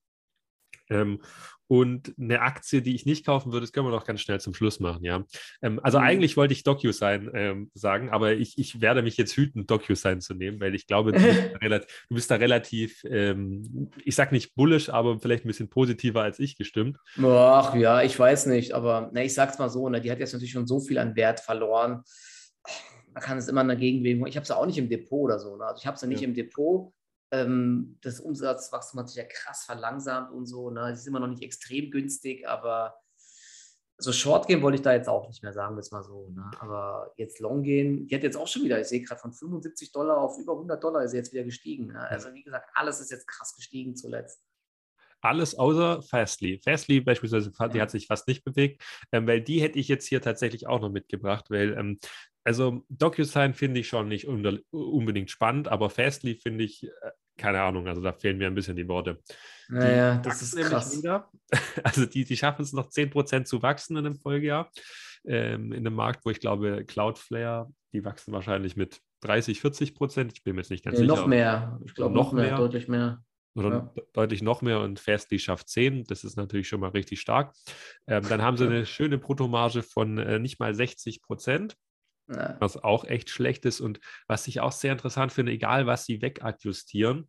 ähm, 0.89 1.19
und 1.67 2.13
eine 2.19 2.41
Aktie, 2.41 2.81
die 2.81 2.93
ich 2.93 3.05
nicht 3.05 3.25
kaufen 3.25 3.51
würde, 3.51 3.65
das 3.65 3.71
können 3.71 3.87
wir 3.87 3.91
doch 3.91 4.05
ganz 4.05 4.21
schnell 4.21 4.39
zum 4.39 4.53
Schluss 4.53 4.79
machen, 4.79 5.03
ja. 5.03 5.23
Ähm, 5.61 5.79
also 5.81 5.97
mhm. 5.97 6.05
eigentlich 6.05 6.37
wollte 6.37 6.53
ich 6.53 6.63
DocuSign 6.63 7.31
ähm, 7.33 7.71
sagen, 7.73 8.11
aber 8.11 8.33
ich, 8.33 8.57
ich 8.57 8.81
werde 8.81 9.01
mich 9.01 9.17
jetzt 9.17 9.35
hüten, 9.35 9.65
DocuSign 9.65 10.21
zu 10.21 10.33
nehmen, 10.33 10.59
weil 10.59 10.75
ich 10.75 10.85
glaube, 10.87 11.13
du 11.13 11.19
bist 11.19 11.51
da, 11.53 11.57
relativ, 11.57 11.87
bist 12.09 12.31
da 12.31 12.35
relativ 12.35 13.03
ähm, 13.09 13.89
ich 14.03 14.15
sag 14.15 14.31
nicht 14.31 14.55
bullish, 14.55 14.89
aber 14.89 15.19
vielleicht 15.19 15.45
ein 15.45 15.47
bisschen 15.47 15.69
positiver 15.69 16.21
als 16.21 16.37
ich 16.39 16.57
gestimmt. 16.57 16.97
Ach 17.23 17.73
ja, 17.75 18.01
ich 18.03 18.19
weiß 18.19 18.47
nicht, 18.47 18.73
aber 18.73 19.09
ne, 19.13 19.25
ich 19.25 19.33
sag's 19.33 19.57
mal 19.57 19.69
so, 19.69 19.89
ne, 19.89 20.01
die 20.01 20.11
hat 20.11 20.19
jetzt 20.19 20.33
natürlich 20.33 20.53
schon 20.53 20.67
so 20.67 20.79
viel 20.79 20.97
an 20.97 21.15
Wert 21.15 21.39
verloren. 21.39 22.03
Man 23.13 23.23
kann 23.23 23.37
es 23.37 23.47
immer 23.47 23.63
dagegen 23.63 24.03
wegen. 24.03 24.25
Ich 24.27 24.35
habe 24.35 24.45
sie 24.45 24.55
auch 24.55 24.65
nicht 24.65 24.77
im 24.77 24.89
Depot 24.89 25.25
oder 25.25 25.39
so. 25.39 25.55
Ne? 25.55 25.65
Also 25.65 25.79
ich 25.79 25.87
habe 25.87 25.97
sie 25.97 26.07
nicht 26.07 26.21
ja. 26.21 26.27
im 26.27 26.33
Depot 26.33 26.93
ähm, 27.33 27.97
das 28.01 28.19
Umsatzwachstum 28.19 28.99
hat 28.99 29.09
sich 29.09 29.17
ja 29.17 29.25
krass 29.25 29.65
verlangsamt 29.65 30.31
und 30.31 30.45
so. 30.45 30.69
Ne? 30.69 30.91
Es 30.91 30.99
ist 30.99 31.07
immer 31.07 31.19
noch 31.19 31.27
nicht 31.27 31.41
extrem 31.41 31.89
günstig, 31.89 32.47
aber 32.47 32.95
so 33.97 34.11
Short 34.11 34.47
gehen 34.47 34.61
wollte 34.61 34.75
ich 34.75 34.81
da 34.83 34.93
jetzt 34.93 35.09
auch 35.09 35.27
nicht 35.27 35.41
mehr 35.41 35.53
sagen, 35.53 35.75
das 35.75 35.91
mal 35.91 36.03
so. 36.03 36.29
Ne? 36.29 36.49
Aber 36.59 37.11
jetzt 37.17 37.39
Long 37.39 37.63
gehen, 37.63 38.07
die 38.07 38.15
hat 38.15 38.23
jetzt 38.23 38.37
auch 38.37 38.47
schon 38.47 38.63
wieder, 38.63 38.79
ich 38.79 38.87
sehe 38.87 39.01
gerade 39.01 39.19
von 39.19 39.33
75 39.33 39.91
Dollar 39.91 40.17
auf 40.17 40.37
über 40.37 40.53
100 40.53 40.83
Dollar 40.83 41.03
ist 41.03 41.11
sie 41.11 41.17
jetzt 41.17 41.33
wieder 41.33 41.43
gestiegen. 41.43 41.87
Ne? 41.87 41.99
Also 41.99 42.31
wie 42.33 42.43
gesagt, 42.43 42.69
alles 42.75 42.99
ist 42.99 43.11
jetzt 43.11 43.27
krass 43.27 43.55
gestiegen 43.55 43.95
zuletzt. 43.95 44.39
Alles 45.21 45.55
außer 45.55 46.01
Fastly. 46.03 46.59
Fastly 46.63 46.99
beispielsweise, 46.99 47.51
die 47.73 47.81
hat 47.81 47.91
sich 47.91 48.07
fast 48.07 48.27
nicht 48.27 48.43
bewegt, 48.43 48.83
ähm, 49.11 49.25
weil 49.25 49.41
die 49.41 49.61
hätte 49.61 49.79
ich 49.79 49.87
jetzt 49.87 50.05
hier 50.05 50.21
tatsächlich 50.21 50.67
auch 50.67 50.81
noch 50.81 50.91
mitgebracht, 50.91 51.49
weil 51.49 51.73
ähm, 51.77 51.99
also 52.43 52.83
DocuSign 52.89 53.53
finde 53.53 53.79
ich 53.79 53.87
schon 53.87 54.09
nicht 54.09 54.27
unbedingt 54.27 55.31
spannend, 55.31 55.69
aber 55.69 55.89
Fastly 55.89 56.35
finde 56.35 56.65
ich 56.65 56.83
äh, 56.83 56.89
keine 57.37 57.61
Ahnung, 57.61 57.87
also 57.87 58.01
da 58.01 58.13
fehlen 58.13 58.37
mir 58.37 58.47
ein 58.47 58.55
bisschen 58.55 58.75
die 58.75 58.87
Worte. 58.87 59.19
Naja, 59.69 60.17
die 60.17 60.21
das 60.21 60.41
ist 60.41 60.55
krass. 60.57 60.97
Wieder. 60.97 61.29
Also 61.83 62.05
die, 62.05 62.25
die 62.25 62.37
schaffen 62.37 62.61
es 62.63 62.73
noch 62.73 62.89
10% 62.89 63.45
zu 63.45 63.61
wachsen 63.61 63.97
in 63.97 64.05
einem 64.05 64.15
Folgejahr. 64.15 64.69
Ähm, 65.25 65.71
in 65.71 65.87
einem 65.87 65.95
Markt, 65.95 66.25
wo 66.25 66.29
ich 66.29 66.39
glaube, 66.39 66.83
Cloudflare, 66.85 67.71
die 67.93 68.03
wachsen 68.03 68.33
wahrscheinlich 68.33 68.75
mit 68.75 68.99
30, 69.21 69.61
40 69.61 69.95
Prozent. 69.95 70.33
Ich 70.33 70.43
bin 70.43 70.55
mir 70.55 70.61
jetzt 70.61 70.69
nicht 70.69 70.83
ganz 70.83 70.97
nee, 70.97 71.05
sicher. 71.05 71.15
Noch 71.15 71.27
mehr. 71.27 71.79
Ich 71.85 71.95
glaube, 71.95 72.13
noch, 72.13 72.25
noch 72.25 72.33
mehr, 72.33 72.47
mehr, 72.47 72.57
deutlich 72.57 72.87
mehr. 72.87 73.23
Oder 73.55 73.91
ja. 73.95 74.03
deutlich 74.13 74.41
noch 74.41 74.61
mehr 74.61 74.79
und 74.79 74.99
Fastly 74.99 75.39
schafft 75.39 75.69
10. 75.69 76.05
Das 76.05 76.23
ist 76.23 76.35
natürlich 76.35 76.67
schon 76.67 76.79
mal 76.79 76.89
richtig 76.89 77.21
stark. 77.21 77.53
Ähm, 78.07 78.23
dann 78.27 78.41
haben 78.41 78.57
sie 78.57 78.65
eine 78.65 78.85
schöne 78.85 79.17
Bruttomarge 79.17 79.83
von 79.83 80.17
äh, 80.17 80.39
nicht 80.39 80.59
mal 80.59 80.73
60 80.73 81.21
Prozent. 81.21 81.77
Ja. 82.27 82.55
Was 82.59 82.81
auch 82.81 83.03
echt 83.05 83.29
schlecht 83.29 83.65
ist 83.65 83.81
und 83.81 83.99
was 84.27 84.47
ich 84.47 84.61
auch 84.61 84.71
sehr 84.71 84.93
interessant 84.93 85.31
finde, 85.31 85.51
egal 85.51 85.87
was 85.87 86.05
sie 86.05 86.21
wegadjustieren, 86.21 87.27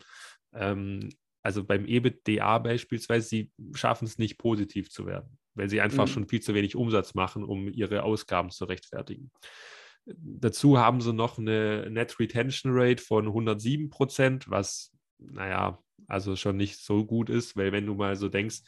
ähm, 0.53 1.11
also 1.43 1.63
beim 1.65 1.85
EBITDA 1.85 2.59
beispielsweise, 2.59 3.29
sie 3.29 3.53
schaffen 3.75 4.07
es 4.07 4.19
nicht 4.19 4.39
positiv 4.39 4.91
zu 4.91 5.07
werden, 5.07 5.39
weil 5.55 5.69
sie 5.69 5.81
einfach 5.81 6.07
mhm. 6.07 6.11
schon 6.11 6.29
viel 6.29 6.41
zu 6.41 6.55
wenig 6.55 6.75
Umsatz 6.75 7.15
machen, 7.15 7.45
um 7.45 7.69
ihre 7.69 8.03
Ausgaben 8.03 8.51
zu 8.51 8.65
rechtfertigen. 8.65 9.31
Dazu 10.07 10.79
haben 10.79 11.01
sie 11.01 11.13
noch 11.13 11.39
eine 11.39 11.89
Net 11.91 12.19
Retention 12.19 12.73
Rate 12.75 13.03
von 13.03 13.27
107 13.27 13.91
Prozent, 13.91 14.51
was, 14.51 14.93
naja, 15.19 15.79
also 16.07 16.37
schon 16.37 16.57
nicht 16.57 16.79
so 16.79 17.05
gut 17.05 17.31
ist, 17.31 17.57
weil 17.57 17.73
wenn 17.73 17.87
du 17.87 17.95
mal 17.95 18.17
so 18.17 18.29
denkst, 18.29 18.61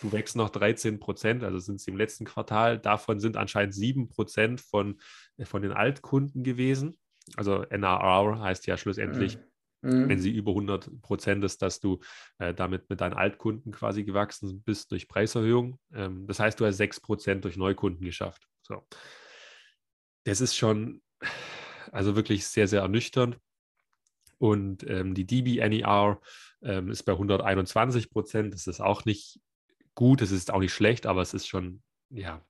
du 0.00 0.12
wächst 0.12 0.36
noch 0.36 0.50
13 0.50 1.00
Prozent, 1.00 1.44
also 1.44 1.58
sind 1.58 1.76
es 1.76 1.86
im 1.86 1.96
letzten 1.96 2.24
Quartal. 2.24 2.78
Davon 2.78 3.20
sind 3.20 3.36
anscheinend 3.36 3.74
7 3.74 4.08
Prozent 4.08 4.60
von, 4.60 5.00
äh, 5.36 5.44
von 5.44 5.62
den 5.62 5.72
Altkunden 5.72 6.42
gewesen. 6.42 6.96
Also 7.36 7.62
NRR 7.62 8.40
heißt 8.40 8.66
ja 8.66 8.76
schlussendlich, 8.76 9.38
mhm. 9.82 10.08
wenn 10.08 10.20
sie 10.20 10.30
über 10.30 10.50
100 10.50 11.00
Prozent 11.00 11.44
ist, 11.44 11.62
dass 11.62 11.80
du 11.80 12.00
äh, 12.38 12.52
damit 12.52 12.90
mit 12.90 13.00
deinen 13.00 13.14
Altkunden 13.14 13.72
quasi 13.72 14.04
gewachsen 14.04 14.62
bist 14.62 14.90
durch 14.90 15.08
Preiserhöhung. 15.08 15.78
Ähm, 15.94 16.26
das 16.26 16.40
heißt, 16.40 16.60
du 16.60 16.66
hast 16.66 16.76
6 16.76 17.00
Prozent 17.00 17.44
durch 17.44 17.56
Neukunden 17.56 18.04
geschafft. 18.04 18.46
So. 18.62 18.86
Das 20.24 20.40
ist 20.40 20.56
schon, 20.56 21.02
also 21.92 22.16
wirklich 22.16 22.46
sehr, 22.46 22.68
sehr 22.68 22.82
ernüchternd. 22.82 23.38
Und 24.38 24.88
ähm, 24.90 25.14
die 25.14 25.26
DB-NER 25.26 26.20
ähm, 26.62 26.90
ist 26.90 27.04
bei 27.04 27.12
121 27.12 28.10
Prozent. 28.10 28.52
Das 28.52 28.66
ist 28.66 28.80
auch 28.80 29.04
nicht 29.04 29.40
gut, 29.94 30.22
es 30.22 30.30
ist 30.30 30.52
auch 30.52 30.60
nicht 30.60 30.72
schlecht, 30.72 31.06
aber 31.06 31.22
es 31.22 31.34
ist 31.34 31.46
schon, 31.46 31.82
ja, 32.10 32.42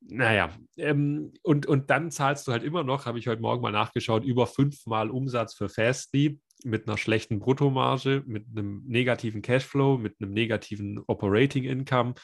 naja, 0.00 0.50
ähm, 0.76 1.32
und, 1.42 1.66
und 1.66 1.90
dann 1.90 2.10
zahlst 2.10 2.46
du 2.46 2.52
halt 2.52 2.64
immer 2.64 2.82
noch, 2.82 3.06
habe 3.06 3.18
ich 3.18 3.28
heute 3.28 3.40
Morgen 3.40 3.62
mal 3.62 3.72
nachgeschaut, 3.72 4.24
über 4.24 4.46
fünfmal 4.46 5.10
Umsatz 5.10 5.54
für 5.54 5.68
Fastly 5.68 6.40
mit 6.64 6.88
einer 6.88 6.98
schlechten 6.98 7.38
Bruttomarge, 7.38 8.22
mit 8.26 8.46
einem 8.50 8.82
negativen 8.86 9.42
Cashflow, 9.42 9.98
mit 9.98 10.16
einem 10.20 10.32
negativen 10.32 11.02
Operating 11.06 11.64
Income. 11.64 12.14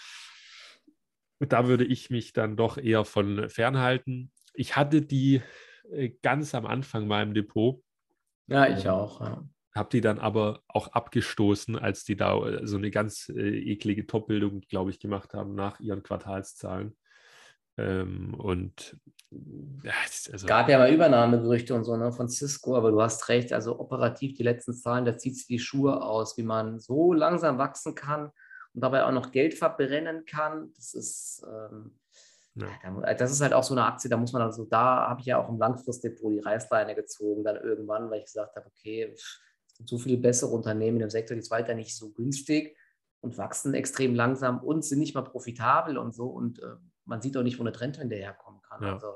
Da 1.41 1.68
würde 1.68 1.84
ich 1.84 2.11
mich 2.11 2.32
dann 2.32 2.57
doch 2.57 2.78
eher 2.78 3.05
von 3.05 3.49
fernhalten. 3.49 4.32
Ich 4.55 4.74
hatte 4.74 5.03
die 5.03 5.41
äh, 5.93 6.11
ganz 6.22 6.55
am 6.55 6.66
Anfang 6.66 7.07
mal 7.07 7.22
im 7.22 7.34
Depot. 7.34 7.80
Ja, 8.49 8.66
ich 8.66 8.86
ähm, 8.86 8.91
auch. 8.91 9.20
Ja 9.20 9.49
habe 9.74 9.90
die 9.90 10.00
dann 10.00 10.18
aber 10.18 10.62
auch 10.68 10.88
abgestoßen, 10.88 11.78
als 11.78 12.04
die 12.04 12.16
da 12.16 12.46
äh, 12.46 12.66
so 12.66 12.76
eine 12.76 12.90
ganz 12.90 13.28
äh, 13.28 13.58
eklige 13.72 14.06
Top-Bildung, 14.06 14.62
glaube 14.62 14.90
ich, 14.90 15.00
gemacht 15.00 15.34
haben 15.34 15.54
nach 15.54 15.80
ihren 15.80 16.02
Quartalszahlen. 16.02 16.96
Ähm, 17.76 18.34
und 18.34 18.96
ja, 19.84 19.92
also, 20.32 20.46
gab 20.46 20.68
ja 20.68 20.78
mal 20.78 20.92
Übernahmegerüchte 20.92 21.74
und 21.74 21.84
so 21.84 21.96
ne, 21.96 22.12
von 22.12 22.28
Cisco, 22.28 22.76
aber 22.76 22.90
du 22.90 23.00
hast 23.00 23.28
recht, 23.28 23.52
also 23.52 23.78
operativ 23.78 24.36
die 24.36 24.42
letzten 24.42 24.74
Zahlen, 24.74 25.04
da 25.04 25.16
zieht 25.16 25.36
sich 25.36 25.46
die 25.46 25.60
Schuhe 25.60 26.02
aus, 26.02 26.36
wie 26.36 26.42
man 26.42 26.80
so 26.80 27.12
langsam 27.12 27.58
wachsen 27.58 27.94
kann 27.94 28.32
und 28.74 28.80
dabei 28.82 29.04
auch 29.04 29.12
noch 29.12 29.30
Geld 29.30 29.54
verbrennen 29.54 30.24
kann. 30.24 30.72
Das 30.74 30.94
ist, 30.94 31.46
ähm, 31.46 31.98
ja. 32.54 33.14
das 33.14 33.30
ist 33.30 33.42
halt 33.42 33.52
auch 33.52 33.62
so 33.62 33.74
eine 33.74 33.84
Aktie, 33.84 34.10
da 34.10 34.16
muss 34.16 34.32
man 34.32 34.42
also, 34.42 34.64
da 34.64 35.08
habe 35.08 35.20
ich 35.20 35.26
ja 35.26 35.38
auch 35.38 35.48
im 35.48 35.58
Langfristdepot 35.58 36.32
die 36.32 36.40
Reißleine 36.40 36.96
gezogen, 36.96 37.44
dann 37.44 37.56
irgendwann, 37.56 38.10
weil 38.10 38.18
ich 38.18 38.24
gesagt 38.24 38.56
habe, 38.56 38.66
okay, 38.66 39.14
pff, 39.14 39.40
gibt 39.78 39.88
so 39.88 39.98
viele 39.98 40.18
bessere 40.18 40.50
Unternehmen 40.50 40.96
in 40.96 41.06
dem 41.06 41.10
Sektor, 41.10 41.34
die 41.34 41.42
sind 41.42 41.50
weiter 41.50 41.74
nicht 41.74 41.96
so 41.96 42.12
günstig 42.12 42.76
und 43.20 43.38
wachsen 43.38 43.74
extrem 43.74 44.14
langsam 44.14 44.62
und 44.62 44.84
sind 44.84 44.98
nicht 44.98 45.14
mal 45.14 45.22
profitabel 45.22 45.98
und 45.98 46.14
so. 46.14 46.26
Und 46.26 46.62
äh, 46.62 46.76
man 47.04 47.22
sieht 47.22 47.36
auch 47.36 47.42
nicht, 47.42 47.58
wo 47.58 47.62
eine 47.62 47.72
Trendwende 47.72 48.16
herkommen 48.16 48.60
kann. 48.62 48.82
Ja. 48.82 48.94
Also, 48.94 49.14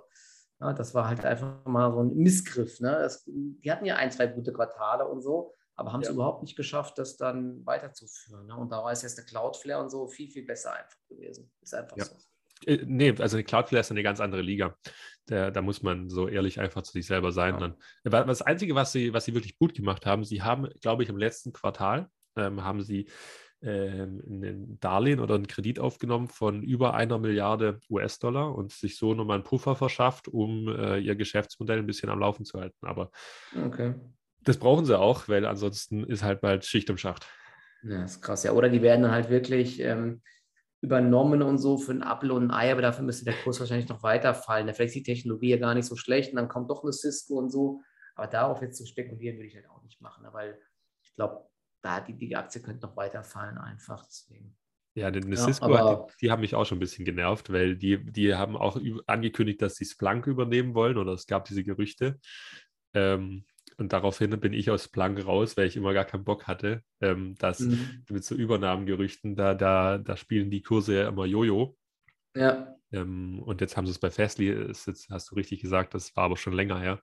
ja, 0.61 0.73
das 0.73 0.95
war 0.95 1.09
halt 1.09 1.25
einfach 1.25 1.65
mal 1.67 1.93
so 1.93 2.01
ein 2.01 2.15
Missgriff. 2.15 2.81
Ne? 2.81 2.91
Das, 2.91 3.25
die 3.27 3.71
hatten 3.71 3.85
ja 3.85 3.97
ein, 3.97 4.11
zwei 4.11 4.27
gute 4.29 4.53
Quartale 4.53 5.07
und 5.07 5.21
so, 5.21 5.53
aber 5.75 5.93
haben 5.93 6.03
es 6.03 6.09
ja. 6.09 6.15
überhaupt 6.15 6.43
nicht 6.43 6.57
geschafft, 6.57 6.99
das 6.99 7.17
dann 7.17 7.65
weiterzuführen. 7.67 8.47
Ne? 8.47 8.57
Und 8.57 8.71
da 8.71 8.83
war 8.83 8.93
es 8.93 9.03
jetzt 9.03 9.19
eine 9.19 9.27
Cloudflare 9.27 9.83
und 9.83 9.91
so 9.91 10.07
viel, 10.07 10.31
viel 10.31 10.45
besser 10.45 10.73
einfach 10.73 10.99
gewesen. 11.09 11.51
Ist 11.61 11.75
einfach 11.75 11.97
so. 11.99 12.15
Äh, 12.67 12.85
nee, 12.87 13.15
also 13.19 13.37
die 13.37 13.45
Cloudflare 13.45 13.81
ist 13.81 13.91
eine 13.91 14.03
ganz 14.03 14.21
andere 14.21 14.43
Liga. 14.43 14.77
Da, 15.27 15.51
da 15.51 15.63
muss 15.63 15.83
man 15.83 16.09
so 16.09 16.29
ehrlich 16.29 16.59
einfach 16.59 16.83
zu 16.83 16.93
sich 16.93 17.07
selber 17.07 17.33
sein. 17.33 17.55
Ja. 17.61 17.75
Dann. 18.05 18.27
Das 18.27 18.43
Einzige, 18.43 18.75
was 18.75 18.93
sie, 18.93 19.13
was 19.13 19.25
sie 19.25 19.35
wirklich 19.35 19.57
gut 19.57 19.75
gemacht 19.75 20.05
haben, 20.05 20.25
sie 20.25 20.43
haben, 20.43 20.69
glaube 20.81 21.03
ich, 21.03 21.09
im 21.09 21.17
letzten 21.17 21.53
Quartal 21.53 22.09
ähm, 22.37 22.65
haben 22.65 22.83
sie 22.83 23.07
ähm, 23.63 24.21
ein 24.27 24.81
Darlehen 24.81 25.21
oder 25.21 25.37
einen 25.37 25.47
Kredit 25.47 25.79
aufgenommen 25.79 26.27
von 26.27 26.63
über 26.63 26.95
einer 26.95 27.19
Milliarde 27.19 27.79
US-Dollar 27.89 28.55
und 28.55 28.73
sich 28.73 28.97
so 28.97 29.15
nochmal 29.15 29.37
einen 29.37 29.45
Puffer 29.45 29.77
verschafft, 29.77 30.27
um 30.27 30.67
äh, 30.69 30.99
ihr 30.99 31.15
Geschäftsmodell 31.15 31.79
ein 31.79 31.87
bisschen 31.87 32.11
am 32.11 32.19
Laufen 32.19 32.45
zu 32.45 32.59
halten. 32.59 32.85
Aber 32.85 33.13
okay. 33.65 33.95
das 34.41 34.57
brauchen 34.57 34.85
sie 34.85 34.99
auch, 34.99 35.29
weil 35.29 35.47
ansonsten 35.47 36.03
ist 36.03 36.25
halt 36.25 36.41
bald 36.41 36.65
Schicht 36.65 36.91
im 36.91 36.99
Schacht. 36.99 37.27
Ja, 37.85 38.03
ist 38.05 38.21
krass. 38.21 38.43
Ja, 38.43 38.53
oder 38.53 38.69
die 38.69 38.83
werden 38.83 39.11
halt 39.11 39.31
wirklich 39.31 39.81
ähm, 39.81 40.23
übernommen 40.83 41.43
und 41.43 41.59
so 41.59 41.79
für 41.79 41.93
ein 41.93 42.03
Apfel 42.03 42.33
und 42.33 42.49
ein 42.49 42.51
Ei, 42.51 42.73
aber 42.73 42.83
dafür 42.83 43.05
müsste 43.05 43.25
der 43.25 43.35
Kurs 43.35 43.61
wahrscheinlich 43.61 43.89
noch 43.89 44.03
weiterfallen. 44.03 44.67
Ja, 44.67 44.75
vielleicht 44.75 44.97
ist 44.97 45.07
die 45.07 45.13
Technologie 45.13 45.51
ja 45.51 45.57
gar 45.57 45.75
nicht 45.75 45.87
so 45.87 45.97
schlecht 45.97 46.33
und 46.33 46.37
dann 46.37 46.49
kommt 46.49 46.71
doch 46.71 46.83
eine 46.83 46.93
Cisco 46.93 47.35
und 47.39 47.51
so. 47.51 47.81
Aber 48.17 48.27
darauf 48.27 48.61
jetzt 48.61 48.77
zu 48.77 48.85
spekulieren, 48.85 49.37
würde 49.37 49.47
ich 49.47 49.55
halt 49.55 49.71
auch 49.71 49.83
nicht 49.83 50.01
machen, 50.01 50.27
weil 50.33 50.59
ich 51.03 51.15
glaube, 51.15 51.49
da 51.83 52.01
die, 52.01 52.15
die 52.15 52.35
Aktie 52.37 52.61
könnte 52.61 52.85
noch 52.85 52.97
weiterfallen 52.97 53.59
einfach. 53.59 54.05
Deswegen. 54.05 54.57
Ja, 54.95 55.07
eine 55.07 55.37
Cisco, 55.37 55.73
ja, 55.73 55.95
die, 55.95 56.13
die, 56.21 56.31
haben 56.31 56.41
mich 56.41 56.55
auch 56.55 56.67
schon 56.67 56.77
ein 56.77 56.81
bisschen 56.81 57.05
genervt, 57.05 57.51
weil 57.51 57.77
die, 57.77 58.05
die 58.05 58.35
haben 58.35 58.57
auch 58.57 58.79
angekündigt, 59.07 59.63
dass 59.63 59.77
sie 59.77 59.87
Splunk 59.87 60.27
übernehmen 60.27 60.75
wollen 60.75 60.99
oder 60.99 61.13
es 61.13 61.27
gab 61.27 61.47
diese 61.47 61.65
Gerüchte. 61.65 62.19
Ähm, 62.93 63.45
und 63.79 63.93
daraufhin 63.93 64.39
bin 64.41 64.53
ich 64.53 64.71
aus 64.71 64.89
Planck 64.89 65.25
raus, 65.27 65.57
weil 65.57 65.67
ich 65.67 65.77
immer 65.77 65.93
gar 65.93 66.05
keinen 66.05 66.25
Bock 66.25 66.47
hatte, 66.47 66.83
ähm, 67.01 67.35
dass 67.39 67.61
mhm. 67.61 68.05
mit 68.11 68.25
so 68.25 68.35
Übernahmegerüchten, 68.35 69.37
da, 69.37 69.55
da, 69.55 69.99
da 69.99 70.17
spielen 70.17 70.51
die 70.51 70.63
Kurse 70.63 70.97
ja 70.97 71.09
immer 71.09 71.27
Jojo. 71.27 71.77
Ja. 72.35 72.77
Ähm, 72.93 73.43
und 73.43 73.61
jetzt 73.61 73.77
haben 73.77 73.87
sie 73.87 73.93
es 73.93 73.99
bei 73.99 74.11
Fastly, 74.11 74.49
ist 74.49 74.87
jetzt, 74.87 75.11
hast 75.11 75.31
du 75.31 75.35
richtig 75.35 75.61
gesagt, 75.61 75.95
das 75.95 76.15
war 76.17 76.25
aber 76.25 76.37
schon 76.37 76.53
länger 76.53 76.79
her. 76.79 77.01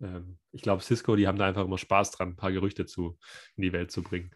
Ähm, 0.00 0.38
ich 0.52 0.62
glaube, 0.62 0.82
Cisco, 0.82 1.16
die 1.16 1.26
haben 1.26 1.38
da 1.38 1.46
einfach 1.46 1.64
immer 1.64 1.78
Spaß 1.78 2.12
dran, 2.12 2.30
ein 2.30 2.36
paar 2.36 2.52
Gerüchte 2.52 2.86
zu, 2.86 3.18
in 3.56 3.62
die 3.62 3.72
Welt 3.72 3.90
zu 3.90 4.02
bringen. 4.02 4.30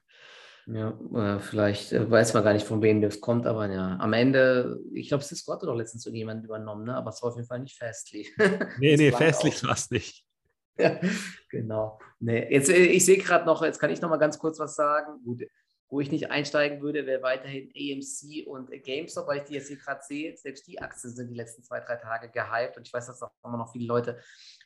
Ja, 0.66 0.98
äh, 1.14 1.40
vielleicht 1.40 1.92
äh, 1.92 2.10
weiß 2.10 2.34
man 2.34 2.44
gar 2.44 2.52
nicht, 2.52 2.66
von 2.66 2.82
wem 2.82 3.00
das 3.00 3.20
kommt, 3.20 3.46
aber 3.46 3.72
ja, 3.72 3.96
am 3.98 4.12
Ende, 4.12 4.78
ich 4.92 5.08
glaube, 5.08 5.24
Cisco 5.24 5.52
hatte 5.52 5.64
doch 5.64 5.74
letztens 5.74 6.04
irgendjemand 6.04 6.44
übernommen, 6.44 6.84
ne? 6.84 6.94
aber 6.94 7.08
es 7.08 7.22
war 7.22 7.30
auf 7.30 7.36
jeden 7.36 7.48
Fall 7.48 7.60
nicht 7.60 7.78
Fastly. 7.78 8.28
nee, 8.78 8.96
nee, 8.96 9.10
Fastly 9.10 9.50
war 9.62 9.74
es 9.74 9.90
nicht. 9.90 10.27
Ja, 10.78 10.98
genau. 11.50 11.98
Nee, 12.20 12.48
jetzt, 12.50 12.70
äh, 12.70 12.86
ich 12.86 13.04
sehe 13.04 13.18
gerade 13.18 13.46
noch, 13.46 13.62
jetzt 13.62 13.78
kann 13.78 13.90
ich 13.90 14.00
noch 14.00 14.10
mal 14.10 14.16
ganz 14.16 14.38
kurz 14.38 14.58
was 14.58 14.74
sagen. 14.74 15.22
Gut, 15.24 15.42
wo 15.90 16.00
ich 16.00 16.10
nicht 16.10 16.30
einsteigen 16.30 16.82
würde, 16.82 17.06
wäre 17.06 17.22
weiterhin 17.22 17.70
AMC 17.74 18.46
und 18.46 18.70
GameStop, 18.82 19.26
weil 19.26 19.38
ich 19.38 19.44
die 19.44 19.54
jetzt 19.54 19.68
hier 19.68 19.78
gerade 19.78 20.02
sehe. 20.06 20.36
Selbst 20.36 20.66
die 20.66 20.80
Aktien 20.80 21.14
sind 21.14 21.30
die 21.30 21.34
letzten 21.34 21.62
zwei, 21.62 21.80
drei 21.80 21.96
Tage 21.96 22.30
gehypt 22.30 22.76
und 22.76 22.86
ich 22.86 22.92
weiß, 22.92 23.06
dass 23.06 23.22
auch 23.22 23.30
immer 23.42 23.56
noch 23.56 23.72
viele 23.72 23.86
Leute 23.86 24.18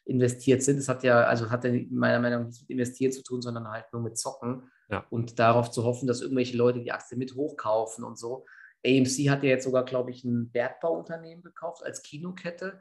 investiert 0.04 0.62
sind. 0.62 0.78
Das 0.78 0.88
hat 0.88 1.04
ja, 1.04 1.22
also 1.24 1.48
hat 1.50 1.64
ja 1.64 1.72
meiner 1.90 2.18
Meinung 2.18 2.40
nach 2.40 2.46
nichts 2.46 2.62
mit 2.62 2.70
Investieren 2.70 3.12
zu 3.12 3.22
tun, 3.22 3.40
sondern 3.40 3.70
halt 3.70 3.86
nur 3.92 4.02
mit 4.02 4.18
Zocken 4.18 4.68
ja. 4.88 5.06
und 5.10 5.38
darauf 5.38 5.70
zu 5.70 5.84
hoffen, 5.84 6.08
dass 6.08 6.22
irgendwelche 6.22 6.56
Leute 6.56 6.80
die 6.80 6.90
Aktie 6.90 7.16
mit 7.16 7.34
hochkaufen 7.36 8.02
und 8.02 8.18
so. 8.18 8.44
AMC 8.84 9.30
hat 9.30 9.44
ja 9.44 9.50
jetzt 9.50 9.64
sogar, 9.64 9.84
glaube 9.84 10.10
ich, 10.10 10.24
ein 10.24 10.50
Bergbauunternehmen 10.50 11.44
gekauft 11.44 11.84
als 11.84 12.02
Kinokette 12.02 12.80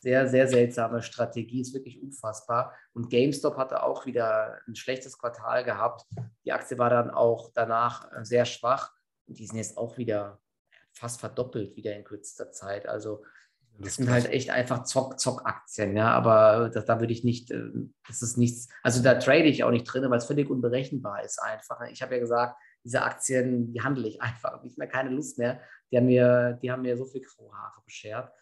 sehr, 0.00 0.28
sehr 0.28 0.48
seltsame 0.48 1.02
Strategie, 1.02 1.60
ist 1.60 1.74
wirklich 1.74 2.02
unfassbar. 2.02 2.74
Und 2.92 3.10
GameStop 3.10 3.56
hatte 3.56 3.82
auch 3.82 4.06
wieder 4.06 4.58
ein 4.66 4.74
schlechtes 4.74 5.18
Quartal 5.18 5.62
gehabt. 5.62 6.06
Die 6.44 6.52
Aktie 6.52 6.78
war 6.78 6.90
dann 6.90 7.10
auch 7.10 7.50
danach 7.54 8.10
äh, 8.12 8.24
sehr 8.24 8.46
schwach 8.46 8.92
und 9.26 9.38
die 9.38 9.46
sind 9.46 9.58
jetzt 9.58 9.76
auch 9.76 9.98
wieder 9.98 10.40
fast 10.92 11.20
verdoppelt 11.20 11.76
wieder 11.76 11.94
in 11.94 12.04
kürzester 12.04 12.50
Zeit. 12.50 12.88
Also 12.88 13.22
das 13.78 13.96
sind 13.96 14.10
halt 14.10 14.26
echt 14.30 14.50
einfach 14.50 14.84
Zock-Zock-Aktien, 14.84 15.96
ja, 15.96 16.10
aber 16.10 16.68
das, 16.68 16.84
da 16.84 17.00
würde 17.00 17.12
ich 17.12 17.24
nicht, 17.24 17.50
äh, 17.50 17.70
das 18.06 18.20
ist 18.22 18.36
nichts, 18.36 18.68
also 18.82 19.02
da 19.02 19.14
trade 19.14 19.44
ich 19.44 19.64
auch 19.64 19.70
nicht 19.70 19.84
drin, 19.84 20.04
weil 20.10 20.18
es 20.18 20.26
völlig 20.26 20.50
unberechenbar 20.50 21.24
ist 21.24 21.42
einfach. 21.42 21.80
Ich 21.90 22.02
habe 22.02 22.14
ja 22.14 22.20
gesagt, 22.20 22.56
diese 22.84 23.02
Aktien, 23.02 23.72
die 23.72 23.80
handle 23.80 24.08
ich 24.08 24.20
einfach, 24.22 24.62
ich 24.64 24.76
habe 24.78 24.88
keine 24.88 25.10
Lust 25.10 25.38
mehr. 25.38 25.60
Die 25.90 25.96
haben 25.96 26.06
mir, 26.06 26.58
die 26.62 26.70
haben 26.70 26.82
mir 26.82 26.96
so 26.96 27.04
viel 27.04 27.22
graue 27.22 27.52
Haare 27.52 27.80
beschert. 27.84 28.32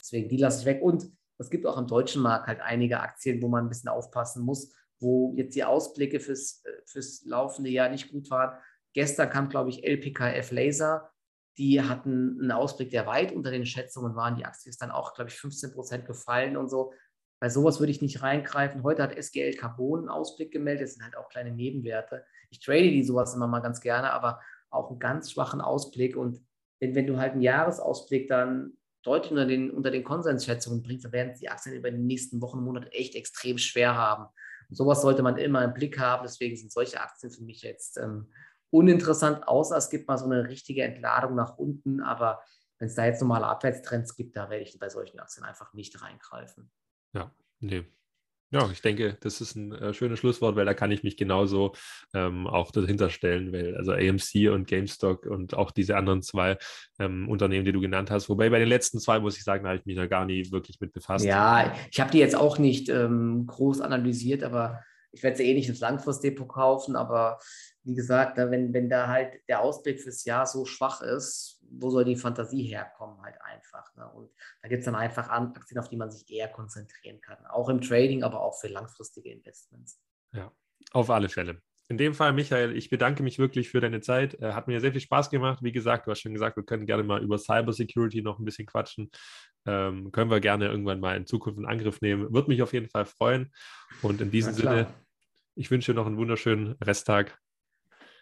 Deswegen, 0.00 0.28
die 0.28 0.36
lasse 0.36 0.60
ich 0.60 0.66
weg. 0.66 0.82
Und 0.82 1.10
es 1.38 1.50
gibt 1.50 1.66
auch 1.66 1.76
am 1.76 1.86
deutschen 1.86 2.22
Markt 2.22 2.46
halt 2.46 2.60
einige 2.60 3.00
Aktien, 3.00 3.42
wo 3.42 3.48
man 3.48 3.66
ein 3.66 3.68
bisschen 3.68 3.88
aufpassen 3.88 4.44
muss, 4.44 4.74
wo 5.00 5.34
jetzt 5.36 5.54
die 5.54 5.64
Ausblicke 5.64 6.20
fürs, 6.20 6.62
äh, 6.64 6.70
fürs 6.86 7.24
laufende 7.24 7.70
Jahr 7.70 7.88
nicht 7.88 8.10
gut 8.10 8.30
waren. 8.30 8.58
Gestern 8.94 9.30
kam, 9.30 9.48
glaube 9.48 9.70
ich, 9.70 9.84
LPKF 9.84 10.50
Laser. 10.52 11.10
Die 11.58 11.82
hatten 11.82 12.38
einen 12.40 12.52
Ausblick, 12.52 12.90
der 12.90 13.06
weit 13.06 13.32
unter 13.32 13.50
den 13.50 13.66
Schätzungen 13.66 14.14
war. 14.14 14.34
Die 14.34 14.44
Aktie 14.44 14.70
ist 14.70 14.80
dann 14.80 14.90
auch, 14.90 15.14
glaube 15.14 15.30
ich, 15.30 15.36
15 15.36 15.72
Prozent 15.72 16.06
gefallen 16.06 16.56
und 16.56 16.68
so. 16.68 16.92
Bei 17.38 17.50
sowas 17.50 17.80
würde 17.80 17.90
ich 17.90 18.00
nicht 18.00 18.22
reingreifen. 18.22 18.82
Heute 18.82 19.02
hat 19.02 19.14
SGL 19.14 19.54
Carbon 19.54 20.00
einen 20.00 20.08
Ausblick 20.08 20.50
gemeldet. 20.50 20.84
Das 20.84 20.94
sind 20.94 21.04
halt 21.04 21.16
auch 21.16 21.28
kleine 21.28 21.52
Nebenwerte. 21.52 22.24
Ich 22.50 22.60
trade 22.60 22.90
die 22.90 23.04
sowas 23.04 23.34
immer 23.34 23.46
mal 23.46 23.60
ganz 23.60 23.80
gerne, 23.80 24.12
aber 24.12 24.40
auch 24.70 24.90
einen 24.90 24.98
ganz 24.98 25.32
schwachen 25.32 25.60
Ausblick. 25.60 26.16
Und 26.16 26.40
wenn, 26.80 26.94
wenn 26.94 27.06
du 27.06 27.18
halt 27.18 27.32
einen 27.32 27.42
Jahresausblick 27.42 28.28
dann 28.28 28.78
deutlich 29.06 29.30
unter 29.30 29.46
den, 29.46 29.70
unter 29.70 29.90
den 29.90 30.04
Konsensschätzungen 30.04 30.82
bringt, 30.82 31.04
dann 31.04 31.12
werden 31.12 31.34
die 31.40 31.48
Aktien 31.48 31.76
über 31.76 31.90
die 31.90 31.98
nächsten 31.98 32.40
Wochen 32.40 32.58
und 32.58 32.64
Monate 32.64 32.92
echt 32.92 33.14
extrem 33.14 33.58
schwer 33.58 33.94
haben. 33.94 34.26
Und 34.68 34.76
sowas 34.76 35.02
sollte 35.02 35.22
man 35.22 35.36
immer 35.38 35.64
im 35.64 35.74
Blick 35.74 35.98
haben. 35.98 36.24
Deswegen 36.24 36.56
sind 36.56 36.72
solche 36.72 37.00
Aktien 37.00 37.30
für 37.30 37.44
mich 37.44 37.62
jetzt 37.62 37.98
ähm, 37.98 38.30
uninteressant, 38.70 39.46
außer 39.46 39.76
es 39.76 39.90
gibt 39.90 40.08
mal 40.08 40.18
so 40.18 40.24
eine 40.24 40.48
richtige 40.48 40.82
Entladung 40.82 41.36
nach 41.36 41.56
unten. 41.56 42.00
Aber 42.00 42.42
wenn 42.78 42.88
es 42.88 42.94
da 42.94 43.06
jetzt 43.06 43.20
normale 43.20 43.46
Abwärtstrends 43.46 44.16
gibt, 44.16 44.36
da 44.36 44.50
werde 44.50 44.64
ich 44.64 44.78
bei 44.78 44.88
solchen 44.88 45.20
Aktien 45.20 45.44
einfach 45.44 45.72
nicht 45.72 46.02
reingreifen. 46.02 46.70
Ja, 47.12 47.32
nee, 47.60 47.86
ja, 48.50 48.70
ich 48.70 48.80
denke, 48.80 49.16
das 49.20 49.40
ist 49.40 49.56
ein 49.56 49.72
äh, 49.72 49.92
schönes 49.92 50.20
Schlusswort, 50.20 50.54
weil 50.54 50.64
da 50.64 50.74
kann 50.74 50.92
ich 50.92 51.02
mich 51.02 51.16
genauso 51.16 51.72
ähm, 52.14 52.46
auch 52.46 52.70
dahinter 52.70 53.10
stellen, 53.10 53.52
weil 53.52 53.76
also 53.76 53.92
AMC 53.92 54.52
und 54.52 54.68
GameStop 54.68 55.26
und 55.26 55.54
auch 55.54 55.72
diese 55.72 55.96
anderen 55.96 56.22
zwei 56.22 56.56
ähm, 57.00 57.28
Unternehmen, 57.28 57.64
die 57.64 57.72
du 57.72 57.80
genannt 57.80 58.10
hast, 58.10 58.28
wobei 58.28 58.48
bei 58.50 58.60
den 58.60 58.68
letzten 58.68 59.00
zwei 59.00 59.18
muss 59.18 59.36
ich 59.36 59.42
sagen, 59.42 59.66
habe 59.66 59.78
ich 59.78 59.86
mich 59.86 59.96
da 59.96 60.06
gar 60.06 60.26
nie 60.26 60.50
wirklich 60.52 60.80
mit 60.80 60.92
befasst. 60.92 61.24
Ja, 61.24 61.74
ich 61.90 62.00
habe 62.00 62.12
die 62.12 62.18
jetzt 62.18 62.36
auch 62.36 62.58
nicht 62.58 62.88
ähm, 62.88 63.46
groß 63.46 63.80
analysiert, 63.80 64.44
aber 64.44 64.80
ich 65.10 65.22
werde 65.22 65.38
sie 65.38 65.50
eh 65.50 65.54
nicht 65.54 65.68
ins 65.68 65.80
Langfristdepot 65.80 66.48
kaufen, 66.48 66.94
aber 66.94 67.38
wie 67.82 67.94
gesagt, 67.94 68.36
wenn, 68.36 68.72
wenn 68.72 68.90
da 68.90 69.08
halt 69.08 69.40
der 69.48 69.60
Ausblick 69.60 70.00
fürs 70.00 70.24
Jahr 70.24 70.46
so 70.46 70.64
schwach 70.66 71.02
ist, 71.02 71.55
wo 71.70 71.90
soll 71.90 72.04
die 72.04 72.16
Fantasie 72.16 72.62
herkommen 72.62 73.20
halt 73.22 73.40
einfach. 73.42 73.94
Ne? 73.96 74.08
Und 74.10 74.30
da 74.62 74.68
gibt 74.68 74.80
es 74.80 74.84
dann 74.84 74.94
einfach 74.94 75.28
Aktien, 75.28 75.78
auf 75.78 75.88
die 75.88 75.96
man 75.96 76.10
sich 76.10 76.30
eher 76.30 76.48
konzentrieren 76.48 77.20
kann. 77.20 77.44
Auch 77.46 77.68
im 77.68 77.80
Trading, 77.80 78.22
aber 78.22 78.40
auch 78.40 78.58
für 78.58 78.68
langfristige 78.68 79.30
Investments. 79.30 80.00
Ja, 80.32 80.52
auf 80.92 81.10
alle 81.10 81.28
Fälle. 81.28 81.60
In 81.88 81.98
dem 81.98 82.14
Fall, 82.14 82.32
Michael, 82.32 82.76
ich 82.76 82.90
bedanke 82.90 83.22
mich 83.22 83.38
wirklich 83.38 83.68
für 83.68 83.80
deine 83.80 84.00
Zeit. 84.00 84.34
Äh, 84.40 84.52
hat 84.52 84.66
mir 84.66 84.80
sehr 84.80 84.90
viel 84.90 85.00
Spaß 85.00 85.30
gemacht. 85.30 85.60
Wie 85.62 85.72
gesagt, 85.72 86.06
du 86.06 86.10
hast 86.10 86.20
schon 86.20 86.32
gesagt, 86.32 86.56
wir 86.56 86.64
können 86.64 86.84
gerne 86.84 87.04
mal 87.04 87.22
über 87.22 87.38
Cybersecurity 87.38 88.22
noch 88.22 88.40
ein 88.40 88.44
bisschen 88.44 88.66
quatschen. 88.66 89.10
Ähm, 89.66 90.10
können 90.10 90.30
wir 90.30 90.40
gerne 90.40 90.66
irgendwann 90.66 90.98
mal 90.98 91.16
in 91.16 91.26
Zukunft 91.26 91.58
in 91.58 91.66
Angriff 91.66 92.00
nehmen. 92.00 92.32
Würde 92.32 92.48
mich 92.48 92.62
auf 92.62 92.72
jeden 92.72 92.88
Fall 92.88 93.04
freuen. 93.04 93.52
Und 94.02 94.20
in 94.20 94.32
diesem 94.32 94.52
Sinne, 94.52 94.88
ich 95.54 95.70
wünsche 95.70 95.92
dir 95.92 95.96
noch 95.96 96.06
einen 96.06 96.16
wunderschönen 96.16 96.72
Resttag. 96.82 97.38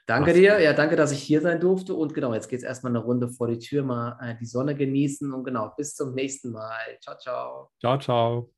Danke 0.06 0.30
Mach's 0.30 0.38
dir. 0.38 0.60
Ja, 0.60 0.72
danke, 0.74 0.96
dass 0.96 1.12
ich 1.12 1.22
hier 1.22 1.40
sein 1.40 1.60
durfte. 1.60 1.94
Und 1.94 2.12
genau, 2.12 2.34
jetzt 2.34 2.48
geht 2.48 2.58
es 2.58 2.64
erstmal 2.64 2.92
eine 2.92 3.04
Runde 3.04 3.28
vor 3.28 3.48
die 3.48 3.58
Tür, 3.58 3.82
mal 3.82 4.18
äh, 4.20 4.34
die 4.38 4.46
Sonne 4.46 4.74
genießen. 4.74 5.32
Und 5.32 5.44
genau, 5.44 5.72
bis 5.76 5.94
zum 5.94 6.14
nächsten 6.14 6.52
Mal. 6.52 6.98
Ciao, 7.00 7.16
ciao. 7.18 7.70
Ciao, 7.80 7.98
ciao. 7.98 8.50